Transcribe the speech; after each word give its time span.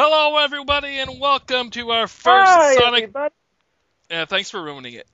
Hello, 0.00 0.36
everybody, 0.38 1.00
and 1.00 1.18
welcome 1.18 1.70
to 1.70 1.90
our 1.90 2.06
first 2.06 2.48
Hi, 2.48 2.76
Sonic. 2.76 3.02
everybody. 3.02 3.34
Yeah, 4.08 4.26
thanks 4.26 4.48
for 4.48 4.62
ruining 4.62 4.94
it. 4.94 5.08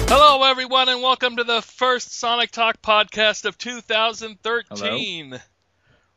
Hello, 0.09 0.45
everyone, 0.45 0.89
and 0.89 1.03
welcome 1.03 1.37
to 1.37 1.45
the 1.45 1.61
first 1.61 2.15
Sonic 2.15 2.51
Talk 2.51 2.81
podcast 2.81 3.45
of 3.45 3.59
2013. 3.59 5.39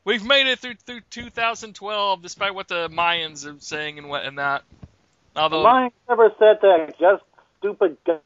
We've 0.06 0.24
made 0.24 0.46
it 0.48 0.60
through 0.60 0.76
through 0.76 1.02
2012, 1.10 2.22
despite 2.22 2.54
what 2.54 2.68
the 2.68 2.90
Mayans 2.90 3.45
are 3.45 3.59
saying 3.59 3.98
and 3.98 4.08
what 4.08 4.23
and 4.23 4.38
that. 4.38 4.64
Although, 5.36 5.64
Mine 5.64 5.91
never 6.08 6.31
said 6.40 6.59
that. 6.62 6.94
Just 7.00 7.23
stupid, 7.58 7.98
go- 8.05 8.22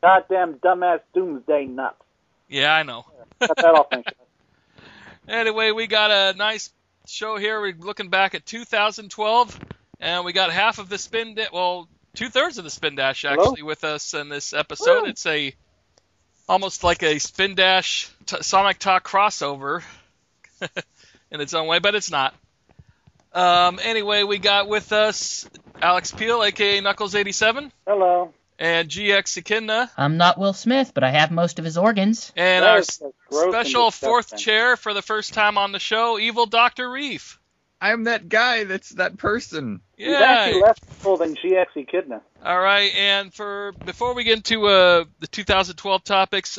goddamn, 0.00 0.54
dumbass 0.54 1.00
doomsday 1.12 1.66
nuts. 1.66 1.96
yeah, 2.48 2.72
I 2.72 2.84
know. 2.84 3.04
Cut 3.40 3.56
that 3.56 3.74
off. 3.74 3.86
Anyway, 5.26 5.70
we 5.70 5.86
got 5.86 6.10
a 6.10 6.36
nice 6.36 6.70
show 7.06 7.38
here. 7.38 7.58
We're 7.58 7.74
looking 7.78 8.10
back 8.10 8.34
at 8.34 8.44
2012, 8.44 9.58
and 9.98 10.22
we 10.22 10.34
got 10.34 10.52
half 10.52 10.78
of 10.78 10.90
the 10.90 10.98
spin. 10.98 11.34
Da- 11.34 11.48
well, 11.50 11.88
two 12.14 12.28
thirds 12.28 12.58
of 12.58 12.64
the 12.64 12.70
spin 12.70 12.94
dash 12.94 13.22
Hello? 13.22 13.42
actually 13.42 13.62
with 13.62 13.84
us 13.84 14.12
in 14.12 14.28
this 14.28 14.52
episode. 14.52 15.04
Woo. 15.04 15.08
It's 15.08 15.24
a 15.24 15.54
almost 16.46 16.84
like 16.84 17.02
a 17.02 17.18
spin 17.20 17.54
dash 17.54 18.10
t- 18.26 18.42
Sonic 18.42 18.78
Talk 18.78 19.08
crossover 19.08 19.82
in 21.30 21.40
its 21.40 21.54
own 21.54 21.66
way, 21.66 21.78
but 21.78 21.94
it's 21.94 22.10
not. 22.10 22.34
Um, 23.32 23.80
anyway, 23.82 24.22
we 24.22 24.38
got 24.38 24.68
with 24.68 24.92
us 24.92 25.48
Alex 25.82 26.12
Peel, 26.12 26.42
aka 26.44 26.80
Knuckles87, 26.80 27.72
Hello. 27.86 28.32
and 28.60 28.88
GX 28.88 29.36
Echidna, 29.38 29.90
I'm 29.96 30.16
not 30.16 30.38
Will 30.38 30.52
Smith, 30.52 30.92
but 30.94 31.02
I 31.02 31.10
have 31.10 31.32
most 31.32 31.58
of 31.58 31.64
his 31.64 31.76
organs. 31.76 32.32
and 32.36 32.64
our 32.64 32.78
is 32.78 32.86
just 32.86 33.00
gross 33.28 33.44
and 33.44 33.52
special 33.52 33.90
fourth 33.90 34.26
disgusting. 34.26 34.44
chair 34.52 34.76
for 34.76 34.94
the 34.94 35.02
first 35.02 35.34
time 35.34 35.58
on 35.58 35.72
the 35.72 35.80
show, 35.80 36.18
Evil 36.18 36.46
Doctor 36.46 36.88
Reef. 36.88 37.40
I'm 37.80 38.04
that 38.04 38.28
guy 38.28 38.64
that's 38.64 38.90
that 38.90 39.18
person. 39.18 39.80
Yeah. 39.98 40.06
He's 40.06 40.16
actually 40.22 40.62
less 40.62 40.78
evil 41.00 41.16
than 41.16 41.34
GX 41.34 41.66
Echidna. 41.76 42.22
All 42.44 42.60
right, 42.60 42.94
and 42.94 43.34
for 43.34 43.72
before 43.84 44.14
we 44.14 44.22
get 44.22 44.36
into 44.36 44.66
uh, 44.68 45.04
the 45.18 45.26
2012 45.26 46.04
topics, 46.04 46.58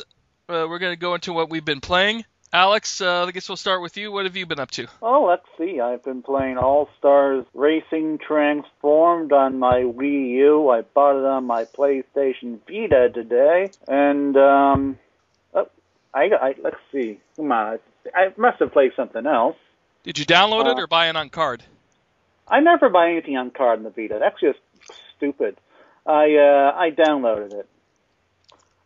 uh, 0.50 0.66
we're 0.68 0.78
going 0.78 0.92
to 0.92 1.00
go 1.00 1.14
into 1.14 1.32
what 1.32 1.48
we've 1.48 1.64
been 1.64 1.80
playing. 1.80 2.24
Alex, 2.52 3.00
uh, 3.00 3.24
I 3.26 3.30
guess 3.32 3.48
we'll 3.48 3.56
start 3.56 3.82
with 3.82 3.96
you. 3.96 4.12
What 4.12 4.24
have 4.24 4.36
you 4.36 4.46
been 4.46 4.60
up 4.60 4.70
to? 4.72 4.86
Oh, 5.02 5.24
let's 5.24 5.46
see. 5.58 5.80
I've 5.80 6.02
been 6.04 6.22
playing 6.22 6.58
All 6.58 6.88
Stars 6.98 7.44
Racing 7.54 8.18
Transformed 8.18 9.32
on 9.32 9.58
my 9.58 9.80
Wii 9.82 10.30
U. 10.30 10.70
I 10.70 10.82
bought 10.82 11.18
it 11.18 11.24
on 11.24 11.44
my 11.44 11.64
PlayStation 11.64 12.60
Vita 12.68 13.10
today, 13.12 13.70
and 13.88 14.36
um, 14.36 14.98
oh, 15.54 15.68
I, 16.14 16.30
I 16.40 16.54
let's 16.62 16.76
see. 16.92 17.20
Come 17.36 17.52
on, 17.52 17.78
I 18.14 18.32
must 18.36 18.60
have 18.60 18.72
played 18.72 18.92
something 18.96 19.26
else. 19.26 19.56
Did 20.04 20.18
you 20.18 20.24
download 20.24 20.66
it 20.66 20.78
Uh, 20.78 20.82
or 20.82 20.86
buy 20.86 21.08
it 21.08 21.16
on 21.16 21.28
card? 21.30 21.64
I 22.48 22.60
never 22.60 22.88
buy 22.88 23.10
anything 23.10 23.36
on 23.36 23.50
card 23.50 23.78
in 23.80 23.84
the 23.84 23.90
Vita. 23.90 24.18
That's 24.20 24.40
just 24.40 24.60
stupid. 25.16 25.56
I 26.06 26.36
uh, 26.36 26.78
I 26.78 26.90
downloaded 26.92 27.52
it. 27.54 27.68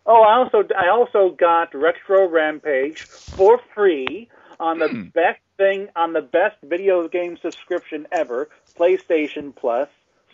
Oh, 0.07 0.23
I 0.23 0.37
also 0.39 0.65
I 0.77 0.89
also 0.89 1.31
got 1.31 1.75
Retro 1.75 2.27
Rampage 2.29 3.07
for 3.37 3.61
free 3.75 4.29
on 4.59 4.79
the 4.79 4.89
Hmm. 4.89 5.09
best 5.15 5.41
thing 5.57 5.89
on 5.97 6.13
the 6.13 6.23
best 6.23 6.57
video 6.63 7.07
game 7.09 7.39
subscription 7.43 8.07
ever, 8.13 8.49
PlayStation 8.79 9.55
Plus. 9.55 9.89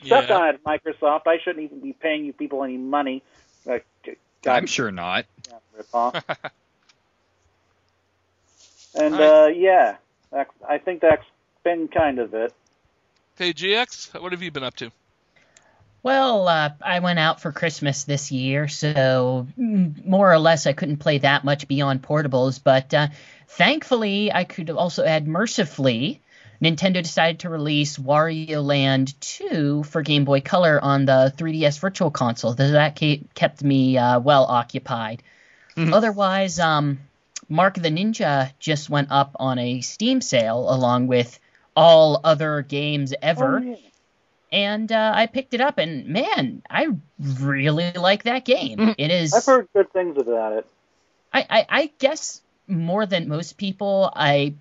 Suck 0.09 0.29
Yeah. 0.29 0.37
on 0.37 0.55
it, 0.55 0.65
Microsoft. 0.65 1.27
I 1.27 1.39
shouldn't 1.43 1.65
even 1.65 1.81
be 1.81 1.93
paying 1.93 2.25
you 2.25 2.33
people 2.33 2.63
any 2.63 2.77
money. 2.77 3.23
Uh, 3.69 3.79
God, 4.43 4.53
I'm 4.53 4.67
sure 4.67 4.93
not. 4.93 5.27
rip-off. 5.77 6.15
and 8.95 9.15
right. 9.15 9.45
uh, 9.45 9.47
yeah, 9.49 9.97
I 10.69 10.79
think 10.79 11.01
that's 11.01 11.25
been 11.65 11.89
kind 11.89 12.19
of 12.19 12.35
it. 12.35 12.55
Hey, 13.37 13.53
GX, 13.53 14.21
what 14.21 14.33
have 14.33 14.43
you 14.43 14.51
been 14.51 14.63
up 14.65 14.77
to? 14.77 14.91
Well, 16.03 16.47
uh, 16.47 16.71
I 16.81 17.01
went 17.01 17.19
out 17.19 17.41
for 17.41 17.51
Christmas 17.51 18.05
this 18.05 18.31
year, 18.31 18.69
so 18.69 19.49
more 19.57 20.33
or 20.33 20.39
less 20.39 20.67
I 20.67 20.73
couldn't 20.73 20.99
play 20.99 21.19
that 21.19 21.43
much 21.45 21.67
beyond 21.67 22.03
portables, 22.03 22.61
but 22.63 22.95
uh, 22.95 23.09
thankfully 23.49 24.33
I 24.33 24.45
could 24.45 24.71
also 24.71 25.05
add 25.05 25.27
mercifully. 25.27 26.21
Nintendo 26.63 27.03
decided 27.03 27.41
to 27.41 27.51
release 27.51 27.99
Wario 27.99 28.65
Land 28.65 29.21
2 29.21 29.83
for 29.83 30.01
Game 30.03 30.25
Boy 30.25 30.41
Color 30.41 30.79
on 30.83 31.05
the 31.05 31.35
3DS 31.37 31.81
Virtual 31.81 32.11
Console. 32.11 32.55
Th- 32.55 32.73
That 32.73 32.97
kept 33.35 33.63
me 33.63 33.99
uh, 33.99 34.21
well 34.21 34.45
occupied. 34.45 35.23
Mhm. 35.77 35.93
Otherwise, 35.93 36.59
um, 36.59 37.01
Mark 37.49 37.75
the 37.75 37.91
Ninja 37.91 38.53
just 38.59 38.89
went 38.89 39.09
up 39.11 39.37
on 39.39 39.59
a 39.59 39.81
Steam 39.83 40.21
sale 40.23 40.67
along 40.73 41.09
with 41.09 41.39
all 41.77 42.21
other 42.25 42.63
games 42.63 43.13
ever 43.21 43.59
Oh, 43.59 43.63
yeah. 43.63 43.77
And 44.53 44.91
uh, 44.93 45.13
I 45.15 45.27
picked 45.27 45.55
it 45.55 45.61
up, 45.61 45.79
and 45.79 46.07
man, 46.07 46.63
I 46.71 46.89
really 47.19 47.93
like 47.93 48.25
that 48.25 48.45
game. 48.45 48.79
Mhm. 48.79 48.95
It 48.99 49.11
is, 49.11 49.35
I've 49.35 49.45
heard 49.45 49.69
good 49.75 49.93
things 49.93 50.17
about 50.19 50.53
it. 50.55 50.67
I, 51.33 51.47
I, 51.51 51.67
I 51.69 51.91
guess, 51.99 52.41
more 52.67 53.07
than 53.07 53.29
most 53.29 53.57
people, 53.57 54.11
I, 54.15 54.55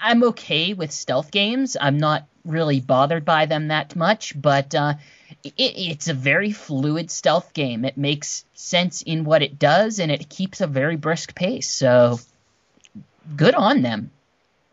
I'm 0.00 0.24
okay 0.24 0.74
with 0.74 0.92
stealth 0.92 1.30
games. 1.30 1.76
I'm 1.80 1.98
not 1.98 2.26
really 2.44 2.80
bothered 2.80 3.24
by 3.24 3.46
them 3.46 3.68
that 3.68 3.94
much, 3.94 4.40
but 4.40 4.74
uh, 4.74 4.94
it, 5.44 5.52
it's 5.56 6.08
a 6.08 6.14
very 6.14 6.52
fluid 6.52 7.10
stealth 7.10 7.52
game. 7.52 7.84
It 7.84 7.96
makes 7.96 8.44
sense 8.54 9.02
in 9.02 9.24
what 9.24 9.42
it 9.42 9.58
does, 9.58 9.98
and 9.98 10.10
it 10.10 10.28
keeps 10.28 10.60
a 10.60 10.66
very 10.66 10.96
brisk 10.96 11.34
pace. 11.34 11.68
So, 11.68 12.18
good 13.36 13.54
on 13.54 13.82
them. 13.82 14.10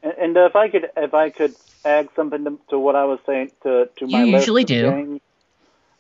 And, 0.01 0.13
and 0.17 0.37
if 0.37 0.55
I 0.55 0.69
could, 0.69 0.89
if 0.95 1.13
I 1.13 1.29
could 1.29 1.55
add 1.85 2.09
something 2.15 2.43
to, 2.45 2.59
to 2.69 2.79
what 2.79 2.95
I 2.95 3.05
was 3.05 3.19
saying 3.25 3.51
to 3.63 3.89
to 3.97 4.07
my 4.07 4.23
You 4.23 4.37
usually 4.37 4.63
do. 4.63 4.89
games, 4.89 5.21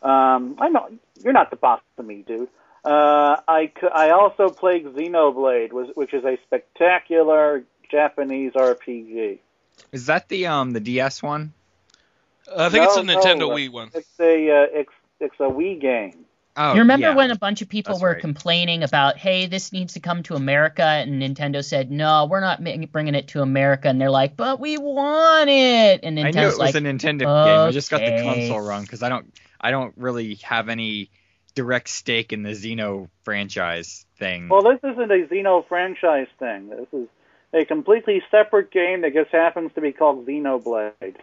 um, 0.01 0.55
I 0.59 0.69
know 0.69 0.89
you're 1.23 1.33
not 1.33 1.49
the 1.49 1.57
boss 1.57 1.81
to 1.97 2.03
me, 2.03 2.23
dude. 2.27 2.47
Uh, 2.83 3.37
I 3.47 3.71
I 3.93 4.11
also 4.11 4.49
played 4.49 4.85
Xenoblade, 4.85 5.73
was, 5.73 5.89
which 5.95 6.13
is 6.13 6.23
a 6.23 6.37
spectacular 6.45 7.63
Japanese 7.91 8.53
RPG. 8.53 9.39
Is 9.91 10.05
that 10.05 10.29
the 10.29 10.47
um 10.47 10.71
the 10.71 10.79
DS 10.79 11.21
one? 11.21 11.53
I 12.55 12.69
think 12.69 12.85
it's 12.85 12.97
a 12.97 13.01
Nintendo 13.01 13.39
no, 13.39 13.49
Wii 13.49 13.69
one. 13.69 13.91
It's 13.93 14.19
a 14.19 14.49
uh, 14.49 14.65
it's 14.71 14.93
it's 15.19 15.35
a 15.39 15.49
Wii 15.49 15.79
game. 15.79 16.25
Oh, 16.61 16.73
you 16.73 16.79
remember 16.81 17.07
yeah. 17.07 17.15
when 17.15 17.31
a 17.31 17.37
bunch 17.37 17.61
of 17.61 17.69
people 17.69 17.93
That's 17.93 18.01
were 18.01 18.11
right. 18.11 18.19
complaining 18.19 18.83
about, 18.83 19.17
hey, 19.17 19.47
this 19.47 19.71
needs 19.71 19.93
to 19.93 20.01
come 20.01 20.23
to 20.23 20.35
America, 20.35 20.83
and 20.83 21.21
Nintendo 21.21 21.63
said, 21.63 21.89
no, 21.89 22.27
we're 22.29 22.41
not 22.41 22.61
bringing 22.91 23.15
it 23.15 23.29
to 23.29 23.41
America, 23.41 23.87
and 23.87 23.99
they're 23.99 24.11
like, 24.11 24.35
but 24.35 24.59
we 24.59 24.77
want 24.77 25.49
it, 25.49 26.01
and 26.03 26.19
I 26.19 26.31
knew 26.31 26.41
it 26.41 26.45
was 26.45 26.57
like, 26.57 26.75
a 26.75 26.79
Nintendo 26.79 27.19
game. 27.19 27.59
I 27.67 27.71
just 27.71 27.89
got 27.89 28.01
the 28.01 28.21
console 28.23 28.59
wrong 28.59 28.81
because 28.81 29.01
I 29.03 29.07
don't 29.07 29.33
I 29.61 29.71
don't 29.71 29.93
really 29.95 30.35
have 30.43 30.67
any 30.67 31.09
direct 31.55 31.87
stake 31.87 32.33
in 32.33 32.43
the 32.43 32.51
Xeno 32.51 33.07
franchise 33.23 34.05
thing. 34.17 34.49
Well, 34.49 34.63
this 34.63 34.79
isn't 34.83 35.11
a 35.11 35.27
Xeno 35.27 35.65
franchise 35.65 36.27
thing. 36.39 36.69
This 36.69 36.87
is 36.91 37.07
a 37.53 37.63
completely 37.63 38.21
separate 38.29 38.69
game 38.69 39.01
that 39.01 39.13
just 39.13 39.31
happens 39.31 39.71
to 39.75 39.81
be 39.81 39.93
called 39.93 40.25
Xenoblade. 40.25 41.15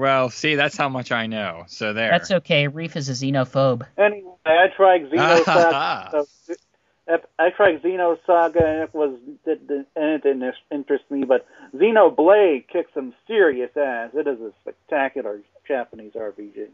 Well, 0.00 0.30
see, 0.30 0.54
that's 0.54 0.78
how 0.78 0.88
much 0.88 1.12
I 1.12 1.26
know. 1.26 1.64
So 1.66 1.92
there. 1.92 2.10
that's 2.10 2.30
okay. 2.30 2.68
Reef 2.68 2.96
is 2.96 3.10
a 3.10 3.12
xenophobe. 3.12 3.86
Anyway, 3.98 4.32
I 4.46 4.68
tried 4.74 5.02
Xenosaga. 5.10 6.24
so, 6.46 7.18
I 7.38 7.50
tried 7.50 7.82
Xenosaga 7.82 8.64
and 8.64 8.80
it 8.80 8.94
was 8.94 9.18
it, 9.44 9.60
it, 9.68 9.86
and 9.94 10.10
it 10.14 10.22
didn't 10.22 10.54
interest 10.70 11.04
me, 11.10 11.24
but 11.24 11.46
Xenoblade 11.76 12.66
kicks 12.68 12.90
some 12.94 13.12
serious 13.26 13.76
ass. 13.76 14.12
It 14.14 14.26
is 14.26 14.40
a 14.40 14.52
spectacular 14.62 15.42
Japanese 15.68 16.12
RPG. 16.14 16.68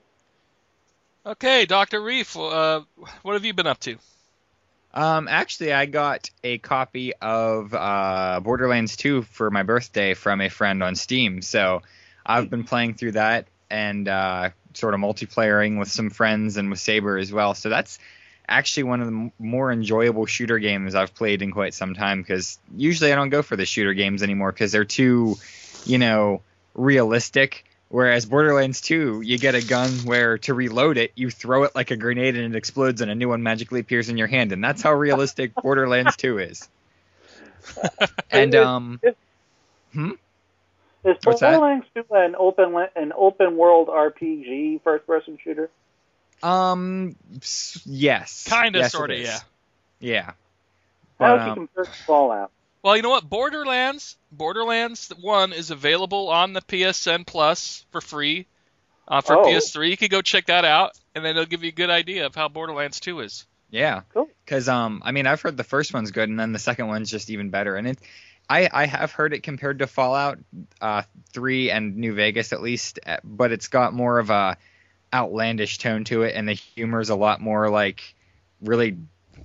Okay, 1.27 1.67
Doctor 1.67 2.01
Reef, 2.01 2.37
uh, 2.37 2.83
what 3.23 3.33
have 3.33 3.45
you 3.45 3.55
been 3.55 3.67
up 3.67 3.81
to? 3.81 3.97
Um, 4.95 5.27
actually, 5.27 5.73
I 5.73 5.87
got 5.87 6.31
a 6.45 6.59
copy 6.59 7.13
of 7.15 7.75
uh, 7.75 8.39
Borderlands 8.45 8.97
2 8.97 9.23
for 9.23 9.51
my 9.51 9.65
birthday 9.65 10.15
from 10.15 10.41
a 10.41 10.49
friend 10.49 10.81
on 10.81 10.95
Steam. 10.95 11.43
So 11.43 11.83
I've 12.27 12.51
been 12.51 12.65
playing 12.65 12.95
through 12.95 13.13
that 13.13 13.47
and 13.71 14.09
uh, 14.09 14.51
sort 14.75 14.95
of 14.95 15.01
multiplayering 15.01 15.79
with 15.79 15.91
some 15.91 16.11
friends 16.11 16.57
and 16.57 16.71
with 16.71 16.81
Saber 16.81 17.17
as 17.19 17.33
well. 17.33 17.55
So 17.55 17.69
that's 17.69 17.99
actually 18.49 18.85
one 18.85 19.01
of 19.01 19.07
the 19.07 19.13
m- 19.13 19.33
more 19.39 19.73
enjoyable 19.73 20.27
shooter 20.27 20.59
games 20.59 20.95
I've 20.95 21.15
played 21.15 21.43
in 21.43 21.53
quite 21.53 21.75
some 21.75 21.95
time 21.95 22.21
because 22.21 22.59
usually 22.77 23.13
I 23.13 23.17
don't 23.17 23.31
go 23.31 23.43
for 23.43 23.57
the 23.57 23.65
shooter 23.65 23.95
games 23.95 24.23
anymore 24.23 24.53
because 24.53 24.73
they're 24.73 24.85
too, 24.85 25.37
you 25.85 25.99
know, 25.99 26.43
realistic. 26.75 27.65
Whereas 27.89 28.27
Borderlands 28.27 28.81
2, 28.81 29.21
you 29.25 29.39
get 29.39 29.55
a 29.55 29.65
gun 29.65 29.91
where 30.05 30.39
to 30.39 30.55
reload 30.55 30.99
it, 30.99 31.13
you 31.15 31.31
throw 31.31 31.63
it 31.63 31.77
like 31.77 31.93
a 31.93 31.97
grenade 31.97 32.37
and 32.37 32.55
it 32.55 32.59
explodes 32.59 33.01
and 33.01 33.11
a 33.11 33.15
new 33.15 33.29
one 33.29 33.45
magically 33.45 33.81
appears 33.81 34.09
in 34.09 34.17
your 34.17 34.27
hand. 34.27 34.51
And 34.51 34.63
that's 34.63 34.83
how 34.83 34.93
realistic 34.93 35.53
Borderlands 35.63 36.17
2 36.17 36.39
is. 36.39 36.69
And, 38.31 38.55
um, 38.55 39.01
hmm? 39.93 40.11
Is 41.07 41.17
What's 41.25 41.41
that? 41.41 41.59
Borderlands 41.59 41.87
2 41.95 42.05
an 42.11 42.35
open 42.37 42.75
an 42.97 43.13
open 43.17 43.57
world 43.57 43.89
RPG 43.89 44.83
first 44.83 45.07
person 45.07 45.39
shooter? 45.43 45.71
Um, 46.43 47.17
yes. 47.85 48.45
Kind 48.49 48.77
of, 48.77 48.83
Yes, 48.83 48.93
sort 48.93 49.11
of, 49.11 49.19
yeah. 49.19 49.39
Yeah. 50.01 50.25
How 50.25 50.33
But, 51.19 51.37
does 51.37 51.47
it 51.47 51.51
um, 51.51 51.55
compare 51.55 51.85
to 51.85 51.91
Fallout? 51.91 52.51
Well, 52.83 52.97
you 52.97 53.03
know 53.03 53.11
what? 53.11 53.29
Borderlands, 53.29 54.17
Borderlands 54.31 55.13
One 55.21 55.53
is 55.53 55.71
available 55.71 56.29
on 56.29 56.53
the 56.53 56.61
PSN 56.61 57.27
Plus 57.27 57.85
for 57.91 58.01
free 58.01 58.47
uh, 59.09 59.23
for 59.23 59.39
Oh. 59.39 59.45
PS3. 59.45 59.91
You 59.91 59.97
could 59.97 60.11
go 60.11 60.23
check 60.23 60.47
that 60.47 60.65
out, 60.65 60.93
and 61.15 61.25
then 61.25 61.33
it'll 61.37 61.47
give 61.47 61.65
you 61.65 61.71
a 61.71 61.73
good 61.73 61.91
idea 61.91 62.27
of 62.27 62.35
how 62.35 62.49
Borderlands 62.49 63.01
Two 63.01 63.21
is. 63.21 63.47
Yeah. 63.71 64.03
Cool. 64.13 64.29
Because 64.45 64.69
um, 64.69 65.03
I 65.05 65.11
mean, 65.13 65.27
I've 65.27 65.41
heard 65.41 65.57
the 65.57 65.65
first 65.65 65.93
one's 65.95 66.11
good, 66.13 66.29
and 66.29 66.39
then 66.39 66.53
the 66.53 66.59
second 66.59 66.87
one's 66.89 67.11
just 67.11 67.31
even 67.31 67.51
better. 67.51 67.77
And 67.77 67.89
it, 67.89 67.99
I 68.49 68.69
I 68.73 68.87
have 68.87 69.13
heard 69.13 69.33
it 69.33 69.43
compared 69.43 69.81
to 69.81 69.87
Fallout 69.87 70.39
uh 70.81 71.03
three 71.33 71.71
and 71.71 71.97
New 71.97 72.15
Vegas 72.15 72.53
at 72.53 72.63
least, 72.63 73.01
uh, 73.07 73.19
but 73.25 73.53
it's 73.53 73.69
got 73.69 73.93
more 73.93 74.19
of 74.19 74.31
a 74.31 74.57
outlandish 75.13 75.79
tone 75.79 76.05
to 76.05 76.23
it, 76.23 76.35
and 76.35 76.49
the 76.49 76.53
humor 76.55 77.01
is 77.01 77.11
a 77.11 77.17
lot 77.17 77.41
more 77.41 77.69
like 77.71 78.15
really 78.61 78.97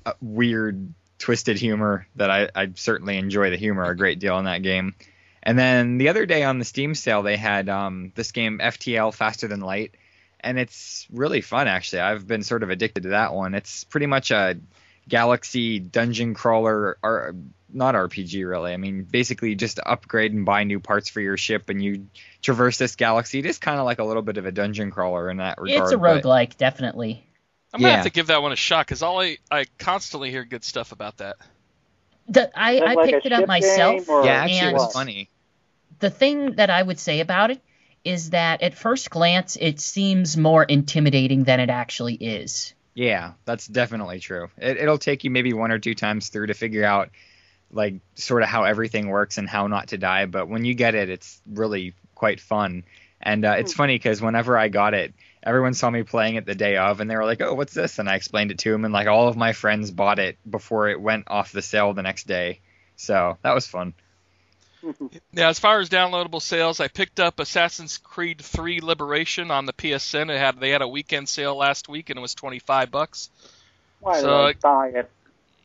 uh, 0.05 0.13
weird, 0.21 0.93
twisted 1.19 1.57
humor 1.57 2.07
that 2.15 2.29
I 2.29 2.49
I 2.53 2.71
certainly 2.75 3.17
enjoy 3.17 3.49
the 3.49 3.57
humor 3.57 3.85
a 3.85 3.95
great 3.95 4.19
deal 4.19 4.37
in 4.39 4.45
that 4.45 4.63
game. 4.63 4.95
And 5.43 5.57
then 5.57 5.97
the 5.97 6.09
other 6.09 6.27
day 6.27 6.43
on 6.43 6.59
the 6.59 6.65
Steam 6.65 6.93
sale, 6.93 7.23
they 7.23 7.37
had 7.37 7.67
um, 7.67 8.11
this 8.13 8.31
game 8.31 8.59
FTL 8.59 9.13
Faster 9.13 9.47
Than 9.47 9.59
Light, 9.61 9.95
and 10.39 10.59
it's 10.59 11.07
really 11.11 11.41
fun 11.41 11.67
actually. 11.67 12.01
I've 12.01 12.27
been 12.27 12.43
sort 12.43 12.63
of 12.63 12.69
addicted 12.69 13.03
to 13.03 13.09
that 13.09 13.33
one. 13.33 13.55
It's 13.55 13.83
pretty 13.83 14.05
much 14.05 14.31
a 14.31 14.59
galaxy 15.11 15.77
dungeon 15.77 16.33
crawler, 16.33 16.97
or 17.03 17.35
not 17.71 17.93
RPG 17.95 18.47
really. 18.47 18.73
I 18.73 18.77
mean, 18.77 19.03
basically 19.03 19.49
you 19.49 19.55
just 19.55 19.79
upgrade 19.85 20.33
and 20.33 20.45
buy 20.45 20.63
new 20.63 20.79
parts 20.79 21.09
for 21.09 21.21
your 21.21 21.37
ship, 21.37 21.69
and 21.69 21.83
you 21.83 22.07
traverse 22.41 22.77
this 22.79 22.95
galaxy. 22.95 23.39
It 23.39 23.45
is 23.45 23.59
kind 23.59 23.77
of 23.79 23.85
like 23.85 23.99
a 23.99 24.03
little 24.03 24.23
bit 24.23 24.37
of 24.37 24.45
a 24.47 24.51
dungeon 24.51 24.89
crawler 24.89 25.29
in 25.29 25.37
that 25.37 25.59
regard. 25.61 25.83
It's 25.83 25.91
a 25.91 25.97
but- 25.97 26.23
roguelike, 26.23 26.57
definitely. 26.57 27.27
I'm 27.73 27.79
gonna 27.81 27.91
Yeah. 27.91 27.95
have 27.97 28.05
to 28.05 28.11
give 28.11 28.27
that 28.27 28.41
one 28.41 28.51
a 28.51 28.55
shot 28.57 28.87
because 28.87 29.01
all 29.03 29.21
I 29.21 29.37
I 29.51 29.65
constantly 29.77 30.31
hear 30.31 30.43
good 30.43 30.63
stuff 30.63 30.91
about 30.91 31.17
that. 31.17 31.35
The, 32.27 32.49
I, 32.57 32.77
I 32.79 32.93
like 32.93 33.09
picked 33.09 33.25
it 33.25 33.31
up 33.33 33.47
myself. 33.47 34.07
or 34.09 34.25
Yeah, 34.25 34.43
actually, 34.43 34.69
it 34.69 34.73
was 34.73 34.93
funny. 34.93 35.29
the 35.99 36.09
thing 36.09 36.53
that 36.55 36.69
I 36.69 36.81
would 36.81 36.99
say 36.99 37.19
about 37.19 37.51
it 37.51 37.61
is 38.03 38.29
that 38.31 38.61
at 38.61 38.73
first 38.73 39.09
glance 39.09 39.57
it 39.59 39.79
seems 39.79 40.35
more 40.35 40.63
intimidating 40.63 41.43
than 41.45 41.59
it 41.59 41.69
actually 41.69 42.15
is. 42.15 42.73
Yeah, 42.93 43.33
that's 43.45 43.67
definitely 43.67 44.19
true. 44.19 44.49
It, 44.57 44.77
it'll 44.77 44.97
take 44.97 45.23
you 45.23 45.31
maybe 45.31 45.53
one 45.53 45.71
or 45.71 45.79
two 45.79 45.95
times 45.95 46.29
through 46.29 46.47
to 46.47 46.53
figure 46.53 46.83
out, 46.83 47.09
like, 47.71 47.95
sort 48.15 48.43
of 48.43 48.49
how 48.49 48.63
everything 48.65 49.07
works 49.07 49.37
and 49.37 49.49
how 49.49 49.67
not 49.67 49.89
to 49.89 49.97
die. 49.97 50.25
But 50.25 50.49
when 50.49 50.65
you 50.65 50.73
get 50.73 50.95
it, 50.95 51.09
it's 51.09 51.41
really 51.47 51.95
quite 52.15 52.41
fun. 52.41 52.83
And 53.21 53.45
uh, 53.45 53.55
it's 53.57 53.73
funny 53.73 53.95
because 53.95 54.21
whenever 54.21 54.57
I 54.57 54.67
got 54.67 54.93
it, 54.93 55.13
everyone 55.43 55.73
saw 55.73 55.89
me 55.89 56.03
playing 56.03 56.35
it 56.35 56.45
the 56.45 56.55
day 56.55 56.77
of, 56.77 56.99
and 56.99 57.09
they 57.09 57.15
were 57.15 57.25
like, 57.25 57.41
"Oh, 57.41 57.53
what's 57.53 57.73
this?" 57.73 57.99
And 57.99 58.09
I 58.09 58.15
explained 58.15 58.51
it 58.51 58.59
to 58.59 58.71
them, 58.71 58.83
and 58.83 58.93
like 58.93 59.07
all 59.07 59.27
of 59.27 59.37
my 59.37 59.53
friends 59.53 59.91
bought 59.91 60.19
it 60.19 60.37
before 60.49 60.89
it 60.89 60.99
went 60.99 61.25
off 61.27 61.51
the 61.51 61.61
sale 61.61 61.93
the 61.93 62.01
next 62.01 62.25
day. 62.27 62.61
So 62.95 63.37
that 63.43 63.53
was 63.53 63.67
fun. 63.67 63.93
Yeah, 65.33 65.49
as 65.49 65.59
far 65.59 65.79
as 65.79 65.89
downloadable 65.89 66.41
sales, 66.41 66.79
I 66.79 66.87
picked 66.87 67.19
up 67.19 67.39
Assassin's 67.39 67.97
Creed 67.97 68.41
3 68.41 68.81
Liberation 68.81 69.51
on 69.51 69.65
the 69.65 69.73
PSN. 69.73 70.29
It 70.29 70.37
had 70.37 70.59
they 70.59 70.69
had 70.71 70.81
a 70.81 70.87
weekend 70.87 71.29
sale 71.29 71.55
last 71.55 71.87
week 71.89 72.09
and 72.09 72.17
it 72.17 72.21
was 72.21 72.35
25 72.35 72.91
bucks. 72.91 73.29
Why 73.99 74.21
So, 74.21 74.27
would 74.27 74.41
I 74.41 74.53
buy 74.53 74.87
it? 74.89 75.11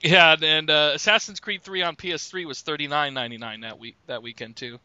Yeah, 0.02 0.36
and 0.40 0.70
uh, 0.70 0.92
Assassin's 0.94 1.40
Creed 1.40 1.62
3 1.62 1.82
on 1.82 1.96
PS3 1.96 2.44
was 2.46 2.62
39.99 2.62 3.62
that 3.62 3.78
week 3.78 3.96
that 4.06 4.22
weekend 4.22 4.56
too. 4.56 4.78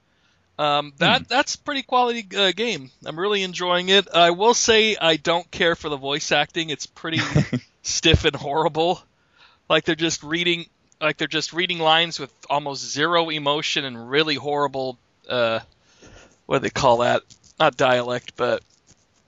Um, 0.57 0.93
that 0.99 1.27
that's 1.27 1.55
pretty 1.55 1.83
quality 1.83 2.25
uh, 2.37 2.51
game. 2.51 2.91
I'm 3.05 3.19
really 3.19 3.43
enjoying 3.43 3.89
it. 3.89 4.07
I 4.13 4.31
will 4.31 4.53
say 4.53 4.95
I 4.95 5.17
don't 5.17 5.49
care 5.51 5.75
for 5.75 5.89
the 5.89 5.97
voice 5.97 6.31
acting. 6.31 6.69
It's 6.69 6.85
pretty 6.85 7.19
stiff 7.83 8.25
and 8.25 8.35
horrible. 8.35 9.01
Like 9.69 9.85
they're 9.85 9.95
just 9.95 10.23
reading 10.23 10.67
like 11.01 11.18
they're 11.18 11.27
just 11.27 11.51
reading 11.53 11.80
lines 11.80 12.19
with 12.19 12.31
almost 12.50 12.83
zero 12.92 13.30
emotion 13.30 13.86
and 13.86 14.09
really 14.09 14.36
horrible 14.36 14.98
uh 15.30 15.59
what 16.45 16.57
do 16.57 16.63
they 16.63 16.69
call 16.69 16.98
that? 16.98 17.24
Not 17.59 17.77
dialect, 17.77 18.33
but 18.36 18.62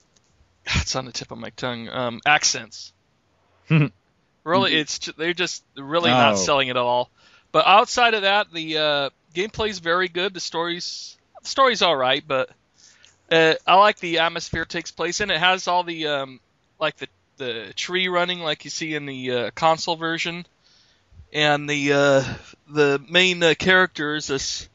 it's 0.66 0.94
on 0.96 1.04
the 1.06 1.12
tip 1.12 1.30
of 1.30 1.38
my 1.38 1.50
tongue. 1.50 1.88
Um 1.88 2.20
accents. 2.26 2.92
really 4.44 4.74
it's 4.76 4.98
they're 5.16 5.34
just 5.34 5.64
really 5.76 6.10
not 6.10 6.34
Oh. 6.34 6.36
selling 6.36 6.68
it 6.68 6.72
at 6.72 6.76
all. 6.76 7.10
But 7.52 7.66
outside 7.66 8.14
of 8.14 8.22
that, 8.22 8.52
the 8.52 8.78
uh 8.78 9.10
gameplay's 9.34 9.78
very 9.78 10.08
good. 10.08 10.34
The 10.34 10.40
story's 10.40 11.16
the 11.42 11.48
story's 11.48 11.82
all 11.82 11.96
right, 11.96 12.22
but 12.26 12.50
uh, 13.30 13.54
I 13.66 13.76
like 13.76 13.98
the 14.00 14.18
atmosphere 14.18 14.64
takes 14.64 14.90
place 14.90 15.20
in. 15.20 15.30
It 15.30 15.38
has 15.38 15.66
all 15.66 15.82
the 15.82 16.06
um, 16.08 16.40
like 16.78 16.96
the 16.96 17.08
the 17.38 17.72
tree 17.74 18.08
running 18.08 18.40
like 18.40 18.64
you 18.64 18.70
see 18.70 18.94
in 18.94 19.06
the 19.06 19.30
uh, 19.32 19.50
console 19.54 19.96
version, 19.96 20.46
and 21.34 21.68
the 21.68 21.92
uh, 21.92 22.24
the 22.70 23.04
main 23.10 23.42
uh, 23.42 23.54
character 23.58 24.14
is 24.14 24.28
this 24.28 24.68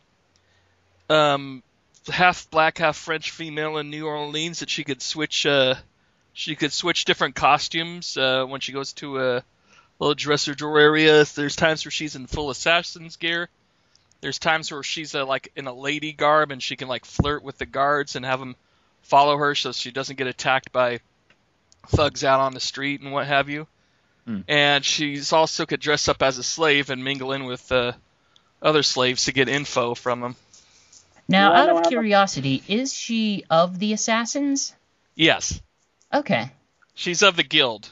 um, 1.09 1.63
half 2.07 2.49
black, 2.51 2.77
half 2.77 2.97
French 2.97 3.31
female 3.31 3.77
in 3.77 3.89
New 3.89 4.05
Orleans 4.05 4.59
that 4.59 4.69
she 4.69 4.83
could 4.83 5.01
switch 5.01 5.45
uh, 5.45 5.75
she 6.33 6.55
could 6.55 6.73
switch 6.73 7.05
different 7.05 7.35
costumes 7.35 8.17
uh, 8.17 8.45
when 8.45 8.61
she 8.61 8.73
goes 8.73 8.93
to 8.93 9.19
a 9.19 9.43
little 9.99 10.15
dresser 10.15 10.53
drawer 10.53 10.79
area. 10.79 11.23
There's 11.23 11.55
times 11.55 11.85
where 11.85 11.91
she's 11.91 12.15
in 12.15 12.27
full 12.27 12.49
assassin's 12.49 13.15
gear. 13.15 13.49
There's 14.21 14.39
times 14.39 14.71
where 14.71 14.83
she's 14.83 15.15
uh, 15.15 15.25
like 15.25 15.51
in 15.55 15.67
a 15.67 15.73
lady 15.73 16.11
garb 16.11 16.51
and 16.51 16.61
she 16.61 16.75
can 16.75 16.89
like 16.89 17.05
flirt 17.05 17.41
with 17.41 17.57
the 17.57 17.65
guards 17.65 18.15
and 18.15 18.25
have 18.25 18.39
them 18.39 18.55
follow 19.01 19.37
her 19.37 19.55
so 19.55 19.71
she 19.71 19.91
doesn't 19.91 20.17
get 20.17 20.27
attacked 20.27 20.73
by 20.73 20.99
thugs 21.87 22.23
out 22.23 22.41
on 22.41 22.53
the 22.53 22.59
street 22.59 23.01
and 23.01 23.13
what 23.13 23.27
have 23.27 23.49
you. 23.49 23.65
Hmm. 24.29 24.41
And 24.47 24.85
she's 24.85 25.33
also 25.33 25.65
could 25.65 25.79
dress 25.79 26.07
up 26.07 26.21
as 26.21 26.37
a 26.37 26.43
slave 26.43 26.91
and 26.91 27.03
mingle 27.03 27.31
in 27.31 27.45
with 27.45 27.71
uh, 27.71 27.93
other 28.61 28.83
slaves 28.83 29.25
to 29.25 29.31
get 29.33 29.49
info 29.49 29.95
from 29.95 30.19
them. 30.21 30.35
Now, 31.27 31.49
Do 31.49 31.55
out 31.55 31.69
of 31.69 31.75
how 31.77 31.81
much- 31.81 31.89
curiosity, 31.89 32.61
is 32.67 32.93
she 32.93 33.43
of 33.49 33.79
the 33.79 33.91
assassins? 33.93 34.75
Yes, 35.15 35.59
Okay. 36.13 36.51
she's 36.93 37.23
of 37.23 37.35
the 37.37 37.43
guild. 37.43 37.91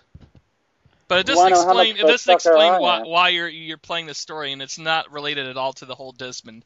But 1.08 1.20
it 1.22 1.26
doesn't 1.26 1.44
I 1.46 1.50
know 1.50 1.56
how 1.56 1.62
explain 1.80 1.98
it 1.98 2.02
doesn't 2.06 2.34
explain 2.34 2.74
I 2.74 2.80
why, 2.80 3.00
am? 3.00 3.08
why 3.08 3.30
you're 3.30 3.48
you're 3.48 3.78
playing 3.78 4.06
this 4.06 4.18
story 4.20 4.52
and 4.52 4.62
it's 4.62 4.78
not 4.78 5.12
related 5.12 5.48
at 5.48 5.58
all 5.58 5.74
to 5.74 5.86
the 5.86 5.96
whole 5.96 6.12
Desmond 6.12 6.66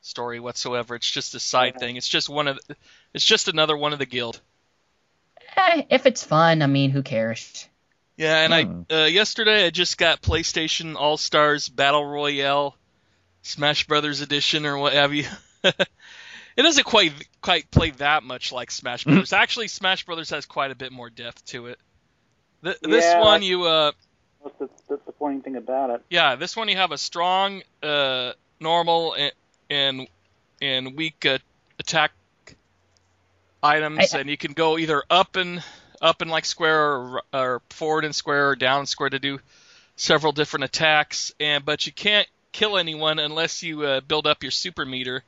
story 0.00 0.40
whatsoever. 0.40 0.94
It's 0.96 1.08
just 1.10 1.34
a 1.36 1.40
side 1.40 1.76
Okay. 1.76 1.86
thing. 1.86 1.96
It's 1.96 2.08
just 2.08 2.28
one 2.28 2.48
of 2.48 2.58
it's 3.14 3.24
just 3.24 3.46
another 3.48 3.76
one 3.76 3.92
of 3.92 3.98
the 4.00 4.06
guild. 4.06 4.40
Eh, 5.56 5.82
if 5.90 6.06
it's 6.06 6.24
fun, 6.24 6.62
I 6.62 6.66
mean, 6.66 6.90
who 6.90 7.02
cares? 7.02 7.68
Yeah, 8.16 8.38
and 8.44 8.52
Hmm. 8.66 8.82
I 8.92 8.94
uh, 9.02 9.06
yesterday 9.06 9.66
I 9.66 9.70
just 9.70 9.98
got 9.98 10.20
PlayStation 10.22 10.96
All 10.96 11.16
Stars 11.16 11.68
Battle 11.68 12.04
Royale 12.04 12.76
Smash 13.42 13.86
Brothers 13.86 14.20
Edition 14.20 14.66
or 14.66 14.76
what 14.78 14.92
have 14.92 15.12
you. 15.14 15.24
it 15.64 15.88
doesn't 16.56 16.84
quite 16.84 17.12
quite 17.40 17.70
play 17.70 17.90
that 17.92 18.22
much 18.22 18.52
like 18.52 18.70
Smash 18.70 19.04
Brothers. 19.04 19.32
Actually, 19.32 19.68
Smash 19.68 20.04
Brothers 20.04 20.30
has 20.30 20.46
quite 20.46 20.70
a 20.70 20.74
bit 20.74 20.92
more 20.92 21.10
depth 21.10 21.44
to 21.46 21.66
it. 21.66 21.78
Th- 22.62 22.76
this 22.82 23.04
Yeah, 23.04 23.20
one 23.20 23.42
you 23.42 23.64
uh 23.64 23.92
What's 24.40 24.58
the 24.58 24.68
disappointing 24.96 25.42
thing 25.42 25.56
about 25.56 25.90
it? 25.90 26.02
yeah, 26.10 26.36
this 26.36 26.56
one 26.56 26.68
you 26.68 26.76
have 26.76 26.92
a 26.92 26.98
strong 26.98 27.62
uh 27.82 28.32
normal 28.60 29.14
and 29.14 29.32
and, 29.70 30.08
and 30.60 30.96
weak 30.96 31.24
uh, 31.24 31.38
attack 31.78 32.12
items 33.62 34.14
I- 34.14 34.18
and 34.20 34.28
you 34.28 34.36
can 34.36 34.52
go 34.52 34.78
either 34.78 35.02
up 35.08 35.36
and 35.36 35.62
up 36.02 36.20
and 36.20 36.30
like 36.30 36.44
square 36.44 36.80
or, 36.82 37.22
or 37.32 37.62
forward 37.70 38.04
and 38.04 38.14
square 38.14 38.50
or 38.50 38.56
down 38.56 38.80
and 38.80 38.88
square 38.88 39.08
to 39.08 39.18
do 39.18 39.38
several 39.96 40.32
different 40.32 40.64
attacks 40.64 41.32
and 41.40 41.64
but 41.64 41.86
you 41.86 41.92
can't 41.92 42.26
kill 42.50 42.76
anyone 42.76 43.18
unless 43.18 43.62
you 43.62 43.82
uh, 43.82 44.00
build 44.00 44.26
up 44.26 44.42
your 44.42 44.50
super 44.50 44.84
meter 44.84 45.22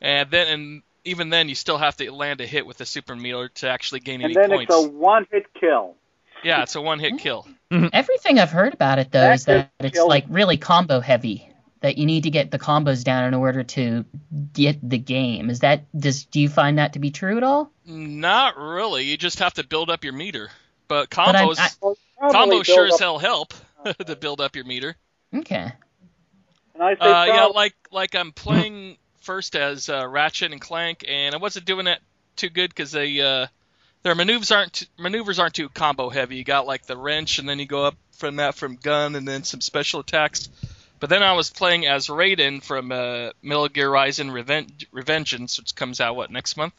and 0.00 0.30
then 0.30 0.46
and 0.48 0.82
even 1.04 1.30
then 1.30 1.48
you 1.48 1.54
still 1.54 1.78
have 1.78 1.96
to 1.96 2.10
land 2.12 2.40
a 2.40 2.46
hit 2.46 2.66
with 2.66 2.76
the 2.78 2.84
super 2.84 3.14
meter 3.14 3.48
to 3.48 3.68
actually 3.70 4.00
gain 4.00 4.16
And 4.16 4.24
any 4.24 4.34
then 4.34 4.50
points 4.50 4.74
it's 4.74 4.84
a 4.84 4.88
one-hit 4.90 5.46
kill. 5.54 5.94
yeah 6.42 6.62
it's 6.62 6.74
a 6.74 6.80
one 6.82 6.98
hit 6.98 7.18
kill 7.18 7.46
Everything 7.92 8.38
I've 8.38 8.50
heard 8.52 8.74
about 8.74 9.00
it, 9.00 9.10
though, 9.10 9.20
That 9.20 9.34
is 9.34 9.44
that 9.46 9.70
it's 9.80 9.94
kill- 9.98 10.08
like 10.08 10.24
really 10.28 10.56
combo 10.56 11.00
heavy. 11.00 11.48
That 11.86 11.98
you 11.98 12.04
need 12.06 12.24
to 12.24 12.30
get 12.30 12.50
the 12.50 12.58
combos 12.58 13.04
down 13.04 13.26
in 13.26 13.34
order 13.34 13.62
to 13.62 14.04
get 14.52 14.78
the 14.82 14.98
game. 14.98 15.50
Is 15.50 15.60
that 15.60 15.84
does 15.96 16.24
do 16.24 16.40
you 16.40 16.48
find 16.48 16.78
that 16.78 16.94
to 16.94 16.98
be 16.98 17.12
true 17.12 17.36
at 17.36 17.44
all? 17.44 17.70
not 17.84 18.56
really 18.58 19.04
you 19.04 19.16
just 19.16 19.38
have 19.38 19.54
to 19.54 19.64
build 19.64 19.88
up 19.88 20.02
your 20.02 20.12
meter 20.12 20.50
but 20.88 21.08
But 21.10 21.36
I'm- 21.36 21.46
combos 21.46 21.58
I- 21.60 21.68
Well, 21.80 21.96
probably 22.18 22.32
Combo 22.56 22.62
sure 22.64 22.86
build 22.88 22.94
as 22.94 22.98
hell 23.00 23.18
help 23.20 23.54
to 24.06 24.16
build 24.16 24.40
up 24.40 24.56
your 24.56 24.64
meter. 24.64 24.96
Okay. 25.32 25.72
And 26.74 26.82
I 26.82 26.94
say 26.94 27.00
Uh, 27.00 27.24
yeah, 27.26 27.44
like 27.44 27.74
like 27.92 28.16
I'm 28.16 28.32
playing 28.32 28.96
first 29.20 29.54
as 29.54 29.88
uh, 29.88 30.04
Ratchet 30.08 30.50
and 30.50 30.60
Clank, 30.60 31.04
and 31.06 31.36
I 31.36 31.38
wasn't 31.38 31.66
doing 31.66 31.84
that 31.84 32.00
too 32.34 32.48
good 32.48 32.70
because 32.70 32.90
they 32.90 33.20
uh, 33.20 33.46
their 34.02 34.16
maneuvers 34.16 34.50
aren't 34.50 34.72
t- 34.72 34.86
maneuvers 34.98 35.38
aren't 35.38 35.54
too 35.54 35.68
combo 35.68 36.08
heavy. 36.10 36.34
You 36.34 36.42
got 36.44 36.66
like 36.66 36.84
the 36.86 36.96
wrench, 36.96 37.38
and 37.38 37.48
then 37.48 37.60
you 37.60 37.66
go 37.66 37.84
up 37.84 37.94
from 38.18 38.36
that 38.36 38.56
from 38.56 38.74
gun, 38.74 39.14
and 39.14 39.26
then 39.28 39.44
some 39.44 39.60
special 39.60 40.00
attacks. 40.00 40.48
But 40.98 41.10
then 41.10 41.22
I 41.22 41.32
was 41.34 41.50
playing 41.50 41.86
as 41.86 42.06
Raiden 42.06 42.62
from 42.62 42.90
uh, 42.90 43.30
Metal 43.42 43.68
Gear 43.68 43.90
Rising 43.90 44.28
Reven- 44.28 44.86
Revengeance, 44.92 45.58
which 45.58 45.74
comes 45.74 46.00
out 46.00 46.16
what 46.16 46.30
next 46.30 46.56
month, 46.56 46.74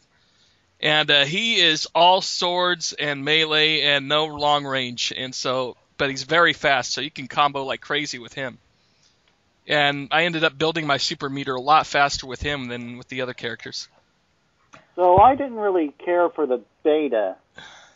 and 0.80 1.10
uh, 1.10 1.24
he 1.24 1.60
is 1.60 1.86
all 1.94 2.20
swords 2.20 2.92
and 2.92 3.24
melee 3.24 3.82
and 3.82 4.08
no 4.08 4.26
long 4.26 4.64
range, 4.64 5.12
and 5.16 5.34
so 5.34 5.76
but 5.98 6.10
he's 6.10 6.22
very 6.22 6.52
fast, 6.52 6.92
so 6.92 7.00
you 7.00 7.10
can 7.10 7.26
combo 7.28 7.64
like 7.64 7.80
crazy 7.80 8.18
with 8.18 8.32
him. 8.32 8.58
And 9.66 10.08
I 10.12 10.24
ended 10.24 10.44
up 10.44 10.56
building 10.56 10.86
my 10.86 10.96
super 10.96 11.28
meter 11.28 11.54
a 11.54 11.60
lot 11.60 11.86
faster 11.86 12.26
with 12.26 12.40
him 12.40 12.68
than 12.68 12.96
with 12.96 13.08
the 13.08 13.20
other 13.20 13.34
characters. 13.34 13.88
So 14.96 15.18
I 15.18 15.34
didn't 15.34 15.58
really 15.58 15.92
care 16.04 16.30
for 16.30 16.46
the 16.46 16.62
beta. 16.82 17.36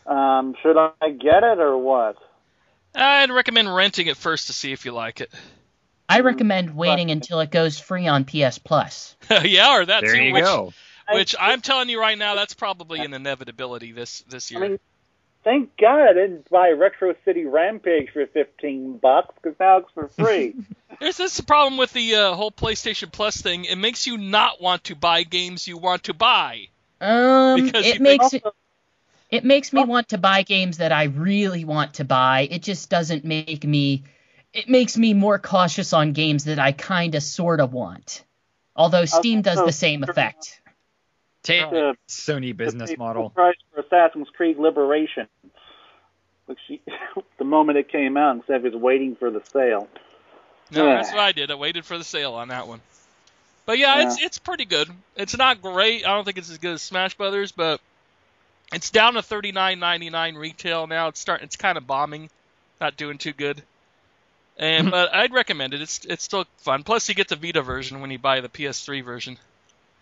Um, 0.05 0.55
should 0.61 0.77
I 0.77 1.09
get 1.09 1.43
it 1.43 1.59
or 1.59 1.77
what? 1.77 2.17
I'd 2.93 3.31
recommend 3.31 3.73
renting 3.73 4.07
it 4.07 4.17
first 4.17 4.47
to 4.47 4.53
see 4.53 4.71
if 4.71 4.85
you 4.85 4.91
like 4.91 5.21
it. 5.21 5.31
I 6.09 6.19
recommend 6.19 6.75
waiting 6.75 7.11
until 7.11 7.39
it 7.39 7.49
goes 7.51 7.79
free 7.79 8.07
on 8.07 8.25
PS 8.25 8.57
Plus. 8.59 9.15
yeah, 9.43 9.77
or 9.77 9.85
that 9.85 10.01
There 10.01 10.15
too. 10.15 10.21
you 10.23 10.33
which, 10.33 10.43
go. 10.43 10.73
which 11.11 11.35
I'm 11.39 11.61
telling 11.61 11.89
you 11.89 11.99
right 11.99 12.17
now, 12.17 12.35
that's 12.35 12.53
probably 12.53 12.99
an 12.99 13.13
inevitability 13.13 13.91
this 13.93 14.21
this 14.29 14.51
year. 14.51 14.59
I 14.59 14.63
year. 14.63 14.69
mean, 14.71 14.79
thank 15.43 15.77
God 15.77 16.09
I 16.09 16.13
didn't 16.13 16.49
buy 16.49 16.69
Retro 16.71 17.15
City 17.25 17.45
Rampage 17.45 18.09
for 18.11 18.25
15 18.27 18.97
bucks 18.97 19.33
because 19.41 19.57
now 19.59 19.77
it's 19.77 19.91
for 19.93 20.07
free. 20.09 20.53
There's 20.99 21.17
this 21.17 21.39
problem 21.41 21.77
with 21.77 21.91
the 21.93 22.15
uh, 22.15 22.33
whole 22.35 22.51
PlayStation 22.51 23.11
Plus 23.11 23.41
thing. 23.41 23.65
It 23.65 23.77
makes 23.77 24.05
you 24.05 24.17
not 24.17 24.61
want 24.61 24.83
to 24.85 24.95
buy 24.95 25.23
games 25.23 25.67
you 25.67 25.77
want 25.77 26.03
to 26.03 26.13
buy. 26.13 26.67
Um, 27.01 27.65
Because 27.65 27.85
you 27.85 27.91
it 27.93 27.97
think- 28.01 28.21
makes 28.21 28.33
it 28.33 28.43
it 29.31 29.43
makes 29.43 29.73
me 29.73 29.81
Oh. 29.81 29.85
want 29.85 30.09
to 30.09 30.19
buy 30.19 30.43
games 30.43 30.77
that 30.77 30.91
I 30.91 31.05
really 31.05 31.65
want 31.65 31.95
to 31.95 32.05
buy. 32.05 32.47
It 32.51 32.61
just 32.61 32.89
doesn't 32.91 33.25
make 33.25 33.63
me. 33.65 34.03
It 34.53 34.69
makes 34.69 34.97
me 34.97 35.13
more 35.13 35.39
cautious 35.39 35.93
on 35.93 36.13
games 36.13 36.45
that 36.45 36.59
I 36.59 36.71
kind 36.71 37.15
of 37.15 37.23
sort 37.23 37.59
of 37.59 37.73
want. 37.73 38.23
Although 38.75 39.05
Steam 39.05 39.41
does 39.41 39.57
also- 39.57 39.65
the 39.67 39.71
same 39.73 40.03
effect. 40.03 40.61
Take 41.41 41.69
the- 41.71 41.97
Sony 42.07 42.55
business 42.55 42.91
the 42.91 42.97
model. 42.97 43.29
price 43.31 43.55
for 43.73 43.81
Assassin's 43.81 44.29
Creed 44.29 44.57
Liberation, 44.57 45.27
which 46.45 46.59
she, 46.67 46.81
the 47.37 47.43
moment 47.43 47.77
it 47.77 47.89
came 47.89 48.15
out, 48.15 48.35
instead 48.37 48.57
of 48.57 48.71
just 48.71 48.75
waiting 48.77 49.15
for 49.15 49.29
the 49.29 49.41
sale. 49.51 49.89
No, 50.71 50.87
Yeah. 50.87 50.95
that's 50.95 51.11
what 51.11 51.19
I 51.19 51.31
did. 51.33 51.51
I 51.51 51.55
waited 51.55 51.83
for 51.85 51.97
the 51.97 52.03
sale 52.05 52.33
on 52.35 52.47
that 52.47 52.67
one. 52.67 52.79
But 53.65 53.77
yeah, 53.77 54.05
it's 54.05 54.21
it's 54.21 54.39
pretty 54.39 54.65
good. 54.65 54.89
It's 55.15 55.37
not 55.37 55.61
great. 55.61 56.05
I 56.05 56.13
don't 56.15 56.25
think 56.25 56.37
it's 56.37 56.49
as 56.49 56.57
good 56.57 56.73
as 56.73 56.81
Smash 56.81 57.15
Brothers, 57.15 57.51
but 57.53 57.79
it's 58.73 58.89
down 58.89 59.13
to 59.13 59.21
thirty 59.21 59.51
nine 59.53 59.79
ninety 59.79 60.09
nine 60.09 60.35
retail 60.35 60.85
now. 60.87 61.07
It's 61.09 61.19
starting. 61.19 61.45
It's 61.45 61.55
kind 61.55 61.77
of 61.77 61.87
bombing, 61.87 62.29
not 62.81 62.97
doing 62.97 63.17
too 63.17 63.31
good. 63.33 63.63
And 64.57 64.91
but 64.91 65.13
I'd 65.13 65.33
recommend 65.33 65.73
it. 65.73 65.81
It's 65.81 66.05
it's 66.05 66.23
still 66.23 66.45
fun. 66.57 66.83
Plus, 66.83 67.09
you 67.09 67.15
get 67.15 67.27
the 67.27 67.35
Vita 67.35 67.61
version 67.61 68.01
when 68.01 68.11
you 68.11 68.19
buy 68.19 68.41
the 68.41 68.49
PS3 68.49 69.03
version. 69.03 69.37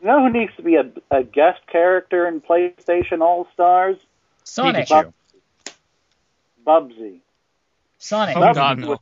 You 0.02 0.08
know 0.08 0.20
who 0.22 0.30
needs 0.30 0.56
to 0.58 0.64
be 0.64 0.76
a, 0.76 0.92
a 1.10 1.24
guest 1.24 1.60
character 1.68 2.28
in 2.28 2.42
PlayStation 2.42 3.22
All 3.22 3.48
Stars? 3.54 3.98
Sonic, 4.44 4.88
Pikachu. 4.88 5.14
Bubsy. 6.66 7.20
Sonic. 7.98 8.36
Oh 8.36 8.42
That's 8.42 8.58
God, 8.58 8.80
no. 8.80 9.00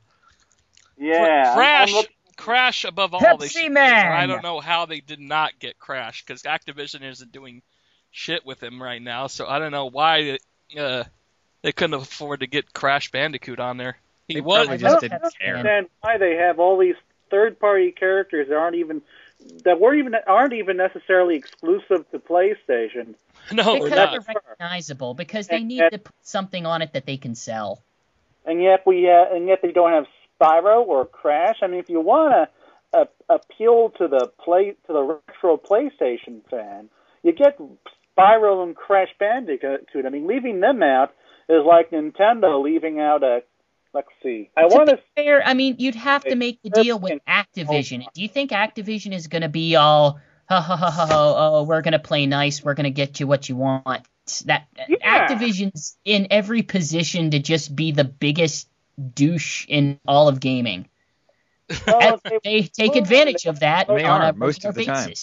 Yeah. 0.98 1.44
I'm- 1.48 1.56
Crash, 1.56 1.94
I'm 1.96 2.03
Crash 2.36 2.86
above 2.86 3.13
all. 3.13 3.20
They 3.20 3.48
Pepsi 3.48 3.63
should, 3.63 3.72
Man! 3.72 4.12
I 4.12 4.25
don't 4.25 4.44
know 4.44 4.60
how 4.60 4.86
they 4.86 5.00
did 5.00 5.20
not 5.20 5.58
get 5.60 5.79
Crash 5.79 6.24
because 6.25 6.44
Activision 6.44 7.03
isn't 7.03 7.32
doing 7.32 7.62
shit 8.12 8.46
with 8.46 8.62
him 8.62 8.82
right 8.82 9.01
now. 9.01 9.27
So 9.27 9.48
I 9.48 9.60
don't 9.60 9.72
know 9.72 9.88
why 9.88 10.38
uh, 10.77 11.03
they 11.62 11.72
couldn't 11.72 11.96
afford 11.96 12.41
to 12.41 12.48
get 12.48 12.74
Crash 12.74 13.12
Bandicoot 13.12 13.60
on 13.60 13.77
there. 13.77 13.98
He 14.29 14.36
They 14.36 14.41
was. 14.41 14.67
probably 14.67 14.74
I 14.75 14.77
just 14.77 14.93
love 14.93 15.01
didn't 15.01 15.21
Pepsi 15.24 15.38
care. 15.39 15.57
Understand 15.57 15.88
why 16.01 16.17
they 16.17 16.36
have 16.36 16.59
all 16.59 16.77
these 16.77 16.95
third-party 17.29 17.91
characters 17.91 18.48
that 18.48 18.55
aren't 18.55 18.75
even 18.77 19.01
that 19.63 19.79
weren't 19.79 20.00
even 20.00 20.15
aren't 20.27 20.53
even 20.53 20.77
necessarily 20.77 21.36
exclusive 21.36 22.09
to 22.12 22.19
PlayStation. 22.19 23.15
No, 23.51 23.74
because 23.75 23.89
not. 23.91 24.12
they're 24.12 24.19
not. 24.19 24.27
recognizable. 24.45 25.13
Because 25.15 25.48
they 25.48 25.57
And- 25.57 25.67
need 25.67 25.81
and- 25.81 25.91
to 25.93 25.98
put 26.00 26.13
something 26.21 26.65
on 26.67 26.81
it 26.81 26.93
that 26.93 27.05
they 27.07 27.17
can 27.17 27.33
sell. 27.36 27.81
and 28.45 28.62
yet 28.62 28.86
we 28.86 29.09
uh, 29.09 29.25
and 29.33 29.48
yet 29.48 29.62
they 29.62 29.71
don't 29.71 29.91
have 29.91 30.05
Spyro 30.39 30.86
or 30.86 31.05
Crash. 31.05 31.57
I 31.63 31.67
mean, 31.67 31.79
if 31.79 31.89
you 31.89 32.00
want 32.00 32.31
to 32.93 32.98
uh, 33.00 33.05
appeal 33.29 33.89
to 33.98 34.07
the 34.07 34.31
play 34.43 34.75
to 34.88 34.93
the 34.93 35.01
retro 35.01 35.57
PlayStation 35.57 36.41
fan, 36.50 36.89
you 37.24 37.31
get 37.31 37.57
Spyro 38.17 38.62
and 38.63 38.75
Crash 38.75 39.09
Bandicoot. 39.19 39.88
I 40.05 40.09
mean, 40.09 40.27
leaving 40.27 40.59
them 40.59 40.83
out 40.83 41.13
is 41.48 41.63
like 41.65 41.91
Nintendo 41.91 42.62
leaving 42.62 43.00
out 43.00 43.24
a. 43.24 43.41
Let's 43.93 44.08
see. 44.22 44.50
I 44.55 44.67
To 44.67 44.67
want 44.67 44.89
be 44.89 44.96
to. 44.98 45.01
fair, 45.15 45.41
I 45.43 45.53
mean, 45.53 45.75
you'd 45.79 45.96
have 45.96 46.24
to 46.25 46.36
make 46.36 46.62
the 46.62 46.69
deal 46.69 47.00
with 47.00 47.19
Activision. 47.27 48.05
Do 48.13 48.22
you 48.22 48.27
think 48.27 48.51
Activision 48.51 49.13
is 49.13 49.27
going 49.27 49.41
to 49.41 49.50
be 49.50 49.75
all, 49.75 50.19
ha 50.48 50.62
ha 50.62 50.75
ha 50.77 50.91
ha 50.91 51.05
ha, 51.08 51.27
oh, 51.58 51.63
we're 51.63 51.81
going 51.81 51.93
to 51.93 52.00
play 52.00 52.25
nice, 52.25 52.63
we're 52.63 52.75
going 52.75 52.84
to 52.86 52.91
get 52.91 53.19
you 53.19 53.27
what 53.27 53.50
you 53.50 53.55
want? 53.55 54.05
That 54.46 54.67
Yeah. 54.88 55.27
Activision's 55.27 55.98
in 56.05 56.27
every 56.29 56.62
position 56.62 57.31
to 57.31 57.39
just 57.39 57.75
be 57.75 57.91
the 57.91 58.03
biggest 58.03 58.69
douche 59.15 59.65
in 59.67 60.00
all 60.08 60.27
of 60.27 60.39
gaming. 60.39 60.88
Well, 61.88 62.19
they, 62.24 62.39
they 62.43 62.62
take 62.63 62.96
advantage 62.96 63.46
of 63.46 63.60
that 63.62 63.88
They 63.88 64.03
on 64.03 64.22
are, 64.22 64.29
a 64.29 64.34
most 64.34 64.65
of 64.65 64.75
regular 64.75 64.96
the 64.96 65.08
time. 65.08 65.13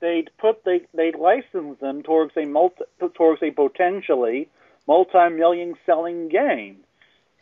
they'd 0.00 0.30
put 0.38 0.64
they 0.64 0.82
they'd 0.94 1.16
license 1.16 1.78
them 1.80 2.02
towards 2.02 2.36
a 2.36 2.44
multi, 2.46 2.84
towards 3.14 3.42
a 3.42 3.50
potentially 3.50 4.48
multi-million 4.86 5.74
selling 5.86 6.28
game. 6.28 6.78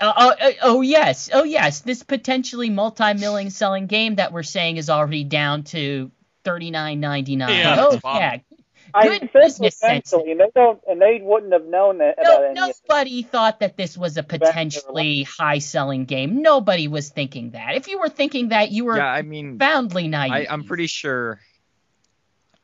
Uh, 0.00 0.12
oh, 0.16 0.28
uh, 0.40 0.52
oh 0.62 0.80
yes, 0.80 1.28
oh 1.32 1.42
yes. 1.44 1.80
This 1.80 2.02
potentially 2.02 2.70
multi-million 2.70 3.50
selling 3.50 3.86
game 3.86 4.16
that 4.16 4.32
we're 4.32 4.42
saying 4.44 4.76
is 4.76 4.88
already 4.90 5.24
down 5.24 5.64
to 5.64 6.10
thirty 6.44 6.70
nine 6.70 7.00
ninety 7.00 7.34
nine. 7.36 7.56
Yeah, 7.58 7.76
oh 7.78 7.98
yeah, 8.04 8.38
I 8.94 9.08
Good 9.08 9.20
said 9.20 9.32
business 9.32 9.76
sense. 9.76 10.12
and 10.12 10.24
they 10.40 10.50
don't, 10.54 10.80
and 10.88 11.00
they 11.00 11.20
wouldn't 11.22 11.52
have 11.52 11.66
known 11.66 11.98
that 11.98 12.14
about 12.18 12.40
no, 12.40 12.44
any 12.44 12.54
nobody 12.88 13.22
thought 13.22 13.60
that 13.60 13.76
this 13.76 13.98
was 13.98 14.16
a 14.16 14.22
potentially 14.22 15.24
high-selling 15.24 16.04
game. 16.06 16.42
Nobody 16.42 16.88
was 16.88 17.10
thinking 17.10 17.50
that. 17.50 17.74
If 17.74 17.88
you 17.88 17.98
were 17.98 18.08
thinking 18.08 18.48
that, 18.48 18.70
you 18.70 18.84
were 18.84 18.96
Yeah, 18.96 19.06
I 19.06 19.22
mean, 19.22 19.58
profoundly 19.58 20.08
naive. 20.08 20.32
I, 20.32 20.46
I'm 20.48 20.64
pretty 20.64 20.86
sure. 20.86 21.40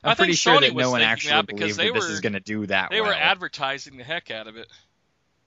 I 0.02 0.10
I'm 0.10 0.16
think 0.16 0.26
pretty 0.26 0.32
sure 0.34 0.56
Sony 0.56 0.68
that 0.68 0.76
no 0.76 0.90
one 0.90 1.02
actually 1.02 1.30
that 1.32 1.46
because 1.46 1.58
believed 1.58 1.78
they 1.78 1.86
that 1.88 1.94
this 1.94 2.04
were- 2.04 2.12
is 2.12 2.20
going 2.20 2.32
to 2.34 2.40
do 2.40 2.66
that 2.66 2.90
They 2.90 3.00
well. 3.00 3.10
were 3.10 3.16
advertising 3.16 3.96
the 3.96 4.04
heck 4.04 4.30
out 4.30 4.46
of 4.46 4.56
it. 4.56 4.68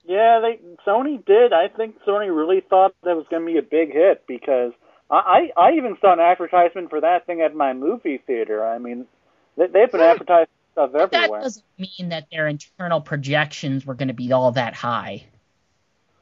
Yeah, 0.07 0.39
they 0.39 0.59
Sony 0.85 1.23
did. 1.25 1.51
I 1.51 1.67
think 1.67 1.97
Sony 2.07 2.33
really 2.33 2.61
thought 2.61 2.95
that 3.03 3.17
was 3.17 3.25
going 3.29 3.45
to 3.45 3.51
be 3.51 3.57
a 3.57 3.61
big 3.61 3.91
hit 3.91 4.23
because 4.25 4.71
I, 5.11 5.49
I 5.57 5.61
I 5.61 5.71
even 5.73 5.97
saw 5.99 6.13
an 6.13 6.19
advertisement 6.21 6.89
for 6.89 7.01
that 7.01 7.25
thing 7.25 7.41
at 7.41 7.53
my 7.53 7.73
movie 7.73 8.21
theater. 8.25 8.65
I 8.65 8.77
mean, 8.77 9.05
they, 9.57 9.67
they've 9.67 9.91
been 9.91 10.01
advertising 10.01 10.47
stuff 10.71 10.91
but 10.93 11.11
that 11.11 11.29
doesn't 11.29 11.65
mean 11.77 12.09
that 12.09 12.27
their 12.31 12.47
internal 12.47 13.01
projections 13.01 13.85
were 13.85 13.95
going 13.95 14.07
to 14.07 14.13
be 14.13 14.31
all 14.31 14.51
that 14.53 14.75
high. 14.75 15.25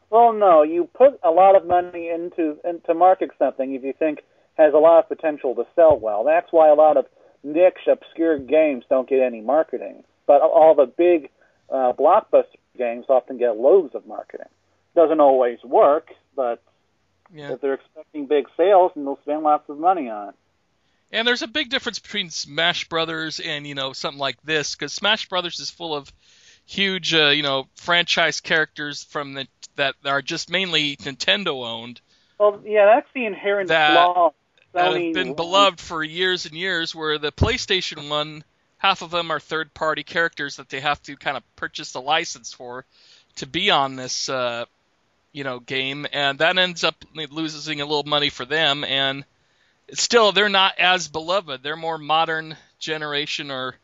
Well, 0.09 0.33
no, 0.33 0.63
you 0.63 0.89
put 0.93 1.19
a 1.23 1.29
lot 1.29 1.55
of 1.55 1.67
money 1.67 2.09
into 2.09 2.57
into 2.63 2.93
market 2.95 3.31
something 3.37 3.75
if 3.75 3.83
you 3.83 3.93
think 3.93 4.21
has 4.57 4.73
a 4.73 4.77
lot 4.77 4.99
of 4.99 5.09
potential 5.09 5.53
to 5.55 5.65
sell 5.75 5.99
well. 5.99 6.23
That's 6.23 6.47
why 6.51 6.69
a 6.69 6.73
lot 6.73 6.97
of 6.97 7.05
niche, 7.43 7.87
obscure 7.87 8.39
games 8.39 8.85
don't 8.89 9.07
get 9.07 9.21
any 9.21 9.41
marketing. 9.41 10.03
But 10.25 10.41
all 10.41 10.73
the 10.73 10.85
big 10.85 11.29
uh, 11.69 11.93
blockbuster 11.93 12.55
games 12.77 13.05
often 13.09 13.37
get 13.37 13.57
loads 13.57 13.95
of 13.95 14.05
marketing. 14.07 14.47
Doesn't 14.95 15.19
always 15.19 15.61
work, 15.63 16.13
but 16.35 16.61
Yeah. 17.33 17.53
if 17.53 17.61
they're 17.61 17.73
expecting 17.75 18.27
big 18.27 18.47
sales, 18.55 18.91
then 18.95 19.05
they'll 19.05 19.19
spend 19.21 19.43
lots 19.43 19.67
of 19.69 19.77
money 19.77 20.09
on 20.09 20.29
it. 20.29 20.35
And 21.11 21.27
there's 21.27 21.41
a 21.43 21.47
big 21.47 21.69
difference 21.69 21.99
between 21.99 22.29
Smash 22.29 22.89
Brothers 22.89 23.39
and 23.39 23.65
you 23.67 23.75
know 23.75 23.93
something 23.93 24.19
like 24.19 24.41
this 24.43 24.75
because 24.75 24.91
Smash 24.93 25.29
Brothers 25.29 25.59
is 25.59 25.69
full 25.69 25.95
of 25.95 26.11
huge 26.65 27.13
uh, 27.13 27.27
you 27.27 27.43
know 27.43 27.67
franchise 27.75 28.41
characters 28.41 29.03
from 29.03 29.33
the 29.33 29.47
that 29.75 29.95
are 30.05 30.21
just 30.21 30.49
mainly 30.49 30.95
Nintendo 30.97 31.65
owned 31.65 32.01
Well, 32.39 32.59
yeah, 32.65 32.85
that's 32.85 33.07
the 33.13 33.25
inherent 33.25 33.69
That- 33.69 33.93
flaw. 33.93 34.31
that 34.73 34.93
have 34.93 35.13
been 35.13 35.35
beloved 35.35 35.79
for 35.79 36.03
years 36.03 36.45
and 36.45 36.55
years. 36.55 36.93
Where 36.95 37.17
the 37.17 37.31
PlayStation 37.31 38.09
one, 38.09 38.43
half 38.85 39.01
of 39.01 39.09
them 39.09 39.31
are 39.31 39.39
third 39.39 39.73
party 39.73 40.03
characters 40.03 40.57
that 40.57 40.69
they 40.69 40.79
have 40.79 41.01
to 41.01 41.15
kind 41.17 41.35
of 41.35 41.55
purchase 41.55 41.91
the 41.91 42.01
license 42.01 42.53
for 42.53 42.85
to 43.35 43.47
be 43.47 43.71
on 43.71 43.95
this 43.95 44.29
uh, 44.29 44.65
you 45.31 45.43
know 45.43 45.59
game, 45.59 46.05
and 46.13 46.37
that 46.39 46.57
ends 46.57 46.83
up 46.83 46.95
losing 47.15 47.81
a 47.81 47.85
little 47.85 48.03
money 48.03 48.29
for 48.29 48.45
them 48.45 48.83
and 48.83 49.25
still 49.93 50.31
they're 50.31 50.49
not 50.49 50.77
as 50.77 51.07
beloved. 51.07 51.63
They're 51.63 51.75
more 51.75 51.97
modern 51.97 52.55
generation 52.77 53.49
or 53.49 53.75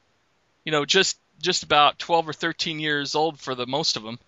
you 0.65 0.71
know 0.71 0.85
just 0.85 1.17
just 1.41 1.63
about 1.63 1.97
12 1.97 2.29
or 2.29 2.33
13 2.33 2.79
years 2.79 3.15
old 3.15 3.39
for 3.39 3.55
the 3.55 3.65
most 3.65 3.97
of 3.97 4.03
them. 4.03 4.19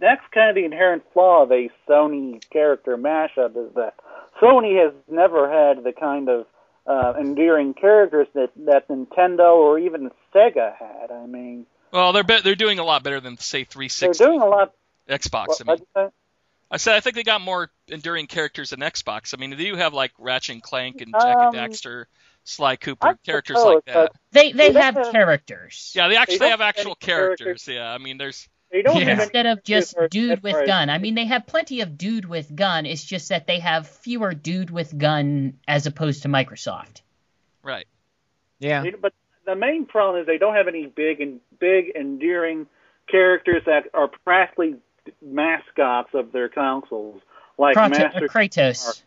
that's 0.00 0.22
kind 0.32 0.50
of 0.50 0.56
the 0.56 0.64
inherent 0.64 1.04
flaw 1.12 1.44
of 1.44 1.52
a 1.52 1.70
Sony 1.88 2.42
character 2.50 2.96
mashup 2.96 3.56
is 3.56 3.72
that 3.76 3.94
Sony 4.42 4.82
has 4.82 4.92
never 5.08 5.48
had 5.48 5.84
the 5.84 5.92
kind 5.92 6.28
of 6.28 6.46
uh, 6.86 7.14
endearing 7.18 7.74
characters 7.74 8.28
that 8.34 8.50
that 8.66 8.88
Nintendo 8.88 9.54
or 9.56 9.78
even 9.78 10.10
Sega 10.34 10.76
had. 10.76 11.10
I 11.10 11.26
mean, 11.26 11.66
Well, 11.92 12.12
they're 12.12 12.24
be- 12.24 12.40
they're 12.42 12.54
doing 12.54 12.78
a 12.78 12.84
lot 12.84 13.02
better 13.02 13.20
than 13.20 13.38
say 13.38 13.66
they're 13.72 14.12
doing 14.12 14.40
a 14.40 14.46
lot. 14.46 14.72
Xbox. 15.08 15.48
What, 15.48 15.60
I 15.60 15.64
mean, 15.64 15.66
what'd 15.66 15.80
you 15.96 16.02
say? 16.08 16.08
I 16.70 16.76
said 16.78 16.94
I 16.96 17.00
think 17.00 17.14
they 17.14 17.22
got 17.22 17.40
more 17.40 17.70
enduring 17.88 18.26
characters 18.26 18.70
than 18.70 18.80
Xbox. 18.80 19.34
I 19.34 19.40
mean, 19.40 19.50
they 19.50 19.56
do 19.56 19.76
have 19.76 19.94
like 19.94 20.12
Ratchet 20.18 20.54
and 20.54 20.62
Clank 20.62 21.00
and 21.02 21.12
Jak 21.12 21.22
Um, 21.36 21.54
and 21.54 21.72
Daxter, 21.72 22.06
Sly 22.44 22.76
Cooper, 22.76 23.08
I 23.08 23.14
characters 23.24 23.58
suppose, 23.58 23.74
like 23.76 23.84
that. 23.94 24.12
They 24.32 24.52
they 24.52 24.70
They 24.70 24.80
have 24.80 24.94
have- 24.96 25.12
characters. 25.12 25.92
Yeah, 25.94 26.08
they 26.08 26.16
actually 26.16 26.38
don't 26.38 26.50
have 26.50 26.60
have 26.60 26.68
actual 26.68 26.94
characters. 26.94 27.44
characters. 27.44 27.68
Yeah, 27.68 27.92
I 27.92 27.98
mean, 27.98 28.18
there's 28.18 28.48
they 28.74 28.82
don't 28.82 28.96
Yeah. 28.96 29.10
have 29.10 29.20
Instead 29.20 29.46
of 29.46 29.62
just 29.62 29.96
dude 30.10 30.42
with 30.42 30.52
far 30.52 30.66
gun. 30.66 30.90
I 30.90 30.98
mean, 30.98 31.14
they 31.14 31.26
have 31.26 31.46
plenty 31.46 31.80
of 31.80 31.96
dude 31.96 32.24
with 32.24 32.56
gun. 32.56 32.86
It's 32.86 33.04
just 33.04 33.28
that 33.28 33.46
they 33.46 33.60
have 33.60 33.86
fewer 33.86 34.34
dude 34.34 34.68
with 34.68 34.98
gun 34.98 35.60
as 35.68 35.86
opposed 35.86 36.22
to 36.22 36.28
Microsoft. 36.28 37.02
right. 37.62 37.86
Yeah. 38.58 38.84
But 39.00 39.12
the 39.46 39.54
main 39.54 39.86
problem 39.86 40.20
is 40.20 40.26
they 40.26 40.38
don't 40.38 40.54
have 40.56 40.66
any 40.66 40.86
big 40.86 41.20
and 41.20 41.40
big 41.60 41.92
endearing 41.94 42.66
characters 43.08 43.62
that 43.66 43.84
are 43.94 44.08
practically 44.24 44.76
mascots 45.22 46.10
of 46.12 46.32
their 46.32 46.48
consoles, 46.48 47.22
like 47.56 47.76
Kratos. 47.76 47.98
Master. 47.98 48.28
Kratos. 48.28 49.02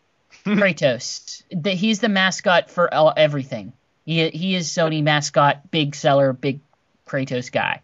Kratos. 0.44 1.42
The, 1.50 1.70
he's 1.72 2.00
the 2.00 2.08
mascot 2.08 2.70
for 2.70 2.92
all, 2.92 3.12
everything. 3.14 3.74
He 4.06 4.30
he 4.30 4.54
is 4.54 4.68
Sony 4.68 5.02
mascot, 5.02 5.70
big 5.70 5.94
seller, 5.94 6.32
big 6.32 6.60
Kratos 7.06 7.52
guy. 7.52 7.82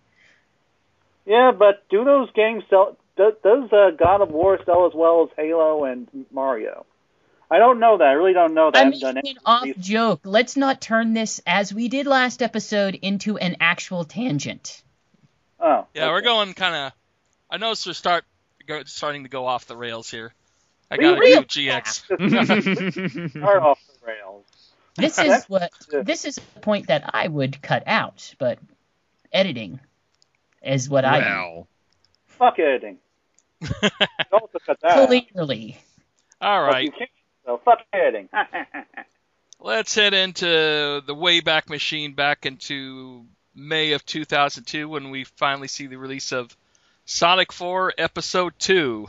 Yeah, 1.26 1.52
but 1.52 1.88
do 1.88 2.04
those 2.04 2.30
games 2.32 2.64
sell? 2.70 2.96
Does, 3.16 3.34
does 3.42 3.72
uh, 3.72 3.90
God 3.98 4.20
of 4.20 4.30
War 4.30 4.58
sell 4.64 4.86
as 4.86 4.92
well 4.94 5.24
as 5.24 5.30
Halo 5.36 5.84
and 5.84 6.08
Mario? 6.30 6.86
I 7.50 7.58
don't 7.58 7.78
know 7.78 7.98
that. 7.98 8.06
I 8.06 8.12
really 8.12 8.32
don't 8.32 8.54
know 8.54 8.70
that. 8.70 8.78
I 8.78 8.80
I'm 8.80 8.86
haven't 8.86 9.00
done 9.00 9.14
making 9.16 9.30
any 9.30 9.36
an 9.36 9.42
off 9.44 9.62
research. 9.64 9.84
joke. 9.84 10.20
Let's 10.24 10.56
not 10.56 10.80
turn 10.80 11.14
this, 11.14 11.40
as 11.46 11.72
we 11.72 11.88
did 11.88 12.06
last 12.06 12.42
episode, 12.42 12.94
into 12.94 13.38
an 13.38 13.56
actual 13.60 14.04
tangent. 14.04 14.82
Oh, 15.60 15.86
Yeah, 15.94 16.10
we're 16.10 16.22
going 16.22 16.54
kind 16.54 16.74
of. 16.74 16.92
I 17.50 17.56
noticed 17.58 17.86
we're 17.86 17.92
start 17.92 18.24
go, 18.66 18.82
starting 18.84 19.22
to 19.22 19.28
go 19.28 19.46
off 19.46 19.66
the 19.66 19.76
rails 19.76 20.10
here. 20.10 20.32
I 20.90 20.96
We 20.96 21.04
got 21.04 21.16
a 21.16 21.20
really 21.20 21.36
new 21.36 21.44
GX. 21.44 23.30
Start 23.30 23.62
off 23.62 23.80
the 23.86 24.06
rails. 24.06 24.44
This 24.96 25.18
is 25.18 25.44
what 25.44 25.72
this 25.90 26.24
is 26.24 26.38
a 26.38 26.60
point 26.60 26.88
that 26.88 27.10
I 27.12 27.28
would 27.28 27.60
cut 27.60 27.82
out, 27.86 28.34
but 28.38 28.58
editing 29.32 29.80
is 30.66 30.88
what 30.88 31.04
I 31.04 31.20
do. 31.20 31.24
well, 31.24 31.68
Fuck 32.26 32.58
editing. 32.58 32.98
Also 34.32 34.58
cut 34.66 34.78
that. 34.82 35.08
Clearly. 35.32 35.78
All 36.40 36.66
But 36.66 36.72
right, 36.72 36.84
you 36.84 36.90
can't, 36.92 37.10
so 37.46 37.60
fuck 37.64 37.78
editing. 37.92 38.28
let's 39.60 39.94
head 39.94 40.12
into 40.12 40.44
the 40.46 41.14
Wayback 41.14 41.70
Machine 41.70 42.12
back 42.12 42.44
into 42.44 43.24
May 43.54 43.92
of 43.92 44.04
2002 44.04 44.88
when 44.88 45.10
we 45.10 45.24
finally 45.24 45.68
see 45.68 45.86
the 45.86 45.96
release 45.96 46.32
of 46.32 46.54
Sonic 47.06 47.52
4 47.52 47.94
Episode 47.96 48.52
2. 48.58 49.06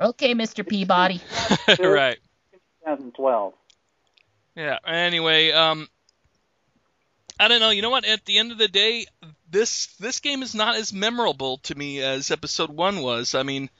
Okay, 0.00 0.34
Mr. 0.34 0.66
Peabody. 0.68 1.20
right. 1.78 2.18
2012. 2.84 3.54
Yeah. 4.56 4.78
Anyway, 4.84 5.52
um, 5.52 5.88
I 7.38 7.48
don't 7.48 7.60
know. 7.60 7.70
You 7.70 7.82
know 7.82 7.90
what? 7.90 8.04
At 8.04 8.24
the 8.24 8.38
end 8.38 8.50
of 8.50 8.58
the 8.58 8.68
day, 8.68 9.06
this 9.54 9.86
this 9.98 10.20
game 10.20 10.42
is 10.42 10.54
not 10.54 10.74
as 10.74 10.92
memorable 10.92 11.58
to 11.58 11.74
me 11.74 12.02
as 12.02 12.30
Episode 12.30 12.70
One 12.70 13.00
was. 13.00 13.34
I 13.34 13.44
mean, 13.44 13.70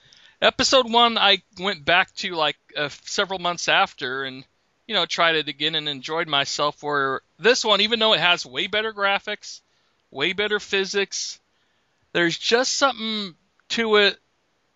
Episode 0.41 0.91
One, 0.91 1.19
I 1.19 1.43
went 1.59 1.85
back 1.85 2.15
to 2.17 2.35
like 2.35 2.57
uh, 2.77 2.89
several 3.03 3.41
months 3.41 3.69
after, 3.69 4.23
and 4.23 4.45
you 4.87 4.95
know, 4.95 5.05
tried 5.05 5.35
it 5.35 5.49
again 5.49 5.75
and 5.75 5.89
enjoyed 5.89 6.29
myself. 6.29 6.83
Where 6.83 7.21
this 7.39 7.65
one, 7.65 7.81
even 7.81 7.99
though 7.99 8.15
it 8.15 8.21
has 8.21 8.47
way 8.47 8.69
better 8.69 8.93
graphics, 8.93 9.61
way 10.11 10.33
better 10.33 10.61
physics, 10.61 11.41
there's 12.13 12.39
just 12.39 12.77
something 12.77 13.35
to 13.71 13.97
it 13.97 14.17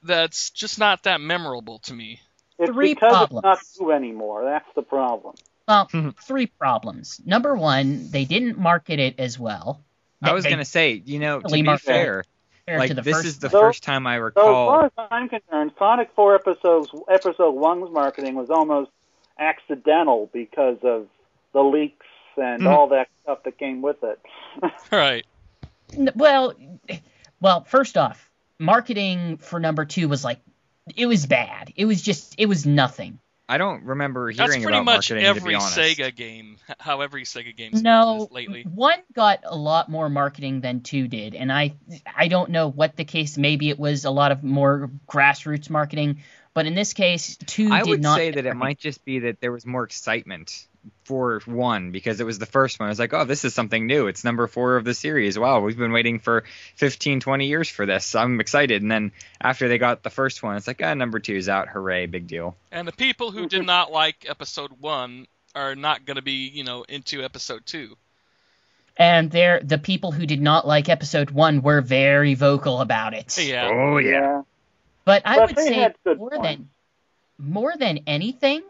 that's 0.03 0.51
just 0.51 0.81
not 0.81 1.05
that 1.05 1.21
memorable 1.21 1.79
to 1.81 1.95
me. 1.95 2.21
It's 2.59 2.73
Three 2.73 2.95
because 2.95 3.13
problems. 3.13 3.45
it's 3.61 3.79
not 3.81 3.87
new 3.87 3.93
anymore. 3.93 4.45
That's 4.45 4.69
the 4.75 4.83
problem. 4.83 5.37
Well, 5.69 5.89
three 6.27 6.47
problems. 6.47 7.21
Number 7.25 7.55
one, 7.55 8.11
they 8.11 8.25
didn't 8.25 8.59
market 8.59 8.99
it 8.99 9.21
as 9.21 9.39
well. 9.39 9.85
I 10.23 10.33
was 10.33 10.45
gonna 10.45 10.65
say, 10.65 11.03
you 11.05 11.19
know, 11.19 11.41
to 11.41 11.49
be 11.53 11.63
market 11.63 11.85
fair, 11.85 12.25
like 12.67 12.89
to 12.89 12.95
this 13.01 13.17
first 13.17 13.27
is 13.27 13.39
the 13.39 13.51
So- 13.51 13.61
first 13.61 13.83
time 13.83 14.07
I 14.07 14.17
recall. 14.17 14.43
So 14.45 14.49
as 14.49 14.85
recall. 14.85 14.91
far 14.97 15.05
as 15.07 15.09
I'm 15.13 15.29
concerned, 15.29 15.73
Sonic 15.79 16.11
4 16.15 16.35
episodes, 16.35 16.91
episode 17.09 17.53
one's 17.53 17.91
marketing 17.91 18.35
was 18.35 18.51
almost 18.51 18.91
accidental 19.39 20.29
because 20.33 20.79
of 20.83 21.07
the 21.53 21.63
leaks 21.63 22.07
and 22.37 22.63
Mhm. 22.63 22.71
all 22.71 22.89
that 22.89 23.09
stuff 23.23 23.43
that 23.45 23.59
came 23.59 23.83
with 23.83 24.03
it. 24.03 24.21
Right. 24.93 25.25
Well, 26.15 26.55
well, 27.41 27.65
first 27.65 27.97
off, 27.97 28.29
marketing 28.59 29.39
for 29.39 29.59
number 29.61 29.85
two 29.85 30.09
was 30.09 30.25
like, 30.25 30.41
it 30.97 31.07
was 31.07 31.27
bad. 31.27 31.73
It 31.77 31.85
was 31.87 32.03
just, 32.03 32.35
it 32.39 32.47
was 32.47 32.67
nothing. 32.67 33.19
I 33.51 33.57
don't 33.57 33.85
remember 33.85 34.33
That's 34.33 34.51
hearing 34.51 34.63
pretty 34.63 34.77
about 34.77 34.85
much 34.85 35.11
marketing 35.11 35.23
to 35.23 35.29
every 35.29 35.51
be 35.53 35.55
honest. 35.55 35.79
Sega 35.79 36.15
game. 36.15 36.59
How 36.79 37.01
every 37.01 37.25
Sega 37.25 37.57
game's 37.57 37.83
No, 37.83 38.25
is 38.25 38.31
lately. 38.31 38.63
one 38.63 38.99
got 39.15 39.41
a 39.45 39.57
lot 39.57 39.89
more 39.89 40.11
marketing 40.11 40.61
than 40.61 40.83
two 40.83 41.09
did, 41.09 41.35
and 41.35 41.51
I, 41.51 41.77
I 42.15 42.29
don't 42.29 42.51
know 42.51 42.69
what 42.69 42.97
the 42.97 43.05
case. 43.05 43.39
Maybe 43.39 43.71
it 43.71 43.79
was 43.79 44.05
a 44.05 44.11
lot 44.11 44.33
of 44.33 44.45
more 44.45 44.91
grassroots 45.09 45.71
marketing, 45.71 46.23
but 46.55 46.67
in 46.67 46.75
this 46.75 46.93
case, 46.93 47.37
two 47.37 47.71
I 47.71 47.83
did 47.83 47.91
would 47.91 48.03
not. 48.03 48.17
say 48.17 48.31
that 48.31 48.39
it 48.41 48.43
marketing. 48.45 48.59
might 48.59 48.79
just 48.79 49.05
be 49.05 49.21
that 49.21 49.41
there 49.41 49.53
was 49.53 49.65
more 49.67 49.85
excitement 49.85 50.67
for 51.05 51.41
one 51.45 51.91
because 51.91 52.21
it 52.21 52.25
was 52.25 52.39
the 52.39 52.47
first 52.47 52.81
one. 52.81 52.87
I 52.87 52.91
was 52.91 52.99
like, 52.99 53.13
oh, 53.13 53.25
this 53.25 53.45
is 53.45 53.55
something 53.55 53.87
new. 53.87 54.07
It's 54.07 54.25
number 54.25 54.47
four 54.47 54.77
of 54.77 54.85
the 54.85 54.95
series. 54.95 55.39
Wow, 55.39 55.61
we've 55.61 55.77
been 55.77 55.93
waiting 55.93 56.19
for 56.19 56.45
15, 56.77 57.21
20 57.21 57.47
years 57.47 57.69
for 57.69 57.87
this. 57.87 58.15
I'm 58.15 58.41
excited. 58.41 58.83
And 58.83 58.91
then 58.91 59.13
after 59.41 59.69
they 59.69 59.79
got 59.79 60.03
the 60.03 60.11
first 60.11 60.43
one, 60.43 60.57
it's 60.57 60.67
like, 60.67 60.81
ah, 60.83 60.95
number 60.95 61.19
two 61.19 61.35
is 61.35 61.49
out. 61.49 61.69
Hooray, 61.69 62.07
big 62.07 62.27
deal. 62.27 62.57
And 62.73 62.87
the 62.87 62.93
people 62.93 63.31
who 63.31 63.49
did 63.49 63.67
not 63.67 63.93
like 63.93 64.27
episode 64.29 64.73
one 64.81 65.27
are 65.55 65.75
not 65.75 66.05
going 66.05 66.17
to 66.17 66.23
be, 66.23 66.49
you 66.49 66.65
know, 66.65 66.85
into 66.89 67.23
episode 67.23 67.67
two. 67.67 67.97
And 68.97 69.31
there, 69.31 69.61
the 69.63 69.79
people 69.79 70.11
who 70.11 70.27
did 70.27 70.43
not 70.43 70.67
like 70.67 70.89
episode 70.89 71.31
one 71.31 71.63
were 71.63 71.81
very 71.81 72.35
vocal 72.35 72.81
about 72.81 73.15
it. 73.15 73.39
Yeah. 73.39 73.69
Oh, 73.73 73.99
yeah. 73.99 74.43
But 75.09 75.23
I 75.25 75.37
But 75.37 75.49
would 75.57 75.59
say 75.59 75.95
more 76.19 76.29
points. 76.29 76.43
than 76.43 76.69
more 77.39 77.75
than 77.75 78.01
anything, 78.07 78.63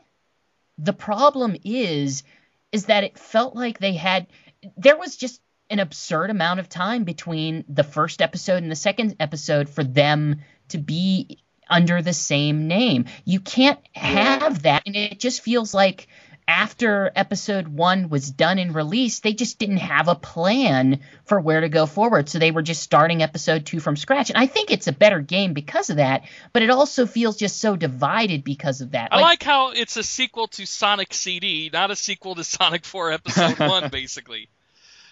the 0.78 0.92
problem 0.92 1.56
is 1.64 2.22
is 2.70 2.84
that 2.86 3.02
it 3.02 3.18
felt 3.18 3.56
like 3.56 3.80
they 3.80 3.94
had 3.94 4.28
there 4.76 4.96
was 4.96 5.16
just 5.16 5.40
an 5.68 5.80
absurd 5.80 6.30
amount 6.30 6.60
of 6.60 6.68
time 6.68 7.02
between 7.02 7.64
the 7.68 7.82
first 7.82 8.22
episode 8.22 8.62
and 8.62 8.70
the 8.70 8.76
second 8.76 9.16
episode 9.18 9.68
for 9.68 9.82
them 9.82 10.42
to 10.68 10.78
be 10.78 11.38
under 11.68 12.02
the 12.02 12.12
same 12.12 12.68
name. 12.68 13.06
You 13.24 13.40
can't 13.40 13.80
have 13.96 14.62
that 14.62 14.84
and 14.86 14.94
it 14.94 15.18
just 15.18 15.40
feels 15.40 15.74
like 15.74 16.06
after 16.48 17.12
episode 17.14 17.68
1 17.68 18.08
was 18.08 18.30
done 18.30 18.58
and 18.58 18.74
released, 18.74 19.22
they 19.22 19.34
just 19.34 19.58
didn't 19.58 19.76
have 19.76 20.08
a 20.08 20.14
plan 20.14 21.00
for 21.26 21.38
where 21.40 21.60
to 21.60 21.68
go 21.68 21.84
forward. 21.84 22.28
So 22.30 22.38
they 22.38 22.50
were 22.50 22.62
just 22.62 22.82
starting 22.82 23.22
episode 23.22 23.66
2 23.66 23.80
from 23.80 23.96
scratch. 23.96 24.30
And 24.30 24.38
I 24.38 24.46
think 24.46 24.70
it's 24.70 24.86
a 24.86 24.92
better 24.92 25.20
game 25.20 25.52
because 25.52 25.90
of 25.90 25.96
that, 25.98 26.24
but 26.54 26.62
it 26.62 26.70
also 26.70 27.04
feels 27.06 27.36
just 27.36 27.60
so 27.60 27.76
divided 27.76 28.44
because 28.44 28.80
of 28.80 28.92
that. 28.92 29.12
I 29.12 29.20
like 29.20 29.42
how 29.42 29.72
it's 29.72 29.98
a 29.98 30.02
sequel 30.02 30.48
to 30.48 30.64
Sonic 30.64 31.12
CD, 31.12 31.68
not 31.70 31.90
a 31.90 31.96
sequel 31.96 32.34
to 32.34 32.44
Sonic 32.44 32.86
4 32.86 33.12
Episode 33.12 33.58
1, 33.68 33.90
basically. 33.90 34.48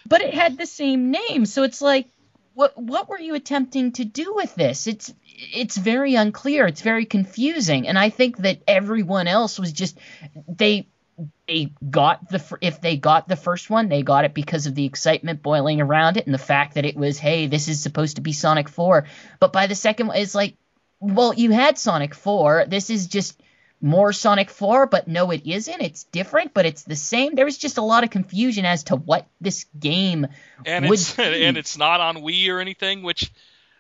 but 0.07 0.23
it 0.23 0.33
had 0.33 0.57
the 0.57 0.67
same 0.67 1.11
name 1.11 1.45
so 1.45 1.65
it's 1.65 1.83
like 1.83 2.07
what 2.55 2.81
what 2.81 3.09
were 3.09 3.19
you 3.19 3.35
attempting 3.35 3.93
to 3.93 4.05
do 4.05 4.33
with 4.35 4.55
this 4.55 4.87
it's 4.87 5.13
it's 5.53 5.77
very 5.77 6.15
unclear 6.15 6.67
it's 6.67 6.81
very 6.81 7.05
confusing 7.05 7.89
and 7.89 7.99
i 7.99 8.09
think 8.09 8.39
that 8.39 8.59
everyone 8.69 9.27
else 9.27 9.59
was 9.59 9.73
just 9.73 9.99
they 10.49 10.87
they 11.49 11.73
got 11.89 12.29
the 12.29 12.59
if 12.61 12.81
they 12.81 12.97
got 12.97 13.29
the 13.29 13.37
first 13.37 13.71
one 13.71 13.89
they 13.89 14.03
got 14.03 14.25
it 14.25 14.35
because 14.35 14.67
of 14.67 14.75
the 14.75 14.85
excitement 14.85 15.43
boiling 15.43 15.81
around 15.81 16.17
it 16.17 16.27
and 16.27 16.35
the 16.35 16.39
fact 16.39 16.75
that 16.75 16.85
it 16.85 16.97
was 16.97 17.19
hey 17.19 17.47
this 17.47 17.69
is 17.69 17.83
supposed 17.83 18.17
to 18.17 18.23
be 18.23 18.33
sonic 18.33 18.69
4 18.69 19.07
but 19.41 19.53
by 19.53 19.67
the 19.67 19.75
second 19.75 20.09
one 20.09 20.17
it's 20.17 20.35
like 20.35 20.57
well 21.01 21.33
you 21.33 21.51
had 21.53 21.79
sonic 21.79 22.15
4 22.15 22.67
this 22.69 22.91
is 22.91 23.07
just 23.07 23.41
more 23.79 24.11
Sonic 24.13 24.49
4, 24.49 24.87
but 24.87 25.07
no, 25.07 25.31
it 25.31 25.43
isn't. 25.47 25.83
It's 25.83 26.05
different, 26.05 26.55
but 26.55 26.65
it's 26.65 26.85
the 26.85 26.97
same. 26.97 27.35
There 27.35 27.45
was 27.45 27.59
just 27.59 27.77
a 27.77 27.83
lot 27.83 28.05
of 28.05 28.11
confusion 28.11 28.65
as 28.65 28.85
to 28.85 28.97
what 28.97 29.27
this 29.39 29.67
game 29.79 30.27
And 30.65 30.89
would 30.89 30.99
it's 30.99 31.13
be. 31.17 31.45
and 31.45 31.59
it's 31.59 31.77
not 31.77 32.01
on 32.01 32.17
Wii 32.17 32.49
or 32.49 32.61
anything, 32.61 33.03
which 33.03 33.31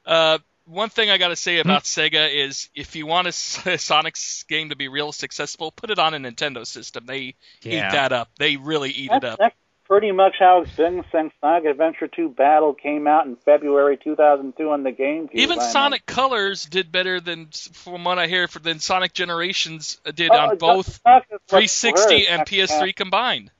uh, 0.04 0.38
one 0.66 0.88
thing 0.90 1.10
I 1.10 1.18
got 1.18 1.28
to 1.28 1.36
say 1.36 1.58
about 1.58 1.82
Hmm. 1.86 2.00
Sega 2.00 2.32
is 2.34 2.68
if 2.74 2.94
you 2.96 3.06
want 3.06 3.26
a 3.28 3.32
Sonic's 3.78 4.42
game 4.44 4.68
to 4.70 4.76
be 4.76 4.88
real 4.88 5.12
successful, 5.12 5.70
put 5.70 5.90
it 5.90 5.98
on 5.98 6.14
a 6.14 6.18
Nintendo 6.18 6.66
system. 6.66 7.06
They 7.06 7.34
Yeah. 7.62 7.88
eat 7.88 7.92
that 7.92 8.12
up. 8.12 8.30
They 8.38 8.56
really 8.56 8.90
eat 8.90 9.08
That's, 9.10 9.24
it 9.24 9.28
up. 9.30 9.38
that's 9.38 9.54
pretty 9.84 10.10
much 10.10 10.34
how 10.40 10.62
it's 10.62 10.72
been 10.72 11.04
since 11.12 11.32
Sonic 11.40 11.64
Adventure 11.66 12.08
2 12.08 12.30
Battle 12.30 12.74
came 12.74 13.06
out 13.06 13.26
in 13.26 13.36
February 13.36 13.96
2002 13.96 14.68
on 14.68 14.82
the 14.82 14.90
GameCube. 14.90 15.30
Even 15.34 15.60
I 15.60 15.62
mean. 15.62 15.70
Sonic 15.70 16.06
Colors 16.06 16.64
did 16.64 16.90
better 16.90 17.20
than, 17.20 17.46
from 17.72 18.02
what 18.02 18.18
I 18.18 18.26
hear, 18.26 18.48
for 18.48 18.58
than 18.58 18.80
Sonic 18.80 19.12
Generations 19.12 20.00
did 20.16 20.30
Oh, 20.32 20.34
on 20.36 20.58
both 20.58 21.00
Sonic 21.04 21.24
is 21.30 21.38
what's 21.48 21.50
360 21.80 22.14
worse. 22.16 22.26
and 22.28 22.42
PS3 22.46 22.92
combined. 22.96 23.50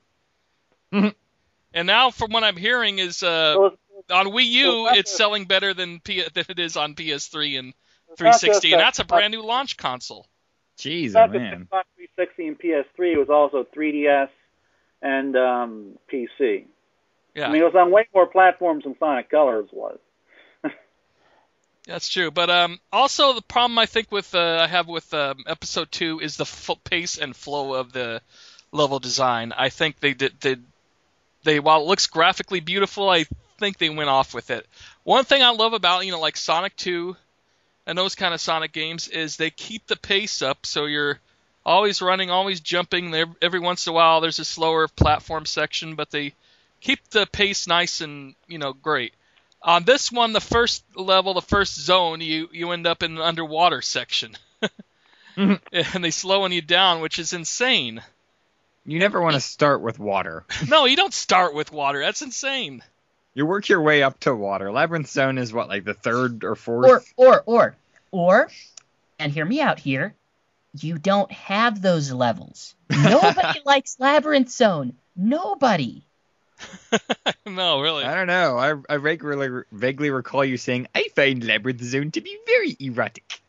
Mhm. 0.93 1.15
And 1.73 1.85
now, 1.87 2.09
from 2.11 2.31
what 2.31 2.43
I'm 2.43 2.57
hearing, 2.57 2.99
is 2.99 3.23
uh, 3.23 3.53
So 3.53 3.65
it's- 3.67 3.79
on 4.11 4.27
Wii 4.27 4.45
U, 4.45 4.63
So 4.65 4.87
it's 4.93 5.11
a- 5.13 5.15
selling 5.15 5.45
better 5.45 5.73
than 5.73 5.99
P- 5.99 6.23
than 6.33 6.45
it 6.49 6.59
is 6.59 6.77
on 6.77 6.95
PS3 6.95 7.57
and 7.59 7.67
It's 7.69 8.21
not 8.21 8.39
360, 8.39 8.73
and 8.73 8.81
that's 8.81 8.99
a 8.99 9.05
brand 9.05 9.31
new 9.31 9.41
launch 9.41 9.77
console. 9.77 10.27
Jeez, 10.77 11.05
It's 11.07 11.15
oh 11.15 11.19
not 11.21 11.31
just 11.31 11.39
man. 11.39 11.67
Xbox 11.71 11.83
360 11.95 12.47
and 12.47 12.59
PS3. 12.59 13.13
It 13.13 13.17
was 13.17 13.29
also 13.29 13.63
3DS 13.75 14.29
and 15.01 15.35
um, 15.35 15.97
PC. 16.11 16.65
Yeah, 17.35 17.47
I 17.47 17.51
mean, 17.51 17.61
it 17.61 17.65
was 17.65 17.75
on 17.75 17.91
way 17.91 18.07
more 18.13 18.27
platforms 18.27 18.83
than 18.83 18.95
Sonic 18.99 19.29
Colors 19.29 19.69
was. 19.71 19.99
that's 21.85 22.09
true. 22.09 22.31
But 22.31 22.49
um, 22.49 22.79
also 22.91 23.33
the 23.33 23.41
problem 23.41 23.77
I 23.79 23.85
think 23.85 24.11
with 24.11 24.33
uh, 24.35 24.59
I 24.61 24.67
have 24.67 24.87
with 24.87 25.13
um, 25.13 25.43
episode 25.47 25.91
two 25.91 26.19
is 26.19 26.37
the 26.37 26.43
f- 26.43 26.77
pace 26.83 27.17
and 27.17 27.35
flow 27.35 27.73
of 27.73 27.91
the 27.93 28.21
level 28.71 28.99
design. 28.99 29.53
I 29.55 29.69
think 29.69 29.99
they 29.99 30.13
did 30.13 30.39
they, 30.41 30.57
they 31.43 31.59
while 31.59 31.81
it 31.81 31.87
looks 31.87 32.07
graphically 32.07 32.59
beautiful, 32.59 33.09
I 33.09 33.25
think 33.57 33.77
they 33.77 33.89
went 33.89 34.09
off 34.09 34.33
with 34.33 34.49
it. 34.49 34.65
One 35.03 35.23
thing 35.23 35.43
I 35.43 35.49
love 35.51 35.73
about 35.73 36.05
you 36.05 36.11
know 36.11 36.19
like 36.19 36.37
Sonic 36.37 36.75
2 36.75 37.15
and 37.85 37.97
those 37.97 38.15
kind 38.15 38.33
of 38.33 38.41
Sonic 38.41 38.73
games 38.73 39.07
is 39.07 39.37
they 39.37 39.49
keep 39.49 39.87
the 39.87 39.95
pace 39.95 40.41
up, 40.41 40.65
so 40.65 40.85
you're 40.85 41.19
always 41.65 42.01
running, 42.01 42.29
always 42.29 42.59
jumping. 42.59 43.13
Every 43.41 43.59
once 43.59 43.87
in 43.87 43.91
a 43.91 43.93
while 43.93 44.21
there's 44.21 44.39
a 44.39 44.45
slower 44.45 44.87
platform 44.87 45.45
section, 45.45 45.95
but 45.95 46.11
they 46.11 46.33
keep 46.81 46.99
the 47.09 47.25
pace 47.25 47.67
nice 47.67 48.01
and 48.01 48.35
you 48.47 48.57
know 48.57 48.73
great. 48.73 49.13
On 49.63 49.83
this 49.83 50.11
one, 50.11 50.33
the 50.33 50.39
first 50.39 50.83
level, 50.95 51.33
the 51.33 51.41
first 51.41 51.75
zone, 51.75 52.21
you 52.21 52.49
you 52.51 52.71
end 52.71 52.87
up 52.87 53.03
in 53.03 53.13
an 53.13 53.21
underwater 53.21 53.81
section, 53.81 54.37
Mhm. 55.35 55.59
and 55.93 56.03
they 56.03 56.11
slowing 56.11 56.51
you 56.51 56.61
down, 56.61 57.01
which 57.01 57.19
is 57.19 57.33
insane. 57.33 58.01
You 58.85 58.99
never 58.99 59.21
want 59.21 59.33
to 59.33 59.41
start 59.41 59.81
with 59.81 59.99
water. 59.99 60.45
No, 60.67 60.85
you 60.85 60.95
don't 60.95 61.13
start 61.13 61.53
with 61.53 61.71
water. 61.71 61.99
That's 61.99 62.21
insane. 62.21 62.83
You 63.37 63.45
work 63.45 63.69
your 63.69 63.81
way 63.83 64.01
up 64.01 64.19
to 64.21 64.33
water. 64.33 64.71
Labyrinth 64.71 65.09
Zone 65.09 65.37
is 65.37 65.53
what, 65.53 65.67
like 65.69 65.83
the 65.85 65.93
third 65.93 66.43
or 66.43 66.53
Or 66.53 66.55
fourth? 66.55 67.13
or 67.15 67.43
or 67.43 67.43
or 67.45 67.75
or, 68.09 68.49
and 69.19 69.31
hear 69.31 69.45
me 69.45 69.61
out 69.61 69.77
here. 69.77 70.15
You 70.79 70.97
don't 70.97 71.31
have 71.31 71.79
those 71.79 72.11
levels. 72.11 72.73
Nobody 72.89 73.59
likes 73.65 73.95
Labyrinth 73.99 74.49
Zone. 74.49 74.93
Nobody. 75.15 76.03
no, 77.45 77.79
really. 77.79 78.05
I 78.05 78.15
don't 78.15 78.25
know. 78.25 78.57
I, 78.57 78.73
I 78.91 78.95
regularly, 78.95 79.65
vaguely 79.71 80.09
recall 80.09 80.43
you 80.43 80.57
saying, 80.57 80.87
I 80.95 81.07
find 81.15 81.43
Labyrinth 81.43 81.83
Zone 81.83 82.09
to 82.11 82.21
be 82.21 82.35
very 82.47 82.75
erotic. 82.79 83.39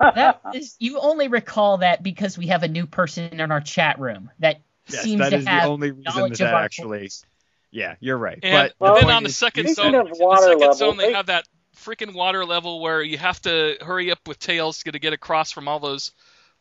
That 0.00 0.42
is, 0.54 0.76
you 0.78 1.00
only 1.00 1.28
recall 1.28 1.78
that 1.78 2.02
because 2.02 2.36
we 2.36 2.48
have 2.48 2.62
a 2.62 2.68
new 2.68 2.84
person 2.86 3.40
in 3.40 3.50
our 3.50 3.62
chat 3.62 3.98
room 3.98 4.30
that 4.40 4.60
Yes, 4.90 5.02
seems 5.02 5.20
that 5.20 5.30
to 5.30 5.36
is 5.36 5.44
the 5.46 5.50
have 5.50 5.68
only 5.70 5.92
reason 5.92 6.12
knowledge 6.14 6.38
that, 6.40 6.44
of 6.44 6.50
that 6.50 6.54
our 6.54 6.62
actually. 6.64 6.98
voice. 6.98 7.24
Yeah, 7.70 7.96
you're 8.00 8.18
right. 8.18 8.38
And, 8.42 8.72
but 8.78 8.88
and 8.88 8.96
the 8.96 9.00
then 9.06 9.16
on 9.16 9.22
the 9.22 9.28
second 9.30 9.74
zone, 9.74 9.92
the 9.92 10.14
second 10.14 10.60
level, 10.60 10.72
zone, 10.74 10.96
they 10.96 11.06
they- 11.06 11.12
have 11.12 11.26
that 11.26 11.46
freaking 11.76 12.14
water 12.14 12.44
level 12.44 12.80
where 12.80 13.02
you 13.02 13.18
have 13.18 13.40
to 13.42 13.76
hurry 13.80 14.10
up 14.10 14.26
with 14.26 14.38
tails 14.38 14.82
to 14.82 14.98
get 14.98 15.12
across 15.12 15.52
from 15.52 15.68
all 15.68 15.78
those 15.78 16.12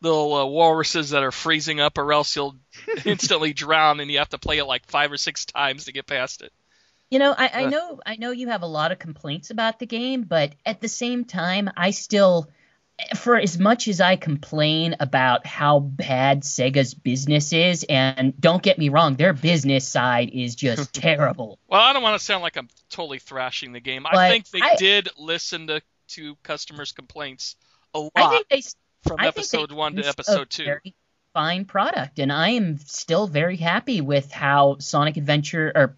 little 0.02 0.34
uh, 0.36 0.46
walruses 0.46 1.10
that 1.12 1.24
are 1.24 1.32
freezing 1.32 1.80
up, 1.80 1.98
or 1.98 2.14
else 2.14 2.36
you'll 2.36 2.56
instantly 3.06 3.54
drown, 3.54 4.00
and 4.00 4.12
you 4.12 4.20
have 4.20 4.30
to 4.30 4.38
play 4.38 4.60
it 4.60 4.66
like 4.66 4.86
five 4.86 5.12
or 5.12 5.18
six 5.18 5.46
times 5.46 5.86
to 5.86 5.92
get 5.92 6.06
past 6.06 6.42
it. 6.42 6.52
You 7.10 7.20
know, 7.20 7.34
I, 7.36 7.50
I 7.54 7.66
know 7.68 8.00
I 8.06 8.16
know 8.18 8.32
you 8.32 8.50
have 8.50 8.64
a 8.64 8.68
lot 8.68 8.92
of 8.92 9.00
complaints 9.00 9.50
about 9.50 9.80
the 9.80 9.86
game, 9.86 10.24
but 10.24 10.54
at 10.66 10.82
the 10.82 10.90
same 10.90 11.24
time, 11.24 11.70
I 11.78 11.92
still 11.92 12.50
for 13.16 13.38
as 13.38 13.60
much 13.60 13.88
as 13.88 14.02
I 14.02 14.16
complain 14.16 14.96
about 15.00 15.46
how 15.46 15.80
bad 15.80 16.42
Sega's 16.42 16.94
business 16.94 17.54
is, 17.54 17.86
and 17.88 18.40
don't 18.40 18.64
get 18.64 18.78
me 18.78 18.90
wrong, 18.90 19.16
their 19.16 19.34
business 19.34 19.88
side 19.88 20.30
is 20.32 20.56
just 20.56 20.94
terrible. 20.94 21.60
Well, 21.68 21.82
I 21.82 21.94
don't 21.94 22.02
want 22.02 22.20
to 22.20 22.26
sound 22.26 22.42
like 22.42 22.58
I'm 22.58 22.70
totally 22.90 23.20
thrashing 23.20 23.72
the 23.72 23.80
game. 23.80 24.06
I 24.06 24.30
think 24.30 24.50
they 24.50 24.62
I- 24.62 24.76
did 24.76 25.10
listen 25.18 25.68
to 25.68 25.82
to 26.10 26.36
customers' 26.42 26.94
complaints 26.94 27.58
a 27.94 28.00
lot 28.00 28.12
I 28.16 28.30
think 28.30 28.48
they 28.48 28.62
from 29.04 29.20
I 29.20 29.24
think 29.24 29.36
they 29.36 29.40
episode 29.42 29.72
one 29.72 29.96
to 29.96 30.08
episode 30.08 30.42
a 30.42 30.46
two. 30.46 30.66
Very 30.66 30.96
fine 31.34 31.66
product, 31.66 32.20
and 32.20 32.32
I 32.32 32.50
am 32.52 32.78
still 32.78 33.28
very 33.28 33.58
happy 33.58 34.02
with 34.02 34.32
how 34.32 34.78
Sonic 34.80 35.18
Adventure 35.18 35.72
or 35.76 35.98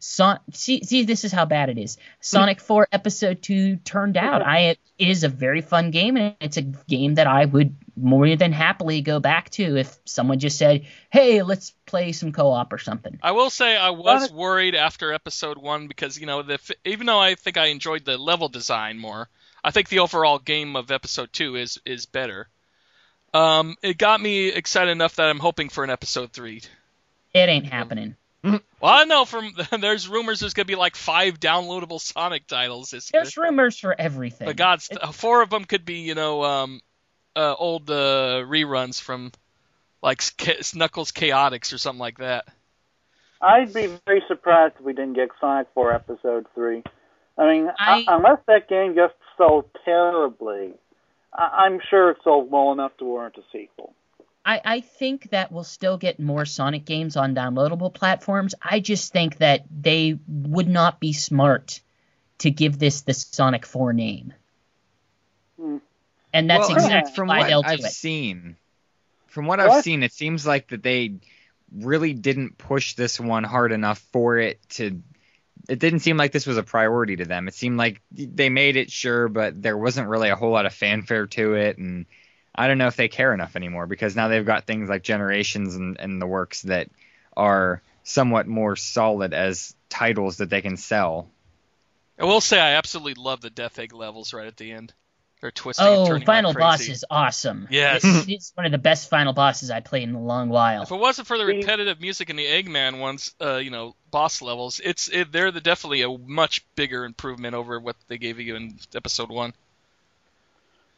Son- 0.00 0.40
see, 0.52 0.82
see, 0.84 1.04
this 1.04 1.24
is 1.24 1.32
how 1.32 1.44
bad 1.44 1.68
it 1.68 1.78
is. 1.78 1.96
Sonic 2.20 2.60
4 2.60 2.88
Episode 2.92 3.42
2 3.42 3.76
turned 3.76 4.16
out. 4.16 4.42
I 4.42 4.76
it 4.98 5.08
is 5.08 5.24
a 5.24 5.28
very 5.28 5.60
fun 5.60 5.90
game, 5.90 6.16
and 6.16 6.34
it's 6.40 6.56
a 6.56 6.62
game 6.62 7.14
that 7.14 7.26
I 7.26 7.44
would 7.44 7.76
more 7.96 8.34
than 8.36 8.52
happily 8.52 9.00
go 9.00 9.20
back 9.20 9.50
to 9.50 9.76
if 9.76 9.96
someone 10.04 10.38
just 10.38 10.58
said, 10.58 10.86
"Hey, 11.10 11.42
let's 11.42 11.70
play 11.86 12.12
some 12.12 12.32
co-op 12.32 12.72
or 12.72 12.78
something." 12.78 13.18
I 13.22 13.32
will 13.32 13.50
say 13.50 13.76
I 13.76 13.90
was 13.90 14.22
Honest- 14.22 14.34
worried 14.34 14.74
after 14.74 15.12
episode 15.12 15.58
one 15.58 15.86
because 15.88 16.18
you 16.18 16.26
know 16.26 16.42
the 16.42 16.58
even 16.84 17.06
though 17.06 17.20
I 17.20 17.34
think 17.34 17.56
I 17.56 17.66
enjoyed 17.66 18.04
the 18.04 18.18
level 18.18 18.48
design 18.48 18.98
more, 18.98 19.28
I 19.62 19.70
think 19.70 19.88
the 19.88 20.00
overall 20.00 20.38
game 20.38 20.74
of 20.76 20.90
episode 20.90 21.32
two 21.32 21.56
is 21.56 21.78
is 21.84 22.06
better. 22.06 22.48
Um, 23.34 23.76
it 23.82 23.98
got 23.98 24.20
me 24.20 24.48
excited 24.48 24.90
enough 24.90 25.16
that 25.16 25.28
I'm 25.28 25.38
hoping 25.38 25.68
for 25.68 25.84
an 25.84 25.90
episode 25.90 26.32
three. 26.32 26.62
It 27.34 27.48
ain't 27.48 27.66
happening. 27.66 28.16
Well, 28.80 28.92
I 28.92 29.04
know 29.04 29.24
from 29.24 29.52
there's 29.80 30.08
rumors 30.08 30.38
there's 30.40 30.54
gonna 30.54 30.66
be 30.66 30.76
like 30.76 30.94
five 30.94 31.40
downloadable 31.40 32.00
Sonic 32.00 32.46
titles 32.46 32.90
this 32.90 33.12
year. 33.12 33.22
There's 33.22 33.36
rumors 33.36 33.78
for 33.78 33.94
everything. 33.98 34.46
But 34.46 34.56
God, 34.56 34.80
st- 34.80 35.14
four 35.14 35.42
of 35.42 35.50
them 35.50 35.64
could 35.64 35.84
be 35.84 36.00
you 36.00 36.14
know 36.14 36.44
um, 36.44 36.80
uh, 37.34 37.54
old 37.58 37.90
uh, 37.90 38.44
reruns 38.46 39.00
from 39.00 39.32
like 40.02 40.22
Sk- 40.22 40.74
Knuckles 40.76 41.10
Chaotix 41.10 41.72
or 41.72 41.78
something 41.78 41.98
like 41.98 42.18
that. 42.18 42.46
I'd 43.40 43.72
be 43.72 43.88
very 44.06 44.22
surprised 44.28 44.74
if 44.78 44.84
we 44.84 44.92
didn't 44.92 45.14
get 45.14 45.28
Sonic 45.40 45.68
4 45.74 45.92
Episode 45.92 46.46
3. 46.54 46.82
I 47.36 47.46
mean, 47.46 47.70
I- 47.78 48.04
I, 48.08 48.16
unless 48.16 48.38
that 48.46 48.68
game 48.68 48.94
just 48.96 49.14
sold 49.36 49.64
terribly, 49.84 50.72
I, 51.32 51.64
I'm 51.66 51.80
sure 51.88 52.10
it 52.10 52.18
sold 52.24 52.50
well 52.50 52.72
enough 52.72 52.96
to 52.98 53.04
warrant 53.04 53.36
a 53.36 53.42
sequel. 53.52 53.94
I, 54.48 54.62
I 54.64 54.80
think 54.80 55.28
that 55.28 55.52
we'll 55.52 55.62
still 55.62 55.98
get 55.98 56.18
more 56.18 56.46
Sonic 56.46 56.86
games 56.86 57.18
on 57.18 57.34
downloadable 57.34 57.92
platforms. 57.92 58.54
I 58.62 58.80
just 58.80 59.12
think 59.12 59.36
that 59.38 59.66
they 59.70 60.18
would 60.26 60.68
not 60.68 61.00
be 61.00 61.12
smart 61.12 61.80
to 62.38 62.50
give 62.50 62.78
this 62.78 63.02
the 63.02 63.12
Sonic 63.12 63.66
4 63.66 63.92
name. 63.92 64.32
Hmm. 65.60 65.76
And 66.32 66.48
that's 66.48 66.66
well, 66.68 66.78
exactly 66.78 67.12
from 67.12 67.28
why 67.28 67.40
what 67.40 67.48
they'll 67.48 67.62
I've 67.62 67.80
it. 67.80 67.92
seen. 67.92 68.56
From 69.26 69.44
what 69.44 69.58
What? 69.58 69.68
I've 69.68 69.84
seen, 69.84 70.02
it 70.02 70.14
seems 70.14 70.46
like 70.46 70.68
that 70.68 70.82
they 70.82 71.16
really 71.70 72.14
didn't 72.14 72.56
push 72.56 72.94
this 72.94 73.20
one 73.20 73.44
hard 73.44 73.70
enough 73.70 73.98
for 74.12 74.38
it 74.38 74.66
to. 74.70 75.02
It 75.68 75.78
didn't 75.78 76.00
seem 76.00 76.16
like 76.16 76.32
this 76.32 76.46
was 76.46 76.56
a 76.56 76.62
priority 76.62 77.16
to 77.16 77.26
them. 77.26 77.48
It 77.48 77.54
seemed 77.54 77.76
like 77.76 78.00
they 78.10 78.48
made 78.48 78.76
it 78.78 78.90
sure, 78.90 79.28
but 79.28 79.60
there 79.60 79.76
wasn't 79.76 80.08
really 80.08 80.30
a 80.30 80.36
whole 80.36 80.52
lot 80.52 80.64
of 80.64 80.72
fanfare 80.72 81.26
to 81.26 81.54
it, 81.54 81.76
and 81.76 82.06
I 82.54 82.66
don't 82.66 82.78
know 82.78 82.88
if 82.88 82.96
they 82.96 83.08
care 83.08 83.32
enough 83.34 83.56
anymore 83.56 83.86
because 83.86 84.16
now 84.16 84.28
they've 84.28 84.44
got 84.44 84.64
things 84.64 84.88
like 84.88 85.02
Generations 85.02 85.76
and, 85.76 85.98
and 86.00 86.20
the 86.20 86.26
works 86.26 86.62
that 86.62 86.88
are 87.36 87.82
somewhat 88.02 88.46
more 88.46 88.74
solid 88.74 89.32
as 89.34 89.74
titles 89.88 90.38
that 90.38 90.50
they 90.50 90.62
can 90.62 90.76
sell. 90.76 91.28
I 92.18 92.24
will 92.24 92.40
say 92.40 92.58
I 92.58 92.74
absolutely 92.74 93.14
love 93.22 93.40
the 93.40 93.50
Death 93.50 93.78
Egg 93.78 93.92
levels 93.94 94.32
right 94.32 94.46
at 94.46 94.56
the 94.56 94.72
end. 94.72 94.92
They're 95.40 95.52
twisting 95.52 95.86
Oh, 95.86 96.06
turning 96.08 96.26
final 96.26 96.50
like 96.50 96.58
boss 96.58 96.80
is 96.80 97.04
awesome. 97.08 97.68
Yes. 97.70 98.02
It- 98.04 98.28
it's 98.28 98.50
one 98.56 98.66
of 98.66 98.72
the 98.72 98.78
best 98.78 99.08
final 99.08 99.32
bosses 99.32 99.70
I 99.70 99.78
played 99.78 100.08
in 100.08 100.16
a 100.16 100.20
long 100.20 100.48
while. 100.48 100.82
If 100.82 100.90
it 100.90 100.96
wasn't 100.96 101.28
for 101.28 101.38
the 101.38 101.46
repetitive 101.46 102.00
music 102.00 102.28
in 102.28 102.34
the 102.34 102.44
Eggman 102.44 102.98
ones, 102.98 103.34
uh, 103.40 103.58
you 103.58 103.70
know, 103.70 103.94
boss 104.10 104.42
levels, 104.42 104.80
it's 104.82 105.06
it, 105.06 105.30
they're 105.30 105.52
the, 105.52 105.60
definitely 105.60 106.02
a 106.02 106.08
much 106.08 106.66
bigger 106.74 107.04
improvement 107.04 107.54
over 107.54 107.78
what 107.78 107.94
they 108.08 108.18
gave 108.18 108.40
you 108.40 108.56
in 108.56 108.78
episode 108.96 109.28
one. 109.30 109.54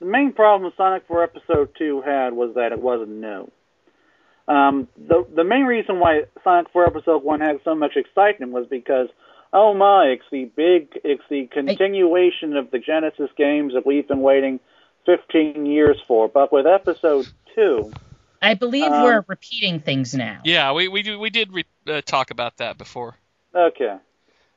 The 0.00 0.06
main 0.06 0.32
problem 0.32 0.72
Sonic 0.76 1.06
4 1.06 1.22
Episode 1.24 1.70
2 1.78 2.02
had 2.02 2.32
was 2.32 2.54
that 2.54 2.72
it 2.72 2.80
wasn't 2.80 3.10
new. 3.20 3.50
Um, 4.48 4.88
the 4.96 5.24
the 5.36 5.44
main 5.44 5.64
reason 5.64 6.00
why 6.00 6.22
Sonic 6.42 6.72
4 6.72 6.86
Episode 6.86 7.22
1 7.22 7.40
had 7.40 7.60
so 7.64 7.74
much 7.74 7.92
excitement 7.96 8.50
was 8.52 8.66
because, 8.66 9.08
oh 9.52 9.74
my, 9.74 10.06
it's 10.06 10.24
the 10.32 10.46
big, 10.56 10.98
it's 11.04 11.22
the 11.30 11.46
continuation 11.52 12.56
of 12.56 12.70
the 12.70 12.78
Genesis 12.78 13.30
games 13.36 13.74
that 13.74 13.86
we've 13.86 14.08
been 14.08 14.22
waiting 14.22 14.58
15 15.06 15.66
years 15.66 15.98
for. 16.08 16.28
But 16.28 16.52
with 16.52 16.66
Episode 16.66 17.28
2, 17.54 17.92
I 18.42 18.54
believe 18.54 18.90
Um, 18.90 19.02
we're 19.04 19.24
repeating 19.28 19.80
things 19.80 20.14
now. 20.14 20.40
Yeah, 20.44 20.72
we 20.72 20.88
we 20.88 21.02
do, 21.02 21.18
we 21.20 21.30
did 21.30 21.52
re- 21.52 21.64
uh, 21.86 22.00
talk 22.00 22.30
about 22.30 22.56
that 22.56 22.78
before. 22.78 23.16
okay. 23.54 23.96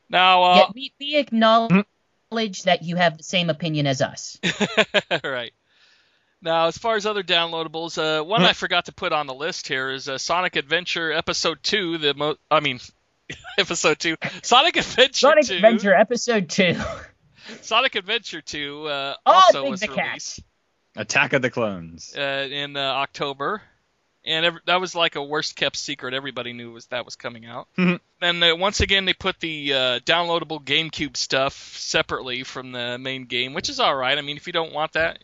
Now, 0.10 0.43
uh, 0.43 0.56
Yet 0.58 0.75
we, 0.75 0.93
we 0.99 1.15
acknowledge 1.17 1.86
that 2.63 2.84
you 2.84 2.96
have 2.96 3.17
the 3.17 3.24
same 3.24 3.50
opinion 3.50 3.88
as 3.88 4.02
us. 4.02 4.39
right. 5.24 5.54
Now, 6.41 6.67
as 6.67 6.78
far 6.78 6.96
as 6.98 7.06
other 7.06 7.24
downloadables, 7.24 7.98
uh, 7.98 8.24
one 8.24 8.41
I 8.43 8.52
forgot 8.54 8.86
to 8.86 8.91
put 8.91 9.13
on 9.13 9.28
the 9.28 9.34
list 9.34 9.67
here 9.67 9.89
is 9.91 10.10
uh, 10.10 10.17
Sonic 10.17 10.56
Adventure 10.58 11.12
Episode 11.13 11.60
Two. 11.63 11.98
The 11.98 12.13
mo- 12.13 12.36
I 12.52 12.60
mean, 12.60 12.80
Episode 13.58 13.98
Two, 14.00 14.17
Sonic 14.41 14.76
Adventure 14.76 15.13
Sonic 15.13 15.46
2. 15.46 15.56
Adventure 15.56 15.93
Episode 15.93 16.50
2. 16.50 16.76
Sonic 17.62 17.96
Adventure 17.96 18.41
Two 18.41 18.88
uh, 18.88 19.15
Oh, 19.26 19.32
also 19.32 19.69
was 19.69 19.80
the 19.80 19.88
Cat. 19.88 20.08
released 20.08 20.39
Attack 20.98 21.34
of 21.34 21.41
the 21.41 21.50
Clones. 21.50 22.13
uh, 22.15 22.48
in 22.52 22.76
uh, 22.76 22.80
October. 22.82 23.62
And 24.25 24.45
every, 24.45 24.62
that 24.65 24.79
was 24.79 24.95
like 24.95 25.15
a 25.15 25.23
worst 25.23 25.55
kept 25.55 25.75
secret. 25.75 26.13
Everybody 26.13 26.53
knew 26.53 26.71
was 26.71 26.88
that 26.88 27.05
was 27.05 27.15
coming 27.15 27.45
out. 27.45 27.67
Mhm. 27.77 27.99
Then 28.21 28.41
uh, 28.43 28.55
once 28.55 28.79
again 28.79 29.05
they 29.05 29.13
put 29.13 29.39
the 29.39 29.73
uh, 29.73 29.99
downloadable 29.99 30.63
GameCube 30.63 31.17
stuff 31.17 31.53
separately 31.77 32.43
from 32.43 32.71
the 32.71 32.97
main 32.97 33.25
game, 33.25 33.53
which 33.53 33.69
is 33.69 33.79
all 33.79 33.95
right. 33.95 34.17
I 34.17 34.21
mean, 34.21 34.38
if 34.38 34.47
you 34.47 34.53
don't 34.53 34.73
want 34.73 34.93
that, 34.93 35.19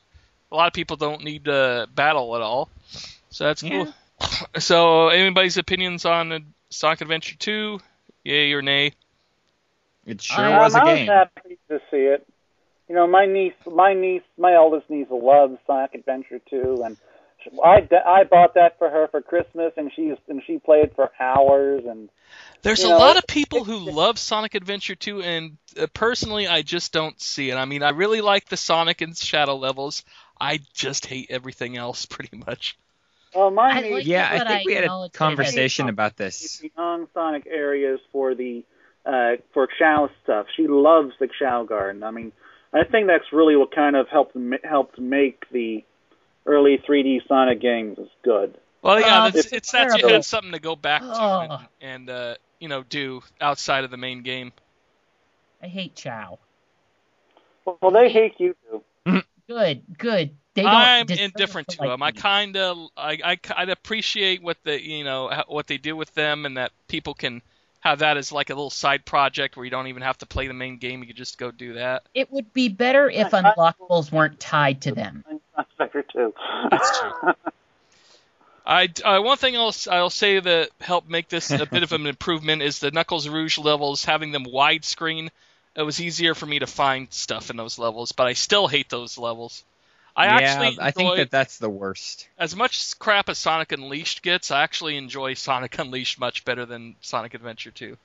a 0.51 0.55
lot 0.55 0.67
of 0.67 0.73
people 0.73 0.97
don't 0.97 1.23
need 1.23 1.47
uh, 1.47 1.87
battle 1.93 2.35
at 2.35 2.41
all, 2.41 2.69
so 3.29 3.45
that's 3.45 3.63
Yeah. 3.63 3.69
cool. 3.85 3.93
So, 4.59 5.07
anybody's 5.07 5.57
opinions 5.57 6.03
on 6.03 6.31
uh, 6.33 6.39
Sonic 6.69 6.99
Adventure 6.99 7.37
2? 7.37 7.79
Yay 8.25 8.51
or 8.51 8.61
nay? 8.61 8.91
It 10.05 10.21
sure 10.21 10.45
Um, 10.45 10.57
was 10.57 10.75
a 10.75 10.81
I 10.81 10.83
was 10.83 10.97
game. 10.97 11.07
happy 11.07 11.57
to 11.69 11.79
see 11.89 11.97
it. 11.97 12.27
You 12.89 12.95
know, 12.95 13.07
my 13.07 13.25
niece, 13.27 13.53
my 13.65 13.93
niece, 13.93 14.23
my 14.37 14.55
eldest 14.55 14.89
niece 14.89 15.07
loves 15.09 15.57
Sonic 15.67 15.93
Adventure 15.93 16.39
2, 16.49 16.81
and 16.83 16.97
I, 17.63 17.87
I 18.05 18.23
bought 18.23 18.55
that 18.55 18.77
for 18.77 18.89
her 18.89 19.07
for 19.09 19.21
Christmas, 19.21 19.73
and 19.77 19.91
she 19.95 20.13
and 20.27 20.41
she 20.45 20.59
played 20.59 20.91
for 20.95 21.11
hours. 21.19 21.83
And 21.87 22.09
There's 22.61 22.83
a 22.83 22.89
know, 22.89 22.97
lot 22.97 23.17
of 23.17 23.27
people 23.27 23.63
who 23.63 23.77
love 23.77 24.19
Sonic 24.19 24.55
Adventure 24.55 24.95
2, 24.95 25.21
and 25.21 25.57
uh, 25.79 25.87
personally, 25.93 26.47
I 26.47 26.61
just 26.61 26.91
don't 26.91 27.19
see 27.21 27.49
it. 27.49 27.55
I 27.55 27.65
mean, 27.65 27.83
I 27.83 27.89
really 27.89 28.21
like 28.21 28.49
the 28.49 28.57
Sonic 28.57 29.01
and 29.01 29.17
Shadow 29.17 29.55
levels. 29.55 30.03
I 30.39 30.59
just 30.73 31.05
hate 31.05 31.27
everything 31.29 31.77
else, 31.77 32.05
pretty 32.05 32.37
much. 32.37 32.77
well, 33.33 33.51
my 33.51 33.71
I 33.71 33.81
niece 33.81 33.91
like 33.91 34.05
Yeah, 34.05 34.33
it, 34.33 34.39
but 34.39 34.47
I 34.47 34.49
think 34.55 34.65
we 34.65 34.73
had 34.73 34.83
a 34.83 34.87
acknowledge 34.87 35.11
that 35.11 35.17
it 35.17 35.17
conversation 35.17 35.89
about 35.89 36.17
this. 36.17 36.59
the 36.61 36.71
non-Sonic 36.77 37.47
areas 37.47 37.99
for 38.11 38.35
the 38.35 38.63
uh, 39.05 39.37
for 39.53 39.67
Chao 39.79 40.09
stuff. 40.23 40.47
She 40.55 40.67
loves 40.67 41.13
the 41.19 41.29
Chao 41.39 41.63
Garden. 41.63 42.03
I 42.03 42.11
mean, 42.11 42.31
I 42.73 42.83
think 42.83 43.07
that's 43.07 43.31
really 43.31 43.55
what 43.55 43.73
kind 43.73 43.95
of 43.95 44.07
helped 44.09 44.35
ma- 44.35 44.57
helped 44.63 44.99
make 44.99 45.49
the 45.51 45.83
early 46.45 46.77
3D 46.77 47.27
Sonic 47.27 47.59
games 47.61 47.97
is 47.97 48.09
good. 48.23 48.57
Well, 48.81 48.99
yeah, 48.99 49.23
Oh, 49.23 49.27
it's, 49.27 49.37
it's 49.37 49.51
it's 49.53 49.71
that 49.71 49.99
you 49.99 50.07
had 50.07 50.23
something 50.23 50.53
to 50.53 50.59
go 50.59 50.75
back 50.75 51.01
to 51.01 51.07
Oh. 51.11 51.39
and, 51.41 51.67
and 51.81 52.09
uh, 52.09 52.35
you 52.59 52.67
know, 52.69 52.83
do 52.83 53.21
outside 53.41 53.83
of 53.83 53.91
the 53.91 53.97
main 53.97 54.21
game. 54.23 54.53
I 55.61 55.67
hate 55.67 55.95
Chao. 55.95 56.39
Well, 57.65 57.91
they 57.91 58.09
hate 58.09 58.35
you 58.39 58.55
too. 58.71 59.21
Good, 59.47 59.81
good. 59.97 60.31
They 60.53 60.63
I'm 60.63 61.09
indifferent 61.09 61.69
to 61.69 61.81
like 61.81 61.89
them. 61.89 62.03
I 62.03 62.11
kind 62.11 62.55
of, 62.55 62.77
I, 62.95 63.17
I, 63.23 63.39
I'd 63.57 63.69
appreciate 63.69 64.43
what 64.43 64.57
the, 64.63 64.79
you 64.81 65.03
know, 65.03 65.43
what 65.47 65.65
they 65.67 65.77
do 65.77 65.95
with 65.95 66.13
them, 66.13 66.45
and 66.45 66.57
that 66.57 66.71
people 66.87 67.13
can 67.15 67.41
have 67.79 67.99
that 67.99 68.17
as 68.17 68.31
like 68.31 68.49
a 68.49 68.53
little 68.53 68.69
side 68.69 69.05
project 69.05 69.55
where 69.57 69.63
you 69.65 69.71
don't 69.71 69.87
even 69.87 70.03
have 70.03 70.17
to 70.19 70.25
play 70.27 70.47
the 70.47 70.53
main 70.53 70.77
game. 70.77 70.99
You 71.01 71.07
can 71.07 71.15
just 71.15 71.37
go 71.39 71.49
do 71.49 71.73
that. 71.73 72.03
It 72.13 72.31
would 72.31 72.53
be 72.53 72.69
better 72.69 73.09
if 73.09 73.33
I- 73.33 73.39
I- 73.39 73.53
unlockables 73.55 74.11
weren't 74.11 74.39
tied 74.39 74.81
to 74.83 74.91
them. 74.93 75.23
Sonic 75.77 75.95
Adventure 75.95 76.03
2. 76.13 76.33
That's 76.71 76.99
true. 76.99 77.33
I, 78.65 78.87
uh, 79.03 79.21
one 79.21 79.37
thing 79.37 79.57
I'll, 79.57 79.73
I'll 79.89 80.09
say 80.11 80.39
that 80.39 80.69
helped 80.79 81.09
make 81.09 81.27
this 81.27 81.49
a 81.49 81.65
bit 81.65 81.81
of 81.83 81.91
an 81.91 82.05
improvement 82.13 82.61
is 82.61 82.79
the 82.79 82.91
Knuckles 82.91 83.27
Rouge 83.27 83.57
levels 83.57 84.05
having 84.05 84.31
them 84.31 84.45
widescreen. 84.45 85.29
It 85.75 85.81
was 85.81 85.99
easier 85.99 86.35
for 86.35 86.45
me 86.45 86.59
to 86.59 86.67
find 86.67 87.11
stuff 87.11 87.49
in 87.49 87.57
those 87.57 87.79
levels, 87.79 88.11
but 88.11 88.27
I 88.27 88.33
still 88.33 88.67
hate 88.67 88.89
those 88.89 89.17
levels. 89.17 89.63
I 90.15 90.25
yeah, 90.25 90.31
actually 90.33 90.77
I 90.81 90.91
think 90.91 91.15
that 91.15 91.31
that's 91.31 91.57
the 91.57 91.69
worst. 91.69 92.27
as 92.37 92.55
much 92.55 92.97
crap 92.99 93.29
as 93.29 93.37
Sonic 93.37 93.71
Unleashed 93.71 94.21
gets, 94.21 94.51
I 94.51 94.63
actually 94.63 94.97
enjoy 94.97 95.33
Sonic 95.35 95.77
Unleashed 95.79 96.19
much 96.19 96.43
better 96.45 96.65
than 96.65 96.95
Sonic 97.01 97.33
Adventure 97.33 97.71
2. 97.71 97.97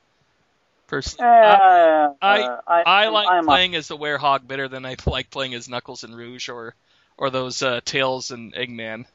Personally, 0.86 1.28
Uh, 1.28 2.10
I- 2.22 2.40
uh, 2.42 2.60
I, 2.68 2.82
I 2.86 3.08
like 3.08 3.28
I'm 3.28 3.44
a- 3.44 3.46
playing 3.46 3.74
as 3.74 3.88
the 3.88 3.96
Werehog 3.96 4.46
better 4.46 4.68
than 4.68 4.86
I 4.86 4.96
like 5.06 5.30
playing 5.30 5.54
as 5.54 5.68
Knuckles 5.68 6.04
and 6.04 6.14
Rouge 6.16 6.48
or 6.48 6.74
or 7.16 7.30
those 7.30 7.62
uh, 7.62 7.80
Tails 7.84 8.30
and 8.30 8.54
Eggman 8.54 9.06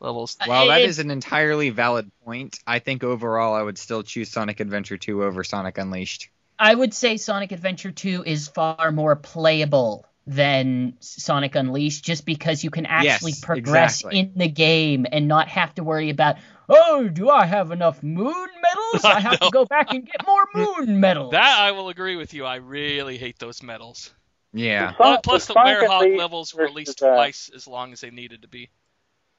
levels. 0.00 0.36
Well, 0.46 0.68
that 0.68 0.82
is 0.82 0.98
an 0.98 1.10
entirely 1.10 1.70
valid 1.70 2.10
point. 2.24 2.58
I 2.66 2.78
think 2.78 3.02
overall 3.04 3.54
I 3.54 3.62
would 3.62 3.78
still 3.78 4.02
choose 4.02 4.30
Sonic 4.30 4.60
Adventure 4.60 4.96
2 4.96 5.24
over 5.24 5.44
Sonic 5.44 5.78
Unleashed. 5.78 6.28
I 6.58 6.74
would 6.74 6.92
say 6.94 7.16
Sonic 7.16 7.52
Adventure 7.52 7.90
2 7.92 8.24
is 8.24 8.48
far 8.48 8.90
more 8.92 9.16
playable 9.16 10.06
than 10.26 10.94
Sonic 11.00 11.54
Unleashed 11.54 12.04
just 12.04 12.26
because 12.26 12.62
you 12.62 12.70
can 12.70 12.84
actually 12.86 13.32
Yes, 13.32 13.40
progress 13.40 14.00
exactly. 14.00 14.20
in 14.20 14.32
the 14.36 14.48
game 14.48 15.06
and 15.10 15.26
not 15.28 15.48
have 15.48 15.74
to 15.76 15.84
worry 15.84 16.10
about, 16.10 16.36
oh, 16.68 17.08
do 17.08 17.30
I 17.30 17.46
have 17.46 17.70
enough 17.70 18.02
moon 18.02 18.48
medals? 18.62 19.04
I 19.04 19.14
I 19.14 19.20
have 19.20 19.40
know. 19.40 19.46
to 19.46 19.50
go 19.50 19.64
back 19.64 19.92
and 19.92 20.04
get 20.04 20.26
more 20.26 20.46
moon 20.54 21.00
medals. 21.00 21.30
That 21.32 21.58
I 21.58 21.72
will 21.72 21.88
agree 21.88 22.16
with 22.16 22.34
you. 22.34 22.44
I 22.44 22.56
really 22.56 23.16
hate 23.18 23.38
those 23.38 23.62
medals. 23.62 24.12
Yeah. 24.52 24.92
Son- 24.96 25.14
Uh, 25.14 25.20
plus, 25.22 25.46
the 25.46 25.52
Sonic 25.54 25.78
Werehog 25.88 26.16
levels 26.16 26.54
were 26.54 26.64
at 26.64 26.74
least 26.74 27.02
uh, 27.02 27.14
twice 27.14 27.50
as 27.54 27.66
long 27.66 27.92
as 27.92 28.00
they 28.00 28.10
needed 28.10 28.42
to 28.42 28.48
be. 28.48 28.70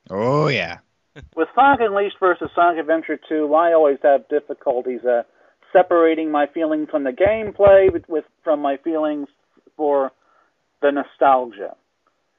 Oh 0.10 0.48
yeah. 0.48 0.80
with 1.36 1.50
Sonic 1.56 1.82
Unleashed 1.82 2.17
versus 2.19 2.50
Sonic 2.56 2.80
Adventure 2.80 3.19
2, 3.30 3.54
I 3.54 3.74
always 3.74 3.98
have 4.04 4.28
difficulties 4.30 5.04
uh, 5.04 5.24
separating 5.74 6.32
my 6.32 6.48
feelings 6.48 6.89
from 6.89 7.04
the 7.04 7.12
gameplay 7.12 7.91
with, 7.91 8.08
with 8.08 8.26
from 8.43 8.62
my 8.62 8.78
feelings 8.78 9.28
for 9.76 10.12
the 10.82 10.91
nostalgia. 10.91 11.76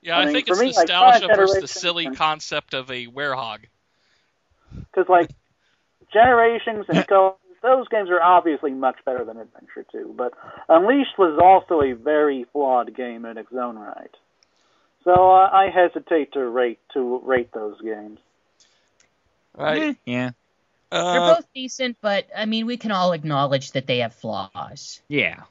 Yeah, 0.02 0.16
I 0.16 0.22
I, 0.22 0.24
mean, 0.26 0.35
think 0.35 0.48
it's 0.48 0.59
me, 0.61 0.66
nostalgia 0.66 1.20
Sonic 1.20 1.37
versus 1.37 1.61
the 1.61 1.68
silly 1.68 2.06
and- 2.06 2.16
concept 2.16 2.74
of 2.74 2.90
a 2.90 3.06
Werehog. 3.06 3.64
Because 4.74 5.06
like 5.09 5.30
Generations 6.12 6.87
and 6.88 7.06
Go, 7.06 7.37
those 7.62 7.88
games 7.88 8.11
are 8.11 8.23
obviously 8.23 8.73
much 8.73 8.96
better 9.05 9.25
than 9.25 9.37
Adventure 9.37 9.85
2, 9.92 10.14
but 10.16 10.33
Unleashed 10.68 11.18
was 11.18 11.38
also 11.42 11.83
a 11.83 11.92
very 11.94 12.44
flawed 12.53 12.94
game 12.94 13.25
in 13.25 13.38
its 13.38 13.53
own 13.53 13.79
right. 13.79 14.14
So 15.05 15.12
uh, 15.12 15.49
I 15.51 15.70
hesitate 15.70 16.33
to 16.33 16.46
rate 16.46 16.79
to 16.94 17.20
rate 17.25 17.53
those 17.53 17.81
games. 17.81 18.18
Right. 19.57 19.96
Yeah. 20.05 20.31
They're 20.90 21.01
Uh, 21.01 21.35
both 21.37 21.46
decent, 21.55 21.96
but 22.01 22.27
I 22.37 22.46
mean, 22.46 22.66
we 22.66 22.77
can 22.77 22.90
all 22.90 23.12
acknowledge 23.12 23.73
that 23.73 23.87
they 23.87 23.99
have 23.99 24.14
flaws. 24.14 25.01
Yeah. 25.09 25.42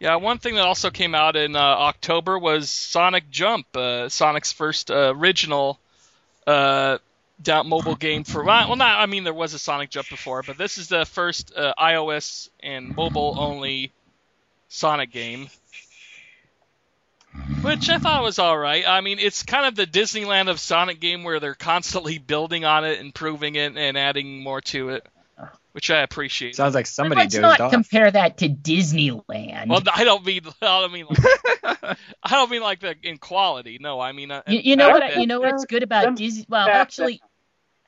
Yeah, 0.00 0.16
one 0.16 0.38
thing 0.38 0.56
that 0.56 0.66
also 0.66 0.90
came 0.90 1.14
out 1.14 1.36
in 1.36 1.56
uh, 1.56 1.60
October 1.60 2.38
was 2.38 2.68
Sonic 2.68 3.30
Jump, 3.30 3.66
uh, 3.76 4.08
Sonic's 4.08 4.52
first 4.52 4.90
uh, 4.90 5.14
original 5.16 5.78
uh, 6.46 6.98
down 6.98 6.98
mobile 7.66 7.96
game 7.96 8.24
for 8.24 8.44
well, 8.44 8.76
not 8.76 9.00
I 9.00 9.06
mean 9.06 9.24
there 9.24 9.34
was 9.34 9.54
a 9.54 9.58
Sonic 9.58 9.90
Jump 9.90 10.08
before, 10.08 10.42
but 10.42 10.58
this 10.58 10.78
is 10.78 10.88
the 10.88 11.04
first 11.04 11.52
uh, 11.56 11.74
iOS 11.78 12.48
and 12.60 12.94
mobile 12.94 13.36
only 13.38 13.92
Sonic 14.68 15.10
game, 15.10 15.48
which 17.62 17.88
I 17.88 17.98
thought 17.98 18.22
was 18.22 18.38
all 18.38 18.56
right. 18.56 18.84
I 18.86 19.00
mean, 19.00 19.18
it's 19.18 19.42
kind 19.42 19.66
of 19.66 19.74
the 19.74 19.86
Disneyland 19.86 20.48
of 20.48 20.58
Sonic 20.58 21.00
game 21.00 21.24
where 21.24 21.40
they're 21.40 21.54
constantly 21.54 22.18
building 22.18 22.64
on 22.64 22.84
it, 22.84 23.00
improving 23.00 23.56
it, 23.56 23.76
and 23.76 23.96
adding 23.96 24.42
more 24.42 24.60
to 24.62 24.90
it, 24.90 25.06
which 25.74 25.90
I 25.90 26.02
appreciate. 26.02 26.54
Sounds 26.54 26.74
like 26.76 26.84
But 26.84 26.88
somebody 26.88 27.20
let's 27.22 27.34
not 27.36 27.60
off. 27.60 27.72
compare 27.72 28.08
that 28.08 28.38
to 28.38 28.48
Disneyland. 28.48 29.66
Well, 29.68 29.82
I 29.92 30.04
don't 30.04 30.24
mean 30.24 30.42
I 30.62 30.80
don't 30.80 30.92
mean 30.92 31.06
like, 31.10 31.18
I 32.22 32.30
don't 32.30 32.48
mean 32.50 32.62
like 32.62 32.78
the 32.78 32.94
in 33.02 33.18
quality. 33.18 33.78
No, 33.80 33.98
I 33.98 34.12
mean 34.12 34.30
uh, 34.30 34.42
you, 34.46 34.60
you 34.60 34.76
know 34.76 34.90
what? 34.90 35.16
You 35.16 35.26
know 35.26 35.40
what's 35.40 35.64
good 35.64 35.82
about 35.82 36.14
Disney? 36.16 36.46
Well, 36.48 36.68
actually, 36.68 37.20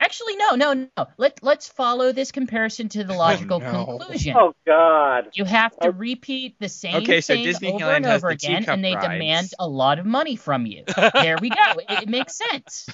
actually, 0.01 0.35
no, 0.35 0.55
no, 0.55 0.73
no. 0.97 1.07
Let 1.17 1.39
Let's 1.41 1.69
follow 1.69 2.11
this 2.11 2.33
comparison 2.33 2.89
to 2.89 3.05
the 3.05 3.13
logical 3.13 3.61
no. 3.61 3.85
conclusion. 3.97 4.35
Oh 4.37 4.53
God! 4.65 5.29
You 5.33 5.45
have 5.45 5.71
to 5.79 5.87
Oh. 5.87 5.91
repeat 5.91 6.57
the 6.59 6.67
same 6.69 6.95
Okay, 6.97 7.21
so 7.21 7.35
thing 7.35 7.45
Disneyland 7.45 7.81
over 7.83 7.91
and 7.91 8.05
over 8.05 8.27
again, 8.27 8.59
teacup 8.63 8.73
and 8.73 8.83
they 8.83 8.95
rides. 8.95 9.07
demand 9.07 9.53
a 9.59 9.67
lot 9.67 9.97
of 9.99 10.05
money 10.05 10.35
from 10.35 10.65
you. 10.65 10.83
there 11.13 11.37
we 11.41 11.49
go. 11.49 11.55
It, 11.87 12.03
it 12.03 12.09
makes 12.09 12.37
sense. 12.37 12.89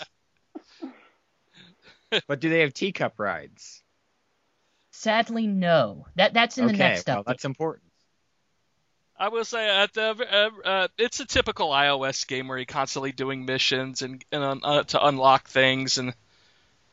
But 2.27 2.39
do 2.39 2.49
they 2.49 2.59
have 2.59 2.73
teacup 2.75 3.19
rides? 3.19 3.82
Sadly, 5.03 5.47
no. 5.47 6.05
That 6.15 6.33
that's 6.33 6.57
in 6.57 6.65
the 6.65 6.71
okay, 6.71 6.77
next 6.77 7.07
well 7.07 7.23
update. 7.23 7.25
that's 7.25 7.43
important. 7.43 7.83
I 9.19 9.27
will 9.27 9.43
say 9.43 9.67
at 9.69 9.93
the 9.93 10.11
uh, 10.11 10.67
uh, 10.67 10.87
it's 10.97 11.19
a 11.19 11.25
typical 11.25 11.71
iOS 11.71 12.25
game 12.25 12.47
where 12.47 12.57
you're 12.57 12.65
constantly 12.65 13.11
doing 13.11 13.45
missions 13.45 14.01
and, 14.01 14.23
and 14.31 14.61
uh, 14.63 14.83
to 14.83 15.05
unlock 15.05 15.49
things, 15.49 15.97
and 15.97 16.13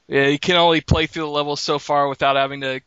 yeah, 0.09 0.27
you 0.27 0.41
can 0.41 0.57
only 0.57 0.81
play 0.81 1.07
through 1.07 1.23
the 1.23 1.29
levels 1.29 1.61
so 1.61 1.79
far 1.79 2.09
without 2.09 2.35
having 2.35 2.63
to 2.63 2.81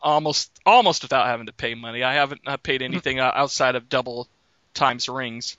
almost 0.00 0.56
almost 0.64 1.02
without 1.02 1.26
having 1.26 1.46
to 1.46 1.52
pay 1.52 1.74
money. 1.74 2.04
I 2.04 2.14
haven't 2.14 2.42
uh, 2.46 2.56
paid 2.56 2.82
anything 2.82 3.18
outside 3.18 3.74
of 3.74 3.88
double 3.88 4.28
times 4.74 5.08
rings, 5.08 5.56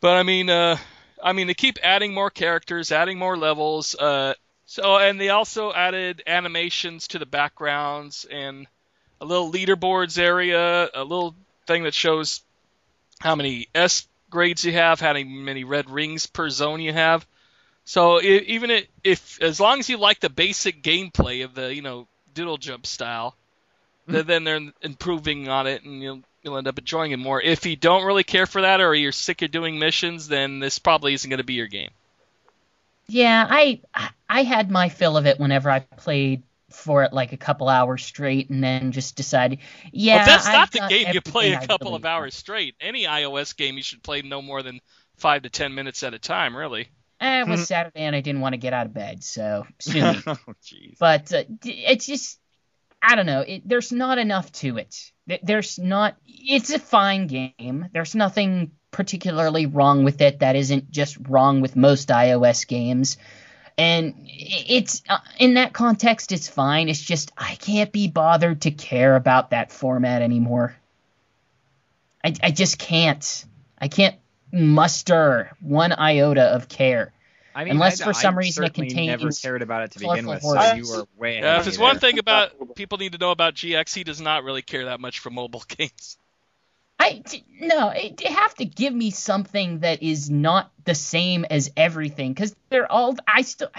but 0.00 0.16
I 0.16 0.22
mean, 0.22 0.48
uh, 0.48 0.76
I 1.20 1.32
mean 1.32 1.48
they 1.48 1.54
keep 1.54 1.76
adding 1.82 2.14
more 2.14 2.30
characters, 2.30 2.92
adding 2.92 3.18
more 3.18 3.36
levels. 3.36 3.96
So 4.70 4.98
and 4.98 5.20
they 5.20 5.30
also 5.30 5.72
added 5.72 6.22
animations 6.28 7.08
to 7.08 7.18
the 7.18 7.26
backgrounds 7.26 8.24
and 8.30 8.68
a 9.20 9.24
little 9.24 9.50
leaderboards 9.50 10.16
area, 10.16 10.88
a 10.94 11.02
little 11.02 11.34
thing 11.66 11.82
that 11.82 11.92
shows 11.92 12.40
how 13.18 13.34
many 13.34 13.66
S 13.74 14.06
grades 14.30 14.64
you 14.64 14.72
have, 14.74 15.00
how 15.00 15.12
many 15.12 15.64
red 15.64 15.90
rings 15.90 16.26
per 16.28 16.48
zone 16.50 16.80
you 16.80 16.92
have. 16.92 17.26
So 17.84 18.20
i 18.20 18.22
even 18.22 18.70
if, 18.70 18.86
if, 19.02 19.42
as 19.42 19.58
long 19.58 19.80
as 19.80 19.88
you 19.88 19.96
like 19.96 20.20
the 20.20 20.30
basic 20.30 20.84
gameplay 20.84 21.44
of 21.44 21.52
the, 21.56 21.74
you 21.74 21.82
know, 21.82 22.06
doodle 22.32 22.56
jump 22.56 22.86
style, 22.86 23.34
hmm. 24.06 24.12
then 24.12 24.26
then 24.26 24.44
they're 24.44 24.72
improving 24.82 25.48
on 25.48 25.66
it, 25.66 25.82
and 25.82 26.00
you'll 26.00 26.22
you'll 26.44 26.58
end 26.58 26.68
up 26.68 26.78
enjoying 26.78 27.10
it 27.10 27.18
more. 27.18 27.42
If 27.42 27.66
you 27.66 27.74
don't 27.74 28.04
really 28.04 28.22
care 28.22 28.46
for 28.46 28.60
that, 28.60 28.80
or 28.80 28.94
you're 28.94 29.10
sick 29.10 29.42
of 29.42 29.50
doing 29.50 29.80
missions, 29.80 30.28
then 30.28 30.60
this 30.60 30.78
probably 30.78 31.14
isn't 31.14 31.28
going 31.28 31.38
to 31.38 31.44
be 31.44 31.54
your 31.54 31.66
game. 31.66 31.90
Yeah, 33.10 33.46
I 33.48 33.80
I 34.28 34.42
had 34.44 34.70
my 34.70 34.88
fill 34.88 35.16
of 35.16 35.26
it 35.26 35.40
whenever 35.40 35.70
I 35.70 35.80
played 35.80 36.44
for 36.70 37.02
it 37.02 37.12
like 37.12 37.32
a 37.32 37.36
couple 37.36 37.68
hours 37.68 38.04
straight, 38.04 38.50
and 38.50 38.62
then 38.62 38.92
just 38.92 39.16
decided, 39.16 39.58
yeah. 39.92 40.18
but 40.18 40.26
that's 40.26 40.46
I've 40.46 40.54
not 40.54 40.72
the 40.72 40.86
game 40.88 41.08
you 41.12 41.20
play 41.20 41.52
a 41.52 41.66
couple 41.66 41.94
of 41.94 42.04
hours 42.04 42.34
straight. 42.34 42.76
Any 42.80 43.04
iOS 43.04 43.56
game 43.56 43.76
you 43.76 43.82
should 43.82 44.02
play 44.02 44.22
no 44.22 44.40
more 44.40 44.62
than 44.62 44.80
five 45.16 45.42
to 45.42 45.50
ten 45.50 45.74
minutes 45.74 46.02
at 46.04 46.14
a 46.14 46.18
time, 46.18 46.56
really. 46.56 46.88
Eh, 47.20 47.40
it 47.40 47.48
was 47.48 47.66
Saturday 47.66 48.00
and 48.00 48.16
I 48.16 48.20
didn't 48.20 48.40
want 48.40 48.54
to 48.54 48.58
get 48.58 48.72
out 48.72 48.86
of 48.86 48.94
bed, 48.94 49.22
so 49.22 49.66
sue 49.78 50.00
me. 50.12 50.22
oh, 50.26 50.38
jeez. 50.62 50.96
but 50.98 51.32
uh, 51.34 51.42
it's 51.64 52.06
just 52.06 52.38
I 53.02 53.16
don't 53.16 53.26
know. 53.26 53.40
It, 53.40 53.68
there's 53.68 53.92
not 53.92 54.18
enough 54.18 54.52
to 54.52 54.78
it. 54.78 55.12
There's 55.42 55.78
not. 55.78 56.16
It's 56.26 56.70
a 56.70 56.78
fine 56.78 57.26
game. 57.26 57.88
There's 57.92 58.14
nothing 58.14 58.72
particularly 58.90 59.66
wrong 59.66 60.04
with 60.04 60.20
it 60.20 60.40
that 60.40 60.56
isn't 60.56 60.90
just 60.90 61.16
wrong 61.28 61.60
with 61.60 61.76
most 61.76 62.08
iOS 62.08 62.66
games. 62.66 63.16
And 63.78 64.14
it's 64.26 65.02
uh, 65.08 65.18
in 65.38 65.54
that 65.54 65.72
context, 65.72 66.32
it's 66.32 66.48
fine. 66.48 66.88
It's 66.88 67.00
just 67.00 67.32
I 67.36 67.54
can't 67.54 67.90
be 67.92 68.08
bothered 68.08 68.62
to 68.62 68.70
care 68.70 69.16
about 69.16 69.50
that 69.50 69.72
format 69.72 70.22
anymore. 70.22 70.76
I, 72.22 72.34
I 72.42 72.50
just 72.50 72.78
can't. 72.78 73.44
I 73.78 73.88
can't 73.88 74.16
muster 74.52 75.56
one 75.60 75.92
iota 75.92 76.42
of 76.42 76.68
care. 76.68 77.12
I 77.54 77.64
mean, 77.64 77.72
Unless 77.74 78.00
I, 78.00 78.04
for 78.04 78.14
some 78.14 78.34
I 78.34 78.38
reason 78.38 78.64
it 78.64 78.76
certainly 78.76 79.06
never 79.06 79.30
cared 79.30 79.62
about 79.62 79.82
it 79.82 79.90
to 79.92 79.98
begin 79.98 80.24
colorful 80.24 80.52
with, 80.52 80.62
so 80.62 80.74
you 80.74 80.88
were 80.88 81.04
way 81.16 81.38
ahead 81.38 81.44
Yeah, 81.44 81.58
if 81.60 81.66
me 81.66 81.70
it's 81.70 81.78
one 81.78 81.98
thing 81.98 82.18
about 82.18 82.74
people 82.76 82.98
need 82.98 83.12
to 83.12 83.18
know 83.18 83.32
about 83.32 83.54
GX, 83.54 83.94
he 83.94 84.04
does 84.04 84.20
not 84.20 84.44
really 84.44 84.62
care 84.62 84.86
that 84.86 85.00
much 85.00 85.18
for 85.18 85.30
mobile 85.30 85.64
games. 85.76 86.16
I 87.00 87.22
d- 87.26 87.44
no, 87.60 87.88
it- 87.88 88.20
you 88.22 88.34
have 88.34 88.54
to 88.56 88.64
give 88.64 88.92
me 88.94 89.10
something 89.10 89.80
that 89.80 90.02
is 90.02 90.28
not 90.30 90.70
the 90.84 90.94
same 90.94 91.44
as 91.48 91.70
everything 91.76 92.32
because 92.32 92.54
they're 92.68 92.90
all. 92.90 93.16
I 93.26 93.42
still, 93.42 93.70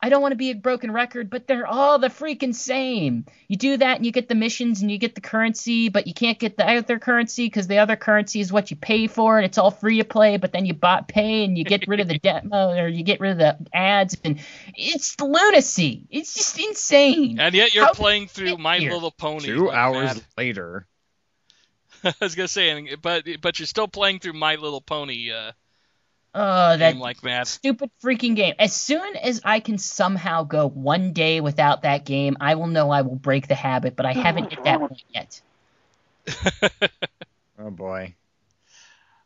I 0.00 0.08
don't 0.10 0.20
want 0.20 0.32
to 0.32 0.36
be 0.36 0.50
a 0.50 0.54
broken 0.54 0.90
record, 0.90 1.30
but 1.30 1.46
they're 1.46 1.66
all 1.66 1.98
the 1.98 2.08
freaking 2.08 2.54
same. 2.54 3.24
You 3.48 3.56
do 3.56 3.76
that 3.78 3.96
and 3.96 4.04
you 4.04 4.12
get 4.12 4.28
the 4.28 4.34
missions 4.34 4.82
and 4.82 4.90
you 4.90 4.98
get 4.98 5.14
the 5.14 5.22
currency, 5.22 5.88
but 5.88 6.06
you 6.06 6.12
can't 6.12 6.38
get 6.38 6.56
the 6.58 6.66
other 6.66 6.98
currency 6.98 7.46
because 7.46 7.68
the 7.68 7.78
other 7.78 7.96
currency 7.96 8.40
is 8.40 8.52
what 8.52 8.70
you 8.70 8.76
pay 8.76 9.06
for 9.06 9.38
and 9.38 9.46
it's 9.46 9.56
all 9.56 9.70
free 9.70 9.98
to 9.98 10.04
play. 10.04 10.36
But 10.36 10.52
then 10.52 10.66
you 10.66 10.74
bought 10.74 11.08
pay 11.08 11.44
and 11.44 11.56
you 11.56 11.64
get 11.64 11.88
rid 11.88 12.00
of 12.00 12.08
the 12.08 12.18
demo 12.22 12.76
or 12.76 12.88
you 12.88 13.02
get 13.02 13.20
rid 13.20 13.32
of 13.32 13.38
the 13.38 13.56
ads 13.72 14.16
and 14.24 14.40
it's 14.74 15.18
lunacy. 15.20 16.02
It's 16.10 16.34
just 16.34 16.58
insane. 16.58 17.38
And 17.40 17.54
yet 17.54 17.74
you're 17.74 17.86
How 17.86 17.94
playing 17.94 18.26
through 18.26 18.58
My 18.58 18.78
here? 18.78 18.92
Little 18.92 19.10
Pony. 19.10 19.46
Two 19.46 19.70
hours 19.70 20.16
mad. 20.16 20.24
later. 20.36 20.86
I 22.04 22.14
was 22.20 22.34
gonna 22.34 22.48
say, 22.48 22.96
but 22.96 23.24
but 23.40 23.58
you're 23.58 23.66
still 23.66 23.88
playing 23.88 24.20
through 24.20 24.34
My 24.34 24.56
Little 24.56 24.80
Pony 24.80 25.32
uh, 25.32 25.52
Oh, 26.36 26.76
that 26.76 26.92
game 26.92 27.00
like 27.00 27.22
mad. 27.22 27.46
stupid 27.46 27.90
freaking 28.02 28.34
game. 28.34 28.54
As 28.58 28.74
soon 28.74 29.16
as 29.16 29.40
I 29.44 29.60
can 29.60 29.78
somehow 29.78 30.42
go 30.42 30.68
one 30.68 31.12
day 31.12 31.40
without 31.40 31.82
that 31.82 32.04
game, 32.04 32.36
I 32.40 32.56
will 32.56 32.66
know 32.66 32.90
I 32.90 33.02
will 33.02 33.14
break 33.14 33.46
the 33.46 33.54
habit, 33.54 33.94
but 33.94 34.04
I 34.04 34.12
haven't 34.12 34.50
hit 34.50 34.64
that 34.64 34.80
point 34.80 35.02
yet. 35.14 35.40
Oh 37.56 37.70
boy. 37.70 38.14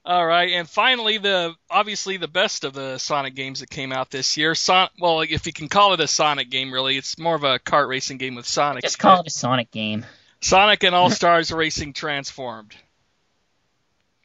All 0.05 0.27
right, 0.27 0.51
and 0.53 0.69
finally, 0.69 1.19
the 1.19 1.55
obviously 1.71 2.19
the 2.19 2.29
best 2.29 2.65
of 2.65 2.73
the 2.73 2.99
Sonic 2.99 3.35
games 3.35 3.61
that 3.61 3.71
came 3.71 3.91
out 3.91 4.11
this 4.11 4.37
year. 4.37 4.55
Son- 4.55 4.89
well, 5.01 5.23
if 5.23 5.47
you 5.47 5.53
can 5.53 5.69
call 5.69 5.95
it 5.95 6.01
a 6.01 6.07
Sonic 6.07 6.51
game, 6.51 6.73
really, 6.73 6.97
it's 6.97 7.19
more 7.19 7.35
of 7.35 7.45
a 7.45 7.59
kart 7.59 7.89
racing 7.89 8.19
game 8.19 8.35
with 8.35 8.47
Sonic. 8.47 8.85
Just 8.85 8.99
call 8.99 9.21
it 9.21 9.27
a 9.27 9.31
Sonic 9.31 9.71
game. 9.71 10.07
Sonic 10.41 10.85
and 10.85 10.95
All 10.95 11.11
Stars 11.11 11.51
Racing 11.51 11.93
Transformed. 11.93 12.75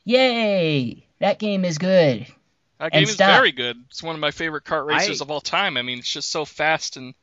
Yay! 0.06 1.08
That 1.20 1.40
game 1.40 1.66
is 1.66 1.78
good. 1.78 2.28
That 2.80 2.86
And 2.86 2.92
game 2.94 3.04
is 3.04 3.14
stop. 3.14 3.30
very 3.38 3.52
good. 3.52 3.78
It's 3.90 4.04
one 4.04 4.16
of 4.16 4.22
my 4.22 4.32
favorite 4.32 4.64
kart 4.66 4.86
racers 4.86 5.22
I- 5.22 5.26
of 5.26 5.32
all 5.32 5.42
time. 5.42 5.78
I 5.78 5.82
mean, 5.82 6.00
it's 6.00 6.12
just 6.12 6.30
so 6.30 6.46
fast 6.46 6.98
and 6.98 7.14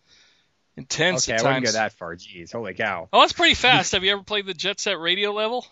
intense 0.76 1.28
Okay, 1.28 1.34
at 1.36 1.40
I 1.44 1.48
wouldn't 1.48 1.66
go 1.66 1.72
that 1.72 1.92
far. 1.92 2.16
Jeez, 2.16 2.52
holy 2.52 2.74
cow. 2.74 3.08
Oh, 3.12 3.22
it's 3.22 3.32
pretty 3.32 3.54
fast. 3.54 3.92
Have 3.92 4.02
you 4.04 4.12
ever 4.12 4.22
played 4.22 4.46
the 4.46 4.54
Jet 4.54 4.80
Set 4.80 4.98
Radio 4.98 5.32
level? 5.32 5.66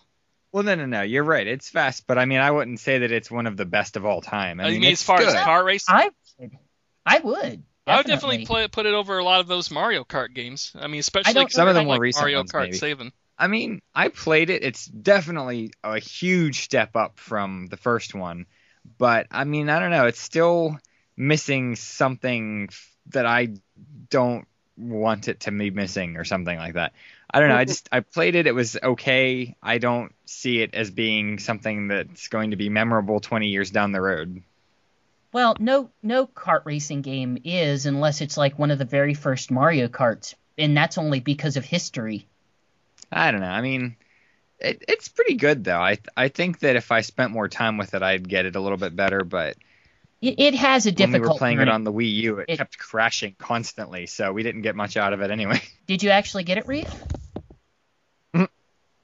Well, 0.51 0.63
no, 0.63 0.75
no, 0.75 0.85
no. 0.85 1.01
You're 1.01 1.23
right. 1.23 1.45
It's 1.45 1.69
fast, 1.69 2.05
but 2.07 2.17
I 2.17 2.25
mean, 2.25 2.39
I 2.39 2.51
wouldn't 2.51 2.79
say 2.79 2.99
that 2.99 3.11
it's 3.11 3.29
one 3.29 3.47
of 3.47 3.55
the 3.57 3.65
best 3.65 3.97
of 3.97 4.05
all 4.05 4.21
time. 4.21 4.59
I 4.59 4.65
I 4.65 4.71
mean, 4.71 4.81
mean, 4.81 4.91
it's 4.91 5.01
as 5.01 5.05
far 5.05 5.17
good. 5.19 5.27
as 5.29 5.35
car 5.43 5.63
racing, 5.63 5.95
I. 5.95 6.09
I 7.05 7.19
would. 7.19 7.63
I 7.89 7.97
would 7.97 8.05
definitely 8.05 8.45
play, 8.45 8.67
put 8.67 8.85
it 8.85 8.93
over 8.93 9.17
a 9.17 9.23
lot 9.23 9.39
of 9.39 9.47
those 9.47 9.71
Mario 9.71 10.03
Kart 10.03 10.33
games. 10.33 10.71
I 10.75 10.87
mean, 10.87 10.99
especially 10.99 11.33
'cause 11.43 11.53
Some 11.53 11.67
of 11.67 11.75
them 11.75 11.83
the 11.83 11.85
more 11.85 11.95
like 11.95 12.01
recent 12.01 12.23
Mario 12.23 12.39
ones, 12.39 12.51
Kart 12.51 12.63
maybe. 12.65 12.77
Saving. 12.77 13.11
I 13.37 13.47
mean, 13.47 13.81
I 13.95 14.09
played 14.09 14.49
it. 14.49 14.63
It's 14.63 14.85
definitely 14.85 15.71
a 15.83 15.99
huge 15.99 16.61
step 16.61 16.95
up 16.95 17.19
from 17.19 17.67
the 17.67 17.77
first 17.77 18.13
one, 18.13 18.45
but 18.97 19.27
I 19.31 19.45
mean, 19.45 19.69
I 19.69 19.79
don't 19.79 19.91
know. 19.91 20.07
It's 20.07 20.19
still 20.21 20.77
missing 21.15 21.75
something 21.75 22.69
that 23.07 23.25
I 23.25 23.49
don't 24.09 24.45
want 24.77 25.27
it 25.27 25.41
to 25.41 25.51
be 25.51 25.71
missing 25.71 26.17
or 26.17 26.23
something 26.23 26.57
like 26.57 26.73
that. 26.75 26.93
I 27.31 27.39
don't 27.39 27.49
know. 27.49 27.55
I 27.57 27.65
just 27.65 27.87
I 27.91 27.99
played 27.99 28.35
it. 28.35 28.47
It 28.47 28.55
was 28.55 28.77
okay. 28.81 29.55
I 29.61 29.77
don't 29.77 30.13
see 30.25 30.61
it 30.61 30.73
as 30.73 30.89
being 30.91 31.39
something 31.39 31.87
that's 31.87 32.27
going 32.27 32.51
to 32.51 32.57
be 32.57 32.69
memorable 32.69 33.19
20 33.19 33.47
years 33.47 33.71
down 33.71 33.91
the 33.91 34.01
road. 34.01 34.41
Well, 35.31 35.55
no, 35.59 35.91
no 36.01 36.25
kart 36.25 36.65
racing 36.65 37.01
game 37.01 37.37
is 37.43 37.85
unless 37.85 38.21
it's 38.21 38.37
like 38.37 38.57
one 38.57 38.71
of 38.71 38.79
the 38.79 38.85
very 38.85 39.13
first 39.13 39.51
Mario 39.51 39.87
Karts, 39.87 40.33
and 40.57 40.75
that's 40.75 40.97
only 40.97 41.19
because 41.19 41.55
of 41.55 41.65
history. 41.65 42.25
I 43.11 43.31
don't 43.31 43.41
know. 43.41 43.47
I 43.47 43.61
mean, 43.61 43.95
it, 44.59 44.83
it's 44.87 45.07
pretty 45.07 45.35
good 45.35 45.63
though. 45.63 45.79
I 45.79 45.97
I 46.17 46.29
think 46.29 46.59
that 46.59 46.75
if 46.75 46.91
I 46.91 47.01
spent 47.01 47.31
more 47.31 47.47
time 47.47 47.77
with 47.77 47.93
it, 47.93 48.01
I'd 48.01 48.27
get 48.27 48.45
it 48.45 48.55
a 48.55 48.59
little 48.59 48.77
bit 48.77 48.95
better. 48.95 49.23
But 49.23 49.57
It, 50.21 50.39
it 50.39 50.55
has 50.55 50.87
a 50.87 50.91
difficult. 50.91 51.13
when 51.13 51.21
we 51.21 51.27
were 51.27 51.37
playing 51.37 51.59
it 51.59 51.69
on 51.69 51.83
the 51.83 51.93
Wii 51.93 52.11
U, 52.23 52.39
it, 52.39 52.45
It- 52.49 52.57
kept 52.57 52.77
crashing 52.79 53.35
constantly, 53.37 54.07
so 54.07 54.33
we 54.33 54.41
didn't 54.41 54.63
get 54.63 54.75
much 54.75 54.97
out 54.97 55.13
of 55.13 55.21
it 55.21 55.29
anyway. 55.29 55.61
Did 55.87 56.01
you 56.01 56.09
actually 56.09 56.43
get 56.43 56.57
it, 56.57 56.67
Reef? 56.67 56.91
Mhm. 58.33 58.47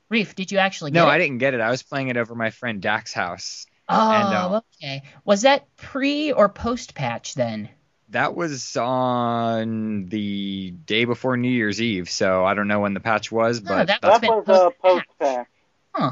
Reef, 0.09 0.35
did 0.35 0.51
you 0.51 0.57
actually 0.59 0.91
get 0.91 0.99
no? 1.01 1.07
I 1.07 1.17
didn't 1.17 1.38
get 1.39 1.53
it. 1.53 1.61
I 1.61 1.69
was 1.71 1.81
playing 1.83 2.09
it 2.09 2.17
over 2.17 2.35
my 2.35 2.49
friend 2.51 2.81
Dak's 2.81 3.13
house. 3.13 3.65
Oh, 3.88 4.12
and, 4.12 4.34
uh, 4.34 4.62
okay. 4.82 5.04
Was 5.24 5.43
that 5.43 5.76
pre 5.76 6.32
or 6.32 6.50
post 6.50 6.95
patch 6.95 7.36
then? 7.36 7.69
That 8.10 8.36
was 8.36 8.76
on 8.78 10.06
the 10.08 10.71
day 10.71 11.06
before 11.06 11.38
New 11.38 11.50
Year's 11.50 11.82
Eve, 11.82 12.10
so 12.10 12.45
I 12.45 12.54
don't 12.54 12.67
know 12.67 12.80
when 12.80 12.93
the 12.93 13.00
patch 13.00 13.32
was, 13.32 13.62
No, 13.62 13.69
but 13.69 13.88
that 13.88 14.02
That 14.02 14.21
was 14.24 14.48
a 14.48 14.71
post-patch. 14.82 15.48
Huh. 15.93 16.12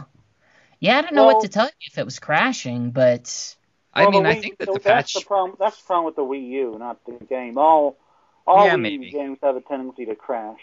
Yeah, 0.80 0.98
I 0.98 1.02
don't 1.02 1.14
know 1.14 1.26
Well- 1.28 1.36
what 1.36 1.44
to 1.44 1.50
tell 1.50 1.66
you 1.66 1.72
if 1.92 1.98
it 1.98 2.04
was 2.06 2.20
crashing, 2.20 2.92
but 2.92 3.56
I 3.94 4.10
mean, 4.10 4.24
the 4.24 4.30
I 4.30 4.42
think 4.42 4.58
that 4.58 4.68
so 4.68 4.74
the 4.74 4.80
that's 4.80 5.14
patch. 5.14 5.24
the 5.24 5.28
problem. 5.28 5.56
That's 5.60 5.78
the 5.78 5.84
problem 5.86 6.06
with 6.06 6.16
the 6.16 6.24
Wii 6.24 6.50
U, 6.50 6.76
not 6.80 6.98
the 7.06 7.24
game. 7.26 7.58
All 7.58 7.96
all 8.46 8.66
Yeah, 8.66 8.76
Wii 8.76 8.82
maybe. 8.82 9.12
games 9.12 9.38
have 9.44 9.56
a 9.56 9.62
tendency 9.62 10.06
to 10.06 10.16
crash. 10.16 10.60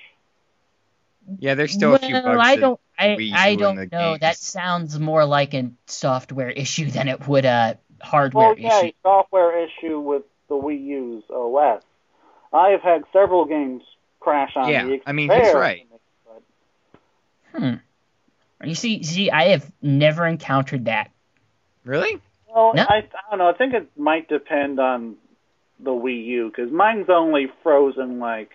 Yeah, 1.39 1.55
there's 1.55 1.73
still 1.73 1.91
well, 1.91 1.99
a 2.03 2.07
few 2.07 2.15
bugs. 2.15 2.39
I 2.41 2.57
don't, 2.57 2.81
I, 2.99 3.07
Wii 3.09 3.33
I 3.33 3.49
U 3.49 3.53
in 3.53 3.59
don't 3.59 3.77
the 3.77 3.87
know. 3.87 4.17
That 4.19 4.37
sounds 4.37 4.99
more 4.99 5.25
like 5.25 5.55
a 5.55 5.71
software 5.87 6.51
issue 6.51 6.91
than 6.91 7.09
it 7.09 7.27
would 7.29 7.45
a 7.45 7.79
hardware 8.03 8.49
Well, 8.49 8.59
yeah, 8.59 8.79
issue. 8.79 8.87
a 8.89 8.95
software 9.03 9.65
issue 9.65 10.01
with 10.01 10.23
the 10.49 10.55
Wii 10.55 10.85
U's 10.85 11.25
OS. 11.31 11.83
I 12.53 12.71
have 12.71 12.83
had 12.83 13.05
several 13.13 13.45
games 13.45 13.83
crash 14.19 14.53
on 14.57 14.69
Yeah, 14.69 14.85
the 14.87 15.01
I 15.07 15.13
mean, 15.13 15.31
he's 15.31 15.39
Xperia, 15.49 15.55
right. 15.55 15.87
but- 16.27 17.61
Hmm. 17.61 17.75
You 18.69 18.75
see, 18.75 19.03
see, 19.03 19.31
I 19.31 19.49
have 19.49 19.71
never 19.81 20.27
encountered 20.27 20.85
that. 20.87 21.11
Really? 21.85 22.21
Well, 22.55 22.73
No. 22.75 22.83
I, 22.83 22.97
I 22.97 23.31
don't 23.31 23.39
know. 23.39 23.49
I 23.49 23.55
think 23.55 23.73
it 23.75 23.89
might 23.97 24.29
depend 24.29 24.79
on 24.79 25.17
the 25.79 25.93
Wii 25.93 26.27
U 26.27 26.49
because 26.55 26.71
mine's 26.71 27.09
only 27.09 27.47
frozen 27.63 28.19
like 28.19 28.51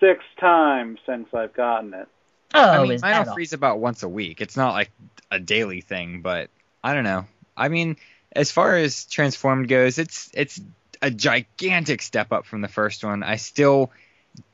six 0.00 0.24
times 0.38 0.98
since 1.06 1.28
I've 1.32 1.54
gotten 1.54 1.94
it. 1.94 2.08
Oh, 2.54 2.70
I 2.70 2.82
mean, 2.82 2.92
is 2.92 3.02
mine 3.02 3.12
that 3.12 3.20
will 3.20 3.28
all? 3.30 3.34
freeze 3.34 3.52
about 3.52 3.80
once 3.80 4.02
a 4.02 4.08
week. 4.08 4.40
It's 4.40 4.56
not 4.56 4.72
like 4.72 4.90
a 5.30 5.38
daily 5.38 5.80
thing, 5.80 6.22
but 6.22 6.50
I 6.82 6.94
don't 6.94 7.04
know. 7.04 7.26
I 7.56 7.68
mean, 7.68 7.96
as 8.32 8.50
far 8.50 8.76
as 8.76 9.04
Transformed 9.06 9.68
goes, 9.68 9.98
it's 9.98 10.30
it's 10.34 10.60
a 11.02 11.10
gigantic 11.10 12.02
step 12.02 12.32
up 12.32 12.46
from 12.46 12.60
the 12.60 12.68
first 12.68 13.04
one. 13.04 13.22
I 13.22 13.36
still 13.36 13.90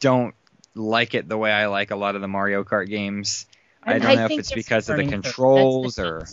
don't 0.00 0.34
like 0.74 1.14
it 1.14 1.28
the 1.28 1.36
way 1.36 1.52
I 1.52 1.66
like 1.66 1.90
a 1.90 1.96
lot 1.96 2.14
of 2.14 2.20
the 2.20 2.28
Mario 2.28 2.64
Kart 2.64 2.88
games. 2.88 3.46
I 3.82 3.98
don't 3.98 4.16
know 4.16 4.22
if 4.22 4.28
think 4.28 4.40
it's 4.40 4.52
because 4.52 4.88
of 4.88 4.96
the 4.96 5.02
learning 5.02 5.22
curve. 5.22 5.22
That's 5.22 5.36
the 5.36 5.42
controls 5.42 5.96
thing. 5.96 6.04
or 6.04 6.26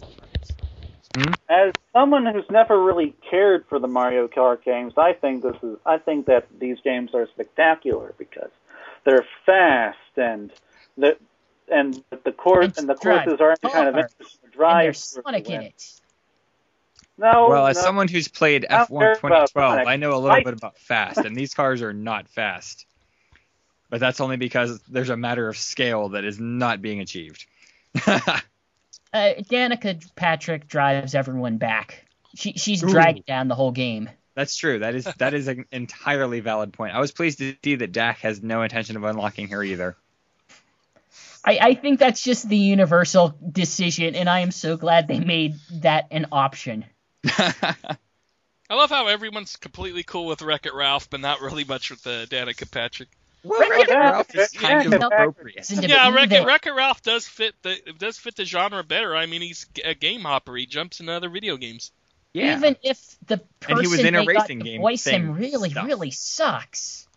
hmm? 1.15 1.33
As 1.49 1.73
someone 1.93 2.25
who's 2.25 2.49
never 2.49 2.81
really 2.81 3.15
cared 3.29 3.65
for 3.67 3.79
the 3.79 3.87
Mario 3.87 4.27
Kart 4.27 4.63
games, 4.63 4.93
I 4.97 5.13
think 5.13 5.43
this 5.43 5.55
is. 5.63 5.77
I 5.85 5.97
think 5.97 6.27
that 6.27 6.47
these 6.59 6.77
games 6.83 7.11
are 7.13 7.27
spectacular 7.33 8.13
because 8.17 8.51
they're 9.05 9.25
fast 9.45 9.97
and 10.17 10.51
the 10.97 11.17
and 11.71 12.03
the 12.23 12.31
course 12.31 12.65
And 12.65 12.77
and 12.77 12.89
the 12.89 12.95
courses 12.95 13.39
aren't 13.39 13.61
kind 13.61 13.87
of 13.87 13.93
hard. 13.93 14.05
interesting 14.11 14.39
to 14.51 14.57
drive. 14.57 14.83
there's 14.85 15.19
Sonic 15.23 15.49
in 15.49 15.61
it. 15.61 15.83
No, 17.17 17.47
well, 17.49 17.67
as 17.67 17.75
no. 17.75 17.81
someone 17.83 18.07
who's 18.07 18.27
played 18.29 18.65
I 18.69 18.77
don't 18.85 18.99
care 18.99 19.15
F1 19.15 19.21
2012, 19.21 19.87
I 19.87 19.97
know 19.97 20.11
a 20.13 20.19
little 20.19 20.31
I- 20.31 20.43
bit 20.43 20.53
about 20.53 20.77
fast, 20.77 21.17
and 21.19 21.35
these 21.35 21.53
cars 21.53 21.81
are 21.81 21.93
not 21.93 22.27
fast. 22.29 22.85
But 23.89 23.99
that's 23.99 24.19
only 24.21 24.37
because 24.37 24.79
there's 24.83 25.09
a 25.09 25.17
matter 25.17 25.47
of 25.47 25.57
scale 25.57 26.09
that 26.09 26.23
is 26.23 26.39
not 26.39 26.81
being 26.81 26.99
achieved. 27.01 27.45
Uh, 29.11 29.33
Danica 29.49 29.99
Patrick 30.15 30.67
drives 30.67 31.15
everyone 31.15 31.57
back. 31.57 32.05
She 32.35 32.53
she's 32.53 32.83
Ooh. 32.83 32.89
dragged 32.89 33.25
down 33.25 33.47
the 33.47 33.55
whole 33.55 33.71
game. 33.71 34.07
That's 34.39 34.55
true. 34.55 34.79
That 34.79 34.95
is 34.95 35.03
that 35.17 35.33
is 35.33 35.49
an 35.49 35.65
entirely 35.69 36.39
valid 36.39 36.71
point. 36.71 36.95
I 36.95 37.01
was 37.01 37.11
pleased 37.11 37.39
to 37.39 37.57
see 37.61 37.75
that 37.75 37.91
Dak 37.91 38.19
has 38.19 38.41
no 38.41 38.61
intention 38.61 38.95
of 38.95 39.03
unlocking 39.03 39.49
her 39.49 39.61
either. 39.61 39.97
I, 41.43 41.59
I 41.61 41.73
think 41.73 41.99
that's 41.99 42.23
just 42.23 42.47
the 42.47 42.55
universal 42.55 43.35
decision, 43.51 44.15
and 44.15 44.29
I 44.29 44.39
am 44.39 44.51
so 44.51 44.77
glad 44.77 45.09
they 45.09 45.19
made 45.19 45.55
that 45.81 46.07
an 46.11 46.27
option. 46.31 46.85
I 47.27 47.75
love 48.69 48.89
how 48.89 49.07
everyone's 49.07 49.57
completely 49.57 50.03
cool 50.03 50.25
with 50.25 50.41
Wreck 50.41 50.65
It 50.65 50.73
Ralph, 50.73 51.09
but 51.09 51.19
not 51.19 51.41
really 51.41 51.65
much 51.65 51.89
with 51.89 52.07
uh, 52.07 52.25
Danica 52.27 52.71
Patrick. 52.71 53.09
well, 53.43 53.59
Wreck-It 53.59 53.89
Wreck-It 53.89 53.93
Ralph 53.93 54.35
is 54.35 54.35
Ralph- 54.37 54.53
kind 54.55 54.93
of 54.93 55.03
appropriate. 55.03 55.69
Yeah, 55.69 56.03
believe 56.03 56.15
Wreck 56.15 56.31
it. 56.31 56.43
It, 56.43 56.45
Wreck 56.45 56.65
It 56.65 56.71
Ralph 56.71 57.01
does 57.01 57.27
fit 57.27 57.55
the 57.61 57.75
does 57.97 58.17
fit 58.17 58.37
the 58.37 58.45
genre 58.45 58.85
better. 58.85 59.13
I 59.17 59.25
mean, 59.25 59.41
he's 59.41 59.65
a 59.83 59.95
game 59.95 60.21
hopper. 60.21 60.55
He 60.55 60.65
jumps 60.65 61.01
into 61.01 61.11
other 61.11 61.27
video 61.27 61.57
games. 61.57 61.91
Yeah. 62.33 62.57
Even 62.57 62.75
if 62.83 62.99
the 63.25 63.37
person 63.59 63.77
And 63.77 63.79
he 63.81 63.87
was 63.87 63.99
in 64.03 64.15
a 64.15 64.19
they 64.19 64.25
got 64.25 64.27
racing 64.43 64.59
to 64.59 64.65
game 64.65 64.81
voice 64.81 65.05
him 65.05 65.31
really, 65.31 65.71
stuff. 65.71 65.85
really 65.87 66.11
sucks. 66.11 67.07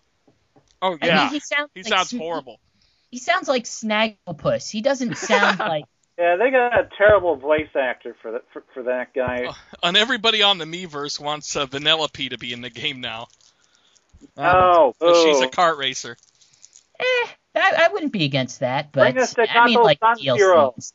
Oh 0.80 0.98
I 1.00 1.06
yeah, 1.06 1.16
mean, 1.24 1.28
he 1.34 1.40
sounds 1.40 1.70
he 1.74 1.82
like 1.82 1.88
sounds 1.92 2.08
Sn- 2.10 2.18
horrible. 2.18 2.58
He 3.10 3.18
sounds 3.18 3.46
like 3.48 3.64
Snagglepuss. 3.64 4.70
He 4.70 4.80
doesn't 4.80 5.16
sound 5.16 5.58
like 5.58 5.84
Yeah, 6.18 6.36
they 6.36 6.50
got 6.50 6.78
a 6.78 6.88
terrible 6.96 7.36
voice 7.36 7.68
actor 7.74 8.16
for 8.22 8.32
that 8.32 8.42
for, 8.52 8.64
for 8.74 8.82
that 8.84 9.12
guy. 9.14 9.48
And 9.82 9.96
everybody 9.96 10.42
on 10.42 10.58
the 10.58 10.64
Miiverse 10.64 11.20
wants 11.20 11.54
uh, 11.56 11.66
Vanellope 11.66 12.30
to 12.30 12.38
be 12.38 12.52
in 12.52 12.62
the 12.62 12.70
game 12.70 13.00
now. 13.00 13.28
Oh, 14.36 14.94
So 15.00 15.12
she's 15.24 15.40
a 15.40 15.46
boo. 15.46 15.50
kart 15.50 15.76
racer. 15.78 16.16
eh. 17.00 17.26
I, 17.54 17.84
I 17.86 17.88
wouldn't 17.92 18.12
be 18.12 18.24
against 18.24 18.60
that, 18.60 18.92
but 18.92 19.12
Bring 19.12 19.22
us 19.22 19.34
I 19.38 19.66
mean, 19.66 19.82
like 19.82 19.98
San 20.02 20.16
Siro. 20.16 20.74
DLCs. 20.74 20.92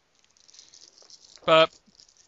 But 1.45 1.69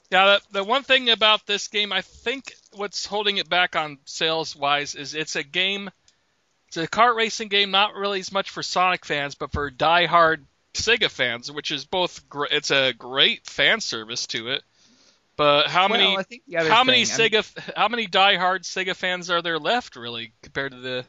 yeah, 0.10 0.38
the, 0.51 0.60
the 0.60 0.64
one 0.64 0.84
thing 0.84 1.10
about 1.10 1.45
this 1.45 1.68
game, 1.68 1.91
I 1.93 2.01
think 2.01 2.53
what's 2.74 3.05
holding 3.05 3.38
it 3.38 3.49
back 3.49 3.76
on 3.76 3.99
sales 4.05 4.55
wise 4.55 4.95
is 4.95 5.14
it's 5.14 5.36
a 5.36 5.43
game. 5.43 5.89
It's 6.68 6.78
a 6.78 6.88
kart 6.88 7.16
racing 7.16 7.47
game, 7.49 7.72
not 7.72 7.95
really 7.95 8.20
as 8.20 8.32
much 8.32 8.49
for 8.51 8.62
Sonic 8.62 9.05
fans, 9.05 9.36
but 9.36 9.51
for 9.51 9.70
die-hard 9.70 10.45
Sega 10.74 11.10
fans, 11.10 11.51
which 11.51 11.72
is 11.72 11.86
both. 11.86 12.28
Gr- 12.30 12.45
it's 12.51 12.70
a 12.72 12.93
great 12.93 13.45
fan 13.47 13.82
service 13.82 14.28
to 14.28 14.49
it. 14.49 14.64
But 15.36 15.68
how 15.68 15.88
many? 15.88 16.05
Well, 16.05 16.20
I 16.20 16.24
think 16.24 16.43
the 16.47 16.57
other 16.57 16.70
how 16.70 16.84
many 16.84 17.05
thing- 17.05 17.16
I 17.16 17.18
mean- 17.24 17.32
Sega? 17.43 17.74
How 17.76 17.88
many 17.88 18.05
die-hard 18.07 18.64
Sega 18.64 18.95
fans 18.95 19.30
are 19.30 19.41
there 19.41 19.57
left, 19.57 19.95
really, 19.95 20.34
compared 20.43 20.74
to 20.74 20.80
the 20.80 21.05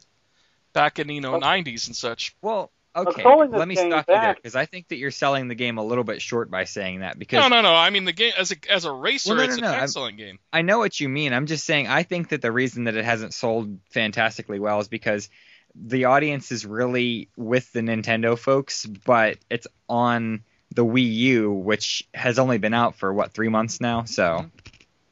back 0.73 0.99
in 0.99 1.09
you 1.09 1.21
know 1.21 1.33
Well- 1.33 1.41
90s 1.41 1.89
and 1.89 1.97
such? 1.97 2.35
Well, 2.41 2.71
okay. 2.97 3.23
Let 3.25 3.69
me 3.69 3.75
game 3.75 3.91
stop 3.91 4.07
you 4.09 4.15
there 4.15 4.35
because 4.35 4.55
I 4.57 4.67
think 4.67 4.89
that 4.89 4.97
you're 4.97 5.11
selling 5.11 5.49
the 5.49 5.55
game 5.55 5.79
a 5.79 5.85
little 5.85 6.05
bit 6.05 6.21
short 6.23 6.51
by 6.51 6.65
saying 6.65 7.01
that. 7.01 7.19
Because 7.19 7.41
No, 7.43 7.49
no, 7.49 7.63
no. 7.63 7.75
I 7.75 7.91
mean 7.91 8.05
the 8.05 8.13
game 8.13 8.33
as 8.39 8.51
a 8.53 8.57
as 8.71 8.85
a 8.85 8.93
racer, 8.93 9.31
Well, 9.35 9.39
no, 9.39 9.45
it's 9.45 9.57
no, 9.61 9.67
an 9.67 9.71
no, 9.71 9.75
I'm- 9.77 9.83
excellent 9.85 10.17
game. 10.17 10.39
I 10.53 10.63
know 10.63 10.79
what 10.79 10.99
you 11.01 11.09
mean. 11.09 11.33
I'm 11.33 11.47
just 11.47 11.65
saying 11.65 11.87
I 11.89 12.03
think 12.03 12.31
that 12.31 12.43
the 12.43 12.53
reason 12.53 12.85
that 12.85 12.97
it 12.97 13.05
hasn't 13.05 13.35
sold 13.35 13.79
fantastically 13.91 14.59
well 14.61 14.81
is 14.81 14.89
because 14.89 15.29
the 15.75 16.07
audience 16.07 16.51
is 16.51 16.67
really 16.67 17.29
with 17.37 17.73
the 17.73 17.81
Nintendo 17.81 18.37
folks, 18.37 18.85
but 18.87 19.39
it's 19.49 19.67
on 19.89 20.43
the 20.75 20.85
Wii 20.85 21.13
U, 21.15 21.51
which 21.53 22.09
has 22.15 22.39
only 22.39 22.59
been 22.59 22.75
out 22.75 22.97
for 22.97 23.13
what 23.13 23.33
three 23.33 23.49
months 23.49 23.81
now. 23.81 24.05
So 24.05 24.47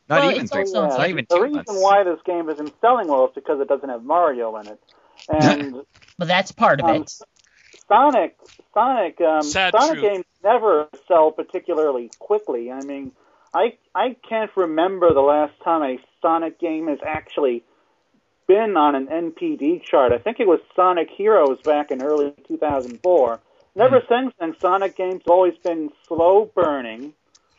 not 0.09 0.21
Well, 0.23 0.31
even 0.33 0.49
three 0.49 0.61
months, 0.63 0.75
on 0.75 0.89
not 0.89 1.09
even 1.11 1.27
the 1.29 1.37
two 1.37 1.43
reason 1.43 1.57
months. 1.67 1.73
why 1.75 2.03
this 2.03 2.19
game 2.25 2.49
isn't 2.49 2.73
selling 2.81 3.09
well 3.09 3.27
is 3.27 3.33
because 3.35 3.61
it 3.61 3.69
doesn't 3.69 3.89
have 3.89 4.03
Mario 4.05 4.57
in 4.57 4.67
it. 4.69 4.81
And 5.29 5.83
But 6.17 6.29
that's 6.29 6.53
part 6.53 6.81
of 6.81 6.87
um, 6.89 7.03
it. 7.03 7.13
Sonic, 7.89 8.37
Sonic, 8.75 9.21
um, 9.21 9.43
Sad 9.43 9.73
Sonic 9.73 9.99
truth. 9.99 10.03
games 10.03 10.25
never 10.45 10.89
sell 11.09 11.33
particularly 11.33 12.11
quickly. 12.19 12.71
I 12.71 12.83
mean, 12.83 13.13
I 13.55 13.79
I 13.95 14.17
can't 14.29 14.51
remember 14.57 15.13
the 15.13 15.21
last 15.21 15.55
time 15.65 15.83
a 15.83 15.99
Sonic 16.21 16.61
game 16.61 16.89
has 16.89 16.99
actually 17.05 17.65
been 18.47 18.77
on 18.77 18.95
an 18.95 19.07
NPD 19.07 19.83
chart. 19.83 20.13
I 20.13 20.19
think 20.19 20.41
it 20.41 20.47
was 20.47 20.61
Sonic 20.75 21.09
Heroes 21.11 21.61
back 21.63 21.91
in 21.91 22.03
early 22.03 22.33
2004. 22.47 23.41
Never 23.75 24.03
since 24.09 24.35
then, 24.41 24.57
Sonic 24.59 24.97
games 24.97 25.23
have 25.25 25.31
always 25.31 25.57
been 25.59 25.91
slow 26.09 26.51
burning, 26.55 27.13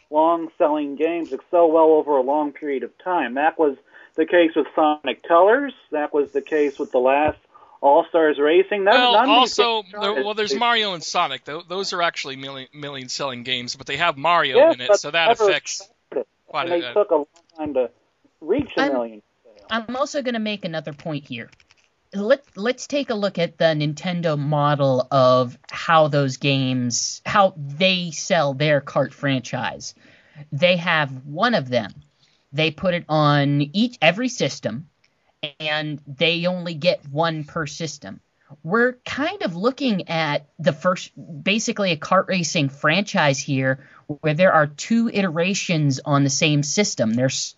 long 0.10 0.50
selling 0.58 0.96
games 0.96 1.30
that 1.30 1.40
sell 1.50 1.72
well 1.72 1.92
over 1.92 2.18
a 2.18 2.22
long 2.22 2.52
period 2.52 2.84
of 2.84 2.92
time. 2.98 3.36
That 3.36 3.58
was 3.58 3.78
the 4.16 4.26
case 4.26 4.52
with 4.56 4.68
Sonic 4.76 5.24
Colors. 5.24 5.74
That 5.92 6.14
was 6.14 6.32
the 6.32 6.42
case 6.42 6.78
with 6.78 6.92
the 6.92 7.00
last 7.00 7.38
All 7.82 8.06
Stars 8.10 8.38
Racing. 8.40 8.84
None, 8.84 8.94
Well, 8.94 9.14
none 9.14 9.24
of 9.24 9.30
also, 9.30 9.84
there, 9.92 10.14
well, 10.24 10.34
there's 10.34 10.52
they- 10.52 10.58
Mario 10.58 10.94
and 10.94 11.04
Sonic. 11.04 11.46
Those 11.46 11.94
are 11.94 12.02
actually 12.02 12.36
million, 12.36 12.68
million 12.74 13.08
selling 13.10 13.44
games, 13.44 13.76
but 13.76 13.88
they 13.88 13.98
have 13.98 14.18
Mario 14.18 14.58
Yes, 14.58 14.76
in 14.76 14.82
it, 14.82 14.96
so 14.98 15.12
that 15.12 15.32
affects 15.32 15.88
started. 16.12 16.28
quite 16.48 16.70
and 16.70 16.84
a, 16.84 16.88
they 16.88 16.94
took 16.94 17.12
a 17.12 17.16
long 17.16 17.26
time 17.58 17.74
to 17.76 17.90
reach 18.42 18.70
a 18.78 18.82
I'm- 18.82 18.94
million. 18.94 19.22
I'm 19.72 19.96
also 19.96 20.24
going 20.24 20.34
to 20.34 20.40
make 20.40 20.66
another 20.66 20.94
point 20.94 21.28
here. 21.28 21.50
Let 22.12 22.44
let's 22.58 22.88
take 22.88 23.12
a 23.12 23.14
look 23.14 23.38
at 23.38 23.60
the 23.60 23.66
Nintendo 23.66 24.36
model 24.36 25.08
of 25.12 25.60
how 25.70 26.08
those 26.08 26.38
games 26.38 27.22
how 27.24 27.54
they 27.56 28.10
sell 28.10 28.56
their 28.56 28.82
cart 28.82 29.14
franchise. 29.14 29.94
They 30.52 30.78
have 30.78 31.12
one 31.28 31.54
of 31.54 31.70
them. 31.70 31.94
They 32.52 32.72
put 32.72 32.96
it 32.96 33.06
on 33.10 33.62
each 33.74 33.96
every 34.02 34.28
system 34.28 34.90
and 35.60 36.02
they 36.08 36.46
only 36.46 36.74
get 36.74 37.08
one 37.10 37.44
per 37.44 37.66
system. 37.66 38.20
We're 38.64 38.94
kind 39.06 39.44
of 39.44 39.56
looking 39.56 40.10
at 40.10 40.48
the 40.58 40.74
first 40.74 41.12
basically 41.44 41.92
a 41.92 41.98
kart 41.98 42.28
racing 42.28 42.70
franchise 42.70 43.38
here 43.38 43.88
where 44.08 44.34
there 44.34 44.54
are 44.54 44.66
two 44.66 45.08
iterations 45.14 46.00
on 46.04 46.24
the 46.24 46.32
same 46.32 46.64
system. 46.64 47.14
There's 47.14 47.56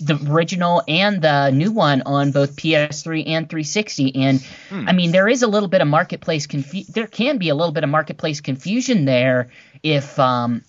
the 0.00 0.20
original 0.30 0.82
and 0.86 1.22
the 1.22 1.50
new 1.50 1.72
one 1.72 2.02
on 2.02 2.30
both 2.30 2.56
PS3 2.56 3.26
and 3.26 3.48
360. 3.48 4.14
And 4.16 4.42
Hmm. 4.68 4.86
I 4.86 4.92
mean, 4.92 5.12
there 5.12 5.28
is 5.28 5.42
a 5.42 5.46
little 5.46 5.68
bit 5.68 5.80
of 5.80 5.88
marketplace 5.88 6.46
confu- 6.46 6.92
There 6.92 7.06
can 7.06 7.38
be 7.38 7.48
a 7.48 7.54
little 7.54 7.72
bit 7.72 7.84
of 7.84 7.88
marketplace 7.88 8.42
confusion 8.42 9.06
there 9.06 9.48
if 9.82 10.18
um, 10.18 10.62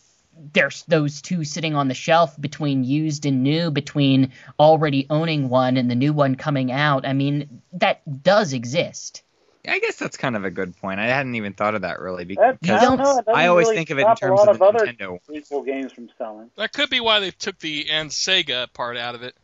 there's 0.53 0.83
those 0.83 1.21
two 1.21 1.43
sitting 1.43 1.75
on 1.75 1.87
the 1.87 1.93
shelf 1.93 2.39
between 2.39 2.83
used 2.83 3.25
and 3.25 3.43
new, 3.43 3.71
between 3.71 4.31
already 4.59 5.07
owning 5.09 5.49
one 5.49 5.77
and 5.77 5.89
the 5.89 5.95
new 5.95 6.13
one 6.13 6.35
coming 6.35 6.71
out. 6.71 7.05
I 7.05 7.13
mean, 7.13 7.61
that 7.73 8.23
does 8.23 8.53
exist. 8.53 9.23
I 9.67 9.79
guess 9.79 9.95
that's 9.95 10.17
kind 10.17 10.35
of 10.35 10.45
a 10.45 10.51
good 10.51 10.77
point. 10.77 10.99
I 10.99 11.05
hadn't 11.07 11.35
even 11.35 11.53
thought 11.53 11.73
of 11.73 11.81
that 11.81 11.99
really 11.99 12.23
because 12.25 12.55
don't- 12.61 12.71
I, 12.71 12.83
don't 12.83 12.97
know, 12.97 13.03
it 13.17 13.25
doesn't 13.25 13.35
I 13.35 13.47
always 13.47 13.65
really 13.65 13.77
think 13.77 13.89
of 13.89 13.97
it 13.99 14.07
in 14.07 14.15
terms 14.15 14.39
a 14.39 14.43
lot 14.43 14.49
of 14.49 14.61
of 14.61 14.75
other 14.75 14.85
Nintendo. 14.85 15.19
equal 15.33 15.63
games 15.63 15.91
from 15.91 16.09
selling. 16.17 16.51
that 16.55 16.71
could 16.71 16.89
be 16.91 16.99
why 16.99 17.19
they 17.19 17.31
took 17.31 17.57
the 17.59 17.89
and 17.89 18.11
Sega 18.11 18.71
part 18.73 18.95
out 18.97 19.15
of 19.15 19.23
it. 19.23 19.35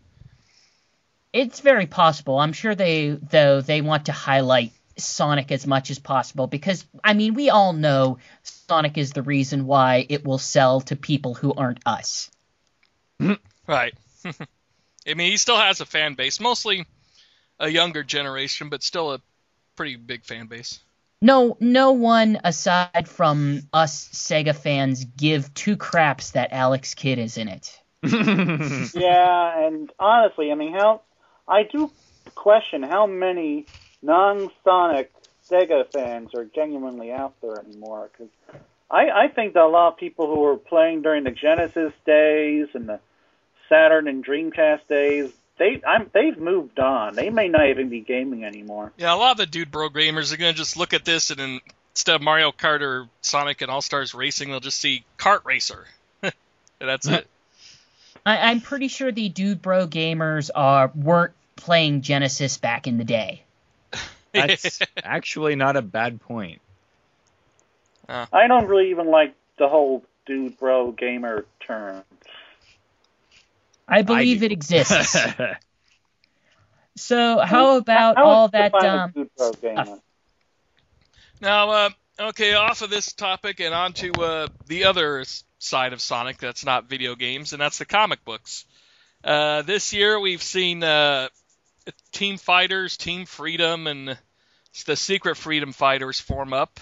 It's 1.33 1.61
very 1.61 1.85
possible. 1.87 2.37
I'm 2.37 2.53
sure 2.53 2.75
they 2.75 3.09
though 3.09 3.61
they 3.61 3.81
want 3.81 4.05
to 4.07 4.11
highlight 4.11 4.73
Sonic 4.97 5.51
as 5.51 5.65
much 5.65 5.89
as 5.89 5.97
possible 5.97 6.45
because 6.47 6.85
I 7.03 7.13
mean 7.13 7.33
we 7.33 7.49
all 7.49 7.73
know 7.73 8.19
Sonic 8.71 8.97
is 8.97 9.11
the 9.11 9.21
reason 9.21 9.65
why 9.65 10.05
it 10.07 10.23
will 10.23 10.37
sell 10.37 10.79
to 10.79 10.95
people 10.95 11.33
who 11.33 11.53
aren't 11.53 11.81
us. 11.85 12.31
Right. 13.67 13.93
I 14.25 15.13
mean, 15.13 15.31
he 15.31 15.37
still 15.37 15.57
has 15.57 15.81
a 15.81 15.85
fan 15.85 16.15
base, 16.15 16.39
mostly 16.39 16.85
a 17.59 17.69
younger 17.69 18.03
generation, 18.03 18.69
but 18.69 18.81
still 18.81 19.13
a 19.13 19.21
pretty 19.75 19.95
big 19.97 20.23
fan 20.25 20.47
base. 20.47 20.79
No 21.21 21.57
no 21.59 21.91
one 21.91 22.39
aside 22.43 23.07
from 23.07 23.61
us 23.71 24.09
Sega 24.09 24.55
fans 24.55 25.05
give 25.05 25.53
two 25.53 25.77
craps 25.77 26.31
that 26.31 26.51
Alex 26.51 26.95
Kidd 26.95 27.19
is 27.19 27.37
in 27.37 27.47
it. 27.47 27.79
yeah, 28.03 29.67
and 29.67 29.89
honestly, 29.99 30.51
I 30.51 30.55
mean, 30.55 30.73
how 30.73 31.01
I 31.47 31.63
do 31.63 31.91
question 32.35 32.83
how 32.83 33.05
many 33.05 33.67
non-Sonic 34.01 35.13
Sega 35.51 35.91
fans 35.91 36.33
are 36.33 36.45
genuinely 36.45 37.11
out 37.11 37.33
there 37.41 37.59
anymore. 37.59 38.09
Because 38.11 38.31
I, 38.89 39.09
I 39.09 39.27
think 39.27 39.53
that 39.53 39.63
a 39.63 39.67
lot 39.67 39.93
of 39.93 39.97
people 39.97 40.27
who 40.27 40.41
were 40.41 40.57
playing 40.57 41.01
during 41.01 41.23
the 41.23 41.31
Genesis 41.31 41.93
days 42.05 42.67
and 42.73 42.87
the 42.87 42.99
Saturn 43.69 44.07
and 44.07 44.25
Dreamcast 44.25 44.87
days, 44.87 45.31
they 45.57 45.81
I'm, 45.85 46.09
they've 46.13 46.37
moved 46.37 46.79
on. 46.79 47.15
They 47.15 47.29
may 47.29 47.47
not 47.47 47.69
even 47.69 47.89
be 47.89 48.01
gaming 48.01 48.43
anymore. 48.43 48.91
Yeah, 48.97 49.13
a 49.13 49.17
lot 49.17 49.31
of 49.31 49.37
the 49.37 49.45
dude 49.45 49.71
bro 49.71 49.89
gamers 49.89 50.33
are 50.33 50.37
gonna 50.37 50.53
just 50.53 50.77
look 50.77 50.93
at 50.93 51.05
this 51.05 51.29
and 51.29 51.39
then 51.39 51.59
instead 51.93 52.15
of 52.15 52.21
Mario 52.21 52.51
Kart 52.51 52.81
or 52.81 53.07
Sonic 53.21 53.61
and 53.61 53.69
All 53.69 53.81
Stars 53.81 54.13
Racing, 54.13 54.49
they'll 54.49 54.59
just 54.59 54.79
see 54.79 55.03
Kart 55.17 55.43
Racer. 55.45 55.85
and 56.23 56.33
that's 56.79 57.07
it. 57.07 57.27
I, 58.25 58.49
I'm 58.49 58.61
pretty 58.61 58.87
sure 58.87 59.11
the 59.11 59.29
dude 59.29 59.61
bro 59.61 59.87
gamers 59.87 60.49
are 60.53 60.91
weren't 60.95 61.33
playing 61.55 62.01
Genesis 62.01 62.57
back 62.57 62.87
in 62.87 62.97
the 62.97 63.03
day. 63.03 63.43
That's 64.33 64.79
actually 65.03 65.55
not 65.55 65.75
a 65.75 65.81
bad 65.81 66.21
point. 66.21 66.61
I 68.09 68.47
don't 68.47 68.67
really 68.67 68.89
even 68.89 69.07
like 69.07 69.35
the 69.57 69.69
whole 69.69 70.03
dude 70.25 70.57
bro 70.57 70.91
gamer 70.91 71.45
term. 71.65 72.03
I 73.87 74.01
believe 74.01 74.39
do. 74.39 74.45
it 74.45 74.51
exists. 74.51 75.15
So 76.97 77.39
how 77.39 77.77
about 77.77 78.17
How 78.17 78.25
all 78.25 78.47
that? 78.49 78.73
define 78.73 78.99
Um, 78.99 79.11
dude 79.11 79.29
bro 79.37 79.51
gamer? 79.53 79.99
Now, 81.39 81.69
uh, 81.69 81.89
okay, 82.19 82.53
off 82.53 82.81
of 82.81 82.89
this 82.89 83.13
topic 83.13 83.59
and 83.59 83.73
onto 83.73 84.11
uh, 84.21 84.47
the 84.67 84.83
other 84.85 85.23
side 85.57 85.93
of 85.93 86.01
Sonic 86.01 86.37
that's 86.37 86.65
not 86.65 86.89
video 86.89 87.15
games, 87.15 87.53
and 87.53 87.61
that's 87.61 87.77
the 87.77 87.85
comic 87.85 88.23
books. 88.25 88.65
Uh, 89.23 89.61
this 89.61 89.93
year 89.93 90.19
we've 90.19 90.43
seen 90.43 90.83
uh, 90.83 91.29
Team 92.11 92.37
Fighters, 92.37 92.97
Team 92.97 93.25
Freedom, 93.25 93.87
and 93.87 94.17
the 94.85 94.95
Secret 94.95 95.35
Freedom 95.35 95.73
Fighters 95.73 96.19
form 96.19 96.53
up 96.53 96.79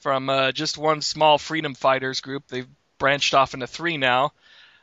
from 0.00 0.28
uh, 0.28 0.52
just 0.52 0.78
one 0.78 1.02
small 1.02 1.38
Freedom 1.38 1.74
Fighters 1.74 2.20
group. 2.20 2.48
They've 2.48 2.68
branched 2.98 3.34
off 3.34 3.54
into 3.54 3.66
three 3.66 3.96
now. 3.96 4.32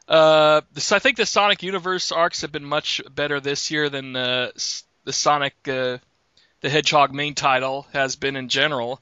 Uh, 0.07 0.61
this, 0.73 0.91
I 0.91 0.99
think 0.99 1.17
the 1.17 1.25
Sonic 1.25 1.61
Universe 1.61 2.11
arcs 2.11 2.41
have 2.41 2.51
been 2.51 2.65
much 2.65 3.01
better 3.13 3.39
this 3.39 3.69
year 3.69 3.89
than 3.89 4.15
uh, 4.15 4.51
the 5.03 5.13
Sonic 5.13 5.53
uh, 5.67 5.99
the 6.61 6.69
Hedgehog 6.69 7.13
main 7.13 7.35
title 7.35 7.87
has 7.93 8.15
been 8.15 8.35
in 8.35 8.49
general, 8.49 8.99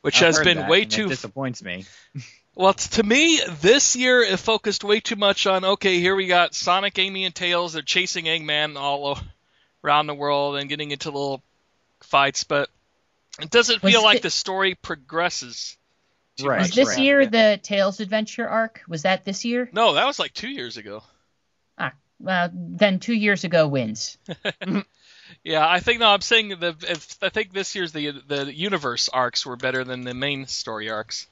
which 0.00 0.22
I've 0.22 0.36
has 0.36 0.40
been 0.40 0.58
that, 0.58 0.70
way 0.70 0.84
too 0.84 1.08
disappoints 1.08 1.62
me. 1.62 1.84
well, 2.54 2.72
to 2.72 3.02
me, 3.02 3.40
this 3.60 3.96
year 3.96 4.22
it 4.22 4.38
focused 4.38 4.82
way 4.82 5.00
too 5.00 5.16
much 5.16 5.46
on 5.46 5.64
okay, 5.64 6.00
here 6.00 6.16
we 6.16 6.26
got 6.26 6.54
Sonic, 6.54 6.98
Amy, 6.98 7.24
and 7.24 7.34
Tails. 7.34 7.74
They're 7.74 7.82
chasing 7.82 8.24
Eggman 8.24 8.76
all 8.76 9.18
around 9.86 10.06
the 10.08 10.14
world 10.14 10.56
and 10.56 10.68
getting 10.68 10.90
into 10.90 11.10
little 11.10 11.42
fights, 12.00 12.44
but 12.44 12.68
it 13.40 13.50
doesn't 13.50 13.82
Was 13.82 13.92
feel 13.92 14.02
like 14.02 14.18
it- 14.18 14.22
the 14.22 14.30
story 14.30 14.74
progresses. 14.74 15.76
too 16.36 16.46
Right, 16.48 16.60
Was 16.62 16.72
this 16.72 16.88
right. 16.88 16.98
year 16.98 17.26
the 17.26 17.58
Tales 17.62 18.00
Adventure 18.00 18.48
arc? 18.48 18.82
Was 18.88 19.02
that 19.02 19.24
this 19.24 19.44
year? 19.44 19.70
No, 19.72 19.94
that 19.94 20.06
was 20.06 20.18
like 20.18 20.34
two 20.34 20.48
years 20.50 20.76
ago. 20.76 21.02
Ah, 21.78 21.92
well, 22.18 22.50
then 22.52 22.98
two 22.98 23.14
years 23.14 23.44
ago 23.44 23.68
wins. 23.68 24.18
Yeah, 25.42 25.68
I 25.68 25.80
think 25.80 25.98
no, 25.98 26.06
I'm 26.10 26.20
saying 26.20 26.50
the 26.50 26.76
if, 26.88 27.16
I 27.20 27.30
think 27.30 27.52
this 27.52 27.74
year's 27.74 27.90
the 27.90 28.12
the 28.28 28.52
universe 28.54 29.08
arcs 29.08 29.44
were 29.44 29.56
better 29.56 29.82
than 29.82 30.04
the 30.04 30.14
main 30.14 30.46
story 30.46 30.88
arcs. 30.88 31.26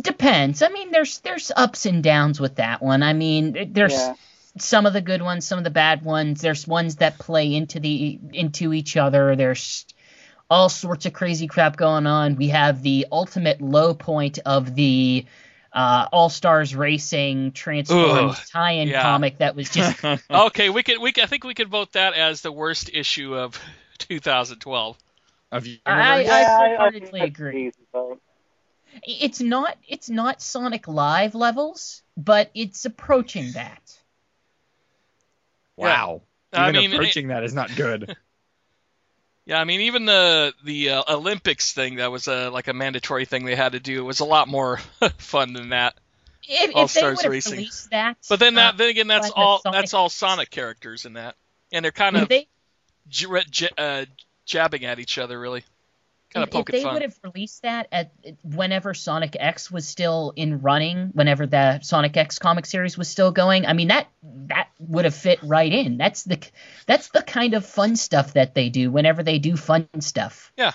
Depends. 0.00 0.62
I 0.62 0.68
mean, 0.70 0.90
there's 0.90 1.18
there's 1.18 1.52
ups 1.54 1.84
and 1.84 2.02
downs 2.02 2.40
with 2.40 2.56
that 2.56 2.80
one. 2.82 3.02
I 3.02 3.12
mean, 3.12 3.72
there's 3.74 3.92
Yeah. 3.92 4.14
Some 4.58 4.86
of 4.86 4.92
the 4.92 5.00
good 5.00 5.22
ones, 5.22 5.46
some 5.46 5.58
of 5.58 5.64
the 5.64 5.70
bad 5.70 6.02
ones. 6.04 6.40
There's 6.40 6.66
ones 6.66 6.96
that 6.96 7.18
play 7.18 7.54
into 7.54 7.80
the 7.80 8.18
into 8.32 8.72
each 8.72 8.96
other. 8.96 9.36
There's 9.36 9.86
all 10.48 10.68
sorts 10.68 11.06
of 11.06 11.12
crazy 11.12 11.46
crap 11.46 11.76
going 11.76 12.06
on. 12.06 12.36
We 12.36 12.48
have 12.48 12.82
the 12.82 13.06
ultimate 13.12 13.60
low 13.60 13.94
point 13.94 14.40
of 14.44 14.74
the 14.74 15.24
uh, 15.72 16.08
All 16.12 16.28
Stars 16.28 16.74
Racing 16.74 17.52
Transformers 17.52 18.36
Ugh, 18.36 18.46
tie-in 18.50 18.88
yeah. 18.88 19.02
comic 19.02 19.38
that 19.38 19.54
was 19.54 19.70
just 19.70 20.02
Okay, 20.30 20.68
we 20.68 20.82
could 20.82 20.98
we 21.00 21.12
could, 21.12 21.22
I 21.22 21.26
think 21.28 21.44
we 21.44 21.54
could 21.54 21.68
vote 21.68 21.92
that 21.92 22.14
as 22.14 22.40
the 22.40 22.50
worst 22.50 22.90
issue 22.92 23.36
of 23.36 23.56
2012. 23.98 24.98
of 25.52 25.66
universe. 25.66 25.80
I- 25.86 26.20
Yeah, 26.22 26.32
I- 26.32 26.42
I 26.42 26.68
wholeheartedly 26.76 27.20
agree. 27.20 27.66
easy 27.68 27.86
vote. 27.92 28.20
it's 29.04 29.40
not 29.40 29.76
it's 29.86 30.10
not 30.10 30.42
Sonic 30.42 30.88
Live 30.88 31.36
levels, 31.36 32.02
but 32.16 32.50
it's 32.54 32.84
approaching 32.84 33.52
that. 33.52 33.80
Wow. 35.88 36.22
I 36.52 36.70
Even 36.70 36.80
mean, 36.80 36.92
approaching 36.94 37.28
that 37.28 37.44
is 37.44 37.54
not 37.54 37.74
good. 37.76 38.16
Yeah, 39.46 39.58
I 39.58 39.64
mean, 39.64 39.80
even 39.80 40.04
the 40.04 40.54
the 40.62 40.90
uh, 40.90 41.02
Olympics 41.08 41.72
thing 41.72 41.96
that 41.96 42.12
was 42.12 42.28
uh, 42.28 42.50
like 42.52 42.68
a 42.68 42.72
mandatory 42.72 43.24
thing 43.24 43.44
they 43.44 43.56
had 43.56 43.72
to 43.72 43.80
do 43.80 44.04
was 44.04 44.20
a 44.20 44.24
lot 44.24 44.46
more 44.46 44.78
fun 45.18 45.54
than 45.54 45.70
that. 45.70 45.96
If, 46.48 46.76
All 46.76 46.84
if 46.84 46.90
Stars 46.90 47.18
would 47.22 47.30
Racing. 47.30 47.66
that, 47.90 48.16
But 48.28 48.38
then 48.38 48.56
uh, 48.56 48.60
that 48.72 48.76
then 48.78 48.90
again, 48.90 49.08
that's 49.08 49.28
like 49.28 49.36
all 49.36 49.58
Sonic- 49.60 49.80
that's 49.80 49.94
all 49.94 50.08
Sonic 50.08 50.50
characters 50.50 51.04
in 51.04 51.14
that, 51.14 51.34
and 51.72 51.84
they're 51.84 51.90
kind 51.90 52.16
of 52.16 52.28
they 52.28 52.46
j- 53.08 53.26
j- 53.50 53.70
uh, 53.76 54.04
jabbing 54.44 54.84
at 54.84 54.98
each 55.00 55.18
other, 55.18 55.38
really, 55.40 55.64
kind 56.30 56.44
of 56.44 56.48
if 56.48 56.52
poking 56.52 56.76
they 56.76 56.82
fun. 56.82 56.94
would 56.94 57.02
have 57.02 57.18
released 57.22 57.62
that 57.62 57.88
at 57.92 58.12
whenever 58.42 58.94
Sonic 58.94 59.36
X 59.38 59.70
was 59.70 59.86
still 59.86 60.32
in 60.36 60.60
running, 60.60 61.10
whenever 61.12 61.46
the 61.46 61.80
Sonic 61.80 62.16
X 62.16 62.38
comic 62.38 62.66
series 62.66 62.96
was 62.96 63.08
still 63.08 63.32
going, 63.32 63.66
I 63.66 63.72
mean 63.72 63.88
that 63.88 64.08
that 64.22 64.68
would 64.78 65.04
have 65.04 65.14
fit 65.14 65.40
right 65.42 65.72
in. 65.72 65.96
That's 65.96 66.24
the 66.24 66.38
that's 66.86 67.08
the 67.08 67.22
kind 67.22 67.54
of 67.54 67.66
fun 67.66 67.96
stuff 67.96 68.34
that 68.34 68.54
they 68.54 68.68
do 68.68 68.90
whenever 68.90 69.22
they 69.22 69.38
do 69.38 69.56
fun 69.56 69.88
stuff. 70.00 70.52
Yeah, 70.56 70.72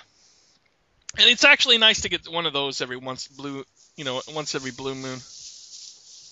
and 1.18 1.28
it's 1.28 1.44
actually 1.44 1.78
nice 1.78 2.02
to 2.02 2.08
get 2.08 2.28
one 2.28 2.46
of 2.46 2.52
those 2.52 2.80
every 2.80 2.96
once 2.98 3.26
blue, 3.28 3.64
you 3.96 4.04
know, 4.04 4.20
once 4.34 4.54
every 4.54 4.70
blue 4.70 4.94
moon, 4.94 5.18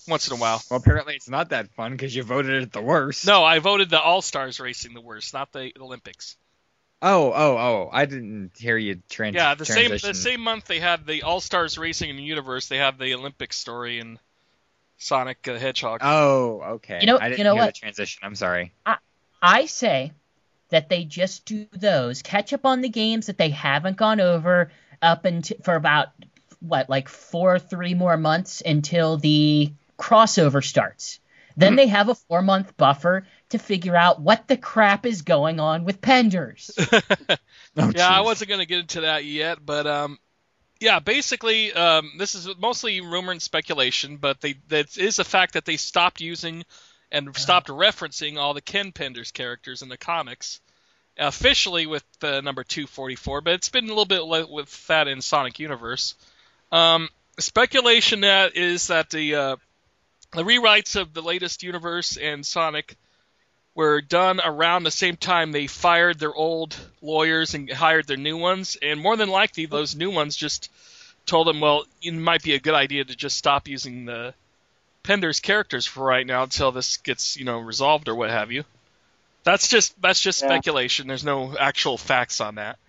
once 0.07 0.27
in 0.27 0.33
a 0.33 0.39
while. 0.39 0.61
well, 0.69 0.79
apparently 0.79 1.15
it's 1.15 1.29
not 1.29 1.49
that 1.49 1.69
fun 1.71 1.91
because 1.91 2.15
you 2.15 2.23
voted 2.23 2.63
it 2.63 2.71
the 2.71 2.81
worst. 2.81 3.25
No, 3.25 3.43
I 3.43 3.59
voted 3.59 3.89
the 3.89 3.99
All 3.99 4.21
Stars 4.21 4.59
Racing 4.59 4.93
the 4.93 5.01
worst, 5.01 5.33
not 5.33 5.51
the 5.51 5.71
Olympics. 5.79 6.37
Oh, 7.01 7.31
oh, 7.33 7.57
oh! 7.57 7.89
I 7.91 8.05
didn't 8.05 8.51
hear 8.57 8.77
you 8.77 9.01
trans- 9.09 9.35
Yeah, 9.35 9.53
the 9.55 9.65
same 9.65 9.91
the 9.91 10.13
same 10.13 10.41
month 10.41 10.65
they 10.65 10.79
had 10.79 11.05
the 11.05 11.23
All 11.23 11.41
Stars 11.41 11.77
Racing 11.77 12.09
in 12.09 12.15
the 12.15 12.23
universe. 12.23 12.67
They 12.67 12.77
had 12.77 12.97
the 12.97 13.13
Olympic 13.13 13.53
story 13.53 13.99
and 13.99 14.17
Sonic 14.97 15.41
the 15.43 15.59
Hedgehog. 15.59 15.99
Oh, 16.03 16.61
okay. 16.75 16.99
You 17.01 17.07
know- 17.07 17.19
I 17.19 17.29
didn't 17.29 17.39
you 17.39 17.43
know 17.43 17.53
hear 17.53 17.63
what? 17.63 17.75
the 17.75 17.79
transition. 17.79 18.21
I'm 18.23 18.35
sorry. 18.35 18.71
I 19.41 19.65
say 19.67 20.13
that 20.69 20.89
they 20.89 21.03
just 21.03 21.45
do 21.45 21.67
those, 21.73 22.21
catch 22.23 22.53
up 22.53 22.65
on 22.65 22.81
the 22.81 22.89
games 22.89 23.27
that 23.27 23.37
they 23.37 23.49
haven't 23.49 23.97
gone 23.97 24.19
over 24.19 24.71
up 25.01 25.25
until 25.25 25.57
for 25.63 25.75
about 25.75 26.07
what 26.59 26.89
like 26.89 27.07
four 27.09 27.55
or 27.55 27.59
three 27.59 27.93
more 27.93 28.17
months 28.17 28.61
until 28.65 29.17
the 29.17 29.71
crossover 29.99 30.63
starts. 30.63 31.19
Then 31.57 31.73
Hmm. 31.73 31.75
they 31.77 31.87
have 31.87 32.09
a 32.09 32.15
four 32.15 32.41
month 32.41 32.75
buffer 32.77 33.25
to 33.49 33.57
figure 33.57 33.95
out 33.95 34.21
what 34.21 34.47
the 34.47 34.57
crap 34.57 35.05
is 35.05 35.21
going 35.21 35.59
on 35.59 35.85
with 35.85 36.01
Penders. 36.01 36.71
Oh, 37.77 37.91
yeah, 37.93 38.07
I 38.09 38.21
wasn't 38.21 38.49
going 38.49 38.61
to 38.61 38.65
get 38.65 38.79
into 38.79 39.01
that 39.01 39.25
yet, 39.25 39.65
but 39.65 39.85
um, 39.85 40.17
yeah, 40.79 40.99
basically, 40.99 41.73
um, 41.73 42.13
this 42.17 42.35
is 42.35 42.47
mostly 42.57 43.01
rumor 43.01 43.33
and 43.33 43.41
speculation, 43.41 44.15
but 44.17 44.39
they 44.39 44.55
that 44.69 44.97
is 44.97 45.19
a 45.19 45.25
fact 45.25 45.53
that 45.53 45.65
they 45.65 45.75
stopped 45.75 46.21
using 46.21 46.63
and 47.11 47.35
stopped 47.35 47.67
referencing 47.67 48.37
all 48.37 48.53
the 48.53 48.61
Ken 48.61 48.91
Penders 48.91 49.31
characters 49.31 49.81
in 49.81 49.89
the 49.89 49.97
comics 49.97 50.59
officially 51.17 51.85
with 51.85 52.03
uh, 52.23 52.41
number 52.41 52.63
244, 52.63 53.41
but 53.41 53.53
it's 53.53 53.69
been 53.69 53.85
a 53.85 53.87
little 53.87 54.05
bit 54.05 54.23
le- 54.23 54.47
with 54.47 54.87
that 54.87 55.07
in 55.07 55.21
Sonic 55.21 55.59
Universe. 55.59 56.15
Um, 56.71 57.09
speculation 57.39 58.21
that 58.21 58.55
is 58.55 58.87
that 58.87 59.09
the 59.09 59.35
uh, 59.35 59.55
the 60.35 60.43
rewrites 60.43 60.99
of 60.99 61.13
the 61.13 61.21
latest 61.21 61.63
universe 61.63 62.17
and 62.17 62.45
Sonic 62.45 62.97
were 63.73 64.01
done 64.01 64.39
around 64.43 64.83
the 64.83 64.91
same 64.91 65.17
time 65.17 65.51
they 65.51 65.67
fired 65.67 66.17
their 66.17 66.33
old 66.33 66.75
lawyers 67.01 67.53
and 67.53 67.69
hired 67.69 68.07
their 68.07 68.17
new 68.17 68.37
ones, 68.37 68.77
and 68.81 68.99
more 68.99 69.17
than 69.17 69.29
likely 69.29 69.65
those 69.65 69.95
new 69.95 70.09
ones 70.11 70.35
just 70.35 70.71
told 71.25 71.47
them, 71.47 71.59
well, 71.59 71.85
it 72.01 72.13
might 72.13 72.43
be 72.43 72.53
a 72.53 72.59
good 72.59 72.73
idea 72.73 73.03
to 73.03 73.15
just 73.15 73.37
stop 73.37 73.67
using 73.67 74.05
the 74.05 74.33
Penders 75.03 75.41
characters 75.41 75.85
for 75.85 76.03
right 76.03 76.25
now 76.25 76.43
until 76.43 76.71
this 76.71 76.97
gets 76.97 77.37
you 77.37 77.45
know 77.45 77.59
resolved 77.59 78.07
or 78.07 78.15
what 78.15 78.29
have 78.29 78.51
you. 78.51 78.63
That's 79.43 79.67
just 79.67 79.99
that's 80.01 80.21
just 80.21 80.41
Yeah. 80.41 80.47
speculation. 80.47 81.07
There's 81.07 81.23
no 81.23 81.55
actual 81.57 81.97
facts 81.97 82.41
on 82.41 82.55
that. 82.55 82.79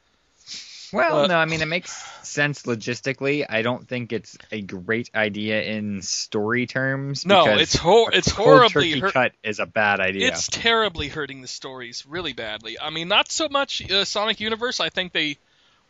Well, 0.92 1.28
no, 1.28 1.36
I 1.36 1.44
mean 1.46 1.62
it 1.62 1.66
makes 1.66 1.92
sense 2.26 2.62
logistically. 2.62 3.44
I 3.48 3.62
don't 3.62 3.86
think 3.88 4.12
it's 4.12 4.36
a 4.52 4.60
great 4.62 5.10
idea 5.14 5.62
in 5.62 6.02
story 6.02 6.66
terms. 6.66 7.24
No, 7.26 7.46
it's 7.58 7.76
hor- 7.76 8.12
it's 8.12 8.30
horribly 8.30 8.98
hurt- 9.00 9.12
cut 9.12 9.32
is 9.42 9.58
a 9.58 9.66
bad 9.66 10.00
idea. 10.00 10.28
It's 10.28 10.48
terribly 10.48 11.08
hurting 11.08 11.42
the 11.42 11.48
stories, 11.48 12.04
really 12.06 12.32
badly. 12.32 12.78
I 12.78 12.90
mean, 12.90 13.08
not 13.08 13.30
so 13.30 13.48
much 13.48 13.88
uh, 13.90 14.04
Sonic 14.04 14.40
Universe. 14.40 14.80
I 14.80 14.88
think 14.90 15.12
they 15.12 15.38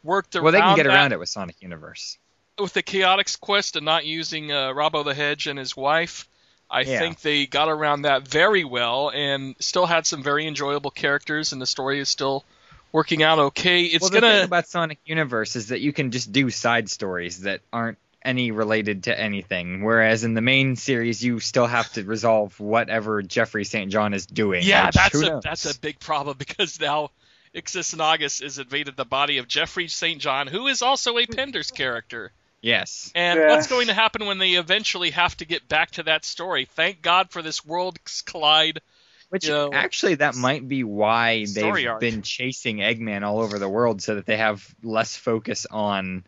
worked 0.02 0.36
around 0.36 0.44
well, 0.44 0.52
they 0.52 0.60
can 0.60 0.76
get 0.76 0.84
that 0.84 0.94
around 0.94 1.12
it 1.12 1.18
with 1.18 1.28
Sonic 1.28 1.56
Universe. 1.60 2.18
with 2.58 2.72
the 2.72 2.82
Chaotix 2.82 3.38
quest 3.40 3.76
and 3.76 3.84
not 3.84 4.04
using 4.06 4.52
uh, 4.52 4.72
Rob 4.72 4.94
o' 4.94 5.02
the 5.02 5.14
Hedge 5.14 5.46
and 5.46 5.58
his 5.58 5.76
wife. 5.76 6.28
I 6.70 6.80
Yeah. 6.80 6.98
think 6.98 7.20
they 7.20 7.46
got 7.46 7.68
around 7.68 8.02
that 8.02 8.26
very 8.26 8.64
well 8.64 9.10
and 9.10 9.54
still 9.60 9.86
had 9.86 10.06
some 10.06 10.22
very 10.22 10.46
enjoyable 10.46 10.90
characters, 10.90 11.52
and 11.52 11.60
the 11.62 11.66
story 11.66 12.00
is 12.00 12.08
still 12.08 12.44
working 12.92 13.22
out 13.22 13.38
okay. 13.38 13.82
It's 13.82 14.02
well, 14.02 14.10
the 14.10 14.20
gonna 14.20 14.32
thing 14.34 14.44
about 14.44 14.68
Sonic 14.68 14.98
Universe 15.04 15.56
is 15.56 15.68
that 15.68 15.80
you 15.80 15.92
can 15.92 16.10
just 16.10 16.32
do 16.32 16.50
side 16.50 16.88
stories 16.88 17.40
that 17.42 17.60
aren't 17.72 17.98
any 18.24 18.50
related 18.50 19.04
to 19.04 19.18
anything, 19.18 19.84
whereas 19.84 20.24
in 20.24 20.34
the 20.34 20.40
main 20.40 20.74
series 20.76 21.22
you 21.22 21.38
still 21.38 21.66
have 21.66 21.92
to 21.92 22.02
resolve 22.02 22.58
whatever 22.58 23.22
Jeffrey 23.22 23.64
St. 23.64 23.90
John 23.92 24.14
is 24.14 24.26
doing. 24.26 24.62
Yeah, 24.64 24.90
that's 24.90 25.14
a 25.14 25.20
knows? 25.20 25.42
that's 25.44 25.64
a 25.76 25.78
big 25.78 26.00
problem 26.00 26.36
because 26.38 26.80
now 26.80 27.10
Ixis 27.54 27.94
Naugus 27.94 28.42
has 28.42 28.58
invaded 28.58 28.96
the 28.96 29.04
body 29.04 29.38
of 29.38 29.46
Jeffrey 29.46 29.88
St. 29.88 30.20
John, 30.20 30.46
who 30.48 30.66
is 30.66 30.82
also 30.82 31.16
a 31.18 31.26
Penders 31.26 31.72
character. 31.72 32.32
yes. 32.60 33.12
And 33.14 33.38
Yeah. 33.38 33.48
what's 33.48 33.68
going 33.68 33.86
to 33.86 33.94
happen 33.94 34.26
when 34.26 34.38
they 34.38 34.52
eventually 34.54 35.10
have 35.10 35.36
to 35.36 35.44
get 35.44 35.68
back 35.68 35.92
to 35.92 36.02
that 36.04 36.24
story? 36.24 36.64
Thank 36.64 37.02
God 37.02 37.30
for 37.30 37.42
this 37.42 37.64
Worlds 37.64 38.22
Collide. 38.22 38.80
Which 39.28 39.46
you 39.46 39.50
know, 39.50 39.70
actually 39.72 40.16
that 40.16 40.36
might 40.36 40.66
be 40.66 40.84
why 40.84 41.46
they've 41.46 41.86
arc. 41.86 42.00
been 42.00 42.22
chasing 42.22 42.78
Eggman 42.78 43.22
all 43.22 43.40
over 43.40 43.58
the 43.58 43.68
world 43.68 44.00
so 44.00 44.14
that 44.14 44.26
they 44.26 44.36
have 44.36 44.74
less 44.82 45.16
focus 45.16 45.66
on 45.70 46.24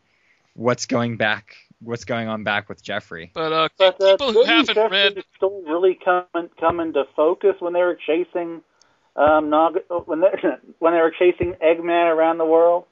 what's 0.55 0.87
going 0.87 1.17
back 1.17 1.55
what's 1.81 2.05
going 2.05 2.29
on 2.29 2.43
back 2.43 2.69
with 2.69 2.83
Jeffrey. 2.83 3.31
But 3.35 3.53
uh, 3.53 3.69
But 3.79 4.03
uh, 4.03 4.13
people 4.13 4.33
who 4.33 4.43
haven't 4.45 4.75
Jeffrey's 4.75 5.15
read, 5.15 5.25
story 5.37 5.63
really 5.65 5.99
come 6.05 6.51
come 6.59 6.81
into 6.81 7.05
focus 7.15 7.55
when 7.61 7.73
they 7.73 7.81
were 7.81 7.99
chasing 8.07 8.63
um 9.17 9.51
Nog- 9.51 9.79
when 10.07 10.21
they 10.21 10.29
when 10.79 10.93
they 10.93 11.01
were 11.01 11.15
chasing 11.17 11.55
Eggman 11.63 12.15
around 12.15 12.39
the 12.39 12.47
world? 12.47 12.85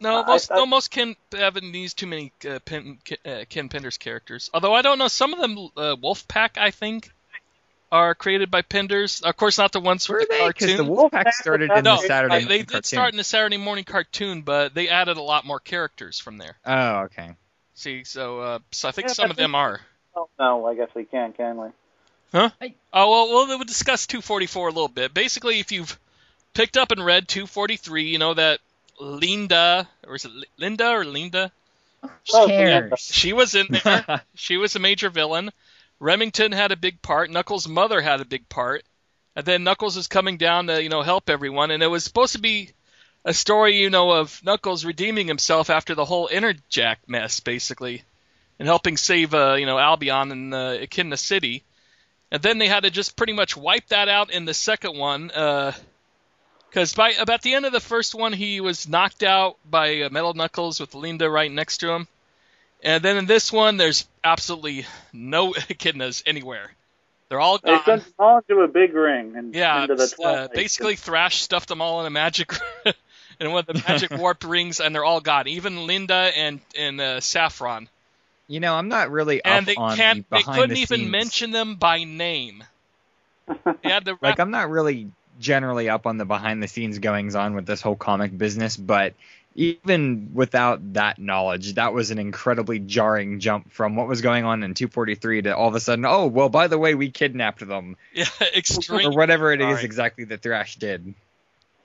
no, 0.00 0.22
most 0.24 0.52
I- 0.52 0.56
no, 0.56 0.66
most 0.66 0.90
Ken 0.90 1.16
haven't 1.32 1.72
used 1.74 1.98
too 1.98 2.06
many 2.06 2.32
uh, 2.48 2.58
Pen, 2.60 2.98
uh, 3.24 3.44
Ken 3.48 3.68
Penders 3.68 3.98
characters. 3.98 4.50
Although 4.52 4.74
I 4.74 4.82
don't 4.82 4.98
know 4.98 5.08
some 5.08 5.32
of 5.32 5.40
them, 5.40 5.58
uh, 5.76 5.96
Wolfpack, 5.96 6.58
I 6.58 6.70
think. 6.70 7.10
Are 7.92 8.14
created 8.14 8.50
by 8.50 8.62
Penders. 8.62 9.22
Of 9.22 9.36
course, 9.36 9.58
not 9.58 9.72
the 9.72 9.80
ones 9.80 10.08
Were 10.08 10.20
from 10.20 10.26
the 10.28 10.34
they? 10.34 10.48
Because 10.48 10.66
cartoon. 10.68 10.86
the 10.86 10.92
Wolfpack 10.92 11.32
started 11.32 11.70
in 11.70 11.84
no, 11.84 11.96
the 11.96 12.06
Saturday 12.06 12.40
they, 12.40 12.44
they 12.44 12.58
did 12.58 12.68
cartoon. 12.68 12.82
start 12.84 13.12
in 13.12 13.16
the 13.16 13.24
Saturday 13.24 13.56
morning 13.56 13.84
cartoon, 13.84 14.42
but 14.42 14.74
they 14.74 14.88
added 14.88 15.16
a 15.16 15.22
lot 15.22 15.44
more 15.44 15.60
characters 15.60 16.18
from 16.18 16.38
there. 16.38 16.56
Oh, 16.64 16.96
okay. 17.04 17.36
See, 17.74 18.04
so 18.04 18.40
uh, 18.40 18.58
so 18.70 18.88
I 18.88 18.92
think 18.92 19.08
Yeah, 19.08 19.14
some 19.14 19.30
of 19.30 19.36
them 19.36 19.54
are. 19.54 19.80
Oh, 20.16 20.28
no, 20.38 20.66
I 20.66 20.74
guess 20.74 20.88
we 20.94 21.04
can, 21.04 21.32
can 21.32 21.56
we? 21.56 21.68
Huh? 22.32 22.50
Oh 22.92 23.10
well, 23.10 23.28
well, 23.28 23.46
we'll 23.46 23.64
discuss 23.64 24.06
244 24.06 24.68
a 24.68 24.70
little 24.72 24.88
bit. 24.88 25.14
Basically, 25.14 25.60
if 25.60 25.70
you've 25.70 25.98
picked 26.52 26.76
up 26.76 26.90
and 26.90 27.04
read 27.04 27.28
243, 27.28 28.04
you 28.04 28.18
know 28.18 28.34
that 28.34 28.58
Linda, 29.00 29.88
or 30.06 30.16
is 30.16 30.24
it 30.24 30.32
Linda 30.56 30.90
or 30.90 31.04
Linda? 31.04 31.52
Oh, 32.32 32.46
cares? 32.48 33.00
She 33.00 33.32
was 33.32 33.54
in 33.54 33.66
there. 33.70 34.22
she 34.34 34.56
was 34.56 34.76
a 34.76 34.78
major 34.78 35.10
villain. 35.10 35.50
Remington 36.00 36.52
had 36.52 36.72
a 36.72 36.76
big 36.76 37.00
part. 37.02 37.30
Knuckles' 37.30 37.68
mother 37.68 38.00
had 38.00 38.20
a 38.20 38.24
big 38.24 38.48
part. 38.48 38.84
And 39.36 39.44
then 39.44 39.64
Knuckles 39.64 39.96
is 39.96 40.06
coming 40.06 40.36
down 40.36 40.68
to, 40.68 40.82
you 40.82 40.88
know, 40.88 41.02
help 41.02 41.28
everyone. 41.28 41.70
And 41.70 41.82
it 41.82 41.88
was 41.88 42.04
supposed 42.04 42.34
to 42.34 42.40
be 42.40 42.70
a 43.24 43.34
story, 43.34 43.78
you 43.78 43.90
know, 43.90 44.12
of 44.12 44.40
Knuckles 44.44 44.84
redeeming 44.84 45.26
himself 45.26 45.70
after 45.70 45.94
the 45.94 46.04
whole 46.04 46.28
Enerjak 46.28 46.96
mess, 47.06 47.40
basically, 47.40 48.02
and 48.58 48.68
helping 48.68 48.96
save, 48.96 49.34
uh, 49.34 49.54
you 49.54 49.66
know, 49.66 49.78
Albion 49.78 50.30
and 50.30 50.54
uh, 50.54 50.76
Echidna 50.80 51.16
City. 51.16 51.64
And 52.30 52.42
then 52.42 52.58
they 52.58 52.68
had 52.68 52.82
to 52.84 52.90
just 52.90 53.16
pretty 53.16 53.32
much 53.32 53.56
wipe 53.56 53.88
that 53.88 54.08
out 54.08 54.30
in 54.30 54.44
the 54.44 54.54
second 54.54 54.96
one. 54.96 55.28
Because 55.28 56.94
by 56.94 57.12
about 57.12 57.42
the 57.42 57.54
end 57.54 57.64
of 57.64 57.72
the 57.72 57.80
first 57.80 58.14
one, 58.14 58.32
he 58.32 58.60
was 58.60 58.88
knocked 58.88 59.22
out 59.22 59.56
by 59.68 60.02
uh, 60.02 60.10
Metal 60.10 60.34
Knuckles 60.34 60.80
with 60.80 60.94
Linda 60.94 61.30
right 61.30 61.50
next 61.50 61.78
to 61.78 61.90
him. 61.90 62.08
And 62.84 63.02
then 63.02 63.16
in 63.16 63.26
this 63.26 63.52
one, 63.52 63.76
there's 63.76 64.06
absolutely 64.22 64.86
no 65.12 65.52
echidnas 65.54 66.22
anywhere. 66.26 66.70
They're 67.28 67.40
all 67.40 67.58
gone. 67.58 67.62
They 67.64 67.76
gone. 67.84 67.84
sent 67.84 68.04
them 68.04 68.14
all 68.18 68.38
into 68.38 68.62
a 68.62 68.68
big 68.68 68.94
ring 68.94 69.34
and 69.36 69.54
Yeah, 69.54 69.82
into 69.82 69.94
the 69.96 70.14
uh, 70.22 70.48
basically 70.54 70.96
Thrash 70.96 71.40
stuffed 71.42 71.68
them 71.68 71.80
all 71.80 72.00
in 72.00 72.06
a 72.06 72.10
magic 72.10 72.52
in 73.40 73.50
one 73.50 73.60
of 73.60 73.66
the 73.66 73.82
magic 73.88 74.10
warped 74.18 74.44
rings, 74.44 74.80
and 74.80 74.94
they're 74.94 75.04
all 75.04 75.20
gone. 75.20 75.48
Even 75.48 75.86
Linda 75.86 76.30
and 76.36 76.60
and 76.78 77.00
uh, 77.00 77.20
Saffron, 77.20 77.88
You 78.48 78.60
know, 78.60 78.74
I'm 78.74 78.88
not 78.88 79.10
really 79.10 79.42
and 79.44 79.66
they 79.66 79.76
on 79.76 79.96
can't. 79.96 80.18
the 80.30 80.36
They 80.36 80.42
couldn't 80.42 80.70
the 80.70 80.76
even 80.76 81.00
scenes. 81.00 81.10
mention 81.10 81.50
them 81.50 81.76
by 81.76 82.04
name. 82.04 82.64
They 83.82 83.90
had 83.90 84.08
Like, 84.20 84.38
I'm 84.38 84.50
not 84.50 84.70
really 84.70 85.10
generally 85.40 85.88
up 85.88 86.06
on 86.06 86.16
the 86.16 86.24
behind 86.24 86.62
the 86.62 86.68
scenes 86.68 86.98
goings 86.98 87.34
on 87.34 87.54
with 87.54 87.66
this 87.66 87.80
whole 87.80 87.96
comic 87.96 88.36
business, 88.36 88.76
but 88.76 89.14
even 89.54 90.30
without 90.34 90.94
that 90.94 91.18
knowledge, 91.18 91.74
that 91.74 91.92
was 91.94 92.10
an 92.10 92.18
incredibly 92.18 92.78
jarring 92.80 93.40
jump 93.40 93.70
from 93.72 93.94
what 93.96 94.08
was 94.08 94.20
going 94.20 94.44
on 94.44 94.62
in 94.62 94.74
243 94.74 95.42
to 95.42 95.56
all 95.56 95.68
of 95.68 95.74
a 95.74 95.80
sudden, 95.80 96.04
oh, 96.04 96.26
well, 96.26 96.48
by 96.48 96.66
the 96.66 96.78
way, 96.78 96.94
we 96.94 97.10
kidnapped 97.10 97.66
them. 97.66 97.96
yeah, 98.12 98.24
extreme. 98.54 99.06
Or 99.08 99.16
whatever 99.16 99.52
it 99.52 99.60
is 99.60 99.66
jarring. 99.66 99.84
exactly 99.84 100.24
that 100.24 100.42
Thrash 100.42 100.76
did. 100.76 101.14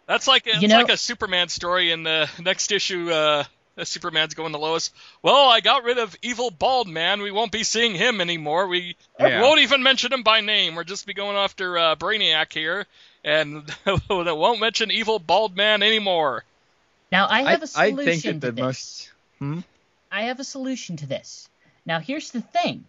That's 0.08 0.28
like 0.28 0.48
it's 0.48 0.62
You 0.62 0.68
know- 0.68 0.78
like 0.78 0.90
a 0.90 0.98
Superman 0.98 1.50
story 1.50 1.92
in 1.92 2.04
the 2.04 2.30
next 2.40 2.72
issue. 2.72 3.12
Uh, 3.12 3.44
Superman's 3.84 4.34
going 4.34 4.52
to 4.52 4.58
Lois. 4.58 4.92
Well, 5.22 5.48
I 5.50 5.62
got 5.62 5.84
rid 5.86 6.00
of 6.00 6.14
evil 6.22 6.52
bald 6.52 6.90
man. 6.90 7.22
We 7.22 7.32
won't 7.32 7.52
be 7.52 7.64
seeing 7.64 7.96
him 7.96 8.20
anymore. 8.20 8.68
We 8.68 8.98
Yeah. 9.20 9.42
won't 9.42 9.62
even 9.62 9.84
mention 9.84 10.12
him 10.12 10.24
by 10.24 10.42
name. 10.42 10.76
We'll 10.76 10.84
just 10.84 11.06
be 11.06 11.14
going 11.14 11.38
after 11.38 11.78
uh, 11.78 11.96
Brainiac 11.96 12.52
here, 12.52 12.88
and 13.24 13.64
won't 14.10 14.60
mention 14.60 14.92
evil 14.92 15.18
bald 15.20 15.56
man 15.56 15.82
anymore. 15.82 16.44
Now 17.12 17.26
I 17.26 17.40
I, 17.44 17.52
have 17.52 17.62
a 17.62 17.68
I 17.76 17.90
solution 17.90 18.06
think 18.06 18.24
that 18.24 18.32
to 18.34 18.40
the 18.40 18.52
this. 18.52 18.62
most. 18.64 19.12
Hmm? 19.40 19.60
I 20.12 20.24
have 20.24 20.40
a 20.40 20.44
solution 20.44 20.98
to 20.98 21.08
this. 21.08 21.48
Now, 21.86 22.00
here's 22.00 22.32
the 22.32 22.42
thing 22.42 22.86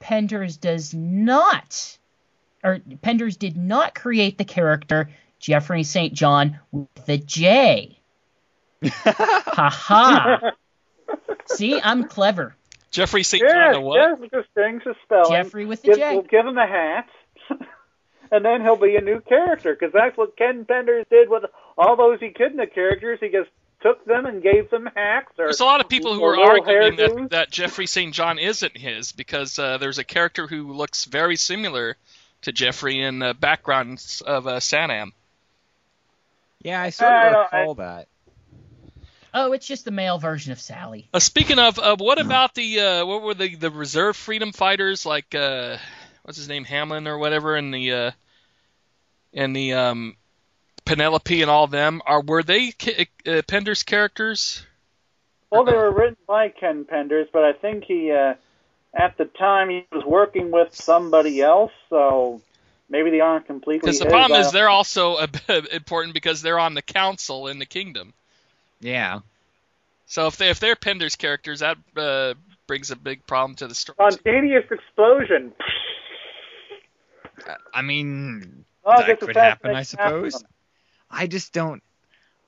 Penders 0.00 0.60
does 0.60 0.94
not, 0.94 1.98
or 2.64 2.78
Penders 2.78 3.38
did 3.38 3.56
not 3.56 3.94
create 3.94 4.38
the 4.38 4.44
character 4.44 5.10
Jeffrey 5.38 5.82
St. 5.84 6.12
John 6.14 6.58
with 6.72 7.06
the 7.06 7.18
J. 7.18 7.98
ha 8.84 9.70
ha. 9.70 10.52
See, 11.46 11.80
I'm 11.80 12.04
clever. 12.04 12.54
Jeffrey 12.90 13.22
St. 13.22 13.42
John, 13.42 13.50
Yeah, 13.54 13.72
the 13.74 13.80
what? 13.80 13.96
yes, 13.96 14.18
because 14.20 14.44
things 14.54 14.82
are 14.86 14.96
spelling. 15.04 15.30
Jeffrey 15.30 15.66
with 15.66 15.82
the 15.82 15.88
Give, 15.88 15.98
J. 15.98 16.12
We'll 16.14 16.22
give 16.22 16.46
him 16.46 16.56
a 16.58 16.66
hat, 16.66 17.08
and 18.30 18.44
then 18.44 18.62
he'll 18.62 18.76
be 18.76 18.96
a 18.96 19.00
new 19.00 19.20
character. 19.20 19.74
Because 19.74 19.92
that's 19.92 20.16
what 20.16 20.36
Ken 20.36 20.64
Penders 20.64 21.08
did 21.08 21.28
with 21.28 21.44
all 21.78 21.96
those 21.96 22.20
Echidna 22.20 22.66
characters. 22.66 23.18
He 23.20 23.28
just 23.28 23.48
took 23.80 24.04
them 24.04 24.26
and 24.26 24.42
gave 24.42 24.68
them 24.70 24.88
hats. 24.94 25.30
Or, 25.38 25.44
There's 25.46 25.60
a 25.60 25.64
lot 25.64 25.80
of 25.80 25.88
people 25.88 26.12
who 26.14 26.24
are 26.24 26.38
arguing 26.38 26.96
that, 26.96 27.30
that 27.30 27.50
Jeffrey 27.50 27.86
St. 27.86 28.12
John 28.12 28.38
isn't 28.38 28.76
his 28.76 29.12
because 29.12 29.58
uh, 29.58 29.78
there's 29.78 29.98
a 29.98 30.04
character 30.04 30.46
who 30.46 30.72
looks 30.72 31.04
very 31.04 31.36
similar 31.36 31.96
to 32.42 32.52
Jeffrey 32.52 33.00
in 33.00 33.20
the 33.20 33.34
backgrounds 33.34 34.20
of 34.20 34.46
uh, 34.46 34.56
SATAM. 34.56 35.12
Yeah, 36.62 36.82
I 36.82 36.90
sort 36.90 37.10
I 37.12 37.26
of 37.28 37.32
don't- 37.32 37.54
I- 37.54 37.58
recall 37.60 37.74
that. 37.76 38.08
Oh, 39.34 39.52
it's 39.52 39.66
just 39.66 39.84
the 39.84 39.90
male 39.90 40.18
version 40.18 40.52
of 40.52 40.58
Sally. 40.60 41.06
Uh, 41.12 41.18
speaking 41.20 41.58
of, 41.58 41.78
uh, 41.78 41.96
what 41.98 42.18
about 42.18 42.54
the 42.54 42.80
uh, 42.80 43.06
what 43.06 43.22
were 43.22 43.34
the 43.34 43.54
the 43.54 43.70
reserve 43.70 44.16
freedom 44.16 44.52
fighters 44.52 45.04
like 45.04 45.34
uh, 45.34 45.76
what's 46.22 46.38
his 46.38 46.48
name 46.48 46.64
Hamlin 46.64 47.06
or 47.06 47.18
whatever 47.18 47.54
in 47.56 47.70
the 47.70 47.92
uh, 47.92 48.10
and 49.34 49.54
the 49.54 49.74
um, 49.74 50.16
Penelope 50.88 51.42
and 51.42 51.50
all 51.50 51.66
them 51.66 52.00
are 52.06 52.22
were 52.22 52.42
they 52.42 52.72
uh, 53.26 53.42
Pender's 53.46 53.82
characters? 53.82 54.64
Well, 55.50 55.64
they 55.64 55.72
were 55.72 55.92
written 55.92 56.16
by 56.26 56.48
Ken 56.48 56.84
Penders, 56.84 57.26
but 57.32 57.44
I 57.44 57.52
think 57.52 57.84
he, 57.84 58.10
uh, 58.10 58.34
at 58.94 59.16
the 59.18 59.26
time, 59.26 59.68
he 59.70 59.86
was 59.92 60.04
working 60.04 60.50
with 60.50 60.74
somebody 60.74 61.40
else, 61.42 61.72
so 61.88 62.40
maybe 62.88 63.10
they 63.10 63.20
aren't 63.20 63.46
completely. 63.46 63.80
Because 63.80 63.98
the 63.98 64.06
his. 64.06 64.12
problem 64.12 64.40
is 64.40 64.52
they're 64.52 64.68
also 64.68 65.16
important 65.72 66.14
because 66.14 66.40
they're 66.42 66.58
on 66.58 66.74
the 66.74 66.82
council 66.82 67.48
in 67.48 67.58
the 67.58 67.66
kingdom. 67.66 68.14
Yeah. 68.80 69.20
So 70.06 70.26
if 70.26 70.38
they 70.38 70.48
if 70.48 70.58
they're 70.58 70.76
Pender's 70.76 71.16
characters, 71.16 71.60
that 71.60 71.76
uh, 71.96 72.34
brings 72.66 72.90
a 72.90 72.96
big 72.96 73.26
problem 73.26 73.56
to 73.56 73.66
the 73.66 73.74
story. 73.74 73.96
spontaneous 74.10 74.64
explosion. 74.70 75.52
I 77.74 77.82
mean, 77.82 78.64
Oh, 78.88 79.06
That 79.06 79.20
could 79.20 79.36
happen, 79.36 79.70
I 79.70 79.74
next 79.74 79.92
half 79.92 80.12
of 80.12 80.32
suppose. 80.32 80.32
them. 80.40 80.50
I 81.10 81.26
just 81.26 81.52
don't. 81.52 81.82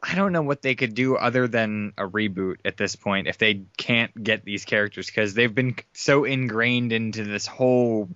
I 0.02 0.14
don't 0.14 0.32
know 0.32 0.42
what 0.42 0.62
they 0.62 0.74
could 0.74 0.94
do 0.94 1.16
other 1.16 1.46
than 1.46 1.92
a 1.98 2.08
reboot 2.08 2.56
at 2.64 2.78
this 2.78 2.96
point 2.96 3.26
if 3.28 3.36
they 3.36 3.64
can't 3.76 4.10
get 4.22 4.44
these 4.46 4.64
characters 4.64 5.06
because 5.06 5.34
they've 5.34 5.54
been 5.54 5.76
so 5.92 6.24
ingrained 6.24 6.92
into 6.92 7.22
this 7.24 7.46
whole 7.46 8.08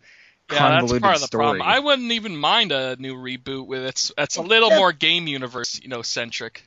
Yeah, 0.51 0.59
that's 0.59 0.59
convoluted 0.59 1.03
part 1.03 1.15
of 1.17 1.21
the 1.21 1.27
story. 1.27 1.45
problem. 1.59 1.63
I 1.63 1.79
wouldn't 1.81 2.13
even 2.13 2.37
mind 2.39 2.73
a 2.73 2.97
new 2.97 3.15
reboot 3.17 3.67
with 3.67 3.85
it's 3.85 4.11
it's 4.17 4.37
a 4.37 4.43
little 4.43 4.71
the- 4.71 4.77
more 4.77 4.93
game 4.93 5.27
universe, 5.27 5.79
you 5.83 5.89
know, 5.89 6.01
centric. 6.03 6.67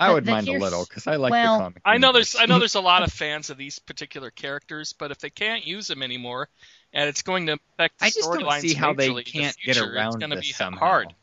I 0.00 0.12
would 0.14 0.24
the- 0.24 0.30
mind 0.30 0.48
a 0.48 0.52
little 0.52 0.84
because 0.86 1.06
I 1.06 1.16
like 1.16 1.32
well, 1.32 1.58
the 1.58 1.64
comic. 1.64 1.82
I 1.84 1.98
know 1.98 2.12
there's. 2.12 2.36
I 2.36 2.46
know 2.46 2.58
there's 2.58 2.76
a 2.76 2.80
lot 2.80 3.02
of 3.02 3.12
fans 3.12 3.50
of 3.50 3.58
these 3.58 3.78
particular 3.80 4.30
characters, 4.30 4.94
but 4.94 5.10
if 5.10 5.18
they 5.18 5.28
can't 5.30 5.66
use 5.66 5.88
them 5.88 6.02
anymore, 6.02 6.48
and 6.92 7.08
it's 7.08 7.22
going 7.22 7.46
to 7.46 7.58
affect 7.74 7.98
the 7.98 8.06
I 8.06 8.10
just 8.10 8.22
don't 8.32 8.42
storylines 8.44 8.60
see 8.60 8.74
how 8.74 8.94
they 8.94 9.08
majorly 9.08 9.18
in 9.18 9.24
the 9.24 9.40
can't 9.40 9.56
get 9.62 9.76
around 9.78 10.06
it's 10.06 10.16
going 10.16 10.30
to 10.30 10.36
this 10.36 10.46
be 10.46 10.52
somehow. 10.52 10.78
hard. 10.78 11.14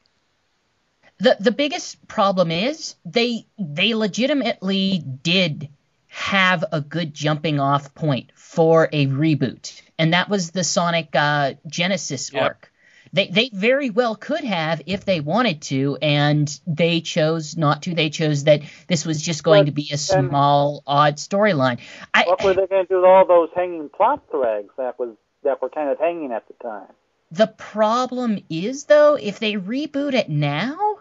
The 1.20 1.38
the 1.39 1.51
biggest 1.51 2.07
problem 2.07 2.51
is 2.51 2.95
they 3.05 3.45
they 3.57 3.93
legitimately 3.93 5.03
did 5.24 5.70
have 6.07 6.63
a 6.72 6.82
good 6.82 7.13
jumping 7.13 7.59
off 7.59 7.93
point 7.93 8.32
for 8.36 8.89
a 8.91 9.07
reboot, 9.07 9.82
and 9.97 10.13
that 10.13 10.30
was 10.30 10.51
the 10.51 10.63
Sonic 10.63 11.09
uh, 11.13 11.53
Genesis 11.68 12.32
Yep. 12.32 12.43
arc. 12.43 12.72
They 13.13 13.28
they 13.28 13.49
very 13.53 13.91
well 13.91 14.16
could 14.16 14.43
have 14.43 14.82
if 14.88 15.05
they 15.05 15.22
wanted 15.22 15.61
to, 15.63 15.97
and 16.01 16.59
they 16.68 16.99
chose 16.99 17.55
not 17.55 17.84
to. 17.84 17.93
They 17.93 18.09
chose 18.09 18.43
that 18.43 18.61
this 18.88 19.05
was 19.05 19.22
just 19.22 19.43
going 19.43 19.61
But 19.61 19.66
to 19.68 19.72
be 19.72 19.89
a 19.93 19.97
small, 19.97 20.84
odd 20.86 21.16
storyline. 21.16 21.80
I, 22.13 22.24
What 22.26 22.43
were 22.43 22.53
they 22.53 22.68
going 22.68 22.86
to 22.86 22.89
do 22.89 22.95
with 22.97 23.05
all 23.05 23.26
those 23.26 23.49
hanging 23.55 23.89
plot 23.89 24.24
threads 24.32 24.70
that 24.78 24.99
was 24.99 25.16
that 25.43 25.61
were 25.61 25.70
kind 25.70 25.89
of 25.89 25.99
hanging 25.99 26.34
at 26.34 26.45
the 26.47 26.55
time? 26.61 26.91
The 27.32 27.47
problem 27.47 28.39
is, 28.49 28.86
though, 28.86 29.16
if 29.16 29.39
they 29.39 29.53
reboot 29.53 30.13
it 30.13 30.30
now, 30.30 30.99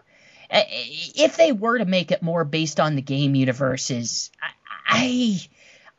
Uh, 0.49 0.61
if 0.69 1.37
they 1.37 1.51
were 1.51 1.77
to 1.77 1.85
make 1.85 2.11
it 2.11 2.21
more 2.21 2.43
based 2.43 2.79
on 2.79 2.95
the 2.95 3.01
game 3.01 3.35
universes, 3.35 4.31
I, 4.41 4.49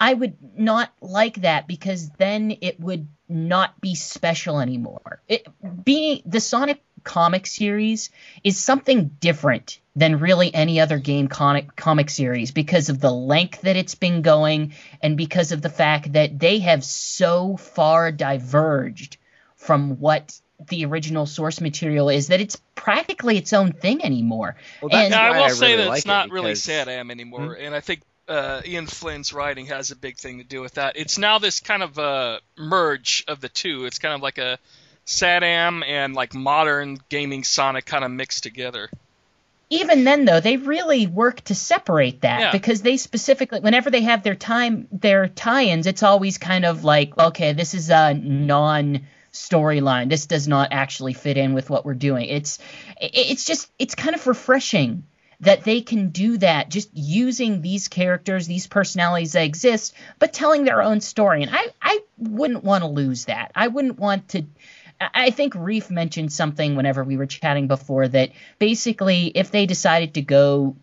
I, 0.01 0.11
I 0.11 0.15
would 0.15 0.37
not 0.59 0.93
like 1.01 1.43
that 1.43 1.67
because 1.67 2.11
then 2.11 2.57
it 2.61 2.79
would 2.81 3.09
not 3.29 3.81
be 3.81 3.95
special 3.95 4.61
anymore. 4.61 5.21
It, 5.29 5.47
being 5.85 6.23
the 6.27 6.41
Sonic 6.41 6.83
comic 7.03 7.47
series 7.47 8.11
is 8.45 8.59
something 8.59 9.09
different 9.21 9.79
than 9.95 10.19
really 10.19 10.53
any 10.53 10.81
other 10.81 10.99
game 10.99 11.29
comic 11.29 11.75
comic 11.75 12.11
series 12.11 12.51
because 12.51 12.89
of 12.89 13.01
the 13.01 13.11
length 13.11 13.63
that 13.63 13.77
it's 13.77 13.95
been 13.95 14.23
going 14.23 14.75
and 15.01 15.17
because 15.17 15.53
of 15.53 15.63
the 15.63 15.71
fact 15.71 16.13
that 16.13 16.39
they 16.39 16.59
have 16.59 16.85
so 16.85 17.57
far 17.57 18.13
diverged 18.13 19.17
from 19.55 19.99
what 20.01 20.39
the 20.69 20.85
original 20.87 21.27
source 21.27 21.61
material 21.61 22.09
is 22.09 22.29
that 22.29 22.41
it's 22.41 22.57
practically 22.75 23.37
its 23.37 23.53
own 23.53 23.73
thing 23.73 24.05
anymore. 24.05 24.57
Well, 24.81 24.89
that's 24.91 25.05
And- 25.07 25.13
Yeah, 25.13 25.21
I 25.23 25.31
why 25.31 25.41
will 25.49 25.51
say 25.55 25.67
really 25.73 25.77
that 25.85 25.89
like 25.89 25.97
it's 25.99 26.07
it, 26.07 26.09
not 26.09 26.31
really 26.31 26.51
because- 26.53 26.63
SATAM 26.67 27.11
anymore, 27.11 27.55
and 27.55 27.75
I 27.75 27.81
think 27.81 28.01
uh, 28.29 28.61
Ian 28.67 28.87
Flynn's 28.87 29.33
writing 29.33 29.67
has 29.67 29.93
a 29.93 29.97
big 29.97 30.17
thing 30.17 30.39
to 30.39 30.45
do 30.45 30.61
with 30.61 30.75
that. 30.75 30.97
It's 30.97 31.17
now 31.19 31.39
this 31.39 31.61
kind 31.61 31.83
of 31.83 31.97
uh, 31.99 32.41
merge 32.59 33.23
of 33.29 33.41
the 33.41 33.49
two. 33.49 33.85
It's 33.85 33.99
kind 34.01 34.15
of 34.15 34.21
like 34.23 34.39
a 34.39 34.59
SATAM 35.07 35.85
and 35.87 36.15
like 36.15 36.35
modern 36.35 36.99
gaming 37.09 37.45
Sonic 37.45 37.85
kind 37.87 38.05
of 38.05 38.11
mixed 38.11 38.43
together. 38.43 38.91
even 39.71 40.05
then 40.05 40.25
though 40.25 40.39
they 40.41 40.57
really 40.57 41.07
work 41.09 41.41
to 41.43 41.55
separate 41.55 42.21
that 42.23 42.41
Yeah. 42.41 42.53
because 42.53 42.83
they 42.83 42.97
specifically 42.97 43.59
whenever 43.61 43.91
they 43.91 44.03
have 44.03 44.23
their 44.23 44.37
time 44.37 44.87
their 44.93 45.27
tie-ins 45.27 45.87
it's 45.89 46.05
always 46.05 46.39
kind 46.39 46.65
of 46.65 46.85
like 46.85 47.19
okay 47.19 47.53
this 47.53 47.75
is 47.75 47.91
a 47.91 48.15
non 48.15 49.07
storyline 49.37 50.09
this 50.09 50.27
does 50.27 50.49
not 50.49 50.69
actually 50.73 51.13
fit 51.13 51.37
in 51.37 51.55
with 51.55 51.71
what 51.71 51.85
we're 51.85 51.95
doing 51.95 52.27
it's 52.27 52.59
it's 53.01 53.45
just 53.45 53.71
it's 53.79 53.95
kind 53.95 54.15
of 54.15 54.27
refreshing 54.27 55.05
that 55.41 55.65
they 55.65 55.83
can 55.83 56.09
do 56.09 56.39
that 56.39 56.71
just 56.71 56.89
using 56.95 57.61
these 57.61 57.89
characters 57.89 58.47
these 58.47 58.67
personalities 58.67 59.33
that 59.33 59.45
exist 59.45 59.95
but 60.19 60.33
telling 60.33 60.65
their 60.65 60.83
own 60.83 61.01
story 61.01 61.43
and 61.43 61.55
i 61.55 61.67
i 61.83 62.01
wouldn't 62.19 62.65
want 62.65 62.83
to 62.83 62.89
lose 62.89 63.27
that 63.27 63.53
i 63.55 63.69
wouldn't 63.69 63.99
want 63.99 64.29
to 64.29 64.45
I 64.99 65.31
think 65.31 65.55
Reef 65.55 65.91
mentioned 65.91 66.33
something 66.33 66.75
whenever 66.75 67.05
we 67.05 67.19
were 67.19 67.27
chatting 67.27 67.69
before 67.69 68.09
that 68.09 68.31
basically 68.59 69.27
if 69.27 69.51
they 69.51 69.67
decided 69.67 70.15
to 70.15 70.23
go 70.23 70.77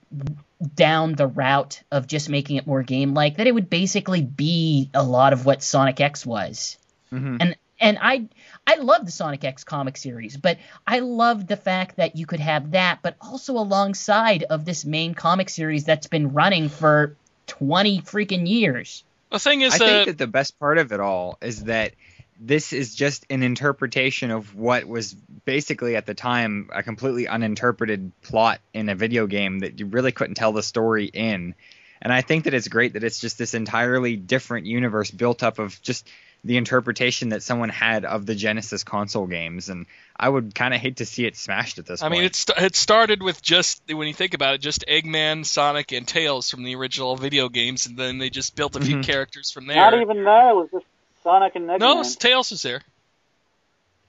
down 0.75 1.13
the 1.13 1.27
route 1.27 1.81
of 1.91 2.07
just 2.07 2.29
making 2.29 2.57
it 2.57 2.67
more 2.67 2.83
game 2.83 3.13
like 3.13 3.37
that 3.37 3.47
it 3.47 3.53
would 3.53 3.69
basically 3.69 4.21
be 4.21 4.89
a 4.93 5.03
lot 5.03 5.33
of 5.33 5.45
what 5.45 5.63
Sonic 5.63 5.99
X 5.99 6.25
was. 6.25 6.77
Mhm. 7.11 7.37
And 7.39 7.55
and 7.79 7.97
I 8.01 8.27
I 8.65 8.75
love 8.75 9.05
the 9.05 9.11
Sonic 9.11 9.43
X 9.43 9.63
comic 9.63 9.97
series, 9.97 10.37
but 10.37 10.57
I 10.87 10.99
love 10.99 11.47
the 11.47 11.57
fact 11.57 11.97
that 11.97 12.15
you 12.15 12.25
could 12.25 12.39
have 12.39 12.71
that 12.71 12.99
but 13.01 13.15
also 13.19 13.53
alongside 13.53 14.43
of 14.43 14.65
this 14.65 14.85
main 14.85 15.13
comic 15.13 15.49
series 15.49 15.83
that's 15.83 16.07
been 16.07 16.33
running 16.33 16.69
for 16.69 17.15
20 17.47 18.01
freaking 18.01 18.47
years. 18.47 19.03
The 19.31 19.39
thing 19.39 19.61
is, 19.61 19.73
I 19.73 19.75
uh, 19.77 19.79
think 19.79 20.05
that 20.07 20.17
the 20.17 20.27
best 20.27 20.59
part 20.59 20.77
of 20.77 20.91
it 20.91 20.99
all 20.99 21.37
is 21.41 21.65
that 21.65 21.93
this 22.39 22.73
is 22.73 22.95
just 22.95 23.25
an 23.29 23.43
interpretation 23.43 24.31
of 24.31 24.55
what 24.55 24.85
was 24.85 25.13
basically 25.45 25.95
at 25.95 26.05
the 26.05 26.13
time 26.13 26.69
a 26.73 26.83
completely 26.83 27.27
uninterpreted 27.27 28.11
plot 28.21 28.59
in 28.73 28.89
a 28.89 28.95
video 28.95 29.27
game 29.27 29.59
that 29.59 29.79
you 29.79 29.85
really 29.85 30.11
couldn't 30.11 30.35
tell 30.35 30.51
the 30.51 30.63
story 30.63 31.05
in. 31.05 31.55
And 32.01 32.11
I 32.11 32.21
think 32.21 32.43
that 32.43 32.53
it's 32.53 32.67
great 32.67 32.93
that 32.93 33.03
it's 33.03 33.19
just 33.19 33.37
this 33.37 33.53
entirely 33.53 34.17
different 34.17 34.65
universe 34.65 35.09
built 35.09 35.41
up 35.41 35.59
of 35.59 35.81
just 35.81 36.07
the 36.45 36.57
interpretation 36.57 37.29
that 37.29 37.41
someone 37.41 37.69
had 37.69 38.03
of 38.03 38.25
the 38.25 38.35
Genesis 38.35 38.83
console 38.83 39.27
games. 39.27 39.69
And 39.69 39.85
I 40.17 40.27
would 40.27 40.53
kind 40.53 40.73
of 40.73 40.81
hate 40.81 40.97
to 40.97 41.05
see 41.05 41.25
it 41.25 41.37
smashed 41.37 41.79
at 41.79 41.85
this 41.85 42.01
point. 42.01 42.11
I 42.11 42.15
point. 42.15 42.19
mean, 42.19 42.25
it, 42.25 42.35
st- 42.35 42.57
it 42.59 42.75
started 42.75 43.23
with 43.23 43.41
just 43.41 43.81
when 43.87 44.07
you 44.07 44.13
think 44.13 44.33
about 44.33 44.55
it, 44.55 44.61
just 44.61 44.83
Eggman, 44.87 45.45
Sonic, 45.45 45.93
and 45.93 46.05
Tails 46.07 46.49
from 46.49 46.63
the 46.63 46.75
original 46.75 47.15
video 47.15 47.47
games, 47.47 47.85
and 47.87 47.97
then 47.97 48.17
they 48.17 48.29
just 48.29 48.55
built 48.57 48.75
a 48.75 48.81
few 48.81 48.97
Mhm. 48.97 49.03
characters 49.05 49.51
from 49.51 49.67
there. 49.67 49.77
Not 49.77 49.93
even 49.93 50.23
that. 50.25 50.49
It 50.49 50.55
was 50.55 50.69
just 50.71 50.85
Sonic 51.23 51.55
and 51.55 51.69
Eggman. 51.69 51.79
no, 51.79 52.03
Tails 52.03 52.51
was 52.51 52.61
there. 52.61 52.81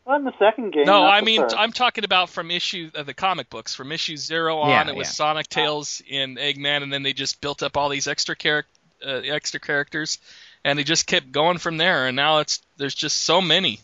Not 0.07 0.19
in 0.19 0.25
the 0.25 0.37
second 0.39 0.73
game. 0.73 0.85
No, 0.85 1.07
I 1.07 1.23
mean 1.23 1.41
first. 1.41 1.57
I'm 1.57 1.73
talking 1.73 2.05
about 2.05 2.29
from 2.29 2.51
issue 2.51 2.91
uh, 2.95 3.05
the 3.05 3.15
comic 3.15 3.49
books 3.49 3.75
from 3.75 3.91
issue 3.91 4.17
zero 4.19 4.59
on. 4.59 4.69
Yeah, 4.69 4.89
it 4.89 4.95
was 4.97 5.07
yeah. 5.07 5.13
Sonic, 5.13 5.49
Tails, 5.49 6.03
and 6.13 6.37
Eggman, 6.37 6.83
and 6.83 6.93
then 6.93 7.03
they 7.03 7.15
just 7.15 7.41
built 7.41 7.63
up 7.63 7.77
all 7.79 7.89
these 7.89 8.07
extra 8.07 8.37
charac- 8.37 8.65
uh, 9.07 9.09
extra 9.25 9.61
characters, 9.61 10.19
and 10.65 10.79
they 10.79 10.85
just 10.85 11.07
kept 11.07 11.31
going 11.31 11.59
from 11.59 11.77
there. 11.77 12.07
And 12.07 12.17
now 12.17 12.39
it's 12.39 12.61
there's 12.77 12.95
just 12.95 13.21
so 13.21 13.41
many. 13.41 13.81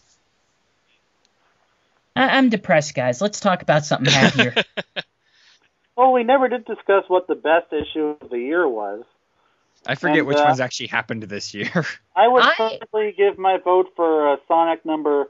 I- 2.17 2.39
I'm 2.39 2.49
depressed, 2.49 2.95
guys. 2.95 3.21
Let's 3.21 3.41
talk 3.41 3.63
about 3.63 3.85
something 3.85 4.13
happier. 4.13 4.55
Well, 5.97 6.13
we 6.13 6.25
never 6.25 6.49
did 6.49 6.65
discuss 6.65 7.05
what 7.09 7.27
the 7.27 7.35
best 7.35 7.75
issue 7.75 8.17
of 8.23 8.31
the 8.31 8.39
year 8.39 8.67
was. 8.67 9.05
I 9.87 9.97
forget 9.97 10.21
and, 10.21 10.29
which 10.29 10.39
uh, 10.39 10.45
ones 10.47 10.59
actually 10.59 10.87
happened 10.87 11.25
this 11.25 11.53
year. 11.53 11.71
I 12.17 12.27
would 12.27 12.43
I- 12.43 12.55
probably 12.55 13.13
give 13.13 13.37
my 13.37 13.59
vote 13.59 13.89
for 13.97 14.33
uh, 14.33 14.37
Sonic 14.49 14.87
number 14.87 15.29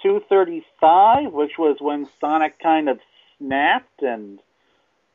235, 0.00 1.32
which 1.32 1.58
was 1.58 1.78
when 1.80 2.08
Sonic 2.20 2.60
kind 2.60 2.88
of 2.88 3.00
snapped 3.38 4.02
and 4.02 4.38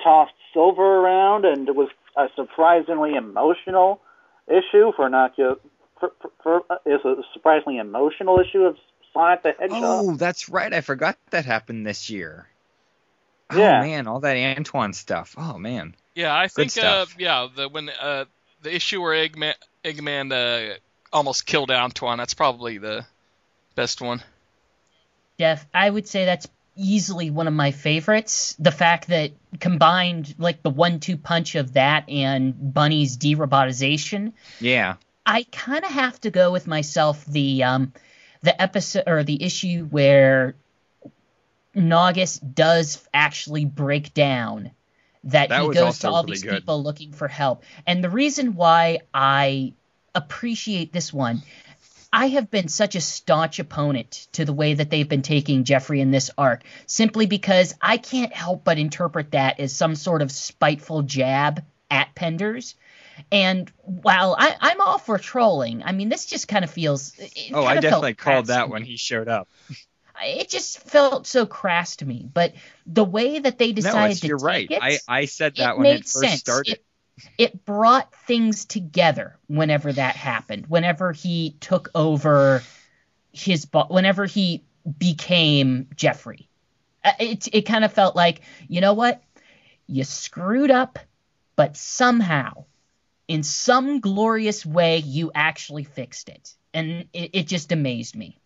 tossed 0.03 0.33
Silver 0.53 0.83
around, 0.83 1.45
and 1.45 1.69
it 1.69 1.75
was 1.75 1.87
a 2.17 2.27
surprisingly 2.35 3.15
emotional 3.15 4.01
issue 4.49 4.91
for 4.93 5.07
not 5.07 5.37
just. 5.37 5.61
For, 5.99 6.11
for, 6.21 6.31
for, 6.43 6.63
uh, 6.69 6.77
it's 6.85 7.03
a 7.05 7.15
surprisingly 7.33 7.77
emotional 7.77 8.39
issue 8.39 8.63
of 8.63 8.77
Sonic 9.13 9.43
the 9.43 9.53
Hedgehog. 9.59 9.81
Oh, 9.83 10.15
that's 10.15 10.49
right. 10.49 10.73
I 10.73 10.81
forgot 10.81 11.17
that 11.31 11.45
happened 11.45 11.85
this 11.85 12.09
year. 12.09 12.47
Yeah. 13.55 13.79
Oh 13.79 13.87
man, 13.87 14.07
all 14.07 14.19
that 14.19 14.57
Antoine 14.57 14.93
stuff. 14.93 15.35
Oh 15.37 15.57
man. 15.57 15.95
Yeah, 16.15 16.35
I 16.35 16.47
think 16.47 16.77
uh, 16.77 17.05
yeah 17.17 17.47
the 17.55 17.69
when 17.69 17.89
uh, 17.89 18.25
the 18.61 18.75
issue 18.75 19.01
where 19.01 19.13
Eggman 19.13 19.53
Eggman 19.85 20.33
uh, 20.73 20.75
almost 21.13 21.45
killed 21.45 21.71
Antoine. 21.71 22.17
That's 22.17 22.33
probably 22.33 22.77
the 22.77 23.05
best 23.75 24.01
one. 24.01 24.21
Jeff, 25.39 25.65
I 25.73 25.89
would 25.89 26.07
say 26.07 26.25
that's 26.25 26.47
easily 26.75 27.29
one 27.29 27.47
of 27.47 27.53
my 27.53 27.71
favorites. 27.71 28.55
The 28.59 28.71
fact 28.71 29.07
that 29.07 29.31
combined, 29.59 30.35
like 30.37 30.61
the 30.61 30.69
one-two 30.69 31.17
punch 31.17 31.55
of 31.55 31.73
that 31.73 32.09
and 32.09 32.73
Bunny's 32.73 33.17
de-robotization, 33.17 34.33
Yeah. 34.59 34.95
I 35.27 35.43
kind 35.51 35.83
of 35.83 35.91
have 35.91 36.19
to 36.21 36.31
go 36.31 36.51
with 36.51 36.67
myself 36.67 37.23
the 37.25 37.63
um, 37.63 37.93
the 38.41 38.59
episode 38.59 39.03
or 39.07 39.23
the 39.23 39.43
issue 39.43 39.83
where 39.85 40.55
Naugus 41.75 42.39
does 42.39 43.05
actually 43.13 43.65
break 43.65 44.13
down. 44.13 44.71
That, 45.25 45.49
That 45.49 45.63
he 45.63 45.69
goes 45.73 45.99
to 45.99 46.09
all 46.09 46.23
these 46.23 46.43
good. 46.43 46.53
people 46.53 46.81
looking 46.81 47.11
for 47.11 47.27
help, 47.27 47.63
and 47.85 48.01
the 48.01 48.09
reason 48.09 48.55
why 48.55 48.99
I 49.13 49.73
appreciate 50.15 50.93
this 50.93 51.11
one 51.11 51.43
I 52.11 52.27
have 52.29 52.49
been 52.49 52.69
such 52.69 52.95
a 52.95 53.01
staunch 53.01 53.59
opponent 53.59 54.27
to 54.33 54.45
the 54.45 54.53
way 54.53 54.73
that 54.75 54.89
they've 54.89 55.07
been 55.07 55.21
taking 55.21 55.65
Jeffrey 55.65 55.99
in 55.99 56.11
this 56.11 56.31
arc, 56.37 56.63
simply 56.85 57.25
because 57.25 57.75
I 57.81 57.97
can't 57.97 58.33
help 58.33 58.63
but 58.63 58.77
interpret 58.77 59.31
that 59.31 59.59
as 59.59 59.75
some 59.75 59.95
sort 59.95 60.21
of 60.21 60.31
spiteful 60.31 61.01
jab 61.01 61.63
at 61.91 62.15
Penders. 62.15 62.75
And 63.31 63.71
while 63.83 64.35
I, 64.37 64.55
I'm 64.59 64.81
all 64.81 64.97
for 64.99 65.17
trolling, 65.17 65.83
I 65.83 65.91
mean, 65.91 66.09
this 66.09 66.25
just 66.25 66.47
kind 66.47 66.63
of 66.63 66.71
feels. 66.71 67.13
Oh, 67.53 67.65
I 67.65 67.75
definitely 67.75 68.13
called 68.15 68.47
that 68.47 68.69
when 68.69 68.83
he 68.83 68.97
showed 68.97 69.27
up. 69.27 69.47
It 70.21 70.49
just 70.49 70.79
felt 70.79 71.27
so 71.27 71.45
crass 71.45 71.97
to 71.97 72.05
me. 72.05 72.27
But 72.33 72.53
the 72.87 73.03
way 73.03 73.39
that 73.39 73.57
they 73.59 73.71
No, 73.71 73.75
decided 73.75 74.21
to 74.21 74.27
you're 74.27 74.37
right. 74.37 74.67
it, 74.71 74.81
I, 74.81 74.99
I 75.07 75.25
said 75.25 75.55
that 75.57 75.75
it 75.75 75.79
when 75.79 75.91
it 75.91 76.07
first 76.07 76.19
sense. 76.19 76.41
started. 76.41 76.71
It, 76.73 76.83
it 77.37 77.65
brought 77.65 78.13
things 78.27 78.65
together 78.65 79.37
whenever 79.47 79.93
that 79.93 80.15
happened. 80.15 80.67
Whenever 80.67 81.11
he 81.11 81.55
took 81.59 81.89
over 81.95 82.61
his, 83.31 83.65
bo- 83.65 83.87
whenever 83.89 84.25
he 84.25 84.63
became 84.99 85.87
Jeffrey, 85.95 86.49
Uh, 87.03 87.13
it 87.19 87.47
it 87.53 87.61
kind 87.63 87.85
of 87.85 87.93
felt 87.93 88.15
like 88.15 88.41
you 88.67 88.81
know 88.81 88.93
what, 88.93 89.23
you 89.87 90.03
screwed 90.03 90.71
up, 90.71 90.99
but 91.55 91.77
somehow, 91.77 92.65
in 93.27 93.43
some 93.43 93.99
glorious 93.99 94.65
way, 94.65 94.97
you 94.99 95.31
actually 95.33 95.83
fixed 95.83 96.29
it, 96.29 96.53
and 96.73 97.07
it, 97.13 97.31
it 97.33 97.47
just 97.47 97.71
amazed 97.71 98.15
me. 98.15 98.39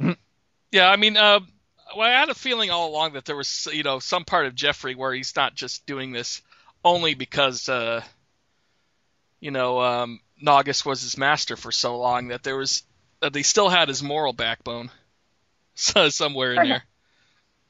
Yeah, 0.70 0.90
I 0.90 0.96
mean, 0.96 1.16
uh, 1.16 1.40
well, 1.96 2.06
I 2.06 2.20
had 2.20 2.28
a 2.28 2.34
feeling 2.34 2.70
all 2.70 2.90
along 2.90 3.14
that 3.14 3.24
there 3.24 3.36
was, 3.36 3.68
you 3.72 3.82
know, 3.82 4.00
some 4.00 4.26
part 4.26 4.44
of 4.44 4.54
Jeffrey 4.54 4.94
where 4.94 5.14
he's 5.14 5.34
not 5.34 5.54
just 5.54 5.86
doing 5.86 6.12
this 6.12 6.42
only 6.84 7.14
because, 7.14 7.70
uh, 7.70 8.02
you 9.40 9.50
know, 9.50 9.80
um, 9.80 10.20
Naugus 10.44 10.84
was 10.84 11.02
his 11.02 11.16
master 11.16 11.56
for 11.56 11.72
so 11.72 11.96
long 11.98 12.28
that 12.28 12.42
there 12.42 12.56
was 12.56 12.82
that 13.20 13.34
he 13.34 13.42
still 13.42 13.68
had 13.68 13.88
his 13.88 14.02
moral 14.02 14.32
backbone, 14.32 14.90
so 15.74 16.08
somewhere 16.10 16.52
in 16.52 16.68
there. 16.68 16.84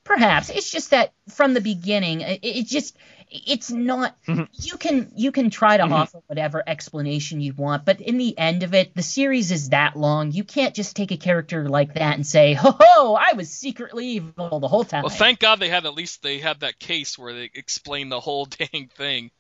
Perhaps 0.04 0.50
it's 0.50 0.70
just 0.70 0.90
that 0.90 1.12
from 1.28 1.54
the 1.54 1.60
beginning, 1.60 2.22
it, 2.22 2.40
it 2.42 2.66
just 2.66 2.96
it's 3.30 3.70
not. 3.70 4.16
Mm-hmm. 4.26 4.44
you 4.52 4.76
can 4.76 5.12
you 5.16 5.32
can 5.32 5.50
try 5.50 5.76
to 5.76 5.84
mm-hmm. 5.84 5.92
offer 5.92 6.20
whatever 6.26 6.62
explanation 6.66 7.40
you 7.40 7.52
want, 7.54 7.84
but 7.84 8.00
in 8.00 8.18
the 8.18 8.36
end 8.38 8.62
of 8.62 8.74
it, 8.74 8.94
the 8.94 9.02
series 9.02 9.50
is 9.52 9.70
that 9.70 9.96
long. 9.96 10.32
You 10.32 10.44
can't 10.44 10.74
just 10.74 10.96
take 10.96 11.12
a 11.12 11.16
character 11.16 11.68
like 11.68 11.94
that 11.94 12.14
and 12.14 12.26
say, 12.26 12.54
"Ho 12.54 12.76
ho, 12.78 13.14
I 13.14 13.34
was 13.34 13.50
secretly 13.50 14.06
evil 14.06 14.60
the 14.60 14.68
whole 14.68 14.84
time." 14.84 15.02
Well, 15.02 15.10
thank 15.10 15.38
God 15.38 15.60
they 15.60 15.68
had 15.68 15.86
at 15.86 15.94
least 15.94 16.22
they 16.22 16.38
had 16.38 16.60
that 16.60 16.78
case 16.78 17.18
where 17.18 17.32
they 17.34 17.50
explained 17.54 18.12
the 18.12 18.20
whole 18.20 18.44
dang 18.72 18.88
thing. 18.94 19.30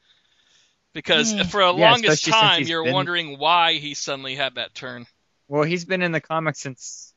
Because 0.94 1.32
mm. 1.32 1.46
for 1.46 1.60
a 1.60 1.74
Yeah, 1.74 1.90
longest 1.90 2.26
especially 2.26 2.32
time, 2.32 2.62
you're 2.66 2.84
been- 2.84 2.94
wondering 2.94 3.38
why 3.38 3.74
he 3.74 3.94
suddenly 3.94 4.34
had 4.34 4.56
that 4.56 4.74
turn. 4.74 5.06
Well, 5.46 5.62
he's 5.62 5.84
been 5.84 6.02
in 6.02 6.12
the 6.12 6.20
comics 6.20 6.60
since. 6.60 7.14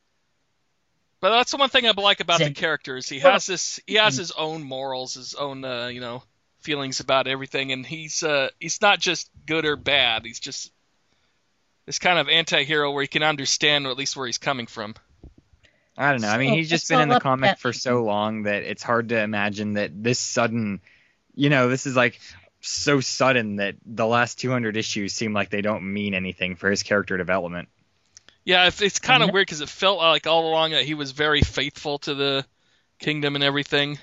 But 1.20 1.30
that's 1.30 1.52
the 1.52 1.56
one 1.56 1.68
thing 1.68 1.86
I 1.86 1.92
like 1.92 2.20
about 2.20 2.38
the 2.38 2.46
Zing. 2.46 2.54
characters. 2.54 3.08
He 3.08 3.20
has 3.20 3.46
this. 3.46 3.78
He 3.86 3.94
has 3.94 4.16
his 4.16 4.32
own 4.32 4.62
morals, 4.62 5.14
his 5.14 5.34
own, 5.34 5.64
uh, 5.64 5.86
you 5.86 6.00
know, 6.00 6.24
feelings 6.62 7.00
about 7.00 7.26
everything, 7.26 7.72
and 7.72 7.84
he's 7.84 8.22
uh, 8.22 8.48
he's 8.58 8.80
not 8.80 8.98
just 9.00 9.30
good 9.46 9.64
or 9.64 9.76
bad. 9.76 10.24
He's 10.24 10.40
just 10.40 10.72
this 11.86 11.98
kind 11.98 12.18
of 12.18 12.28
anti-hero 12.28 12.90
where 12.92 13.02
you 13.02 13.08
can 13.08 13.22
understand 13.22 13.86
or 13.86 13.90
at 13.90 13.96
least 13.96 14.16
where 14.16 14.26
he's 14.26 14.38
coming 14.38 14.66
from. 14.66 14.94
I 15.98 16.12
don't 16.12 16.22
know. 16.22 16.28
I 16.28 16.38
mean, 16.38 16.50
So, 16.50 16.54
he's 16.56 16.70
just 16.70 16.88
been 16.88 17.00
in 17.00 17.08
the 17.08 17.20
comic 17.20 17.50
that- 17.50 17.58
for 17.58 17.72
so 17.72 18.04
long 18.04 18.44
that 18.44 18.62
it's 18.62 18.82
hard 18.82 19.10
to 19.10 19.20
imagine 19.20 19.74
that 19.74 19.90
this 20.02 20.18
sudden, 20.18 20.80
you 21.34 21.50
know, 21.50 21.68
this 21.68 21.86
is 21.86 21.96
like 21.96 22.18
so 22.60 23.00
sudden 23.00 23.56
that 23.56 23.74
the 23.84 24.06
last 24.06 24.38
200 24.38 24.76
issues 24.76 25.12
seem 25.12 25.32
like 25.34 25.50
they 25.50 25.60
don't 25.60 25.92
mean 25.92 26.14
anything 26.14 26.54
for 26.56 26.70
his 26.70 26.82
character 26.82 27.16
development. 27.16 27.68
Yeah, 28.44 28.66
it's, 28.68 28.80
it's 28.80 28.98
kind 29.00 29.22
of 29.22 29.28
Mhm. 29.28 29.32
weird 29.34 29.46
because 29.48 29.60
it 29.60 29.68
felt 29.68 29.98
like 29.98 30.26
all 30.26 30.48
along 30.48 30.70
that 30.70 30.84
he 30.84 30.94
was 30.94 31.10
very 31.12 31.42
faithful 31.42 31.98
to 32.00 32.14
the 32.14 32.46
kingdom 32.98 33.34
and 33.34 33.44
everything. 33.44 33.98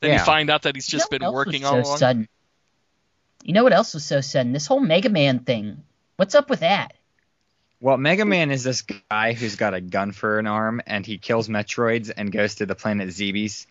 Then 0.00 0.12
you 0.12 0.18
find 0.18 0.50
out 0.50 0.62
that 0.62 0.74
he's 0.74 0.90
You 0.92 0.98
just 0.98 1.10
know 1.12 1.18
been 1.18 1.32
working 1.32 1.64
all 1.64 1.82
so 1.84 1.88
along. 1.88 1.98
sudden? 1.98 2.28
You 3.42 3.52
know 3.54 3.62
what 3.62 3.72
else 3.72 3.94
was 3.94 4.04
so 4.04 4.20
sudden? 4.20 4.52
This 4.52 4.66
whole 4.66 4.80
Mega 4.80 5.08
Man 5.08 5.40
thing. 5.40 5.82
What's 6.16 6.34
up 6.34 6.50
with 6.50 6.60
that? 6.60 6.92
Well, 7.80 7.96
Mega 7.96 8.24
Man 8.26 8.50
is 8.50 8.62
this 8.64 8.82
guy 8.82 9.32
who's 9.32 9.56
got 9.56 9.72
a 9.72 9.80
gun 9.80 10.12
for 10.12 10.38
an 10.38 10.46
arm, 10.46 10.82
and 10.86 11.06
he 11.06 11.16
kills 11.16 11.48
Metroids 11.48 12.10
and 12.14 12.30
goes 12.30 12.56
to 12.56 12.66
the 12.66 12.74
planet 12.74 13.08
Zebes. 13.08 13.66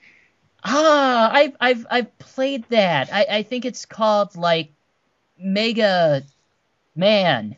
Ah, 0.64 1.30
I've 1.32 1.56
I've 1.60 1.86
I've 1.90 2.18
played 2.20 2.66
that. 2.70 3.10
I, 3.14 3.26
I 3.30 3.44
think 3.44 3.66
it's 3.66 3.86
called 3.86 4.36
like 4.36 4.72
Mega 5.40 6.24
Man. 6.96 7.56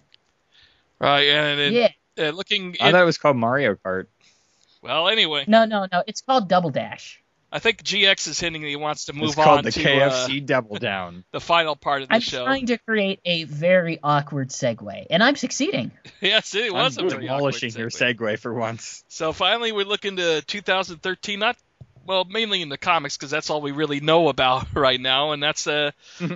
Right, 0.99 1.27
and, 1.29 1.59
and 1.59 1.73
Yeah. 1.75 1.89
uh, 2.19 2.29
looking. 2.31 2.75
I 2.81 2.87
in- 2.87 2.91
thought 2.93 3.01
it 3.01 3.05
was 3.05 3.17
called 3.17 3.37
Mario 3.37 3.75
Kart. 3.75 4.07
well, 4.81 5.07
anyway, 5.07 5.45
No, 5.47 5.65
no, 5.65 5.87
no. 5.91 6.03
It's 6.05 6.21
called 6.21 6.47
Double 6.49 6.69
Dash. 6.69 7.21
I 7.51 7.59
think 7.59 7.83
GX 7.83 8.27
is 8.27 8.39
hinting 8.39 8.61
that 8.61 8.69
he 8.69 8.77
wants 8.77 9.05
to 9.05 9.13
move 9.13 9.29
it's 9.29 9.35
called 9.35 9.59
on 9.59 9.63
the 9.65 9.71
to 9.71 9.79
KFC 9.83 10.41
uh, 10.41 10.45
Double 10.45 10.77
Down. 10.77 11.25
the 11.31 11.41
final 11.41 11.75
part 11.75 12.01
of 12.01 12.07
the 12.07 12.15
I'm 12.15 12.21
show. 12.21 12.45
trying 12.45 12.67
to 12.67 12.77
create 12.77 13.19
a 13.25 13.43
very 13.43 13.99
awkward 14.01 14.49
segue, 14.49 15.07
and 15.09 15.21
I'm 15.21 15.35
succeeding. 15.35 15.91
yes, 16.21 16.55
it 16.55 16.73
was 16.73 16.97
a 16.97 17.01
I'm 17.01 17.09
very 17.09 17.23
demolishing 17.23 17.71
awkward 17.71 17.79
your 17.79 17.89
segue. 17.89 18.15
segue 18.15 18.39
for 18.39 18.53
once. 18.53 19.03
So 19.09 19.33
finally, 19.33 19.73
we 19.73 19.83
look 19.83 20.05
into 20.05 20.41
2013. 20.47 21.39
Not 21.39 21.57
well, 22.05 22.23
mainly 22.23 22.61
in 22.61 22.69
the 22.69 22.77
comics 22.77 23.17
because 23.17 23.31
that's 23.31 23.49
all 23.49 23.61
we 23.61 23.71
really 23.71 23.99
know 23.99 24.29
about 24.29 24.67
right 24.73 24.99
now, 24.99 25.33
and 25.33 25.43
that's 25.43 25.67
uh, 25.67 25.91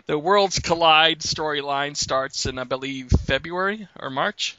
the 0.05 0.19
Worlds 0.19 0.59
Collide 0.59 1.19
storyline 1.19 1.95
starts 1.95 2.45
in 2.45 2.59
I 2.59 2.65
believe 2.65 3.09
February 3.09 3.87
or 3.97 4.09
March. 4.09 4.57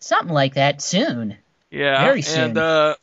Something 0.00 0.32
like 0.32 0.54
that 0.54 0.80
soon. 0.80 1.36
Yeah, 1.70 2.04
Very 2.04 2.22
soon. 2.22 2.50
and 2.50 2.58
uh, 2.58 2.94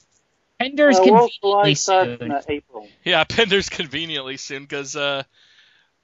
Penders 0.62 0.96
Uh, 0.96 1.04
conveniently 1.04 1.32
Collide 1.42 1.78
starts 1.78 2.10
in 2.12 2.18
soon. 2.20 2.32
uh, 2.32 2.42
April. 2.48 2.88
yeah, 3.04 3.24
Pender's 3.26 3.70
conveniently 3.70 4.38
soon 4.38 4.64
because 4.64 4.96
uh, 4.96 5.24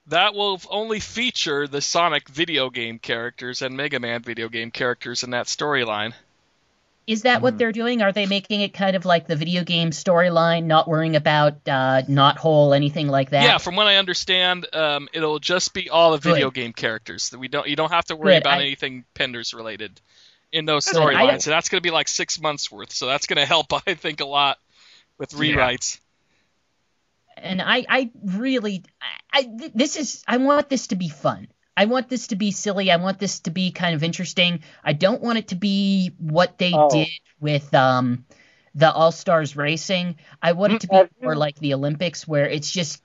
that 0.08 0.34
will 0.34 0.60
only 0.68 1.00
feature 1.00 1.66
the 1.66 1.80
Sonic 1.80 2.28
video 2.28 2.68
game 2.70 2.98
characters 2.98 3.62
and 3.62 3.76
Mega 3.76 3.98
Man 3.98 4.22
video 4.22 4.48
game 4.48 4.70
characters 4.70 5.22
in 5.22 5.30
that 5.30 5.46
storyline. 5.46 6.12
Is 7.04 7.22
that 7.22 7.42
what 7.42 7.54
Mhm. 7.54 7.58
they're 7.58 7.72
doing? 7.72 8.00
Are 8.02 8.12
they 8.12 8.26
making 8.26 8.60
it 8.60 8.72
kind 8.74 8.94
of 8.94 9.04
like 9.04 9.26
the 9.26 9.34
video 9.34 9.64
game 9.64 9.90
storyline, 9.90 10.64
not 10.64 10.86
worrying 10.86 11.16
about 11.16 11.54
uh, 11.66 12.02
Knothole, 12.08 12.76
anything 12.76 13.08
like 13.08 13.30
that? 13.30 13.42
Yeah, 13.42 13.58
from 13.58 13.74
what 13.74 13.88
I 13.88 13.96
understand, 13.96 14.66
um, 14.72 15.08
it'll 15.12 15.40
just 15.40 15.74
be 15.74 15.90
all 15.90 16.12
the 16.12 16.18
video 16.18 16.50
Good. 16.50 16.54
game 16.60 16.72
characters. 16.72 17.30
That 17.30 17.38
we 17.38 17.48
don't 17.48 17.66
you 17.66 17.74
don't 17.74 17.90
have 17.90 18.04
to 18.06 18.16
worry 18.16 18.34
Good, 18.34 18.42
about 18.42 18.58
I- 18.58 18.62
anything 18.62 19.04
Penders 19.16 19.52
related 19.52 20.00
in 20.52 20.64
those 20.66 20.84
storylines. 20.84 21.42
So 21.42 21.50
that's 21.50 21.68
going 21.68 21.78
to 21.80 21.86
be 21.86 21.90
like 21.90 22.08
six 22.08 22.40
months 22.40 22.70
worth. 22.70 22.92
So 22.92 23.06
that's 23.06 23.26
going 23.26 23.38
to 23.38 23.46
help, 23.46 23.72
I 23.86 23.94
think, 23.94 24.20
a 24.20 24.26
lot 24.26 24.58
with 25.18 25.32
Yeah. 25.32 25.38
rewrites. 25.38 25.98
and 27.36 27.60
I, 27.62 27.84
I 27.88 28.10
really, 28.24 28.84
I, 29.32 29.38
I, 29.40 29.70
this 29.74 29.96
is, 29.96 30.22
I 30.28 30.36
want 30.36 30.68
this 30.68 30.88
to 30.88 30.96
be 30.96 31.08
fun. 31.08 31.48
I 31.76 31.86
want 31.86 32.08
this 32.10 32.28
to 32.28 32.36
be 32.36 32.50
silly. 32.50 32.90
I 32.90 32.96
want 32.96 33.18
this 33.18 33.40
to 33.40 33.50
be 33.50 33.72
kind 33.72 33.94
of 33.94 34.02
interesting. 34.02 34.60
I 34.84 34.92
don't 34.92 35.22
want 35.22 35.38
it 35.38 35.48
to 35.48 35.54
be 35.54 36.12
what 36.18 36.58
they 36.58 36.72
Oh. 36.74 36.90
did 36.90 37.08
with 37.40 37.72
um, 37.74 38.26
the 38.74 38.92
All 38.92 39.10
Stars 39.10 39.56
Racing. 39.56 40.16
I 40.42 40.52
want 40.52 40.74
it 40.74 40.80
to 40.82 40.88
be 40.88 41.02
more 41.22 41.34
like 41.34 41.56
the 41.56 41.72
Olympics, 41.72 42.28
where 42.28 42.46
it's 42.46 42.70
just, 42.70 43.02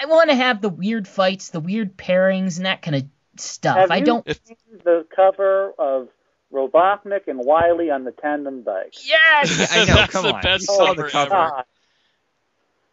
I 0.00 0.06
want 0.06 0.30
to 0.30 0.36
have 0.36 0.62
the 0.62 0.70
weird 0.70 1.06
fights, 1.06 1.50
the 1.50 1.60
weird 1.60 1.96
pairings, 1.98 2.56
and 2.56 2.64
that 2.64 2.80
kind 2.80 2.96
of 2.96 3.04
stuff. 3.36 3.76
Have 3.76 3.90
I 3.90 4.00
don't. 4.00 4.24
seen 4.26 4.56
the 4.84 5.06
cover 5.14 5.72
of 5.78 6.08
Robotnik 6.52 7.26
and 7.28 7.38
Wily 7.44 7.90
on 7.90 8.04
the 8.04 8.12
tandem 8.12 8.62
bike? 8.62 8.94
Yes. 9.06 9.70
I 9.72 9.84
know, 9.84 9.94
That's 9.94 10.12
come 10.12 10.24
the 10.24 10.34
on. 10.34 10.42
best 10.42 10.62
You 10.68 10.74
saw 10.74 10.94
the 10.94 11.04
cover 11.04 11.10
cover. 11.10 11.34
ever. 11.34 11.50
God. 11.50 11.64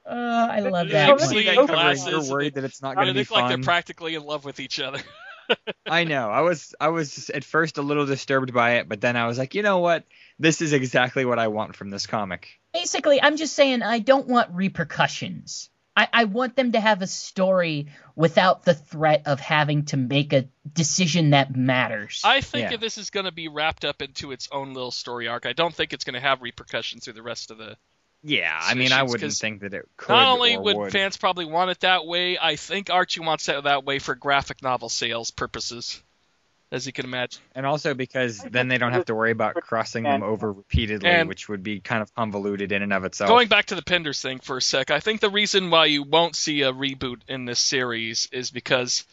Uh, 0.07 0.47
I 0.51 0.59
love 0.59 0.89
that. 0.89 1.09
You 1.09 1.19
see 1.19 1.45
that 1.45 1.67
glasses, 1.67 2.07
You're 2.07 2.31
worried 2.35 2.53
that 2.55 2.63
it's 2.63 2.81
not 2.81 2.95
going 2.95 3.07
to 3.07 3.13
be 3.13 3.23
fun. 3.23 3.37
look 3.37 3.43
like 3.49 3.55
they're 3.55 3.63
practically 3.63 4.13
in 4.15 4.23
love 4.23 4.45
with 4.45 4.59
each 4.59 4.79
other. 4.79 4.99
I 5.85 6.03
know. 6.03 6.29
I 6.29 6.41
was 6.41 6.75
I 6.79 6.89
was 6.89 7.29
at 7.31 7.43
first 7.43 7.77
a 7.77 7.81
little 7.81 8.05
disturbed 8.05 8.53
by 8.53 8.73
it, 8.75 8.89
but 8.89 9.01
then 9.01 9.15
I 9.15 9.25
was 9.27 9.37
like, 9.37 9.55
you 9.55 9.61
know 9.63 9.79
what? 9.79 10.03
This 10.37 10.61
is 10.61 10.73
exactly 10.73 11.25
what 11.25 11.39
I 11.39 11.47
want 11.47 11.75
from 11.75 11.89
this 11.89 12.05
comic. 12.07 12.49
basically, 12.73 13.21
I'm 13.21 13.37
just 13.37 13.53
saying 13.55 13.81
I 13.81 13.99
don't 13.99 14.27
want 14.27 14.49
repercussions. 14.53 15.69
I, 15.95 16.07
I 16.11 16.23
want 16.25 16.55
them 16.55 16.73
to 16.73 16.79
have 16.79 17.01
a 17.01 17.07
story 17.07 17.87
without 18.15 18.63
the 18.63 18.73
threat 18.73 19.23
of 19.25 19.39
having 19.39 19.85
to 19.85 19.97
make 19.97 20.33
a 20.33 20.49
decision 20.71 21.29
that 21.29 21.55
matters. 21.55 22.21
I 22.25 22.41
think 22.41 22.69
Yeah. 22.69 22.73
if 22.73 22.81
this 22.81 22.97
is 22.97 23.09
going 23.09 23.25
to 23.25 23.31
be 23.31 23.47
wrapped 23.47 23.85
up 23.85 24.01
into 24.01 24.31
its 24.31 24.49
own 24.51 24.73
little 24.73 24.91
story 24.91 25.27
arc, 25.27 25.45
I 25.45 25.53
don't 25.53 25.73
think 25.73 25.93
it's 25.93 26.03
going 26.03 26.15
to 26.15 26.19
have 26.19 26.41
repercussions 26.41 27.05
through 27.05 27.13
the 27.13 27.23
rest 27.23 27.51
of 27.51 27.57
the. 27.57 27.77
Yeah, 28.27 28.59
I 28.59 28.73
mean, 28.73 28.91
I 28.91 29.03
wouldn't 29.03 29.33
think 29.33 29.61
that 29.61 29.75
it 29.75 29.87
could. 29.97 30.13
Not 30.13 30.33
only 30.33 30.55
or 30.55 30.61
would, 30.63 30.77
would 30.77 30.91
fans 30.91 31.15
probably 31.15 31.45
want 31.45 31.69
it 31.69 31.81
that 31.81 32.07
way, 32.07 32.39
I 32.39 32.55
think 32.55 32.89
Archie 32.89 33.19
wants 33.19 33.47
it 33.47 33.63
that 33.63 33.85
way 33.85 33.99
for 33.99 34.15
graphic 34.15 34.63
novel 34.63 34.89
sales 34.89 35.29
purposes, 35.29 36.01
as 36.71 36.85
you 36.87 36.91
can 36.93 37.05
imagine. 37.05 37.41
and 37.53 37.65
also 37.65 37.93
because 37.93 38.39
then 38.39 38.67
they 38.67 38.77
don't 38.77 38.91
have 38.91 39.05
to 39.05 39.15
worry 39.15 39.31
about 39.31 39.55
crossing 39.55 40.03
them 40.03 40.23
over 40.23 40.51
repeatedly, 40.51 41.07
And- 41.09 41.29
which 41.29 41.47
would 41.47 41.63
be 41.63 41.79
kind 41.79 42.01
of 42.01 42.13
convoluted 42.15 42.71
in 42.71 42.81
and 42.81 42.91
of 42.91 43.05
itself. 43.05 43.29
Going 43.29 43.47
back 43.47 43.65
to 43.67 43.75
the 43.75 43.81
Penders 43.83 44.21
thing 44.21 44.39
for 44.39 44.57
a 44.57 44.61
sec, 44.61 44.89
I 44.91 44.99
think 44.99 45.21
the 45.21 45.29
reason 45.29 45.69
why 45.69 45.85
you 45.85 46.03
won't 46.03 46.35
see 46.35 46.63
a 46.63 46.73
reboot 46.73 47.21
in 47.27 47.45
this 47.45 47.59
series 47.59 48.27
is 48.31 48.51
because 48.51 49.05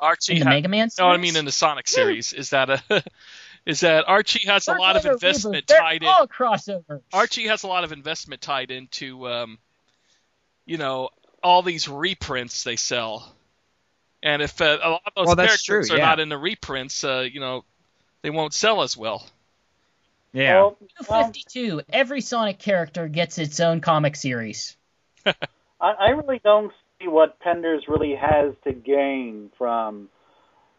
Archie. 0.00 0.34
in 0.34 0.38
the 0.40 0.44
ha- 0.46 0.50
Mega 0.50 0.68
Man 0.68 0.90
series? 0.90 1.06
no, 1.06 1.12
I 1.14 1.18
mean 1.18 1.36
in 1.36 1.44
the 1.44 1.52
Sonic 1.52 1.86
series 1.88 2.32
is 2.32 2.50
that 2.50 2.70
a, 2.70 2.82
is 3.66 3.80
that 3.80 4.08
Archie 4.08 4.46
has 4.48 4.66
a 4.66 4.72
They're 4.72 4.78
lot 4.80 4.96
of 4.96 5.04
investment 5.06 5.66
tied 5.66 6.02
in. 6.02 6.08
all 6.08 6.26
crossovers. 6.26 7.02
Archie 7.12 7.46
has 7.48 7.62
a 7.62 7.66
lot 7.68 7.84
of 7.84 7.92
investment 7.92 8.40
tied 8.42 8.70
into, 8.70 9.28
um, 9.28 9.58
you 10.66 10.78
know, 10.78 11.10
all 11.42 11.62
these 11.62 11.86
reprints 11.88 12.64
they 12.64 12.76
sell. 12.76 13.30
And 14.24 14.40
if 14.40 14.58
uh, 14.60 14.78
a 14.82 14.88
lot 14.90 15.02
of 15.06 15.12
those 15.14 15.26
Well, 15.26 15.36
characters 15.36 15.88
true, 15.88 15.96
are 15.96 16.00
not 16.00 16.18
in 16.18 16.30
the 16.30 16.38
reprints, 16.38 17.04
uh, 17.04 17.26
you 17.30 17.40
know, 17.40 17.64
they 18.22 18.30
won't 18.30 18.54
sell 18.54 18.80
as 18.82 18.96
well. 18.96 19.24
yeah, 20.32 20.54
Well, 20.54 20.78
well, 21.08 21.24
52. 21.24 21.82
Every 21.92 22.22
Sonic 22.22 22.58
character 22.58 23.06
gets 23.06 23.36
its 23.36 23.60
own 23.60 23.82
comic 23.82 24.16
series. 24.16 24.76
I, 25.26 25.34
I 25.80 26.08
really 26.10 26.40
don't 26.42 26.72
see 26.98 27.06
what 27.06 27.38
Penders 27.38 27.86
really 27.86 28.14
has 28.14 28.54
to 28.64 28.72
gain 28.72 29.50
from 29.58 30.08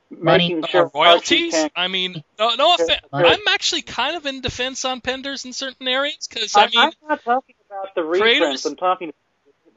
Money. 0.09 0.47
making 0.55 0.63
Uh, 0.63 0.67
sure 0.67 0.91
Archie 0.95 1.43
royalties? 1.51 1.69
I 1.75 1.87
mean, 1.87 2.23
no, 2.39 2.55
no 2.55 2.73
offense. 2.73 2.99
I'm 3.13 3.47
actually 3.49 3.83
kind 3.83 4.17
of 4.17 4.25
in 4.25 4.41
defense 4.41 4.83
on 4.85 5.01
Penders 5.01 5.45
in 5.45 5.53
certain 5.53 5.87
areas 5.87 6.27
because 6.27 6.55
I 6.55 6.63
I, 6.63 6.65
mean, 6.67 6.79
I'm 6.79 6.91
not 7.09 7.23
talking 7.23 7.55
about 7.69 7.93
the 7.93 8.01
creators- 8.01 8.39
reprints. 8.39 8.65
I'm 8.65 8.75
talking 8.75 9.11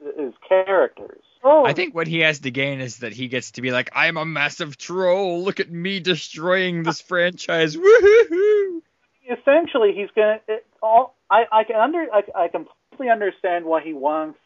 about 0.00 0.16
his 0.24 0.32
characters. 0.48 1.20
Oh, 1.44 1.64
I 1.64 1.72
think 1.72 1.94
what 1.94 2.06
he 2.06 2.20
has 2.20 2.40
to 2.40 2.50
gain 2.50 2.80
is 2.80 2.98
that 2.98 3.12
he 3.12 3.28
gets 3.28 3.52
to 3.52 3.62
be 3.62 3.70
like, 3.70 3.90
I'm 3.94 4.16
a 4.16 4.24
massive 4.24 4.76
troll. 4.76 5.42
Look 5.42 5.60
at 5.60 5.70
me 5.70 6.00
destroying 6.00 6.82
this 6.82 7.00
franchise. 7.08 7.76
Woohoo! 7.76 8.80
essentially 9.28 9.92
he's 9.94 10.08
gonna. 10.14 10.40
It, 10.48 10.66
all 10.82 11.14
I, 11.30 11.44
I 11.52 11.64
can 11.64 11.76
under 11.76 12.06
I, 12.12 12.22
I 12.34 12.48
completely 12.48 13.10
understand 13.10 13.64
why 13.64 13.82
he 13.82 13.92
wants 13.92 14.38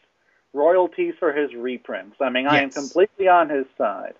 royalties 0.53 1.13
for 1.19 1.33
his 1.33 1.53
reprints. 1.55 2.17
I 2.21 2.29
mean, 2.29 2.47
I 2.47 2.61
am 2.61 2.69
completely 2.69 3.27
on 3.27 3.49
his 3.49 3.65
side. 3.77 4.13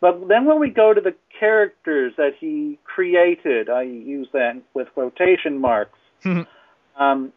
But 0.00 0.28
then 0.28 0.46
when 0.46 0.58
we 0.58 0.70
go 0.70 0.92
to 0.92 1.00
the 1.00 1.14
characters 1.38 2.12
that 2.16 2.32
he 2.38 2.78
created, 2.84 3.70
I 3.70 3.82
use 3.82 4.28
that 4.32 4.60
with 4.74 4.88
quotation 4.94 5.58
marks. 5.58 5.98
um, 6.24 7.32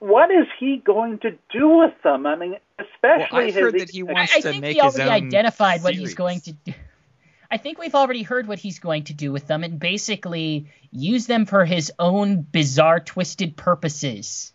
what 0.00 0.30
is 0.30 0.46
he 0.58 0.82
going 0.84 1.18
to 1.20 1.36
do 1.50 1.68
with 1.68 1.94
them? 2.02 2.26
I 2.26 2.36
mean, 2.36 2.56
especially 2.78 3.28
Well, 3.32 3.40
I've 3.40 3.54
his. 3.54 3.62
heard 3.62 3.78
that 3.78 3.90
he 3.90 4.00
I, 4.00 4.04
wants 4.04 4.32
I 4.34 4.40
to 4.40 4.50
think 4.50 4.62
make 4.62 4.74
he 4.76 4.80
already 4.80 5.02
own 5.02 5.08
identified 5.08 5.82
what 5.82 5.94
he's 5.94 6.14
going 6.14 6.40
to 6.42 6.52
do. 6.52 6.72
I 7.50 7.56
think 7.56 7.78
we've 7.78 7.94
already 7.94 8.22
heard 8.22 8.46
what 8.46 8.58
he's 8.58 8.78
going 8.78 9.04
to 9.04 9.14
do 9.14 9.32
with 9.32 9.46
them 9.46 9.64
and 9.64 9.78
basically 9.78 10.66
use 10.90 11.26
them 11.26 11.46
for 11.46 11.64
his 11.64 11.90
own 11.98 12.42
bizarre, 12.42 13.00
twisted 13.00 13.56
purposes. 13.56 14.52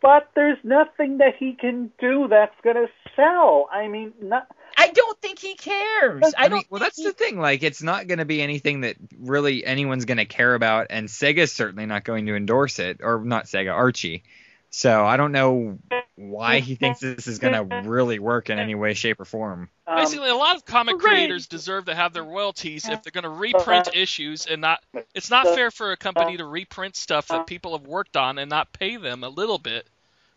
But 0.00 0.30
there's 0.34 0.56
nothing 0.64 1.18
that 1.18 1.36
he 1.38 1.52
can 1.52 1.92
do 2.00 2.26
that's 2.28 2.54
going 2.64 2.76
to 2.76 2.86
sell. 3.14 3.68
I 3.70 3.88
mean, 3.88 4.14
not. 4.22 4.46
I 4.78 4.88
don't 4.88 5.20
think 5.20 5.38
he 5.38 5.54
cares. 5.56 6.22
I, 6.38 6.44
I, 6.44 6.48
don't 6.48 6.58
mean, 6.58 6.64
well, 6.70 6.80
that's 6.80 6.96
he- 6.96 7.04
the 7.04 7.12
thing. 7.12 7.38
Like, 7.38 7.62
it's 7.62 7.82
not 7.82 8.06
going 8.06 8.20
to 8.20 8.24
be 8.24 8.40
anything 8.40 8.80
that 8.80 8.96
really 9.18 9.62
anyone's 9.62 10.06
going 10.06 10.16
to 10.16 10.24
care 10.24 10.54
about, 10.54 10.86
and 10.88 11.06
Sega's 11.08 11.52
certainly 11.52 11.84
not 11.84 12.04
going 12.04 12.24
to 12.26 12.34
endorse 12.34 12.78
it, 12.78 13.00
or 13.02 13.22
not 13.22 13.44
Sega, 13.44 13.74
Archie. 13.74 14.22
So 14.70 15.04
I 15.04 15.16
don't 15.16 15.32
know 15.32 15.78
why 16.14 16.60
he 16.60 16.76
thinks 16.76 17.00
this 17.00 17.26
is 17.26 17.38
going 17.40 17.54
to 17.54 17.88
really 17.88 18.18
work 18.18 18.50
in 18.50 18.58
any 18.58 18.74
way, 18.74 18.94
shape, 18.94 19.20
or 19.20 19.24
form. 19.24 19.68
Um, 19.86 19.96
basically, 19.96 20.28
a 20.30 20.34
lot 20.34 20.56
of 20.56 20.64
comic 20.64 20.94
Right. 21.02 21.02
creators 21.02 21.48
deserve 21.48 21.86
to 21.86 21.94
have 21.94 22.12
their 22.12 22.22
royalties 22.22 22.88
if 22.88 23.02
they're 23.02 23.10
going 23.10 23.24
to 23.24 23.30
uh, 23.30 23.34
reprint 23.34 23.88
issues 23.94 24.46
and 24.46 24.60
not. 24.60 24.80
It's 25.14 25.30
not 25.30 25.48
uh, 25.48 25.54
fair 25.54 25.70
for 25.72 25.90
a 25.92 25.96
company 25.96 26.34
uh, 26.34 26.38
to 26.38 26.44
reprint 26.44 26.94
stuff 26.94 27.28
that 27.28 27.46
people 27.46 27.76
have 27.76 27.86
worked 27.86 28.16
on 28.16 28.38
and 28.38 28.48
not 28.48 28.72
pay 28.72 28.96
them 28.96 29.24
a 29.24 29.28
little 29.28 29.58
bit 29.58 29.86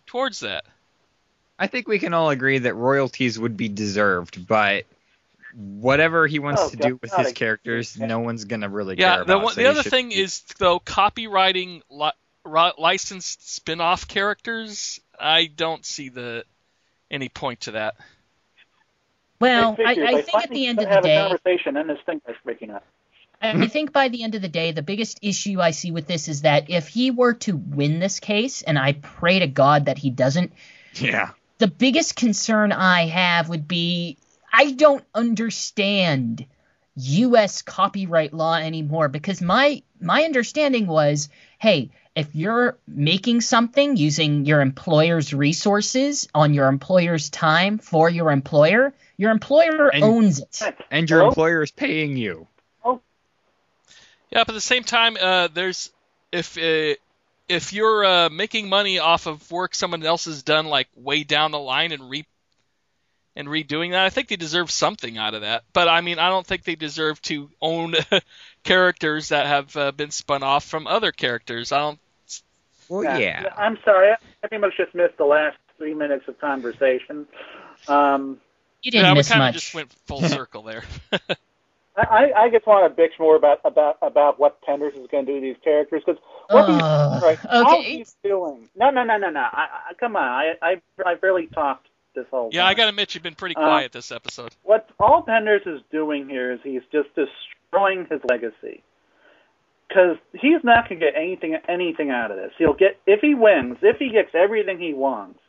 towards 0.08 0.40
that. 0.40 0.66
I 1.60 1.68
think 1.68 1.88
we 1.88 2.00
can 2.00 2.16
all 2.16 2.32
agree 2.32 2.58
that 2.58 2.74
royalties 2.74 3.38
would 3.38 3.56
be 3.56 3.70
deserved, 3.70 4.48
but 4.48 4.86
whatever 5.54 6.26
he 6.26 6.40
wants 6.40 6.64
Oh, 6.64 6.70
to 6.70 6.78
God, 6.78 6.88
do 6.88 7.00
with 7.02 7.14
his 7.14 7.32
characters, 7.34 8.00
no 8.00 8.20
one's 8.20 8.46
gonna 8.46 8.70
really 8.70 8.96
Yeah, 8.98 9.18
care 9.18 9.26
the 9.26 9.34
about. 9.34 9.44
one, 9.44 9.54
so 9.54 9.62
the 9.62 9.70
other 9.70 9.84
should 9.84 9.92
thing 9.92 10.10
be- 10.10 10.16
is 10.20 10.42
though 10.58 10.80
copywriting 10.80 11.84
li- 11.92 12.06
ri- 12.08 12.12
licensed 12.46 13.54
spin-off 13.54 14.08
characters. 14.08 15.00
I 15.20 15.46
don't 15.46 15.86
see 15.86 16.10
the 16.10 16.46
any 17.10 17.30
point 17.30 17.62
to 17.62 17.72
that. 17.72 17.96
Well, 19.39 19.76
Hey, 19.76 19.84
I, 19.86 19.91
I 19.91 20.22
think 20.22 20.44
at 20.44 20.50
the 20.50 20.68
end 20.68 20.80
of 20.80 20.86
the 20.86 20.89
have 20.89 21.04
a 21.04 21.08
day, 21.08 21.18
conversation 21.18 21.78
and 21.78 21.89
this 21.89 22.00
thing 22.06 22.22
is 22.28 22.36
breaking 22.44 22.72
up. 22.72 22.84
I 23.41 23.68
think 23.68 23.91
by 23.91 24.08
the 24.08 24.24
end 24.24 24.36
of 24.36 24.41
the 24.41 24.48
day, 24.48 24.72
the 24.72 24.82
biggest 24.82 25.20
issue 25.22 25.60
I 25.60 25.72
see 25.72 25.91
with 25.91 26.08
this 26.08 26.30
is 26.30 26.44
that 26.44 26.70
if 26.70 26.88
he 26.88 27.12
were 27.12 27.34
to 27.34 27.58
win 27.58 28.00
this 28.00 28.22
case, 28.22 28.62
and 28.62 28.80
I 28.80 28.94
pray 28.94 29.39
to 29.39 29.48
God 29.48 29.86
that 29.86 29.98
he 29.98 30.10
doesn't, 30.10 30.54
yeah. 30.94 31.32
the 31.58 31.68
biggest 31.68 32.16
concern 32.16 32.72
I 32.72 33.08
have 33.08 33.50
would 33.50 33.68
be 33.68 34.18
I 34.52 34.72
don't 34.72 35.04
understand 35.14 36.46
US 36.96 37.62
copyright 37.64 38.34
law 38.34 38.56
anymore 38.56 39.10
because 39.10 39.41
my 39.41 39.84
my 40.00 40.24
understanding 40.24 40.88
was, 40.88 41.28
hey, 41.60 41.91
if 42.16 42.36
you're 42.36 42.78
making 42.88 43.41
something 43.41 43.97
using 43.97 44.45
your 44.45 44.61
employer's 44.61 45.34
resources 45.34 46.28
on 46.36 46.53
your 46.53 46.68
employer's 46.68 47.30
time 47.30 47.80
for 47.80 48.09
your 48.09 48.30
employer, 48.32 48.93
your 49.18 49.32
employer 49.32 49.88
And- 49.89 50.03
owns 50.03 50.39
it. 50.39 50.76
And 50.91 51.09
your 51.09 51.20
Hello? 51.20 51.30
employer 51.30 51.64
is 51.64 51.72
paying 51.72 52.16
you. 52.18 52.47
Oh. 52.86 53.01
Yeah, 54.32 54.43
but 54.43 54.49
at 54.49 54.53
the 54.55 54.61
same 54.61 54.84
time, 54.84 55.18
uh, 55.20 55.47
there's 55.53 55.91
if 56.32 56.57
uh, 56.57 56.95
if 57.49 57.74
you're 57.74 58.05
uh, 58.05 58.30
making 58.30 58.70
money 58.70 58.99
off 58.99 59.26
of 59.26 59.51
work 59.51 59.76
someone 59.76 60.03
else 60.03 60.26
has 60.26 60.43
done, 60.43 60.66
like 60.68 60.88
way 60.95 61.24
down 61.24 61.51
the 61.51 61.59
line, 61.59 61.91
and 61.91 62.09
re 62.09 62.26
and 63.36 63.47
redoing 63.47 63.91
that, 63.91 64.05
I 64.05 64.09
think 64.09 64.28
they 64.28 64.36
deserve 64.36 64.70
something 64.70 65.18
out 65.18 65.34
of 65.34 65.41
that. 65.41 65.64
But 65.74 65.88
I 65.88 66.01
mean, 66.01 66.20
I 66.20 66.30
don't 66.30 66.45
think 66.45 66.64
they 66.64 66.76
deserve 66.76 67.22
to 67.24 67.49
own 67.61 67.95
characters 68.64 69.30
that 69.30 69.47
have 69.47 69.76
uh, 69.76 69.91
been 69.91 70.11
spun 70.11 70.43
off 70.43 70.64
from 70.64 70.86
other 70.88 71.11
characters. 71.11 71.72
I 71.72 71.80
don't. 71.80 71.99
Well, 72.90 73.20
yeah. 73.20 73.54
I'm 73.58 73.78
sorry. 73.86 74.12
I 74.12 74.18
pretty 74.48 74.62
much 74.62 74.74
just 74.78 74.94
missed 74.96 75.18
the 75.18 75.26
last 75.26 75.58
three 75.78 75.94
minutes 75.94 76.26
of 76.28 76.40
conversation. 76.40 77.28
Um, 77.88 78.40
You 78.82 78.92
didn't 78.92 79.06
yeah, 79.06 79.12
we 79.14 79.18
miss 79.18 79.30
kind 79.30 79.42
of 79.42 79.48
much. 79.48 79.54
just 79.56 79.74
went 79.74 79.92
full 80.06 80.22
circle 80.28 80.62
there. 80.64 80.84
I, 81.96 82.32
I 82.36 82.50
just 82.50 82.66
want 82.66 82.96
to 82.96 83.02
bitch 83.02 83.20
more 83.20 83.36
about 83.36 83.60
about 83.66 83.98
about 84.02 84.40
what 84.40 84.60
Penders 84.68 85.00
is 85.00 85.06
going 85.12 85.28
to 85.28 85.32
do 85.32 85.36
to 85.40 85.42
these 85.42 85.56
characters 85.64 86.02
because 86.04 86.20
what 86.50 86.68
he's 86.68 86.80
Ugh, 86.82 87.22
right, 87.24 87.46
all 87.52 87.78
okay. 87.80 87.98
he's 87.98 88.16
doing. 88.24 88.68
No, 88.76 88.90
no, 88.90 89.04
no, 89.04 89.18
no, 89.18 89.30
no. 89.30 89.42
I, 89.42 89.68
I, 89.90 89.94
come 90.00 90.16
on. 90.16 90.24
I, 90.24 90.54
I 90.64 90.82
I 91.06 91.14
barely 91.16 91.46
talked 91.48 91.88
this 92.16 92.26
whole. 92.32 92.50
yeah, 92.52 92.62
time. 92.64 92.70
I 92.72 92.74
gotta 92.74 92.90
admit, 92.90 93.14
you've 93.14 93.22
been 93.24 93.36
pretty 93.36 93.56
Uh, 93.56 93.62
quiet 93.62 93.92
this 93.92 94.12
episode. 94.12 94.56
what 94.64 94.90
all 95.00 95.24
Penders 95.24 95.68
is 95.68 95.82
doing 95.92 96.28
here 96.28 96.52
is 96.52 96.60
he's 96.64 96.82
just 96.92 97.10
destroying 97.14 98.08
his 98.10 98.22
legacy. 98.28 98.82
Because 99.88 100.18
he's 100.34 100.64
not 100.64 100.90
going 100.90 101.00
to 101.00 101.06
get 101.06 101.16
anything 101.16 101.56
anything 101.68 102.10
out 102.10 102.32
of 102.32 102.38
this. 102.38 102.52
He'll 102.58 102.74
get 102.74 103.00
if 103.06 103.20
he 103.22 103.36
wins, 103.36 103.78
if 103.82 103.98
he 103.98 104.10
gets 104.10 104.30
everything 104.34 104.80
he 104.80 104.94
wants, 104.94 105.40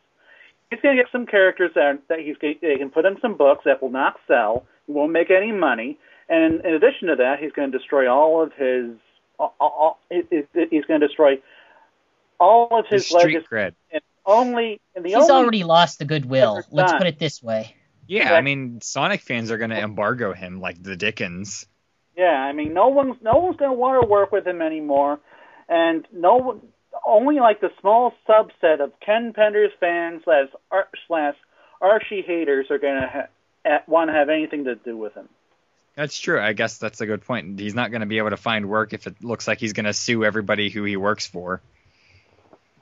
he's 0.70 0.80
going 0.80 0.96
to 0.96 1.02
get 1.02 1.10
some 1.10 1.26
characters 1.26 1.70
that 1.74 2.00
that 2.08 2.18
he's 2.18 2.36
going 2.36 2.56
they 2.60 2.76
can 2.76 2.90
put 2.90 3.04
in 3.04 3.18
some 3.20 3.36
books 3.36 3.62
that 3.64 3.80
will 3.80 3.90
not 3.90 4.16
sell, 4.26 4.66
won't 4.86 5.12
make 5.12 5.30
any 5.30 5.52
money, 5.52 5.98
and 6.28 6.64
in 6.64 6.74
addition 6.74 7.08
to 7.08 7.16
that, 7.16 7.38
he's 7.40 7.52
going 7.52 7.70
to 7.72 7.78
destroy 7.78 8.10
all 8.10 8.42
of 8.42 8.52
his. 8.52 8.96
All, 9.36 9.54
all, 9.58 9.98
he's 10.10 10.84
going 10.84 11.00
to 11.00 11.08
destroy 11.08 11.40
all 12.38 12.78
of 12.78 12.86
His 12.86 13.02
his, 13.02 13.08
street 13.08 13.34
legacy. 13.34 13.46
cred. 13.50 13.74
And 13.92 14.02
only 14.26 14.80
and 14.94 15.04
the 15.04 15.10
He's 15.10 15.16
only 15.16 15.30
already 15.30 15.64
lost 15.64 15.98
the 15.98 16.04
goodwill. 16.04 16.62
Let's 16.70 16.92
done. 16.92 16.98
put 16.98 17.06
it 17.06 17.18
this 17.18 17.42
way. 17.42 17.74
Yeah, 18.06 18.20
Exactly. 18.20 18.36
I 18.36 18.40
mean, 18.42 18.80
Sonic 18.80 19.20
fans 19.22 19.50
are 19.50 19.58
gonna 19.58 19.78
embargo 19.78 20.32
him 20.32 20.60
like 20.60 20.82
the 20.82 20.96
Dickens. 20.96 21.66
Yeah, 22.16 22.26
I 22.30 22.52
mean, 22.52 22.74
no 22.74 22.88
one's 22.88 23.16
no 23.22 23.34
one's 23.36 23.56
going 23.56 23.70
to 23.70 23.76
want 23.76 24.02
to 24.02 24.08
work 24.08 24.30
with 24.30 24.46
him 24.46 24.62
anymore, 24.62 25.18
and 25.68 26.06
no 26.12 26.36
one, 26.36 26.60
only 27.06 27.40
like 27.40 27.60
the 27.60 27.70
small 27.80 28.12
subset 28.28 28.80
of 28.80 28.92
Ken 29.00 29.32
Penders 29.32 29.70
fans 29.80 30.22
slash 30.24 30.48
Ar- 30.70 30.88
slash 31.08 31.34
Archie 31.80 32.22
haters 32.22 32.70
are 32.70 32.78
going 32.78 33.00
to 33.00 33.28
ha- 33.64 33.82
want 33.88 34.08
to 34.10 34.14
have 34.14 34.28
anything 34.28 34.64
to 34.64 34.76
do 34.76 34.96
with 34.96 35.14
him. 35.14 35.28
That's 35.96 36.18
true. 36.18 36.40
I 36.40 36.52
guess 36.54 36.78
that's 36.78 37.00
a 37.00 37.06
good 37.06 37.22
point. 37.24 37.58
He's 37.60 37.74
not 37.74 37.92
gonna 37.92 38.06
be 38.06 38.18
able 38.18 38.30
to 38.30 38.36
find 38.36 38.68
work 38.68 38.92
if 38.92 39.06
it 39.06 39.22
looks 39.22 39.46
like 39.46 39.60
he's 39.60 39.74
gonna 39.74 39.92
sue 39.92 40.24
everybody 40.24 40.68
who 40.68 40.82
he 40.82 40.96
works 40.96 41.24
for. 41.24 41.60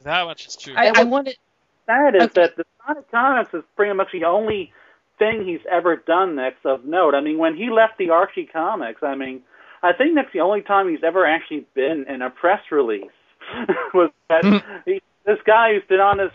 That 0.02 0.24
much 0.24 0.46
is 0.46 0.56
true. 0.56 0.72
I, 0.74 0.92
I 0.94 1.04
wanted. 1.04 1.36
Sad 1.84 2.16
is 2.16 2.22
Okay. 2.22 2.40
that 2.40 2.56
the 2.56 2.64
Sonic 2.86 3.10
Comics 3.10 3.52
is 3.52 3.64
pretty 3.76 3.92
much 3.92 4.08
the 4.12 4.24
only 4.24 4.72
thing 5.18 5.44
he's 5.46 5.60
ever 5.70 5.96
done 5.96 6.36
that's 6.36 6.56
of 6.64 6.84
note. 6.84 7.14
I 7.14 7.20
mean, 7.20 7.38
when 7.38 7.56
he 7.56 7.70
left 7.70 7.98
the 7.98 8.10
Archie 8.10 8.46
Comics, 8.46 9.02
I 9.02 9.14
mean, 9.14 9.42
I 9.82 9.92
think 9.92 10.14
that's 10.14 10.32
the 10.32 10.40
only 10.40 10.62
time 10.62 10.88
he's 10.88 11.02
ever 11.04 11.26
actually 11.26 11.66
been 11.74 12.04
in 12.08 12.22
a 12.22 12.30
press 12.30 12.60
release. 12.70 13.10
was 13.94 14.10
that 14.28 14.44
hmm. 14.44 14.56
he, 14.84 15.02
this 15.26 15.38
guy 15.44 15.72
who's 15.74 15.82
been 15.88 16.00
on 16.00 16.18
this 16.18 16.32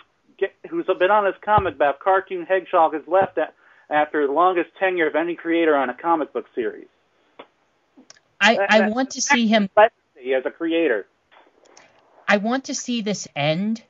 who's 0.69 0.85
been 0.99 1.09
on 1.09 1.23
this 1.23 1.35
comic 1.43 1.75
about 1.75 1.99
Cartoon 1.99 2.45
Hedgehog 2.45 2.93
has 2.93 3.01
left 3.07 3.37
at, 3.37 3.55
after 3.89 4.27
the 4.27 4.33
longest 4.33 4.69
tenure 4.79 5.07
of 5.07 5.15
any 5.15 5.35
creator 5.35 5.75
on 5.75 5.89
a 5.89 5.93
comic 5.93 6.31
book 6.31 6.45
series. 6.53 6.87
I, 8.39 8.57
I 8.69 8.89
want 8.89 9.11
to 9.11 9.21
see 9.21 9.47
him. 9.47 9.69
As 9.75 10.45
a 10.45 10.51
creator. 10.51 11.07
I 12.27 12.37
want 12.37 12.65
to 12.65 12.75
see 12.75 13.01
this 13.01 13.27
end 13.35 13.81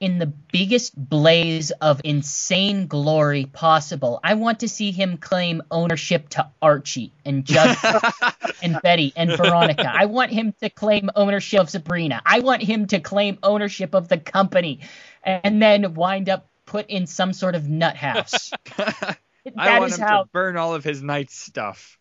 in 0.00 0.18
the 0.18 0.26
biggest 0.26 0.96
blaze 0.96 1.70
of 1.72 2.00
insane 2.04 2.86
glory 2.86 3.44
possible. 3.44 4.18
I 4.24 4.34
want 4.34 4.60
to 4.60 4.68
see 4.68 4.90
him 4.92 5.18
claim 5.18 5.62
ownership 5.70 6.30
to 6.30 6.48
Archie 6.62 7.12
and 7.26 7.44
Jug 7.44 7.76
and 8.62 8.80
Betty 8.82 9.12
and 9.14 9.36
Veronica. 9.36 9.92
I 9.94 10.06
want 10.06 10.32
him 10.32 10.54
to 10.62 10.70
claim 10.70 11.10
ownership 11.14 11.60
of 11.60 11.70
Sabrina. 11.70 12.22
I 12.24 12.40
want 12.40 12.62
him 12.62 12.86
to 12.88 13.00
claim 13.00 13.38
ownership 13.42 13.94
of 13.94 14.08
the 14.08 14.16
company 14.16 14.80
and 15.22 15.60
then 15.60 15.94
wind 15.94 16.30
up 16.30 16.48
put 16.64 16.88
in 16.88 17.06
some 17.06 17.34
sort 17.34 17.54
of 17.54 17.68
nut 17.68 17.96
house. 17.96 18.52
I 18.78 19.78
want 19.78 19.92
is 19.92 19.98
him 19.98 20.06
how. 20.06 20.22
to 20.22 20.28
burn 20.32 20.56
all 20.56 20.74
of 20.74 20.82
his 20.82 21.02
night 21.02 21.30
stuff. 21.30 21.98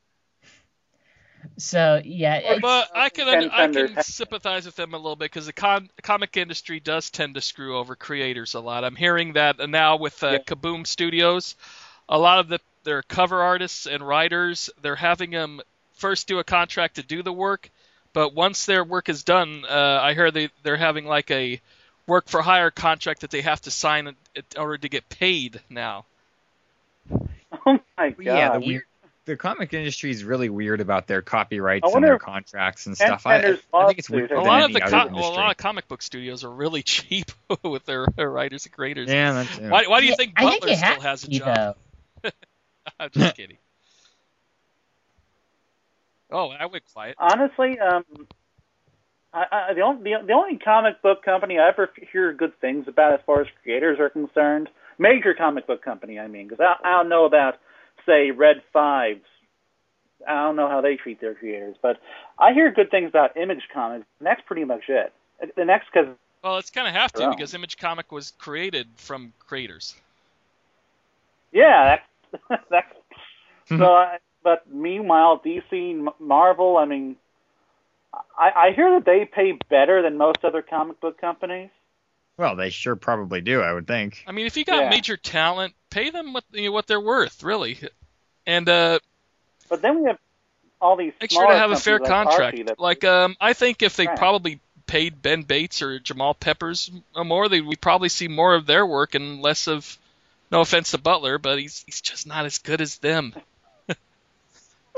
So 1.59 2.01
yeah, 2.03 2.37
it's- 2.37 2.59
But 2.61 2.89
I 2.95 3.09
can 3.09 3.27
Ken 3.27 3.49
I 3.51 3.67
can 3.67 4.03
sympathize 4.03 4.65
with 4.65 4.75
them 4.75 4.93
a 4.93 4.97
little 4.97 5.15
bit 5.15 5.25
because 5.25 5.45
the 5.45 5.53
con- 5.53 5.89
comic 6.01 6.37
industry 6.37 6.79
does 6.79 7.09
tend 7.09 7.35
to 7.35 7.41
screw 7.41 7.77
over 7.77 7.95
creators 7.95 8.53
a 8.53 8.59
lot. 8.59 8.83
I'm 8.83 8.95
hearing 8.95 9.33
that 9.33 9.57
now 9.69 9.97
with 9.97 10.23
uh, 10.23 10.31
Yeah. 10.31 10.37
Kaboom 10.39 10.87
Studios, 10.87 11.55
a 12.07 12.17
lot 12.17 12.39
of 12.39 12.47
the 12.47 12.59
their 12.85 13.01
cover 13.03 13.41
artists 13.41 13.85
and 13.87 14.07
writers 14.07 14.69
they're 14.81 14.95
having 14.95 15.31
them 15.31 15.59
first 15.95 16.27
do 16.27 16.39
a 16.39 16.43
contract 16.45 16.95
to 16.95 17.03
do 17.03 17.21
the 17.21 17.33
work, 17.33 17.69
but 18.13 18.33
once 18.33 18.65
their 18.65 18.85
work 18.85 19.09
is 19.09 19.23
done, 19.23 19.65
uh, 19.69 19.99
I 20.01 20.13
hear 20.13 20.31
they 20.31 20.49
they're 20.63 20.77
having 20.77 21.05
like 21.05 21.29
a 21.29 21.59
work 22.07 22.29
for 22.29 22.41
hire 22.41 22.71
contract 22.71 23.21
that 23.21 23.31
they 23.31 23.41
have 23.41 23.59
to 23.61 23.71
sign 23.71 24.07
in 24.07 24.15
in 24.33 24.43
order 24.57 24.77
to 24.77 24.87
get 24.89 25.09
paid 25.09 25.59
now. 25.69 26.05
Oh 27.65 27.79
my 27.97 28.11
god! 28.11 28.17
Yeah, 28.23 28.53
the 28.53 28.59
weird. 28.61 28.83
The 29.29 29.37
comic 29.37 29.71
industry 29.75 30.09
is 30.09 30.23
really 30.23 30.49
weird 30.49 30.81
about 30.81 31.05
their 31.05 31.21
copyrights 31.21 31.93
and 31.93 32.03
their 32.03 32.17
contracts 32.17 32.87
and 32.87 32.97
stuff. 32.97 33.27
I, 33.27 33.35
I 33.75 33.85
think 33.85 33.99
it's 33.99 34.09
weird. 34.09 34.31
A 34.31 34.41
lot 34.41 34.63
of 34.63 34.73
the 34.73 34.81
other 34.81 35.07
co- 35.07 35.15
well, 35.15 35.29
a 35.29 35.35
lot 35.35 35.51
of 35.51 35.57
comic 35.57 35.87
book 35.87 36.01
studios 36.01 36.43
are 36.43 36.49
really 36.49 36.81
cheap 36.83 37.29
with 37.63 37.85
their 37.85 38.07
writers 38.17 38.65
and 38.65 38.73
creators. 38.73 39.07
yeah, 39.07 39.33
that's, 39.33 39.59
yeah. 39.59 39.69
Why, 39.69 39.83
why 39.85 39.99
do 39.99 40.07
you 40.07 40.15
think 40.15 40.33
I 40.35 40.45
Butler 40.45 40.69
it 40.69 40.77
still 40.77 40.99
has 40.99 41.21
has 41.21 41.23
a 41.25 41.27
job? 41.27 41.77
I'm 42.99 43.11
just 43.11 43.35
kidding. 43.35 43.57
Oh, 46.31 46.49
I 46.49 46.65
went 46.65 46.83
quiet. 46.91 47.15
honestly, 47.19 47.77
um, 47.77 48.03
I, 49.31 49.45
I, 49.51 49.73
the 49.75 49.81
only 49.81 50.11
the, 50.11 50.25
the 50.25 50.33
only 50.33 50.57
comic 50.57 51.03
book 51.03 51.23
company 51.23 51.59
I 51.59 51.67
ever 51.69 51.91
hear 52.11 52.33
good 52.33 52.59
things 52.61 52.87
about 52.87 53.13
as 53.13 53.19
far 53.27 53.41
as 53.41 53.47
creators 53.61 53.99
are 53.99 54.09
concerned, 54.09 54.69
major 54.97 55.35
comic 55.35 55.67
book 55.67 55.83
company, 55.83 56.17
I 56.17 56.25
mean, 56.25 56.47
because 56.47 56.65
I, 56.65 56.87
I 56.87 56.97
don't 56.97 57.09
know 57.09 57.25
about 57.25 57.59
say 58.05 58.31
Red 58.31 58.61
Fives. 58.73 59.25
I 60.27 60.43
don't 60.43 60.55
know 60.55 60.67
how 60.67 60.81
they 60.81 60.95
treat 60.95 61.21
their 61.21 61.33
creators, 61.33 61.75
but 61.81 61.97
I 62.37 62.53
hear 62.53 62.71
good 62.71 62.91
things 62.91 63.09
about 63.09 63.37
Image 63.37 63.63
Comics, 63.73 64.05
and 64.19 64.27
that's 64.27 64.41
pretty 64.45 64.65
much 64.65 64.83
it. 64.89 65.13
The 65.55 65.63
next, 65.63 65.87
because 65.93 66.13
Well, 66.43 66.57
it's 66.57 66.69
kind 66.69 66.87
of 66.87 66.93
have 66.93 67.13
to 67.13 67.29
because 67.29 67.53
Image 67.53 67.77
Comic 67.77 68.11
was 68.11 68.31
created 68.37 68.87
from 68.95 69.31
creators. 69.39 69.95
yeah, 71.51 71.97
that's 72.49 72.63
that's 72.69 72.93
hmm. 73.69 73.77
so. 73.77 73.85
I, 73.85 74.17
but 74.43 74.71
meanwhile, 74.71 75.41
DC, 75.45 76.07
Marvel, 76.19 76.77
I 76.77 76.85
mean, 76.85 77.17
I, 78.13 78.51
I 78.55 78.71
hear 78.71 78.95
that 78.95 79.05
they 79.05 79.25
pay 79.25 79.57
better 79.69 80.01
than 80.01 80.17
most 80.17 80.39
other 80.43 80.61
comic 80.61 80.99
book 81.01 81.19
companies. 81.19 81.69
Well, 82.39 82.55
they 82.55 82.69
sure 82.69 82.95
probably 82.95 83.41
do. 83.41 83.59
I 83.59 83.73
would 83.73 83.85
think. 83.85 84.23
I 84.25 84.31
mean, 84.31 84.45
if 84.45 84.55
you 84.55 84.63
got 84.63 84.83
Yeah. 84.83 84.89
major 84.89 85.17
talent, 85.17 85.73
pay 85.89 86.09
them 86.09 86.31
what 86.31 86.45
you 86.53 86.63
know, 86.63 86.71
what 86.71 86.87
they're 86.87 86.97
worth, 87.01 87.43
really, 87.43 87.77
and 88.47 88.67
uh, 88.69 88.99
But 89.69 89.81
then 89.81 89.99
we 89.99 90.07
have 90.07 90.17
all 90.79 90.95
these. 90.95 91.11
make 91.19 91.31
sure 91.31 91.45
to 91.45 91.57
have 91.57 91.71
a 91.71 91.75
fair 91.75 91.99
like 91.99 92.07
contract. 92.07 92.79
Like, 92.79 93.03
um, 93.03 93.35
I 93.41 93.51
think 93.51 93.83
if 93.83 93.97
they 93.97 94.07
Right. 94.07 94.17
probably 94.17 94.61
paid 94.87 95.21
Ben 95.21 95.43
Bates 95.43 95.81
or 95.81 95.99
Jamal 95.99 96.33
Peppers 96.33 96.89
more, 97.13 97.49
they 97.49 97.59
we 97.59 97.75
probably 97.75 98.07
see 98.07 98.29
more 98.29 98.55
of 98.55 98.65
their 98.65 98.85
work 98.85 99.15
and 99.15 99.41
less 99.41 99.67
of. 99.67 99.97
No 100.51 100.61
offense 100.61 100.91
to 100.91 100.97
Butler, 100.97 101.37
but 101.37 101.59
he's 101.59 101.83
he's 101.85 102.01
just 102.01 102.25
not 102.25 102.45
as 102.45 102.57
good 102.57 102.79
as 102.81 102.97
them. 102.97 103.35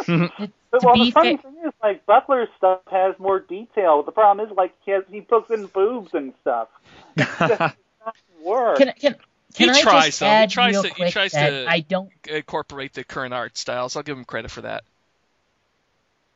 But, 0.72 0.84
well, 0.84 0.93
the 0.97 1.12
funny 1.12 1.36
fa- 1.36 1.43
thing 1.43 1.58
is, 1.66 1.74
like 1.84 2.06
Butler's 2.06 2.47
stuff 2.58 2.80
has 2.89 3.14
more 3.20 3.41
detail. 3.41 4.04
The 4.04 4.14
problem 4.14 4.47
is, 4.49 4.56
like, 4.56 4.74
he 4.86 4.91
has 4.91 5.04
he 5.12 5.20
puts 5.20 5.49
in 5.52 5.66
boobs 5.66 6.14
and 6.14 6.34
stuff. 6.39 6.70
It 7.18 7.74
work. 8.41 8.78
Can 8.78 8.93
can 8.97 9.16
He 9.54 9.66
can 9.66 9.76
I 9.76 9.82
tries, 9.82 10.06
just 10.06 10.20
though. 10.22 10.28
He 10.28 10.32
add 10.32 10.49
tries 10.49 10.72
real 10.72 10.84
to- 10.84 10.88
he 10.88 10.93
quick 10.95 11.12
tries 11.12 11.32
that 11.34 11.49
to- 11.49 11.66
I 11.70 11.82
don't 11.82 12.10
Incorporate 12.26 12.93
the 12.93 13.04
current 13.04 13.34
art 13.34 13.58
styles. 13.58 13.97
I'll 13.97 14.04
give 14.04 14.18
him 14.18 14.24
credit 14.24 14.49
for 14.49 14.62
that. 14.62 14.86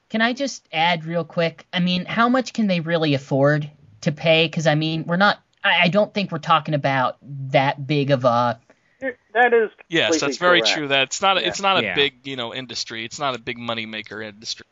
Can 0.10 0.22
I 0.22 0.34
just 0.34 0.68
add 0.74 1.06
real 1.06 1.24
quick? 1.24 1.66
I 1.72 1.80
mean, 1.80 2.04
how 2.06 2.28
much 2.28 2.52
can 2.52 2.68
they 2.68 2.82
really 2.82 3.14
afford 3.14 3.70
to 4.02 4.12
pay? 4.12 4.48
Because 4.48 4.68
I 4.68 4.76
mean, 4.76 5.06
we're 5.08 5.16
not. 5.16 5.40
I, 5.64 5.84
I 5.84 5.88
don't 5.88 6.14
think 6.14 6.32
we're 6.32 6.38
talking 6.40 6.74
about 6.74 7.16
that 7.52 7.88
big 7.88 8.12
of 8.12 8.26
a. 8.26 8.60
that 9.34 9.54
is 9.54 9.70
Yes, 9.90 10.20
that's 10.20 10.38
very 10.38 10.62
correct. 10.62 10.74
true. 10.76 10.88
That 10.90 11.04
it's 11.04 11.22
not. 11.22 11.38
A, 11.38 11.42
Yeah. 11.42 11.48
It's 11.48 11.62
not 11.62 11.78
a 11.80 11.84
Yeah. 11.84 11.96
big, 11.96 12.26
you 12.28 12.36
know, 12.36 12.54
industry. 12.54 13.06
It's 13.06 13.20
not 13.20 13.36
a 13.36 13.40
big 13.40 13.58
money 13.58 13.86
maker 13.86 14.22
industry. 14.22 14.66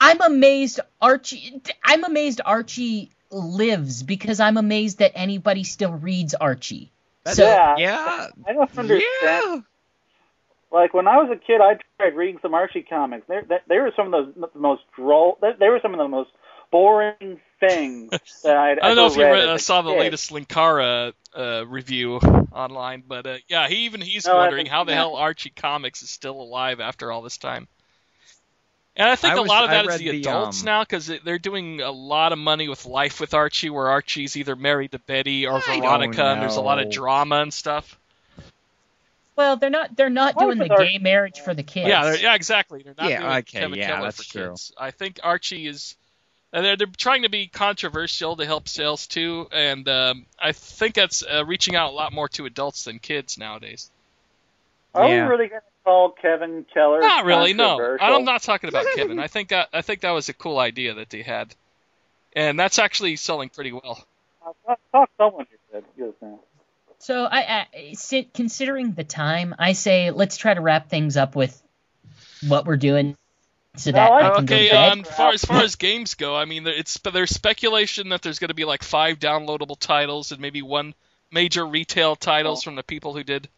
I'm 0.00 0.20
amazed 0.20 0.80
Archie. 1.00 1.62
I'm 1.84 2.04
amazed 2.04 2.40
Archie 2.44 3.10
lives 3.30 4.02
because 4.02 4.40
I'm 4.40 4.56
amazed 4.56 4.98
that 4.98 5.12
anybody 5.14 5.64
still 5.64 5.92
reads 5.92 6.34
Archie. 6.34 6.90
That's- 7.24 7.36
So 7.36 7.44
Yeah. 7.44 7.76
yeah. 7.78 8.26
I 8.46 8.52
don't 8.52 8.78
understand. 8.78 9.02
Yeah. 9.22 9.60
Like 10.70 10.92
when 10.92 11.06
I 11.06 11.16
was 11.18 11.30
a 11.30 11.36
kid, 11.36 11.60
I 11.60 11.78
tried 11.98 12.16
reading 12.16 12.38
some 12.42 12.52
Archie 12.52 12.82
comics. 12.82 13.26
They 13.28 13.40
they, 13.48 13.58
they 13.68 13.78
were 13.78 13.92
some 13.96 14.12
of 14.12 14.34
the, 14.34 14.48
the 14.52 14.58
most 14.58 14.82
droll. 14.96 15.38
They, 15.40 15.52
they 15.58 15.68
were 15.68 15.78
some 15.80 15.92
of 15.94 15.98
the 15.98 16.08
most 16.08 16.30
boring 16.74 17.40
things 17.60 18.10
that 18.42 18.56
I'd 18.56 18.78
I 18.82 18.88
don't 18.88 18.96
know 18.96 19.06
if 19.06 19.16
you 19.16 19.22
read 19.22 19.30
read, 19.30 19.48
uh, 19.48 19.54
a 19.54 19.58
saw 19.60 19.82
the 19.82 19.92
kid. 19.92 20.00
latest 20.00 20.32
Linkara 20.32 21.12
uh, 21.36 21.64
review 21.68 22.16
online, 22.16 23.04
but 23.06 23.26
uh, 23.28 23.36
yeah, 23.46 23.68
he 23.68 23.84
even 23.84 24.00
he's 24.00 24.26
No, 24.26 24.34
wondering 24.34 24.66
how 24.66 24.82
the 24.82 24.90
seen 24.90 24.96
hell. 24.96 25.14
Archie 25.14 25.50
Comics 25.54 26.02
is 26.02 26.10
still 26.10 26.40
alive 26.40 26.80
after 26.80 27.12
all 27.12 27.22
this 27.22 27.38
time. 27.38 27.68
And 28.96 29.08
I 29.08 29.14
think 29.14 29.34
I 29.34 29.36
a 29.36 29.42
was- 29.42 29.48
lot 29.48 29.62
of 29.64 29.70
that 29.70 29.86
is 29.86 29.98
the 29.98 30.10
the, 30.10 30.20
adults 30.20 30.62
um, 30.62 30.66
now 30.66 30.82
because 30.82 31.06
they're 31.24 31.38
doing 31.38 31.80
a 31.80 31.92
lot 31.92 32.32
of 32.32 32.38
money 32.40 32.66
with 32.68 32.86
Life 32.86 33.20
with 33.20 33.34
Archie, 33.34 33.70
where 33.70 33.86
Archie's 33.88 34.36
either 34.36 34.56
married 34.56 34.90
to 34.92 34.98
Betty 34.98 35.46
or 35.46 35.60
I 35.68 35.78
Veronica, 35.78 36.24
and 36.24 36.42
there's 36.42 36.56
a 36.56 36.60
lot 36.60 36.80
of 36.80 36.90
drama 36.90 37.36
and 37.36 37.54
stuff. 37.54 37.96
well, 39.36 39.56
they're 39.56 39.70
not. 39.70 39.96
They're 39.96 40.10
not 40.10 40.34
Why 40.34 40.44
doing 40.46 40.58
the 40.58 40.70
Archie- 40.70 40.92
gay 40.94 40.98
marriage 40.98 41.38
for 41.40 41.54
the 41.54 41.62
kids. 41.62 41.88
Yeah, 41.88 42.14
yeah, 42.14 42.34
exactly. 42.34 42.82
They're 42.82 42.94
not 42.98 43.08
Yeah, 43.10 43.20
doing 43.20 43.30
okay, 43.30 43.60
Kevin 43.60 43.78
yeah, 43.78 43.86
Keller 43.88 44.02
that's 44.02 44.24
for 44.24 44.32
true. 44.32 44.48
kids. 44.50 44.72
I 44.76 44.90
think 44.90 45.20
Archie 45.22 45.66
is. 45.68 45.96
And 46.54 46.64
they're, 46.64 46.76
they're 46.76 46.86
trying 46.86 47.22
to 47.22 47.28
be 47.28 47.48
controversial 47.48 48.36
to 48.36 48.46
help 48.46 48.68
sales 48.68 49.08
too, 49.08 49.48
and 49.50 49.88
um, 49.88 50.24
I 50.38 50.52
think 50.52 50.94
that's 50.94 51.24
uh, 51.24 51.44
reaching 51.44 51.74
out 51.74 51.90
a 51.90 51.94
lot 51.94 52.12
more 52.12 52.28
to 52.28 52.46
adults 52.46 52.84
than 52.84 53.00
kids 53.00 53.36
nowadays. 53.36 53.90
Are 54.94 55.08
Yeah. 55.08 55.24
we 55.24 55.30
really 55.30 55.48
going 55.48 55.60
to 55.62 55.66
call 55.84 56.10
Kevin 56.10 56.64
Keller? 56.72 57.00
Not 57.00 57.24
really, 57.24 57.54
no. 57.54 57.98
I'm 58.00 58.24
not 58.24 58.42
talking 58.42 58.68
about 58.68 58.86
Kevin. 58.94 59.18
I 59.18 59.26
think 59.26 59.48
that 59.48 59.70
I 59.72 59.82
think 59.82 60.02
that 60.02 60.12
was 60.12 60.28
a 60.28 60.32
cool 60.32 60.60
idea 60.60 60.94
that 60.94 61.10
they 61.10 61.22
had, 61.22 61.52
and 62.34 62.56
that's 62.56 62.78
actually 62.78 63.16
selling 63.16 63.48
pretty 63.48 63.72
well. 63.72 64.06
Talk, 64.64 64.80
talk 64.92 65.10
someone 65.16 65.46
who 65.50 65.56
said 65.72 65.84
just 65.98 66.22
now. 66.22 66.38
So 66.98 67.24
I, 67.24 67.66
I 67.74 68.26
considering 68.32 68.92
the 68.92 69.02
time, 69.02 69.56
I 69.58 69.72
say 69.72 70.12
let's 70.12 70.36
try 70.36 70.54
to 70.54 70.60
wrap 70.60 70.88
things 70.88 71.16
up 71.16 71.34
with 71.34 71.60
what 72.46 72.64
we're 72.64 72.76
doing, 72.76 73.16
so 73.76 73.90
No, 73.90 73.98
I- 74.00 74.30
I 74.30 74.34
can 74.36 74.44
Okay, 74.44 74.70
go 74.70 74.78
um, 74.78 75.02
far 75.04 75.32
as 75.32 75.44
far 75.44 75.62
as 75.62 75.76
games 75.76 76.14
go, 76.14 76.36
I 76.36 76.44
mean, 76.44 76.66
it's 76.66 76.98
there's 76.98 77.30
speculation 77.30 78.10
that 78.10 78.22
there's 78.22 78.38
going 78.38 78.48
to 78.48 78.54
be 78.54 78.64
like 78.64 78.82
five 78.82 79.18
downloadable 79.18 79.78
titles 79.78 80.32
and 80.32 80.40
maybe 80.40 80.62
one 80.62 80.94
major 81.30 81.66
retail 81.66 82.16
titles 82.16 82.62
from 82.62 82.76
the 82.76 82.82
people 82.82 83.14
who 83.14 83.24
did 83.24 83.48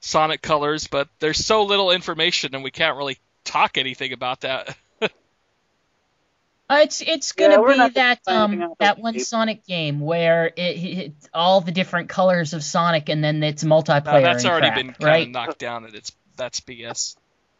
Sonic 0.00 0.42
Colors, 0.42 0.86
but 0.86 1.08
there's 1.20 1.44
so 1.44 1.64
little 1.64 1.90
information 1.90 2.54
and 2.54 2.62
we 2.62 2.70
can't 2.70 2.96
really 2.96 3.18
talk 3.44 3.78
anything 3.78 4.12
about 4.12 4.42
that. 4.42 4.76
Uh, 6.68 6.80
it's 6.82 7.00
it's 7.00 7.30
gonna 7.30 7.60
we're 7.60 7.76
be 7.76 7.90
that 7.90 8.18
um 8.26 8.74
that 8.80 8.98
one 8.98 9.14
tape. 9.14 9.22
Sonic 9.22 9.64
game 9.66 10.00
where 10.00 10.46
it, 10.46 10.60
it 10.84 11.12
all 11.32 11.60
the 11.60 11.70
different 11.70 12.08
colors 12.08 12.54
of 12.54 12.64
Sonic 12.64 13.08
and 13.08 13.22
then 13.22 13.40
it's 13.44 13.62
Now, 13.62 13.80
multiplayer. 13.80 14.22
that's 14.22 14.44
already 14.44 14.70
crap, 14.70 14.74
been 14.74 14.94
kind 14.94 15.00
right. 15.00 15.26
of 15.26 15.28
knocked 15.28 15.58
down, 15.60 15.84
and 15.84 15.94
it's 15.94 16.10
that's 16.36 16.60
BS. 16.60 17.16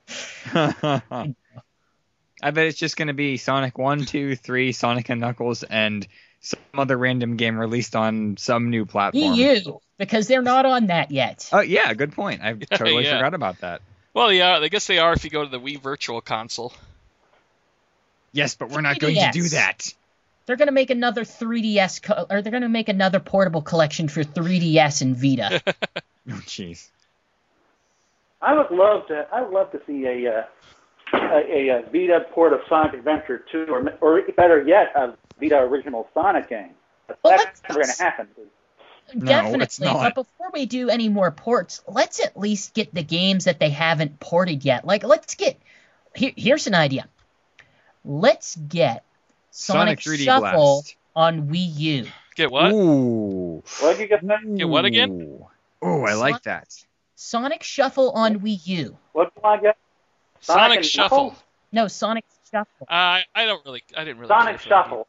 I 2.42 2.50
bet 2.50 2.66
it's 2.66 2.78
just 2.78 2.96
going 2.96 3.08
to 3.08 3.14
be 3.14 3.36
Sonic 3.36 3.78
1, 3.78 4.04
2, 4.04 4.36
3, 4.36 4.72
Sonic 4.72 5.08
and 5.08 5.20
Knuckles, 5.20 5.62
and 5.62 6.06
some 6.40 6.60
other 6.74 6.96
random 6.96 7.36
game 7.36 7.58
released 7.58 7.96
on 7.96 8.36
some 8.36 8.70
new 8.70 8.84
platform. 8.84 9.34
Wii 9.34 9.64
U 9.66 9.80
because 9.98 10.28
they're 10.28 10.42
not 10.42 10.66
on 10.66 10.88
that 10.88 11.10
yet. 11.10 11.48
Oh, 11.52 11.60
yeah, 11.60 11.92
good 11.94 12.12
point. 12.12 12.42
I 12.42 12.52
totally 12.70 13.04
Yeah. 13.04 13.16
forgot 13.16 13.34
about 13.34 13.60
that. 13.60 13.80
Well, 14.12 14.32
yeah, 14.32 14.58
I 14.58 14.68
guess 14.68 14.86
they 14.86 14.98
are 14.98 15.12
if 15.12 15.24
you 15.24 15.30
go 15.30 15.44
to 15.44 15.50
the 15.50 15.60
Wii 15.60 15.80
Virtual 15.80 16.20
Console. 16.20 16.72
Yes, 18.32 18.54
but 18.54 18.68
we're 18.70 18.82
not 18.82 18.98
going 18.98 19.14
to 19.14 19.30
do 19.32 19.48
that. 19.50 19.92
They're 20.46 20.56
gonna 20.56 20.70
make 20.72 20.90
another 20.90 21.22
3DS 21.24 22.02
co- 22.02 22.26
or 22.30 22.40
they're 22.40 22.52
gonna 22.52 22.68
make 22.68 22.88
another 22.88 23.18
portable 23.18 23.62
collection 23.62 24.06
for 24.08 24.22
3DS 24.22 25.02
and 25.02 25.16
Vita. 25.16 25.60
Oh, 26.28 26.42
jeez. 26.44 26.90
I 28.42 28.52
would 28.58 28.72
love 28.72 29.06
to. 29.06 29.28
I 29.32 29.42
would 29.42 29.52
love 29.52 29.70
to 29.70 29.80
see 29.86 30.04
a 30.06 30.38
uh, 30.38 30.42
a, 31.12 31.16
a, 31.16 31.70
uh 31.70 31.82
Vita 31.92 32.26
port 32.32 32.52
of 32.52 32.60
Sonic 32.68 32.94
Adventure 32.94 33.44
2, 33.50 33.66
or 33.70 33.92
or 34.00 34.22
better 34.36 34.62
yet, 34.62 34.92
a 34.94 35.14
Vita 35.40 35.58
original 35.58 36.08
Sonic 36.14 36.48
game. 36.48 36.70
But 37.06 37.18
Well, 37.22 37.38
that's 37.38 37.62
never 37.68 37.82
going 37.82 37.94
to 37.94 38.02
happen. 38.02 38.28
Definitely. 39.18 39.62
it's 39.62 39.80
not. 39.80 40.02
But 40.02 40.14
before 40.14 40.50
we 40.52 40.66
do 40.66 40.88
any 40.88 41.08
more 41.08 41.30
ports, 41.30 41.80
let's 41.86 42.18
at 42.24 42.36
least 42.36 42.74
get 42.74 42.92
the 42.92 43.04
games 43.04 43.44
that 43.44 43.60
they 43.60 43.70
haven't 43.70 44.18
ported 44.18 44.64
yet. 44.64 44.84
Like, 44.84 45.04
let's 45.04 45.34
get. 45.36 45.60
Here, 46.14 46.32
here's 46.36 46.66
an 46.66 46.74
idea. 46.74 47.08
Let's 48.04 48.56
get 48.56 49.04
Sonic, 49.50 50.00
Sonic 50.00 50.18
3D 50.18 50.24
Shuffle 50.24 50.82
Blast. 50.82 50.96
on 51.14 51.48
Wii 51.48 51.76
U. 51.78 52.06
Get 52.34 52.50
what? 52.50 52.72
Ooh. 52.72 53.62
What 53.80 53.92
did 53.92 54.00
you 54.00 54.08
get? 54.08 54.26
That? 54.26 54.56
Get 54.56 54.68
what 54.68 54.84
again? 54.84 55.10
Ooh. 55.10 55.46
Oh, 55.82 56.02
I 56.02 56.14
like 56.14 56.42
that. 56.42 56.68
Sonic 57.14 57.62
Shuffle 57.62 58.10
on 58.10 58.40
Wii 58.40 58.66
U. 58.66 58.98
What 59.12 59.34
do 59.34 59.40
I 59.44 59.56
get? 59.58 59.76
Sonic 60.40 60.60
Sonic 60.60 60.76
and 60.78 60.86
Shuffle. 60.86 61.34
No, 61.72 61.88
Sonic 61.88 62.24
Shuffle. 62.50 62.86
Uh, 62.88 63.20
I 63.34 63.44
don't 63.44 63.64
really, 63.64 63.82
I 63.96 64.04
didn't 64.04 64.18
really. 64.18 64.28
Sonic 64.28 64.58
care 64.58 64.58
for 64.58 64.68
that 64.68 64.84
Shuffle. 64.84 65.08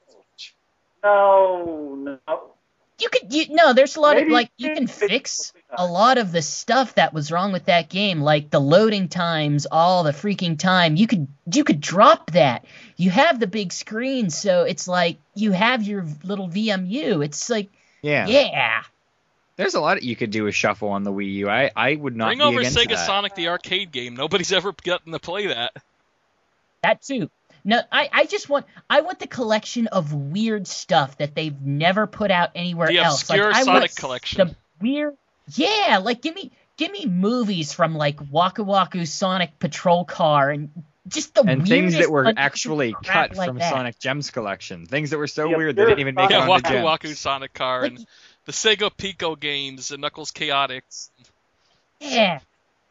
No, 1.04 1.96
no. 2.26 2.52
You 3.00 3.10
could, 3.10 3.32
you 3.32 3.46
no. 3.52 3.74
There's 3.74 3.96
a 3.96 4.00
lot 4.00 4.20
of 4.20 4.28
like 4.28 4.50
you 4.58 4.74
can 4.74 4.88
fix 4.88 5.54
a 5.72 5.86
lot 5.86 6.18
of 6.18 6.32
the 6.32 6.42
stuff 6.42 6.96
that 6.96 7.14
was 7.14 7.32
wrong 7.32 7.52
with 7.52 7.66
that 7.66 7.90
game, 7.90 8.22
like 8.22 8.50
the 8.50 8.60
loading 8.60 9.08
times, 9.08 9.68
all 9.72 10.04
the 10.04 10.12
freaking 10.12 10.58
time. 10.58 10.96
You 10.96 11.06
could 11.06 11.28
you 11.54 11.64
could 11.64 11.80
drop 11.80 12.32
that. 12.32 12.66
You 12.96 13.12
have 13.12 13.40
the 13.40 13.46
big 13.46 13.72
screen, 13.72 14.32
so 14.32 14.64
it's 14.64 14.88
like 14.88 15.20
you 15.36 15.52
have 15.52 15.84
your 15.84 16.08
little 16.24 16.50
VMU. 16.50 17.24
It's 17.24 17.52
like 17.52 17.70
Yeah. 18.02 18.26
yeah. 18.26 18.82
There's 19.58 19.74
a 19.74 19.82
lot 19.82 20.02
you 20.04 20.16
could 20.16 20.32
do 20.32 20.44
with 20.44 20.56
Shuffle 20.56 20.90
on 20.90 21.04
the 21.04 21.12
Wii 21.12 21.34
U. 21.34 21.50
I, 21.50 21.72
I 21.76 21.96
would 21.96 22.16
not 22.16 22.30
be 22.30 22.36
able 22.36 22.52
to. 22.52 22.56
Bring 22.58 22.64
be 22.64 22.78
over 22.78 22.80
Sega 22.80 22.96
that. 22.96 23.06
Sonic 23.06 23.36
the 23.36 23.50
arcade 23.50 23.92
game. 23.92 24.16
Nobody's 24.16 24.54
ever 24.54 24.74
gotten 24.84 25.12
to 25.14 25.20
play 25.20 25.48
that. 25.48 25.74
That 26.84 27.02
too. 27.02 27.30
No, 27.66 27.82
I, 27.92 28.10
I 28.14 28.26
just 28.26 28.48
want 28.48 28.66
I 28.90 29.02
want 29.02 29.20
the 29.20 29.28
collection 29.28 29.88
of 29.88 30.14
weird 30.14 30.68
stuff 30.68 31.18
that 31.18 31.36
they've 31.36 31.60
never 31.62 32.08
put 32.08 32.32
out 32.32 32.52
anywhere 32.56 32.88
The 32.88 33.00
else. 33.00 33.24
obscure 33.24 33.48
like, 33.48 33.56
I 33.56 33.64
Sonic 33.64 33.82
want 33.82 33.96
collection. 33.96 34.48
The 34.48 34.56
weird, 34.80 35.18
yeah. 35.54 36.00
Like 36.02 36.22
give 36.22 36.34
me 36.36 36.52
give 36.78 36.92
me 36.92 37.06
movies 37.08 37.74
from 37.74 37.96
like 37.96 38.18
Waku 38.18 38.66
Waku 38.66 39.06
Sonic 39.08 39.60
Patrol 39.60 40.06
Car 40.06 40.52
and 40.52 40.70
just 41.10 41.34
the 41.36 41.42
and 41.42 41.68
things 41.68 41.98
that 41.98 42.10
were 42.10 42.32
actually 42.38 42.96
cut 43.04 43.36
like 43.36 43.48
from 43.48 43.58
that. 43.58 43.70
Sonic 43.74 44.00
Gems 44.00 44.30
collection. 44.30 44.86
Things 44.86 45.10
that 45.10 45.18
were 45.18 45.28
so 45.28 45.50
Yeah, 45.50 45.58
weird 45.58 45.76
they 45.76 45.84
didn't 45.86 46.00
even 46.00 46.16
make 46.16 46.30
Yeah, 46.30 46.46
it 46.46 46.50
onto 46.50 46.68
Waku 46.68 46.72
Gems. 46.72 46.86
Waku 46.86 47.16
Sonic 47.16 47.54
Car 47.54 47.84
and 47.84 48.06
the 48.48 48.52
Sega 48.52 48.90
Pico 48.98 49.36
games 49.36 49.92
and 49.92 50.02
Knuckles 50.02 50.32
Chaotix. 50.32 51.10
Yeah. 52.00 52.40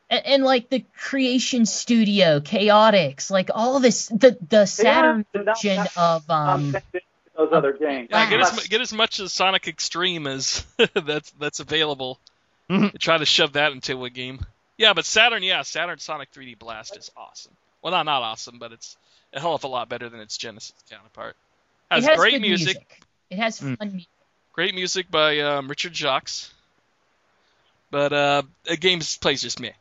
And, 0.09 0.25
and 0.27 0.45
like 0.45 0.69
the 0.69 0.85
Creation 0.97 1.67
Studio, 1.67 2.39
Chaotix, 2.39 3.31
like 3.31 3.51
all 3.53 3.81
this, 3.81 4.07
the 4.07 4.37
the 4.49 4.67
Saturn 4.67 5.27
did 5.35 5.47
not 5.47 5.57
version 5.57 5.79
have- 5.79 5.97
of 5.99 6.31
um. 6.31 6.77
those 7.37 7.53
other 7.53 7.73
games. 7.73 8.09
Yeah, 8.13 8.31
get 8.31 8.41
as 8.41 8.67
get 8.69 8.81
as 8.81 8.93
much 8.93 9.19
as 9.19 9.33
Sonic 9.33 9.67
X-treme 9.67 10.29
as 10.29 10.65
that's 10.95 11.31
that's 11.33 11.59
available. 11.61 12.21
Mhm. 12.71 12.97
Try 12.99 13.19
to 13.19 13.27
shove 13.27 13.55
that 13.55 13.73
into 13.73 14.05
a 14.05 14.11
game. 14.11 14.41
Yeah, 14.79 14.93
but 14.93 15.05
Saturn, 15.05 15.43
yeah, 15.43 15.63
Saturn 15.63 15.99
Sonic 15.99 16.31
3D 16.33 16.59
Blast 16.59 16.97
is 16.97 17.11
awesome. 17.17 17.53
Well, 17.83 17.93
not 17.93 18.05
not 18.05 18.23
awesome, 18.23 18.59
but 18.59 18.73
it's 18.73 18.97
a 19.33 19.41
hell 19.41 19.55
of 19.55 19.65
a 19.65 19.69
lot 19.69 19.89
better 19.89 20.09
than 20.09 20.21
its 20.21 20.37
Genesis 20.37 20.75
counterpart. 20.91 21.35
Has, 21.91 22.05
it 22.05 22.09
has 22.11 22.17
great 22.19 22.33
good 22.33 22.43
music, 22.43 23.03
It 23.31 23.39
has 23.39 23.61
Mm. 23.61 23.79
fun 23.79 23.91
music. 23.93 24.09
Great 24.57 24.75
music 24.75 25.11
by 25.11 25.39
um, 25.41 25.69
Richard 25.69 25.95
Jacques. 25.95 26.31
But 27.91 28.13
uh, 28.13 28.43
the 28.65 28.77
game 28.77 29.01
plays 29.21 29.43
just 29.43 29.61
me. 29.61 29.73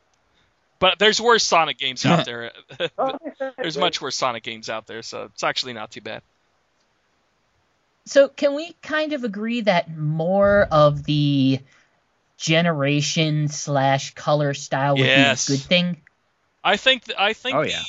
But 0.80 1.00
there's 1.00 1.20
worse 1.20 1.44
Sonic 1.44 1.80
games 1.80 2.06
out 2.06 2.26
there. 2.26 2.52
there's 3.58 3.78
much 3.78 4.02
worse 4.02 4.16
Sonic 4.18 4.44
games 4.44 4.70
out 4.70 4.86
there, 4.86 5.02
so 5.02 5.24
it's 5.34 5.44
actually 5.44 5.74
not 5.74 5.92
too 5.92 6.02
bad. 6.02 6.22
So 8.06 8.28
can 8.28 8.54
we 8.54 8.74
kind 8.84 9.14
of 9.14 9.24
agree 9.24 9.62
that 9.62 9.98
more 9.98 10.68
of 10.70 11.04
the 11.06 11.60
generation 12.38 13.48
slash 13.48 14.14
color 14.14 14.54
style 14.54 14.98
would 14.98 15.08
Yes. 15.08 15.48
be 15.48 15.54
a 15.54 15.58
good 15.58 15.66
thing? 15.66 16.02
I 16.64 16.78
think 16.78 17.06
th- 17.06 17.18
I 17.18 17.34
think 17.34 17.56
Oh, 17.56 17.64
the, 17.64 17.70
yeah. 17.70 17.82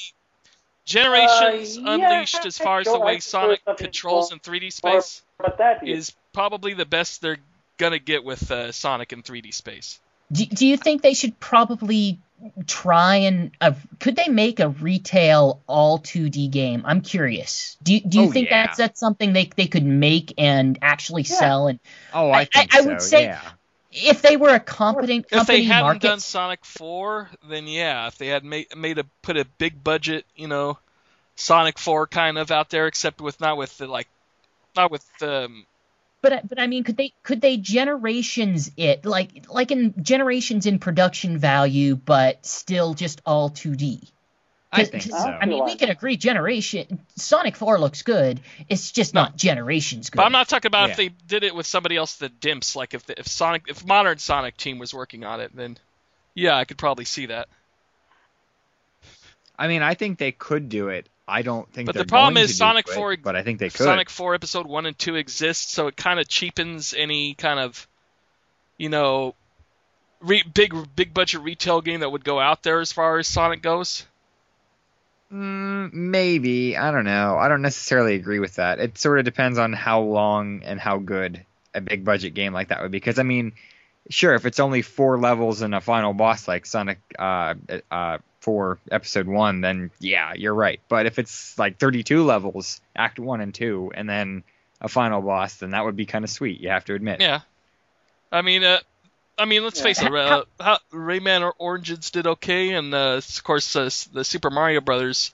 Generations 0.86 1.78
Uh, 1.78 1.96
yeah, 1.96 2.12
Unleashed, 2.12 2.46
as 2.46 2.56
far 2.56 2.78
as 2.78 2.86
the 2.86 3.00
way 3.00 3.18
Sonic 3.18 3.60
controls 3.76 4.28
small 4.28 4.36
in 4.36 4.40
3D 4.60 4.72
space 4.72 5.22
about 5.40 5.58
that, 5.58 5.80
do 5.80 5.88
you? 5.88 5.94
is 5.96 6.14
probably 6.36 6.74
the 6.74 6.84
best 6.84 7.22
they're 7.22 7.38
gonna 7.78 7.98
get 7.98 8.22
with 8.22 8.50
uh, 8.50 8.70
Sonic 8.70 9.10
in 9.14 9.22
3D 9.22 9.54
space. 9.54 9.98
Do, 10.30 10.44
do 10.44 10.66
you 10.66 10.76
think 10.76 11.00
they 11.00 11.14
should 11.14 11.40
probably 11.40 12.18
try 12.66 13.16
and 13.16 13.52
uh, 13.62 13.72
could 14.00 14.16
they 14.16 14.28
make 14.28 14.60
a 14.60 14.68
retail 14.68 15.62
all 15.66 15.98
2D 15.98 16.50
game? 16.50 16.82
I'm 16.84 17.00
curious. 17.00 17.78
Do 17.82 17.94
you, 17.94 18.00
do 18.00 18.20
you 18.20 18.28
Oh, 18.28 18.32
think 18.32 18.50
yeah. 18.50 18.66
that's 18.66 18.76
that's 18.76 19.00
something 19.00 19.32
they 19.32 19.50
they 19.56 19.66
could 19.66 19.86
make 19.86 20.34
and 20.36 20.78
actually 20.82 21.22
Yeah. 21.22 21.36
sell? 21.38 21.68
And 21.68 21.80
Oh, 22.12 22.30
I- 22.30 22.40
I 22.40 22.44
think 22.44 22.74
I 22.74 22.80
so. 22.82 22.86
would 22.88 23.00
say- 23.02 23.24
yeah. 23.24 23.40
if 23.92 24.20
they 24.20 24.36
were 24.36 24.50
a 24.54 24.60
competent 24.60 25.30
company, 25.30 25.40
If 25.40 25.46
they 25.46 25.62
hadn't 25.64 25.84
market, 25.86 26.02
done 26.02 26.20
Sonic 26.20 26.66
4, 26.66 27.30
then 27.48 27.66
yeah. 27.66 28.08
If 28.08 28.18
they 28.18 28.26
had 28.26 28.44
made 28.44 28.76
made 28.76 28.98
a 28.98 29.04
put 29.22 29.38
a 29.38 29.46
big 29.56 29.82
budget, 29.82 30.26
you 30.36 30.48
know, 30.48 30.76
Sonic 31.36 31.78
4 31.78 32.06
kind 32.08 32.36
of 32.36 32.50
out 32.50 32.68
there, 32.68 32.86
except 32.88 33.22
with 33.22 33.40
not 33.40 33.56
with 33.56 33.78
the 33.78 33.86
like, 33.86 34.08
not 34.76 34.90
with 34.90 35.06
um. 35.22 35.64
But 36.28 36.48
but 36.48 36.58
I 36.58 36.66
mean, 36.66 36.84
could 36.84 36.96
they 36.96 37.12
could 37.22 37.40
they 37.40 37.56
generations 37.56 38.70
it 38.76 39.04
like 39.04 39.46
like 39.48 39.70
in 39.70 39.94
generations 40.02 40.66
in 40.66 40.78
production 40.78 41.38
value, 41.38 41.96
but 41.96 42.44
still 42.44 42.94
just 42.94 43.20
all 43.24 43.50
2D? 43.50 44.08
I 44.72 44.78
'Cause- 44.80 44.88
think 44.90 45.02
'cause, 45.04 45.12
so. 45.22 45.28
I 45.28 45.46
mean, 45.46 45.64
we 45.64 45.76
can 45.76 45.90
agree. 45.90 46.16
Generation 46.16 46.98
Sonic 47.14 47.54
Four 47.56 47.78
looks 47.78 48.02
good. 48.02 48.40
It's 48.68 48.90
just 48.90 49.14
No. 49.14 49.22
not 49.22 49.36
Generations 49.36 50.10
good. 50.10 50.16
But 50.16 50.26
I'm 50.26 50.32
not 50.32 50.48
talking 50.48 50.66
about 50.68 50.90
if 50.90 50.96
they 50.96 51.08
did 51.08 51.44
it 51.44 51.54
with 51.54 51.66
somebody 51.66 51.96
else 51.96 52.16
that 52.16 52.40
dimps. 52.40 52.74
Like 52.74 52.92
if 52.92 53.06
the, 53.06 53.18
if 53.18 53.28
Sonic 53.28 53.66
if 53.68 53.86
modern 53.86 54.18
Sonic 54.18 54.56
team 54.56 54.78
was 54.78 54.92
working 54.92 55.24
on 55.24 55.40
it, 55.40 55.54
then 55.54 55.78
yeah, 56.34 56.56
I 56.56 56.64
could 56.64 56.78
probably 56.78 57.04
see 57.04 57.26
that. 57.26 57.48
I 59.58 59.68
mean, 59.68 59.82
I 59.82 59.94
think 59.94 60.18
they 60.18 60.32
could 60.32 60.68
do 60.68 60.88
it. 60.88 61.08
I 61.28 61.42
don't 61.42 61.70
think. 61.72 61.86
But 61.86 61.94
they're 61.94 62.04
the 62.04 62.08
problem 62.08 62.34
going 62.34 62.44
is 62.44 62.56
Sonic 62.56 62.88
it, 62.88 62.94
4 62.94 63.16
but 63.18 63.36
I 63.36 63.42
think 63.42 63.58
they 63.58 63.68
could. 63.68 63.84
Sonic 63.84 64.10
4 64.10 64.34
episode 64.34 64.66
1 64.66 64.86
and 64.86 64.98
2 64.98 65.16
exist, 65.16 65.70
so 65.72 65.88
it 65.88 65.96
kind 65.96 66.20
of 66.20 66.28
cheapens 66.28 66.94
any 66.96 67.34
kind 67.34 67.58
of 67.58 67.86
you 68.78 68.88
know 68.88 69.34
re- 70.20 70.44
big 70.54 70.74
big 70.94 71.12
budget 71.12 71.42
retail 71.42 71.80
game 71.80 72.00
that 72.00 72.10
would 72.10 72.24
go 72.24 72.38
out 72.38 72.62
there 72.62 72.80
as 72.80 72.92
far 72.92 73.18
as 73.18 73.26
Sonic 73.26 73.62
goes. 73.62 74.06
Mm, 75.32 75.92
maybe 75.92 76.76
I 76.76 76.92
don't 76.92 77.04
know. 77.04 77.36
I 77.36 77.48
don't 77.48 77.62
necessarily 77.62 78.14
agree 78.14 78.38
with 78.38 78.56
that. 78.56 78.78
It 78.78 78.96
sort 78.98 79.18
of 79.18 79.24
depends 79.24 79.58
on 79.58 79.72
how 79.72 80.02
long 80.02 80.62
and 80.64 80.78
how 80.78 80.98
good 80.98 81.44
a 81.74 81.80
big 81.80 82.04
budget 82.04 82.34
game 82.34 82.52
like 82.52 82.68
that 82.68 82.80
would 82.82 82.92
be. 82.92 82.98
Because 82.98 83.18
I 83.18 83.24
mean, 83.24 83.52
sure, 84.08 84.34
if 84.34 84.46
it's 84.46 84.60
only 84.60 84.82
four 84.82 85.18
levels 85.18 85.62
and 85.62 85.74
a 85.74 85.80
final 85.80 86.14
boss 86.14 86.46
like 86.46 86.66
Sonic 86.66 86.98
uh, 87.18 87.54
uh, 87.90 88.18
Four 88.46 88.78
Episode 88.92 89.26
One, 89.26 89.60
then 89.60 89.90
yeah, 89.98 90.32
you're 90.34 90.54
right. 90.54 90.78
But 90.88 91.06
if 91.06 91.18
it's 91.18 91.58
like 91.58 91.78
32 91.78 92.22
levels, 92.22 92.80
Act 92.94 93.18
One 93.18 93.40
and 93.40 93.52
Two, 93.52 93.90
and 93.92 94.08
then 94.08 94.44
a 94.80 94.88
final 94.88 95.20
boss, 95.20 95.56
then 95.56 95.72
that 95.72 95.84
would 95.84 95.96
be 95.96 96.06
kind 96.06 96.24
of 96.24 96.30
sweet. 96.30 96.60
You 96.60 96.68
have 96.68 96.84
to 96.84 96.94
admit. 96.94 97.20
Yeah. 97.20 97.40
I 98.30 98.42
mean, 98.42 98.62
uh, 98.62 98.78
I 99.36 99.46
mean, 99.46 99.64
let's 99.64 99.80
Yeah. 99.80 99.82
face 99.82 100.00
it. 100.00 100.14
Uh, 100.14 100.44
how, 100.60 100.78
Rayman 100.92 101.42
or 101.42 101.54
Origins 101.58 102.12
did 102.12 102.28
okay, 102.28 102.70
and 102.70 102.94
uh, 102.94 103.16
of 103.16 103.42
course, 103.42 103.74
uh, 103.74 103.90
the 104.12 104.22
Super 104.22 104.50
Mario 104.50 104.80
Brothers, 104.80 105.32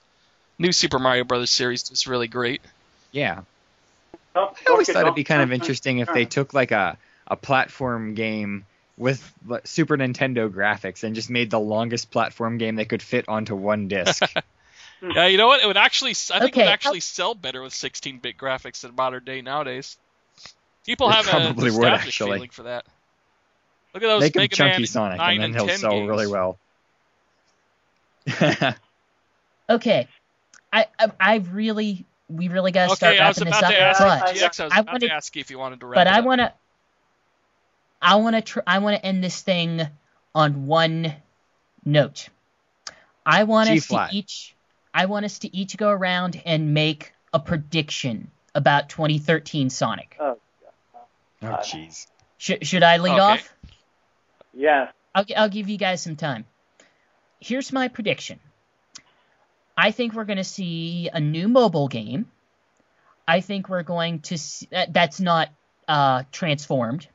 new 0.57 0.71
Super 0.71 0.97
Mario 0.97 1.23
Brothers 1.23 1.51
series 1.51 1.91
is 1.91 2.07
really 2.07 2.27
great. 2.27 2.61
Yeah. 3.11 3.41
I 4.35 4.49
always 4.69 4.89
thought 4.89 5.03
it'd 5.03 5.13
be 5.13 5.23
kind 5.23 5.43
of 5.43 5.53
interesting 5.53 5.99
if 5.99 6.11
they 6.11 6.25
took 6.25 6.55
like 6.55 6.71
a, 6.71 6.97
a 7.27 7.35
platform 7.35 8.15
game 8.15 8.65
with 8.97 9.33
Super 9.65 9.97
Nintendo 9.97 10.49
graphics 10.49 11.03
and 11.03 11.15
just 11.15 11.29
made 11.29 11.49
the 11.49 11.59
longest 11.59 12.11
platform 12.11 12.57
game 12.57 12.75
they 12.75 12.85
could 12.85 13.01
fit 13.01 13.27
onto 13.27 13.55
one 13.55 13.87
disc. 13.87 14.23
Yeah, 15.05 15.27
you 15.27 15.37
know 15.37 15.47
what? 15.47 15.61
It 15.61 15.65
would 15.67 15.75
actually, 15.75 16.11
I 16.33 16.39
think, 16.39 16.55
it 16.55 16.61
would 16.61 16.67
actually 16.69 17.01
sell 17.01 17.35
better 17.35 17.61
with 17.61 17.73
16-bit 17.73 18.37
graphics 18.37 18.85
in 18.87 18.95
modern 18.95 19.25
day 19.25 19.41
nowadays. 19.41 19.97
People 20.85 21.09
It 21.09 21.15
have 21.15 21.27
a 21.27 21.29
probably 21.29 21.71
would, 21.71 21.79
nostalgic 21.81 22.07
actually. 22.07 22.31
feeling 22.37 22.49
for 22.51 22.63
that. 22.63 22.85
Look 23.93 24.01
at 24.01 24.07
those 24.07 24.21
Make 24.21 24.35
him 24.37 24.41
Mega 24.43 24.55
chunky 24.55 24.77
Man 24.83 24.87
Sonic 24.87 25.19
and 25.19 25.41
then 25.43 25.53
he'll 25.53 25.67
sell 25.67 25.91
games. 25.91 26.07
really 26.07 26.27
well. 26.27 26.57
Okay, 29.69 30.07
I, 30.71 30.87
I 30.99 31.11
I 31.19 31.35
really 31.51 32.05
we 32.29 32.47
really 32.47 32.71
got 32.71 32.89
to 32.89 32.95
start 32.95 33.13
Okay, 33.15 33.21
I 33.23 33.27
was 33.27 33.37
wrapping 33.39 33.51
this 33.51 33.59
about 33.59 33.71
up. 33.71 33.77
to 33.77 33.81
ask 33.81 33.99
but 33.99 34.07
I- 34.07 34.11
I 34.11 34.31
was 34.31 34.59
I 34.59 34.79
about 34.79 34.93
wanted- 34.93 35.07
to 35.07 35.13
ask 35.13 35.35
you 35.35 35.39
if 35.41 35.51
you 35.51 35.59
wanted 35.59 35.79
to 35.81 35.85
wrap 35.85 35.95
but 35.95 36.07
it 36.07 36.13
I 36.13 36.19
want 36.21 36.39
to 36.39 36.53
I 38.03 38.15
want 38.17 38.35
to 38.35 38.41
tr- 38.41 38.59
I 38.67 38.79
want 38.79 38.97
to 38.97 39.05
end 39.05 39.23
this 39.23 39.41
thing 39.41 39.81
on 40.35 40.67
one 40.67 41.13
note. 41.85 42.27
I 43.25 43.45
want 43.45 43.69
G 43.69 43.77
us 43.77 43.87
to 43.87 44.07
each 44.11 44.55
I 44.93 45.05
want 45.05 45.25
us 45.25 45.39
to 45.39 45.55
each 45.55 45.77
go 45.77 45.89
around 45.89 46.41
and 46.45 46.73
make 46.73 47.13
a 47.33 47.39
prediction 47.39 48.29
about 48.53 48.89
2013 48.89 49.69
Sonic. 49.69 50.17
Oh, 50.19 50.37
oh, 51.41 51.47
jeez. 51.47 52.05
Sh- 52.37 52.61
should 52.61 52.83
I 52.83 52.97
lead 52.97 53.13
Okay. 53.13 53.19
off? 53.21 53.55
Yeah. 54.53 54.89
I'll, 55.15 55.25
I'll 55.35 55.49
give 55.49 55.69
you 55.69 55.77
guys 55.77 56.01
some 56.01 56.15
time. 56.15 56.45
Here's 57.39 57.73
my 57.73 57.87
prediction. 57.87 58.39
I 59.75 59.91
think 59.91 60.13
we're 60.13 60.25
going 60.25 60.37
to 60.37 60.43
see 60.43 61.09
a 61.11 61.19
new 61.19 61.47
mobile 61.47 61.87
game. 61.87 62.27
I 63.27 63.41
think 63.41 63.69
we're 63.69 63.83
going 63.83 64.19
to 64.21 64.37
see, 64.37 64.67
that, 64.71 64.93
that's 64.93 65.19
not 65.19 65.49
uh, 65.87 66.23
transformed. 66.31 67.07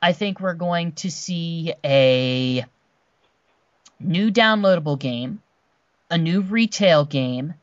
I 0.00 0.12
think 0.12 0.40
we're 0.40 0.54
going 0.54 0.92
to 0.92 1.10
see 1.10 1.74
a 1.84 2.64
new 4.00 4.30
downloadable 4.30 4.98
game, 4.98 5.42
a 6.10 6.18
new 6.18 6.40
retail 6.40 7.04
game. 7.04 7.54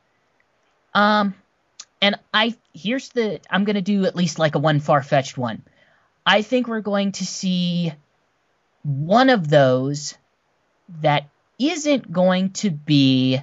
Um, 0.94 1.36
and 2.02 2.18
I 2.34 2.56
here's 2.74 3.10
the 3.10 3.40
I'm 3.50 3.64
going 3.64 3.76
to 3.76 3.82
do 3.82 4.06
at 4.06 4.16
least 4.16 4.40
like 4.40 4.56
a 4.56 4.60
one 4.60 4.80
far 4.80 5.02
fetched 5.02 5.38
one. 5.38 5.64
I 6.26 6.42
think 6.42 6.68
we're 6.68 6.82
going 6.82 7.14
to 7.14 7.26
see 7.26 7.94
one 8.84 9.30
of 9.30 9.50
those 9.50 10.16
that 11.02 11.30
isn't 11.58 12.12
going 12.12 12.52
to 12.52 12.70
be 12.70 13.40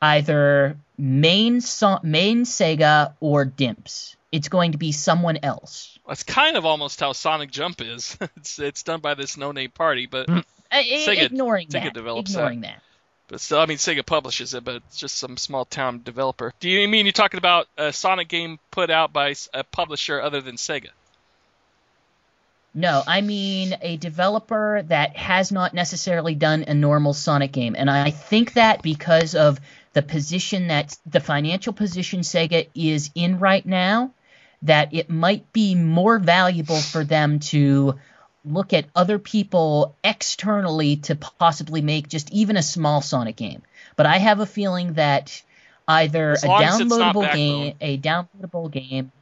either 0.00 0.78
main 0.96 1.60
main 2.02 2.44
Sega 2.44 3.14
or 3.20 3.44
Dimps. 3.44 4.16
It's 4.30 4.48
going 4.48 4.72
to 4.72 4.78
be 4.78 4.92
someone 4.92 5.38
else. 5.42 5.98
That's 6.06 6.22
kind 6.22 6.56
of 6.56 6.66
almost 6.66 7.00
how 7.00 7.12
Sonic 7.12 7.50
Jump 7.50 7.80
is. 7.80 8.16
it's 8.36 8.58
it's 8.58 8.82
done 8.82 9.00
by 9.00 9.14
this 9.14 9.36
no-name 9.36 9.70
party, 9.70 10.06
but 10.06 10.28
Uh, 10.28 10.42
i- 10.70 10.84
Sega- 11.06 11.22
ignoring 11.26 11.68
Sega 11.68 11.84
that. 11.84 11.94
develops 11.94 12.30
ignoring 12.32 12.60
that. 12.62 12.82
but 13.28 13.40
still, 13.40 13.58
I 13.58 13.64
mean, 13.66 13.78
Sega 13.78 14.04
publishes 14.04 14.52
it, 14.54 14.64
but 14.64 14.76
it's 14.76 14.96
just 14.98 15.16
some 15.16 15.36
small 15.38 15.64
town 15.64 16.02
developer. 16.04 16.52
Do 16.60 16.68
you 16.68 16.86
mean 16.88 17.06
you're 17.06 17.12
talking 17.12 17.38
about 17.38 17.68
a 17.78 17.92
Sonic 17.92 18.28
game 18.28 18.58
put 18.70 18.90
out 18.90 19.12
by 19.14 19.34
a 19.54 19.64
publisher 19.64 20.20
other 20.20 20.40
than 20.42 20.56
Sega? 20.56 20.88
No, 22.74 23.02
I 23.06 23.22
mean 23.22 23.76
a 23.80 23.96
developer 23.96 24.82
that 24.88 25.16
has 25.16 25.50
not 25.50 25.74
necessarily 25.74 26.34
done 26.34 26.64
a 26.68 26.74
normal 26.74 27.14
Sonic 27.14 27.50
game. 27.50 27.74
And 27.76 27.90
I 27.90 28.10
think 28.10 28.52
that 28.52 28.82
because 28.82 29.34
of 29.34 29.58
the 29.94 30.02
position 30.02 30.68
that 30.68 30.96
the 31.06 31.18
financial 31.20 31.72
position 31.72 32.20
Sega 32.20 32.68
is 32.74 33.10
in 33.14 33.38
right 33.38 33.64
now, 33.64 34.12
that 34.62 34.92
it 34.92 35.08
might 35.08 35.52
be 35.52 35.74
more 35.74 36.18
valuable 36.18 36.80
for 36.80 37.04
them 37.04 37.38
to 37.38 37.94
look 38.44 38.72
at 38.72 38.86
other 38.94 39.18
people 39.18 39.94
externally 40.02 40.96
to 40.96 41.16
possibly 41.16 41.82
make 41.82 42.08
just 42.08 42.30
even 42.32 42.56
a 42.56 42.62
small 42.62 43.00
Sonic 43.00 43.36
game. 43.36 43.62
But 43.96 44.06
I 44.06 44.18
have 44.18 44.40
a 44.40 44.46
feeling 44.46 44.94
that 44.94 45.42
either 45.86 46.36
a 46.42 46.46
long 46.46 46.62
as 46.62 46.80
it's 46.80 46.90
not 46.90 47.14
downloadable 47.14 47.34
game, 47.34 47.74
a 47.80 47.98
downloadable 47.98 48.70
game, 48.70 49.12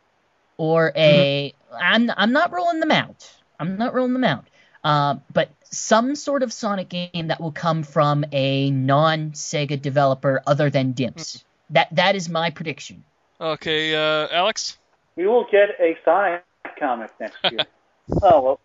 or 0.56 0.92
a 0.96 1.54
I'm 1.78 2.10
I'm 2.16 2.32
not 2.32 2.52
rolling 2.52 2.80
them 2.80 2.92
out. 2.92 3.30
I'm 3.58 3.76
not 3.76 3.94
rolling 3.94 4.12
them 4.12 4.24
out. 4.24 4.46
Uh, 4.84 5.16
but 5.32 5.50
some 5.64 6.14
sort 6.14 6.42
of 6.42 6.52
Sonic 6.52 6.88
game 6.88 7.28
that 7.28 7.40
will 7.40 7.52
come 7.52 7.82
from 7.82 8.24
a 8.30 8.70
non-Sega 8.70 9.80
developer 9.80 10.42
other 10.46 10.70
than 10.70 10.94
Dimps. 10.94 11.42
That 11.70 11.94
that 11.96 12.14
is 12.14 12.28
my 12.28 12.50
prediction. 12.50 13.04
Okay, 13.40 13.94
uh, 13.94 14.28
Alex. 14.30 14.78
We 15.16 15.26
will 15.26 15.46
get 15.50 15.70
a 15.80 15.96
Sonic 16.04 16.44
comic 16.78 17.10
next 17.20 17.38
year. 17.50 17.60
oh 18.22 18.40
well. 18.42 18.60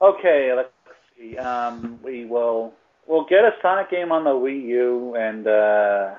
Okay, 0.00 0.52
let's 0.54 0.70
see. 1.18 1.36
Um, 1.36 1.98
we 2.02 2.24
will 2.24 2.72
we'll 3.06 3.24
get 3.24 3.44
a 3.44 3.52
Sonic 3.60 3.90
game 3.90 4.12
on 4.12 4.24
the 4.24 4.30
Wii 4.30 4.62
U, 4.68 5.16
and 5.16 5.46
uh, 5.46 6.14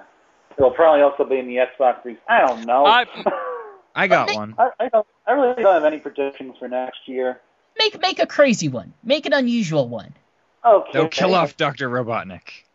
it'll 0.57 0.71
probably 0.71 1.01
also 1.01 1.23
be 1.23 1.37
in 1.39 1.47
the 1.47 1.55
Xbox 1.57 2.01
3. 2.03 2.17
I 2.27 2.45
don't 2.45 2.65
know. 2.65 2.85
I- 2.85 3.05
I 3.95 4.07
got 4.07 4.33
one. 4.35 4.53
I, 4.57 4.69
I 4.79 4.89
don't. 4.89 5.05
I 5.25 5.31
really 5.31 5.61
don't 5.63 5.73
have 5.73 5.83
any 5.83 5.97
predictions 5.97 6.55
for 6.59 6.67
next 6.67 6.99
year. 7.07 7.41
Make 7.77 7.99
make 8.01 8.19
a 8.19 8.27
crazy 8.27 8.67
one. 8.69 8.93
Make 9.03 9.25
an 9.25 9.33
unusual 9.33 9.89
one. 9.89 10.13
Okay. 10.63 10.89
They'll 10.93 11.07
kill 11.07 11.33
off 11.33 11.57
Dr. 11.57 11.89
Robotnik. 11.89 12.65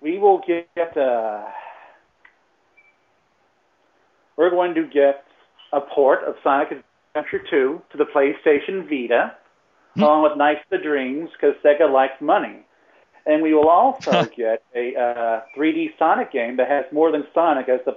We 0.00 0.18
will 0.18 0.40
get. 0.46 0.96
Uh, 0.96 1.44
we're 4.36 4.50
going 4.50 4.74
to 4.74 4.84
get 4.86 5.24
a 5.72 5.80
port 5.80 6.24
of 6.24 6.34
Sonic 6.42 6.82
Adventure 7.14 7.44
2 7.50 7.82
to 7.90 7.96
the 7.98 8.04
PlayStation 8.04 8.88
Vita, 8.88 9.34
Hmm. 9.94 10.02
along 10.02 10.22
with 10.24 10.36
Nights 10.36 10.60
of 10.70 10.78
the 10.78 10.84
Dreams, 10.84 11.30
because 11.32 11.54
Sega 11.64 11.90
likes 11.92 12.20
money. 12.20 12.64
and 13.26 13.42
we 13.42 13.52
will 13.52 13.68
also 13.68 14.24
get 14.36 14.62
a 14.74 14.94
uh, 14.96 15.40
3D 15.56 15.92
Sonic 15.98 16.30
game 16.32 16.56
that 16.56 16.68
has 16.68 16.84
more 16.92 17.10
than 17.12 17.26
Sonic 17.34 17.68
as 17.68 17.80
the 17.84 17.92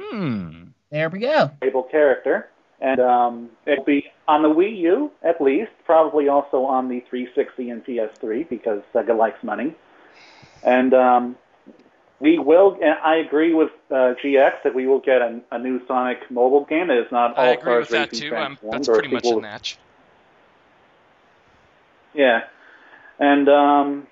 Hmm. 0.00 0.64
There 0.90 1.08
we 1.08 1.18
go. 1.20 1.50
playable 1.60 1.82
character. 1.84 2.48
And 2.80 3.00
um, 3.00 3.50
it'll 3.66 3.84
be 3.84 4.06
on 4.28 4.42
the 4.42 4.48
Wii 4.48 4.78
U 4.78 5.10
at 5.24 5.40
least, 5.40 5.72
probably 5.84 6.28
also 6.28 6.58
on 6.64 6.88
the 6.88 7.00
360 7.10 7.70
and 7.70 7.84
PS3 7.84 8.48
because 8.48 8.82
Sega 8.94 9.16
likes 9.16 9.42
money. 9.42 9.74
And 10.64 10.94
um, 10.94 11.36
we 12.20 12.38
will, 12.38 12.76
and 12.82 12.94
I 13.02 13.16
agree 13.16 13.54
with 13.54 13.70
uh, 13.90 14.14
GX 14.22 14.62
that 14.64 14.74
we 14.74 14.86
will 14.86 14.98
get 15.00 15.22
a, 15.22 15.40
a 15.52 15.58
new 15.58 15.84
Sonic 15.86 16.30
mobile 16.30 16.64
game. 16.64 16.90
It 16.90 16.98
is 16.98 17.10
not 17.12 17.38
I 17.38 17.48
All 17.48 17.52
agree 17.54 17.76
with 17.78 17.88
Stars 17.88 18.10
that 18.10 18.16
too. 18.16 18.26
Um, 18.28 18.56
Transformed 18.56 18.72
that's 18.72 18.88
pretty 18.88 19.08
much 19.08 19.26
a 19.26 19.40
match. 19.40 19.78
Yeah. 22.14 22.44
And 23.18 23.48
um, 23.48 24.06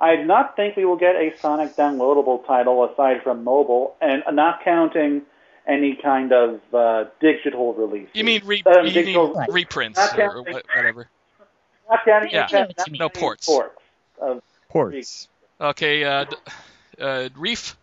I 0.00 0.16
do 0.16 0.24
not 0.24 0.56
think 0.56 0.76
we 0.76 0.84
will 0.84 0.96
get 0.96 1.16
a 1.16 1.32
Sonic 1.38 1.76
downloadable 1.76 2.46
title 2.46 2.84
aside 2.84 3.22
from 3.22 3.44
mobile, 3.44 3.94
and 4.00 4.22
not 4.32 4.62
counting 4.64 5.22
any 5.66 5.96
kind 5.96 6.32
of 6.32 6.60
uh, 6.72 7.04
digital 7.20 7.74
release. 7.74 8.08
You 8.12 8.22
mean 8.24 8.42
re- 8.44 8.62
Um, 8.66 8.86
you 8.86 8.92
digital- 8.92 9.34
mean 9.34 9.46
reprints 9.50 9.98
Not 9.98 10.18
or, 10.18 10.22
or 10.22 10.28
counting- 10.44 10.54
what- 10.54 10.66
whatever? 10.76 11.08
Not 11.90 12.04
counting 12.04 12.30
Yeah. 12.30 12.40
not 12.40 12.52
I 12.54 12.58
know 12.58 12.60
what 12.60 12.68
you 12.68 12.74
counting 12.76 12.92
mean. 12.92 12.98
No 12.98 13.08
ports. 13.08 13.46
ports 13.46 13.80
of 14.20 14.42
Ports. 14.68 15.28
Okay, 15.60 16.04
uh, 16.04 16.24
d- 16.24 16.36
uh, 17.00 17.28
Reef. 17.36 17.76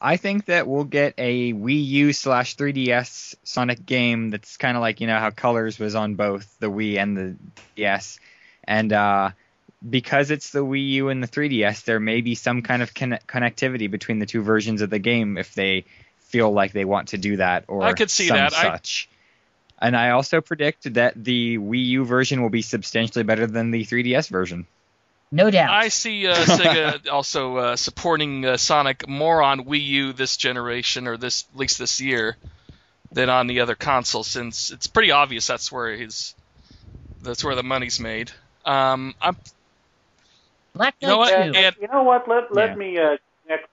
I 0.00 0.18
think 0.18 0.46
that 0.46 0.66
we'll 0.66 0.84
get 0.84 1.14
a 1.16 1.54
Wii 1.54 1.86
U 1.86 2.12
slash 2.12 2.56
3DS 2.56 3.36
Sonic 3.42 3.86
game 3.86 4.30
that's 4.30 4.58
kind 4.58 4.76
of 4.76 4.82
like 4.82 5.00
you 5.00 5.06
know 5.06 5.18
how 5.18 5.30
Colors 5.30 5.78
was 5.78 5.94
on 5.94 6.14
both 6.14 6.58
the 6.58 6.70
Wii 6.70 6.98
and 6.98 7.16
the 7.16 7.36
DS, 7.74 8.18
and 8.64 8.92
uh, 8.92 9.30
because 9.88 10.30
it's 10.30 10.50
the 10.50 10.64
Wii 10.64 10.88
U 10.90 11.08
and 11.08 11.22
the 11.22 11.28
3DS, 11.28 11.84
there 11.84 12.00
may 12.00 12.20
be 12.20 12.34
some 12.34 12.62
kind 12.62 12.82
of 12.82 12.94
conne- 12.94 13.20
connectivity 13.26 13.90
between 13.90 14.18
the 14.18 14.26
two 14.26 14.42
versions 14.42 14.82
of 14.82 14.90
the 14.90 14.98
game 14.98 15.36
if 15.36 15.54
they 15.54 15.84
feel 16.18 16.52
like 16.52 16.72
they 16.72 16.84
want 16.84 17.08
to 17.08 17.18
do 17.18 17.36
that 17.36 17.64
or 17.68 17.84
I 17.84 17.92
could 17.92 18.10
see 18.10 18.28
some 18.28 18.36
that. 18.36 18.54
I- 18.54 18.62
such. 18.62 19.08
And 19.80 19.96
I 19.96 20.10
also 20.10 20.40
predict 20.40 20.94
that 20.94 21.12
the 21.22 21.58
Wii 21.58 21.86
U 21.86 22.04
version 22.04 22.40
will 22.40 22.48
be 22.48 22.62
substantially 22.62 23.24
better 23.24 23.46
than 23.46 23.70
the 23.70 23.84
3DS 23.84 24.30
version. 24.30 24.66
No 25.32 25.50
doubt. 25.50 25.70
I 25.70 25.88
see 25.88 26.26
uh, 26.28 26.34
Sega 26.36 27.08
also 27.12 27.56
uh, 27.56 27.76
supporting 27.76 28.44
uh, 28.44 28.56
Sonic 28.56 29.08
more 29.08 29.42
on 29.42 29.64
Wii 29.64 29.84
U 29.84 30.12
this 30.12 30.36
generation, 30.36 31.08
or 31.08 31.16
this 31.16 31.44
at 31.52 31.58
least 31.58 31.78
this 31.78 32.00
year, 32.00 32.36
than 33.10 33.28
on 33.30 33.46
the 33.48 33.60
other 33.60 33.74
console, 33.74 34.22
since 34.22 34.70
it's 34.70 34.86
pretty 34.86 35.10
obvious 35.10 35.46
that's 35.46 35.72
where 35.72 35.96
his 35.96 36.34
that's 37.22 37.42
where 37.42 37.54
the 37.54 37.62
money's 37.64 37.98
made. 37.98 38.30
Um, 38.64 39.14
I'm 39.20 39.36
Black 40.74 40.94
You 41.00 41.08
know 41.08 41.18
what? 41.18 41.32
And- 41.34 41.76
you 41.80 41.88
know 41.88 42.02
what? 42.04 42.28
Let 42.28 42.54
let 42.54 42.70
Yeah. 42.70 42.74
me 42.76 42.98
uh, 42.98 43.16
connect 43.42 43.68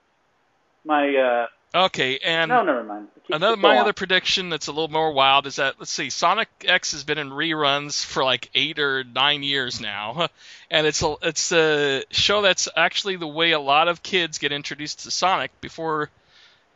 my. 0.85 1.45
Okay, 1.73 2.19
and 2.19 2.49
no, 2.49 2.63
never 2.63 2.83
mind. 2.83 3.07
Keep- 3.27 3.35
Another 3.37 3.55
go 3.55 3.61
my 3.61 3.75
on. 3.75 3.77
other 3.77 3.93
prediction 3.93 4.49
that's 4.49 4.67
a 4.67 4.71
little 4.71 4.89
more 4.89 5.13
wild 5.13 5.47
is 5.47 5.55
that 5.55 5.75
let's 5.79 5.91
see, 5.91 6.09
Sonic 6.09 6.49
X 6.65 6.91
has 6.91 7.05
been 7.05 7.17
in 7.17 7.29
reruns 7.29 8.03
for 8.03 8.25
like 8.25 8.49
eight 8.53 8.77
or 8.77 9.05
nine 9.05 9.41
years 9.41 9.79
now, 9.79 10.27
and 10.71 10.85
it's 10.85 11.01
a 11.01 11.15
it's 11.21 11.51
a 11.53 12.03
show 12.11 12.41
that's 12.41 12.67
actually 12.75 13.15
the 13.15 13.27
way 13.27 13.51
a 13.51 13.59
lot 13.59 13.87
of 13.87 14.03
kids 14.03 14.37
get 14.37 14.51
introduced 14.51 15.01
to 15.03 15.11
Sonic 15.11 15.51
before 15.61 16.09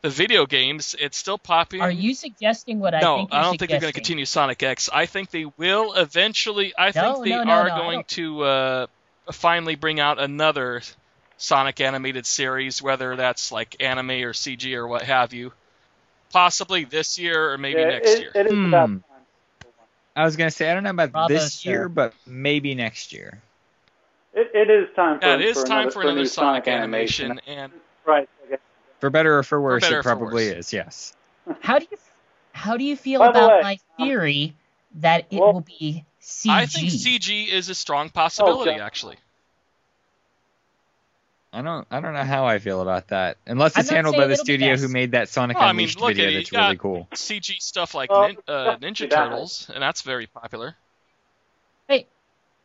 the 0.00 0.08
video 0.08 0.46
games. 0.46 0.96
It's 0.98 1.18
still 1.18 1.36
popular. 1.36 1.84
Are 1.84 1.90
you 1.90 2.14
suggesting 2.14 2.78
what 2.80 2.94
I 2.94 3.00
no, 3.00 3.16
think 3.18 3.32
you're 3.32 3.38
I 3.38 3.42
don't 3.42 3.58
think 3.58 3.70
they're 3.70 3.80
going 3.80 3.92
to 3.92 3.98
continue 3.98 4.24
Sonic 4.24 4.62
X. 4.62 4.88
I 4.90 5.04
think 5.04 5.30
they 5.30 5.44
will 5.58 5.92
eventually. 5.92 6.72
I 6.78 6.92
No, 6.94 7.14
think 7.16 7.24
they 7.24 7.30
no, 7.32 7.42
no, 7.44 7.52
are 7.52 7.68
no, 7.68 7.76
going 7.76 8.04
to 8.04 8.42
uh, 8.44 8.86
finally 9.30 9.74
bring 9.74 10.00
out 10.00 10.18
another 10.18 10.80
Sonic 11.38 11.80
animated 11.80 12.26
series, 12.26 12.80
whether 12.82 13.16
that's 13.16 13.52
like 13.52 13.76
anime 13.80 14.10
or 14.24 14.32
CG 14.32 14.74
or 14.74 14.86
what 14.86 15.02
have 15.02 15.32
you. 15.32 15.52
Possibly 16.32 16.84
this 16.84 17.18
year 17.18 17.52
or 17.52 17.58
maybe 17.58 17.80
Yeah, 17.80 17.90
next 17.90 18.18
it, 18.18 18.20
year. 18.20 18.32
It 18.34 18.46
is 18.46 18.52
Hmm. 18.54 18.66
about 18.66 18.88
time. 18.88 19.00
I 20.16 20.24
was 20.24 20.36
gonna 20.36 20.50
say 20.50 20.70
I 20.70 20.74
don't 20.74 20.82
know 20.84 20.90
about 20.90 21.12
Bravo, 21.12 21.34
this 21.34 21.64
sir. 21.64 21.70
year, 21.70 21.88
but 21.88 22.14
maybe 22.26 22.74
next 22.74 23.12
year. 23.12 23.38
It, 24.34 24.50
it 24.54 24.70
is 24.70 24.88
time 24.96 25.18
for, 25.20 25.26
yeah, 25.26 25.34
it 25.34 25.40
is 25.42 25.56
for 25.56 25.64
time 25.66 25.78
another, 25.78 25.90
for 25.90 26.02
another 26.02 26.20
new 26.20 26.26
Sonic 26.26 26.68
animation, 26.68 27.40
and 27.46 27.72
Right. 28.06 28.28
okay. 28.46 28.56
For 29.00 29.10
better 29.10 29.38
or 29.38 29.42
for 29.42 29.60
worse, 29.60 29.82
better 29.82 29.96
or 29.96 30.00
it 30.00 30.02
probably 30.04 30.46
worse. 30.46 30.58
is. 30.58 30.72
Yes. 30.72 31.12
How 31.60 31.78
do 31.78 31.86
you 31.90 31.96
how 32.52 32.76
do 32.78 32.84
you 32.84 32.96
feel 32.96 33.20
By 33.20 33.28
about 33.28 33.50
way, 33.50 33.60
my 33.62 33.72
um, 33.72 33.78
theory 33.98 34.54
that 34.96 35.26
it 35.30 35.38
well- 35.38 35.52
will 35.52 35.60
be 35.60 36.04
CG? 36.20 36.50
I 36.54 36.66
think 36.66 36.90
CG 36.90 37.48
is 37.48 37.68
a 37.68 37.74
strong 37.74 38.08
possibility. 38.08 38.70
Okay. 38.72 38.80
Actually, 38.80 39.16
I 41.52 41.62
don't. 41.62 41.86
I 41.90 42.00
don't 42.00 42.12
know 42.12 42.24
how 42.24 42.44
I 42.46 42.58
feel 42.58 42.82
about 42.82 43.08
that. 43.08 43.38
Unless 43.46 43.78
it's 43.78 43.88
handled 43.88 44.16
by 44.16 44.26
the 44.26 44.36
studio 44.36 44.76
who 44.76 44.88
made 44.88 45.12
that 45.12 45.28
Sonic 45.28 45.56
Well, 45.58 45.68
I 45.68 45.72
mean, 45.72 45.84
Unleashed 45.84 46.00
look 46.00 46.08
video 46.08 46.28
it, 46.28 46.34
that's 46.34 46.52
really 46.52 46.76
cool. 46.76 47.08
CG 47.14 47.60
stuff 47.60 47.94
like 47.94 48.10
Well, 48.10 48.28
nin- 48.28 48.36
uh, 48.46 48.76
Ninja. 48.80 49.08
Turtles, 49.08 49.70
and 49.72 49.82
that's 49.82 50.02
very 50.02 50.26
popular. 50.26 50.76
I- 51.88 52.06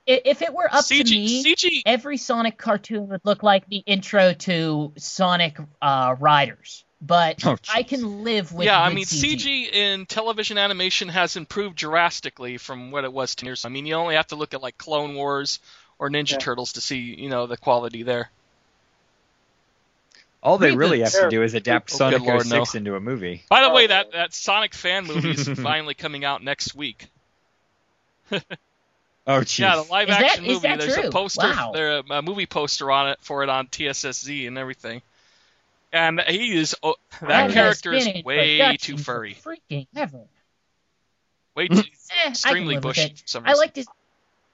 if 0.08 0.42
it 0.42 0.52
were 0.52 0.66
up 0.66 0.84
CG, 0.84 1.06
to 1.06 1.12
me, 1.12 1.44
CG, 1.44 1.82
every 1.86 2.18
Sonic 2.18 2.58
cartoon 2.58 3.10
would 3.10 3.22
look 3.24 3.44
like 3.44 3.68
the 3.70 3.78
intro 3.78 4.34
to 4.34 4.94
Sonic 4.98 5.58
uh, 5.82 6.16
Riders. 6.20 6.84
But 7.00 7.46
Oh, 7.46 7.56
I 7.72 7.84
can 7.84 8.24
live 8.24 8.52
with 8.52 8.66
yeah, 8.66 8.82
I 8.82 8.94
mean, 8.94 9.06
CG. 9.06 9.36
CG 9.36 9.72
in 9.74 10.06
television 10.08 10.58
animation 10.58 11.08
has 11.10 11.36
improved 11.36 11.76
drastically 11.76 12.58
from 12.58 12.92
what 12.92 13.04
it 13.04 13.14
was 13.14 13.36
10 13.36 13.46
years 13.46 13.64
ago. 13.64 13.70
I 13.70 13.74
mean, 13.74 13.86
you 13.86 13.94
only 13.94 14.16
have 14.16 14.28
to 14.28 14.36
look 14.36 14.54
at 14.54 14.62
like 14.62 14.78
Clone 14.78 15.14
Wars 15.16 15.60
or 15.98 16.10
Ninja 16.10 16.32
Yeah. 16.34 16.38
Turtles 16.40 16.74
to 16.74 16.82
see, 16.82 17.00
you 17.18 17.30
know, 17.30 17.46
the 17.48 17.58
quality 17.58 18.04
there. 18.04 18.30
All 20.44 20.58
they 20.58 20.76
really 20.76 21.02
have 21.02 21.12
to 21.12 21.30
do 21.30 21.44
is 21.44 21.54
adapt 21.54 21.94
Oh, 21.94 21.98
Sonic 21.98 22.20
good 22.22 22.28
Lord, 22.28 22.46
06 22.48 22.74
no. 22.74 22.78
into 22.80 22.96
a 22.96 23.00
movie. 23.00 23.44
By 23.50 23.62
the 23.62 23.70
way, 23.70 23.84
Oh. 23.86 23.88
that 23.88 24.12
that 24.14 24.34
Sonic 24.34 24.74
fan 24.74 25.06
movie 25.06 25.32
is 25.32 25.48
finally 25.60 25.94
coming 25.94 26.26
out 26.26 26.44
next 26.44 26.74
week. 26.76 27.08
Oh, 29.28 29.42
jeez. 29.42 29.60
Yeah, 29.60 29.76
the 29.76 29.84
live 29.84 30.10
Is 30.10 30.18
that- 30.18 30.24
action 30.26 30.46
is 30.46 30.54
movie. 30.56 30.68
that 30.68 30.80
There's 30.80 30.96
true? 30.96 31.08
a 31.10 31.12
poster, 31.12 31.48
Wow. 31.48 31.72
there 31.76 32.02
a 32.10 32.22
movie 32.24 32.48
poster 32.48 32.90
on 32.90 33.10
it 33.10 33.20
for 33.22 33.44
it 33.44 33.50
on 33.50 33.68
TSSZ 33.68 34.48
and 34.48 34.58
everything. 34.58 35.04
And 35.94 36.20
he 36.22 36.58
is 36.58 36.76
oh, 36.82 36.96
that 37.22 37.52
has 37.52 37.54
character 37.54 37.94
is 37.94 38.24
way 38.26 38.78
too 38.80 38.98
furry, 38.98 39.36
Freaking 39.36 39.86
ever. 39.96 40.22
way 41.56 41.68
too 41.68 41.84
Eh, 42.26 42.30
extremely 42.30 42.80
bushy. 42.80 43.10
For 43.10 43.28
some 43.28 43.44
I 43.46 43.50
reason. 43.50 43.60
liked 43.62 43.76
his. 43.76 43.88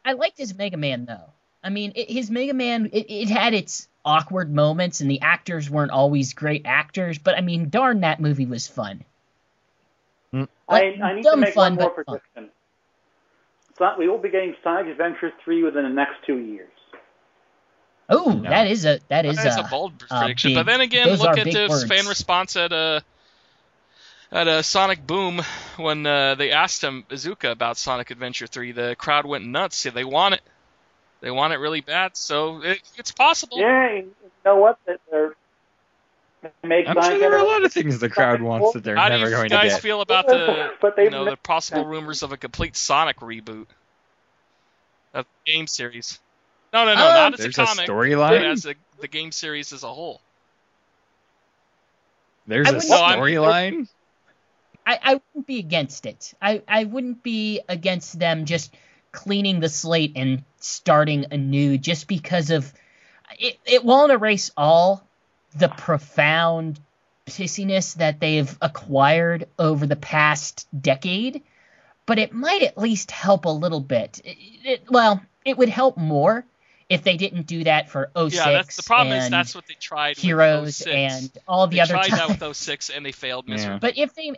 I 0.04 0.14
liked 0.14 0.38
his 0.38 0.54
Mega 0.54 0.76
Man 0.78 1.06
though. 1.06 1.30
I 1.64 1.70
mean, 1.70 1.94
it, 1.96 2.10
his 2.12 2.30
Mega 2.30 2.54
Man 2.54 2.90
it, 2.92 3.06
it 3.10 3.30
had 3.30 3.54
its 3.54 3.88
awkward 4.08 4.52
moments, 4.54 5.02
and 5.02 5.12
the 5.12 5.22
actors 5.22 5.70
weren't 5.70 5.92
always 5.92 6.34
great 6.34 6.64
actors. 6.66 7.18
But 7.18 7.38
I 7.38 7.42
mean, 7.42 7.70
darn, 7.70 8.00
that 8.02 8.20
movie 8.20 8.46
was 8.46 8.68
fun. 8.68 9.04
I, 10.34 10.48
Like, 10.70 11.00
I 11.02 11.14
need 11.16 11.24
to 11.24 11.38
make 11.38 11.54
fun, 11.54 11.76
one 11.76 11.84
more 11.86 11.94
but 11.96 12.06
fun. 12.06 12.20
prediction. 12.36 12.50
So, 13.78 13.90
we 13.98 14.08
will 14.08 14.18
be 14.18 14.30
getting 14.30 14.56
Sonic 14.64 14.88
Adventure 14.88 15.32
3 15.44 15.64
within 15.64 15.84
the 15.84 15.90
next 15.90 16.16
two 16.26 16.38
years. 16.38 16.70
Oh, 18.10 18.32
No. 18.42 18.50
that 18.50 18.68
is 18.68 18.86
a 18.86 19.00
that 19.10 19.26
is 19.26 19.36
That 19.36 19.48
is 19.48 19.58
a, 19.58 19.62
a 19.62 19.68
bold 19.70 20.04
uh, 20.10 20.20
prediction. 20.22 20.50
big- 20.50 20.56
but 20.56 20.66
then 20.66 20.82
again, 20.82 21.10
look 21.10 21.38
at 21.38 21.44
big 21.44 21.54
the 21.54 21.68
words. 21.70 21.84
fan 21.86 22.06
response 22.08 22.56
at 22.56 22.72
a 22.72 23.04
at 24.32 24.48
a 24.48 24.64
Sonic 24.64 25.06
Boom 25.06 25.42
when 25.78 26.06
uh, 26.06 26.36
they 26.36 26.52
asked 26.52 26.84
him 26.84 27.06
Iizuka 27.10 27.52
about 27.52 27.78
Sonic 27.78 28.10
Adventure 28.12 28.48
3. 28.48 28.72
The 28.74 28.96
crowd 28.98 29.26
went 29.26 29.46
nuts. 29.46 29.84
They 29.84 30.04
want 30.06 30.36
it. 30.36 30.42
They 31.22 31.32
want 31.32 31.54
it 31.54 31.58
really 31.58 31.82
bad. 31.82 32.16
So 32.16 32.62
it, 32.64 32.80
it's 32.98 33.12
possible. 33.12 33.60
Yeah, 33.60 33.94
you 33.96 34.12
know 34.46 34.58
what? 34.58 34.78
They're 34.86 35.34
they 36.44 36.52
make 36.64 36.88
I'm 36.88 37.02
sure 37.02 37.18
there 37.18 37.34
are 37.34 37.40
a 37.40 37.44
lot 37.48 37.64
of 37.66 37.74
things 37.74 38.00
the 38.00 38.10
crowd 38.10 38.42
wants 38.44 38.74
that 38.74 38.84
they're 38.84 38.96
How 38.96 39.10
do 39.10 39.18
never 39.18 39.26
you 39.32 39.36
going 39.36 39.50
to 39.50 39.56
get 39.56 39.64
you 39.64 39.70
guys 39.72 39.80
feel 39.80 40.02
about 40.02 40.28
the 40.28 40.72
But 40.82 40.96
they 40.96 41.06
you 41.06 41.10
know 41.10 41.26
the 41.26 41.36
possible 41.36 41.82
Yeah. 41.82 41.88
rumors 41.90 42.22
of 42.22 42.32
a 42.32 42.38
complete 42.38 42.76
Sonic 42.76 43.18
reboot 43.18 43.66
of 45.16 45.26
the 45.46 45.52
game 45.52 45.66
series? 45.66 46.20
No, 46.72 46.86
no, 46.86 46.94
no, 46.94 47.08
Um, 47.08 47.14
not 47.16 47.34
as 47.34 47.40
a 47.40 47.44
There's 47.44 47.58
a 47.58 47.66
comic, 47.66 47.88
but 47.88 47.94
storyline. 47.94 48.52
as 48.52 48.66
a, 48.68 48.76
the 49.00 49.08
game 49.08 49.32
series 49.32 49.74
as 49.74 49.82
a 49.84 49.92
whole. 49.92 50.22
There's 52.46 52.68
I 52.68 52.72
a 52.72 52.74
wouldn't- 52.76 52.90
No, 52.92 53.02
I'm- 53.04 53.20
storyline. 53.20 53.88
I, 54.86 55.00
I 55.04 55.14
wouldn't 55.16 55.48
be 55.48 55.60
against 55.60 56.06
it. 56.06 56.34
I, 56.42 56.62
I 56.68 56.86
wouldn't 56.86 57.22
be 57.22 57.60
against 57.68 58.20
them 58.20 58.46
just 58.46 58.74
cleaning 59.18 59.60
the 59.60 59.68
slate 59.70 60.14
and 60.16 60.44
starting 60.60 61.26
anew 61.32 61.78
just 61.78 62.08
because 62.08 62.52
of 62.52 62.72
it, 63.40 63.58
it 63.66 63.84
won't 63.84 64.12
erase 64.12 64.52
all 64.56 65.04
the 65.56 65.70
profound 65.70 66.80
pissiness 67.26 67.96
that 67.96 68.20
they've 68.20 68.58
acquired 68.62 69.48
over 69.58 69.86
the 69.88 69.96
past 69.96 70.68
decade, 70.80 71.42
but 72.06 72.20
it 72.20 72.32
might 72.32 72.62
at 72.62 72.78
least 72.78 73.10
help 73.12 73.46
a 73.46 73.50
little 73.50 73.82
bit. 73.82 74.22
It, 74.24 74.38
it- 74.64 74.84
well, 74.90 75.22
it 75.44 75.58
would 75.58 75.70
help 75.70 75.98
more 75.98 76.46
if 76.90 77.04
they 77.04 77.18
didn't 77.18 77.48
do 77.48 77.64
that 77.66 77.90
for 77.90 78.10
06 78.16 78.36
Yeah, 78.36 78.52
that's 78.52 78.76
the 78.78 78.84
problem. 78.84 79.18
Is 79.18 79.30
that's 79.30 79.56
what 79.56 79.66
they 79.68 79.74
tried 79.74 80.18
Heroes 80.18 80.66
with 80.66 80.76
06. 80.76 80.88
and 80.96 81.32
all 81.48 81.68
the 81.68 81.78
they 81.78 81.82
other 81.82 81.94
tried 81.96 82.08
times. 82.10 82.38
that 82.40 82.48
with 82.48 82.56
06 82.58 82.90
and 82.92 83.06
they 83.06 83.12
failed 83.12 83.46
Yeah. 83.48 83.56
miserably. 83.56 83.80
But 83.80 83.98
if 83.98 84.14
they 84.16 84.32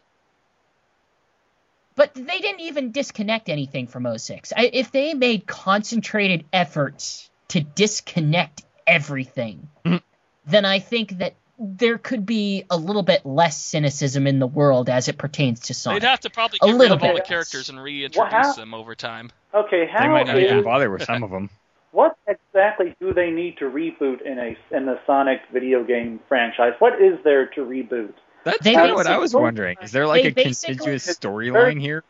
but 1.99 2.13
they 2.13 2.39
didn't 2.39 2.61
even 2.61 2.93
disconnect 2.93 3.49
anything 3.49 3.85
from 3.85 4.07
06. 4.17 4.53
I, 4.55 4.69
if 4.71 4.89
they 4.93 5.13
made 5.13 5.45
concentrated 5.45 6.45
efforts 6.53 7.29
to 7.49 7.59
disconnect 7.59 8.63
everything, 8.87 9.67
Mhm. 9.83 10.01
then 10.45 10.63
I 10.63 10.79
think 10.79 11.17
that 11.17 11.33
there 11.59 11.97
could 11.97 12.25
be 12.25 12.63
a 12.69 12.77
little 12.77 13.03
bit 13.03 13.25
less 13.25 13.57
cynicism 13.61 14.27
in 14.27 14.39
the 14.39 14.47
world 14.47 14.89
as 14.89 15.09
it 15.09 15.17
pertains 15.17 15.59
to 15.59 15.73
Sonic. 15.73 16.01
They'd 16.01 16.07
have 16.07 16.21
to 16.21 16.29
probably 16.29 16.59
A 16.61 16.67
rid 16.67 16.75
little 16.77 16.95
of 16.95 17.03
all 17.03 17.09
bit. 17.15 17.25
the 17.25 17.27
characters 17.27 17.67
and 17.67 17.79
Well, 17.79 17.83
reintroduce 17.83 18.31
how- 18.31 18.53
them 18.53 18.73
over 18.73 18.95
time. 18.95 19.29
Okay, 19.53 19.85
how 19.85 20.03
They 20.03 20.07
might 20.07 20.27
not 20.27 20.37
is- 20.37 20.51
even 20.53 20.63
bother 20.63 20.89
with 20.89 21.03
some 21.03 21.21
of 21.21 21.31
them. 21.31 21.49
what 21.91 22.15
exactly 22.27 22.95
do 23.01 23.13
they 23.13 23.29
need 23.29 23.57
to 23.57 23.65
reboot 23.65 24.21
in 24.21 24.39
a 24.39 24.55
in 24.71 24.85
the 24.85 24.97
Sonic 25.05 25.41
video 25.51 25.83
game 25.83 26.21
franchise? 26.29 26.75
What 26.79 27.01
is 27.01 27.19
there 27.25 27.47
to 27.47 27.65
reboot? 27.65 28.13
That's 28.43 28.63
They 28.63 28.73
kind 28.73 28.91
of 28.91 28.95
what 28.95 29.07
I 29.07 29.17
was 29.17 29.33
wondering. 29.33 29.77
Is 29.81 29.91
there 29.91 30.07
like 30.07 30.25
a 30.25 30.29
basically- 30.31 30.75
continuous 30.75 31.05
storyline 31.07 31.79
here? 31.79 32.03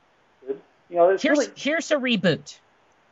You 0.48 0.96
know, 0.96 1.10
here's 1.10 1.24
really 1.26 1.48
here's 1.56 1.92
a 1.92 1.96
reboot. 1.96 2.58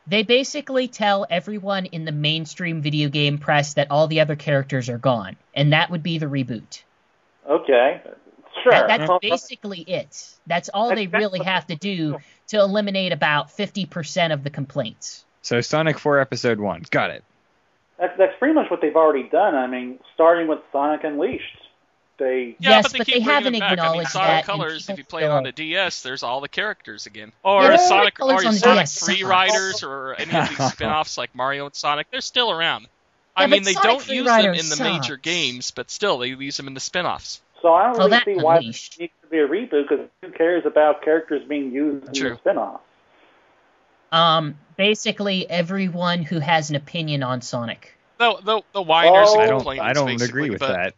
They 0.07 0.23
basically 0.23 0.87
tell 0.87 1.25
everyone 1.29 1.85
in 1.87 2.05
the 2.05 2.11
mainstream 2.11 2.81
video 2.81 3.09
game 3.09 3.37
press 3.37 3.73
that 3.75 3.87
all 3.91 4.07
the 4.07 4.21
other 4.21 4.35
characters 4.35 4.89
are 4.89 4.97
gone, 4.97 5.35
and 5.53 5.73
that 5.73 5.89
would 5.91 6.01
be 6.03 6.17
the 6.17 6.27
reboot. 6.27 6.83
okay. 7.47 8.01
Sure. 8.63 8.71
That- 8.71 8.87
that's 8.87 9.07
Well, 9.07 9.19
basically 9.21 9.81
it. 9.81 10.29
That's 10.47 10.69
all 10.69 10.95
they 10.95 11.05
really 11.05 11.43
have 11.43 11.67
to 11.67 11.75
do 11.75 12.17
to 12.47 12.57
eliminate 12.59 13.11
about 13.11 13.49
50% 13.49 14.33
of 14.33 14.43
the 14.43 14.49
complaints. 14.49 15.25
So 15.43 15.61
Sonic 15.61 15.99
4 15.99 16.19
Episode 16.19 16.59
1. 16.59 16.85
Got 16.89 17.11
it. 17.11 17.23
That's 17.99 18.17
that's 18.17 18.33
pretty 18.39 18.55
much 18.55 18.71
what 18.71 18.81
they've 18.81 18.95
already 18.95 19.29
done. 19.29 19.53
I 19.53 19.67
mean, 19.67 19.99
starting 20.15 20.47
with 20.47 20.59
Sonic 20.71 21.03
Unleashed, 21.03 21.57
they 22.17 22.55
Yeah, 22.59 22.69
Yes, 22.69 22.83
but 22.83 22.91
they 22.93 22.97
but 22.99 23.07
they 23.07 23.19
haven't 23.19 23.55
it 23.55 23.59
back. 23.59 23.71
I 23.71 23.73
mean, 23.73 23.79
acknowledged 23.79 24.09
Sonic 24.11 24.27
that, 24.29 24.45
Colors, 24.45 24.89
if 24.89 24.97
you 24.97 25.03
play 25.03 25.23
it 25.23 25.29
on 25.31 25.43
the 25.43 25.51
DS, 25.51 26.01
there's 26.01 26.23
all 26.23 26.41
the 26.41 26.47
characters 26.49 27.05
again. 27.05 27.31
Or 27.43 27.63
Yeah, 27.63 27.77
Sonic, 27.77 28.19
or 28.19 28.45
on 28.45 28.53
Sonic 28.53 28.87
Free. 28.87 29.23
Riders, 29.23 29.83
or 29.83 30.15
any 30.19 30.33
of 30.35 30.49
these 30.49 30.71
spin-offs 30.73 31.17
like 31.17 31.33
Mario 31.35 31.65
and 31.65 31.75
Sonic, 31.75 32.07
they're 32.11 32.21
still 32.21 32.51
around. 32.51 32.87
I 33.35 33.41
Yeah, 33.43 33.47
mean, 33.47 33.63
they 33.63 33.73
Sonic 33.73 33.89
don't 33.89 34.01
Free 34.01 34.15
use 34.17 34.25
them 34.25 34.53
in 34.55 34.69
the 34.69 34.77
major 34.83 35.17
games, 35.17 35.71
but 35.71 35.91
still, 35.91 36.17
they 36.17 36.27
use 36.27 36.57
them 36.57 36.67
in 36.67 36.73
the 36.73 36.79
spin-offs. 36.79 37.41
so 37.61 37.73
I 37.73 37.83
don't 37.85 37.97
Well, 37.97 38.07
really 38.07 38.17
that 38.17 38.25
see 38.25 38.35
why 38.35 38.57
Unleashed. 38.57 38.97
there 38.97 39.03
needs 39.03 39.13
to 39.21 39.27
be 39.27 39.37
a 39.39 39.47
reboot 39.47 39.89
because 39.89 40.07
who 40.23 40.31
cares 40.31 40.63
about 40.65 41.03
characters 41.03 41.43
being 41.47 41.71
used 41.71 42.07
in 42.07 42.13
True. 42.13 42.29
the 42.31 42.37
spin-off? 42.37 42.81
Um, 44.11 44.57
basically, 44.77 45.49
everyone 45.49 46.23
who 46.23 46.39
has 46.39 46.69
an 46.69 46.75
opinion 46.77 47.23
on 47.23 47.41
Sonic. 47.41 47.93
The 48.17 48.35
the, 48.41 48.61
the 48.73 48.81
whiners 48.81 49.27
Oh, 49.29 49.39
I 49.39 49.47
don't 49.47 49.67
I 49.79 49.93
don't 49.93 50.21
agree 50.21 50.49
with 50.49 50.59
but, 50.59 50.73
that. 50.73 50.93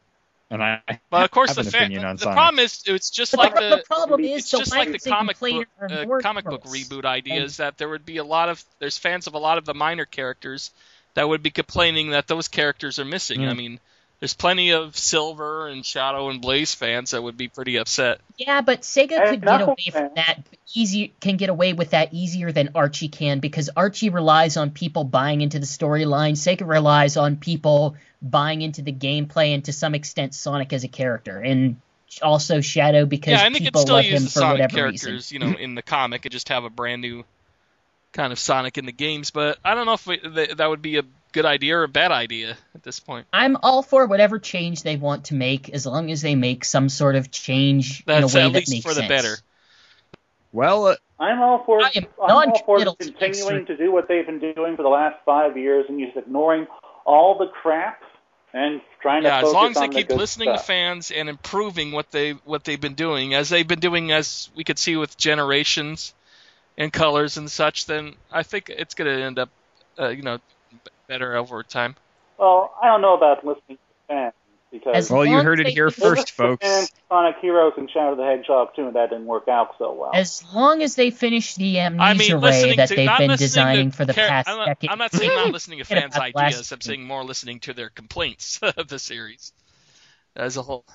And 0.51 0.63
I 0.63 0.81
But 1.09 1.23
of 1.26 1.31
course, 1.31 1.55
have 1.55 1.63
the, 1.63 1.71
fa- 1.71 1.77
opinion 1.77 2.05
on 2.05 2.15
the 2.15 2.26
problem 2.26 2.59
is 2.59 2.84
it's 2.85 3.11
just 3.11 3.34
But 3.34 3.39
like 3.39 3.55
the, 3.55 3.69
the, 3.69 3.76
the 3.77 3.84
problem 3.84 4.21
is, 4.21 4.39
it's 4.39 4.51
the 4.51 4.57
just 4.57 4.76
like 4.76 4.91
the 4.91 4.97
comic 4.99 5.39
book 5.39 5.67
uh, 5.80 6.05
comic 6.21 6.45
book 6.45 6.63
reboot 6.63 7.05
idea 7.05 7.35
And- 7.35 7.45
is 7.45 7.57
that 7.57 7.77
there 7.77 7.89
would 7.89 8.05
be 8.05 8.17
a 8.17 8.23
lot 8.23 8.49
of 8.49 8.63
there's 8.80 8.97
fans 8.97 9.27
of 9.27 9.35
a 9.35 9.38
lot 9.39 9.57
of 9.57 9.65
the 9.65 9.73
minor 9.76 10.05
characters 10.05 10.71
that 11.13 11.27
would 11.27 11.43
be 11.43 11.51
complaining 11.51 12.11
that 12.11 12.27
those 12.27 12.47
characters 12.47 12.99
are 12.99 13.05
missing. 13.05 13.41
Mm. 13.41 13.49
I 13.49 13.53
mean, 13.53 13.80
there's 14.19 14.33
plenty 14.33 14.71
of 14.71 14.97
Silver 14.97 15.67
and 15.67 15.85
Shadow 15.85 16.29
and 16.29 16.41
Blaze 16.41 16.75
fans 16.75 17.11
that 17.11 17.23
would 17.23 17.37
be 17.37 17.47
pretty 17.47 17.77
upset. 17.77 18.19
Yeah, 18.37 18.61
but 18.61 18.81
Sega 18.81 19.19
And 19.19 19.29
could 19.29 19.41
get 19.41 19.61
away 19.61 19.89
from 19.91 20.09
that 20.15 20.43
easy 20.73 21.13
can 21.19 21.37
get 21.37 21.49
away 21.49 21.73
with 21.73 21.91
that 21.91 22.13
easier 22.13 22.51
than 22.51 22.69
Archie 22.75 23.07
can 23.07 23.39
because 23.39 23.69
Archie 23.75 24.09
relies 24.09 24.57
on 24.57 24.71
people 24.71 25.03
buying 25.03 25.41
into 25.41 25.59
the 25.59 25.65
storyline. 25.65 26.33
Sega 26.33 26.67
relies 26.67 27.17
on 27.17 27.37
people 27.37 27.95
buying 28.21 28.61
into 28.61 28.81
the 28.81 28.91
gameplay 28.91 29.53
and 29.53 29.63
to 29.65 29.73
some 29.73 29.95
extent 29.95 30.35
Sonic 30.35 30.73
as 30.73 30.83
a 30.83 30.89
character 30.89 31.37
and 31.39 31.77
also 32.21 32.59
Shadow 32.59 33.05
because 33.05 33.31
yeah, 33.31 33.45
and 33.45 33.55
they 33.55 33.59
could 33.59 33.67
people 33.67 33.81
still 33.81 33.95
love 33.95 34.05
use 34.05 34.15
him 34.15 34.23
the 34.23 34.29
for 34.29 34.39
Sonic 34.39 34.53
whatever 34.55 34.75
characters, 34.75 35.31
reason. 35.31 35.41
you 35.41 35.47
know, 35.47 35.57
in 35.57 35.75
the 35.75 35.81
comic 35.81 36.25
and 36.25 36.31
just 36.31 36.49
have 36.49 36.65
a 36.65 36.69
brand 36.69 37.01
new 37.01 37.23
kind 38.11 38.33
of 38.33 38.39
Sonic 38.39 38.77
in 38.77 38.85
the 38.85 38.91
games. 38.91 39.31
But 39.31 39.59
I 39.63 39.75
don't 39.75 39.85
know 39.85 39.93
if 39.93 40.05
we, 40.05 40.17
th- 40.17 40.57
that 40.57 40.69
would 40.69 40.81
be 40.81 40.97
a 40.97 41.03
good 41.31 41.45
idea 41.45 41.77
or 41.77 41.84
a 41.84 41.88
bad 41.88 42.11
idea 42.11 42.57
at 42.76 42.84
this 42.84 42.99
point. 42.99 43.27
I'm 43.31 43.57
all 43.61 43.84
for 43.84 44.06
whatever 44.06 44.39
change 44.39 44.84
they 44.84 44.97
want 44.97 45.26
to 45.26 45.35
make 45.35 45.69
as 45.69 45.85
long 45.85 46.11
as 46.11 46.22
they 46.22 46.35
make 46.35 46.65
some 46.65 46.89
sort 46.89 47.15
of 47.15 47.31
change 47.31 48.01
in 48.01 48.14
a 48.14 48.15
That's 48.15 48.34
way 48.34 48.41
at 48.41 48.51
that 48.51 48.60
least 48.60 48.72
makes 48.72 48.85
for 48.85 48.93
the 48.93 49.01
sense. 49.01 49.10
better. 49.10 49.38
Well, 50.51 50.88
uh, 50.88 50.95
I'm 51.19 51.41
all 51.41 51.64
for 51.65 51.81
I 51.81 51.91
am 51.95 52.07
all 52.19 52.60
for 52.65 52.84
continuing 52.99 53.65
to 53.65 53.77
do 53.77 53.91
what 53.91 54.07
they've 54.07 54.26
been 54.26 54.39
doing 54.39 54.76
for 54.76 54.84
the 54.84 54.89
last 54.89 55.18
five 55.26 55.57
years 55.57 55.85
and 55.89 55.99
just 55.99 56.18
ignoring 56.18 56.65
all 57.06 57.38
the 57.38 57.47
crap 57.47 58.01
and 58.53 58.81
trying 59.01 59.23
Yeah, 59.23 59.39
to 59.39 59.47
as 59.47 59.53
long 59.53 59.72
as 59.72 59.76
they 59.76 59.81
on 59.81 59.93
the 59.93 59.99
keep 59.99 60.07
good 60.07 60.18
listening 60.18 60.49
to 60.49 60.57
fans 60.57 61.11
and 61.11 61.30
improving 61.30 61.91
what 61.91 62.10
they 62.11 62.31
what 62.31 62.64
they've 62.64 62.80
been 62.80 62.95
doing, 62.95 63.34
as 63.34 63.49
they've 63.49 63.68
been 63.68 63.80
doing, 63.80 64.11
as 64.11 64.49
we 64.56 64.64
could 64.64 64.80
see 64.80 64.95
with 64.95 65.18
generations 65.18 66.14
and 66.77 66.91
colors 66.91 67.38
and 67.38 67.51
such, 67.51 67.85
then 67.85 68.15
I 68.31 68.43
think 68.43 68.69
it's 68.69 68.95
going 68.95 69.14
to 69.14 69.23
end 69.23 69.39
up, 69.39 69.49
uh, 69.99 70.07
you 70.07 70.23
know, 70.23 70.38
b- 70.38 70.43
better 71.10 71.36
over 71.36 71.61
time. 71.64 71.95
Well, 72.38 72.73
I 72.81 72.86
don't 72.88 73.02
know 73.02 73.18
about 73.18 73.45
listening 73.45 73.77
to 73.77 73.77
fans 74.07 74.34
because 74.72 74.95
As 74.95 75.10
well, 75.11 75.26
you 75.26 75.41
heard 75.41 75.60
it 75.60 75.68
here 75.68 75.90
first, 75.90 76.31
folks. 76.31 76.65
And 76.65 76.90
Sonic 77.10 77.36
Heroes 77.41 77.73
and 77.76 77.90
Shadow 77.91 78.15
the 78.15 78.23
Hedgehog 78.23 78.76
too, 78.76 78.88
and 78.88 78.95
that 78.95 79.10
didn't 79.10 79.26
work 79.26 79.49
out 79.49 79.72
so 79.77 79.91
well. 79.91 80.11
As 80.14 80.45
long 80.53 80.81
as 80.84 80.95
they 80.95 81.10
finish 81.10 81.56
the 81.56 81.80
amnesia 81.80 82.03
I 82.03 82.14
mean, 82.14 82.31
ray 82.36 82.40
listening 82.41 82.77
that 82.77 82.90
to 82.90 82.95
they've 82.95 83.06
not 83.06 83.18
been 83.19 83.31
listening 83.31 83.48
designing 83.48 83.91
to 83.91 83.98
for 83.98 84.06
the 84.06 84.14
char- 84.14 84.27
past 84.27 84.48
I'm 84.48 84.57
not, 84.57 84.65
decade. 84.68 84.90
I'm 84.91 84.99
not 84.99 85.11
saying 85.11 85.31
not 85.36 85.52
listening 85.52 85.80
to 85.80 85.86
fans' 85.86 86.15
about 86.15 86.36
last 86.36 86.53
ideas. 86.53 86.72
I'm 86.72 86.81
saying 86.81 87.03
more 87.03 87.23
listening 87.26 87.60
to 87.61 87.73
their 87.73 87.90
complaints 87.90 88.60
of 88.77 88.88
the 88.88 88.99
series 88.99 89.52
as 90.36 90.56
a 90.56 90.61
whole. 90.61 90.86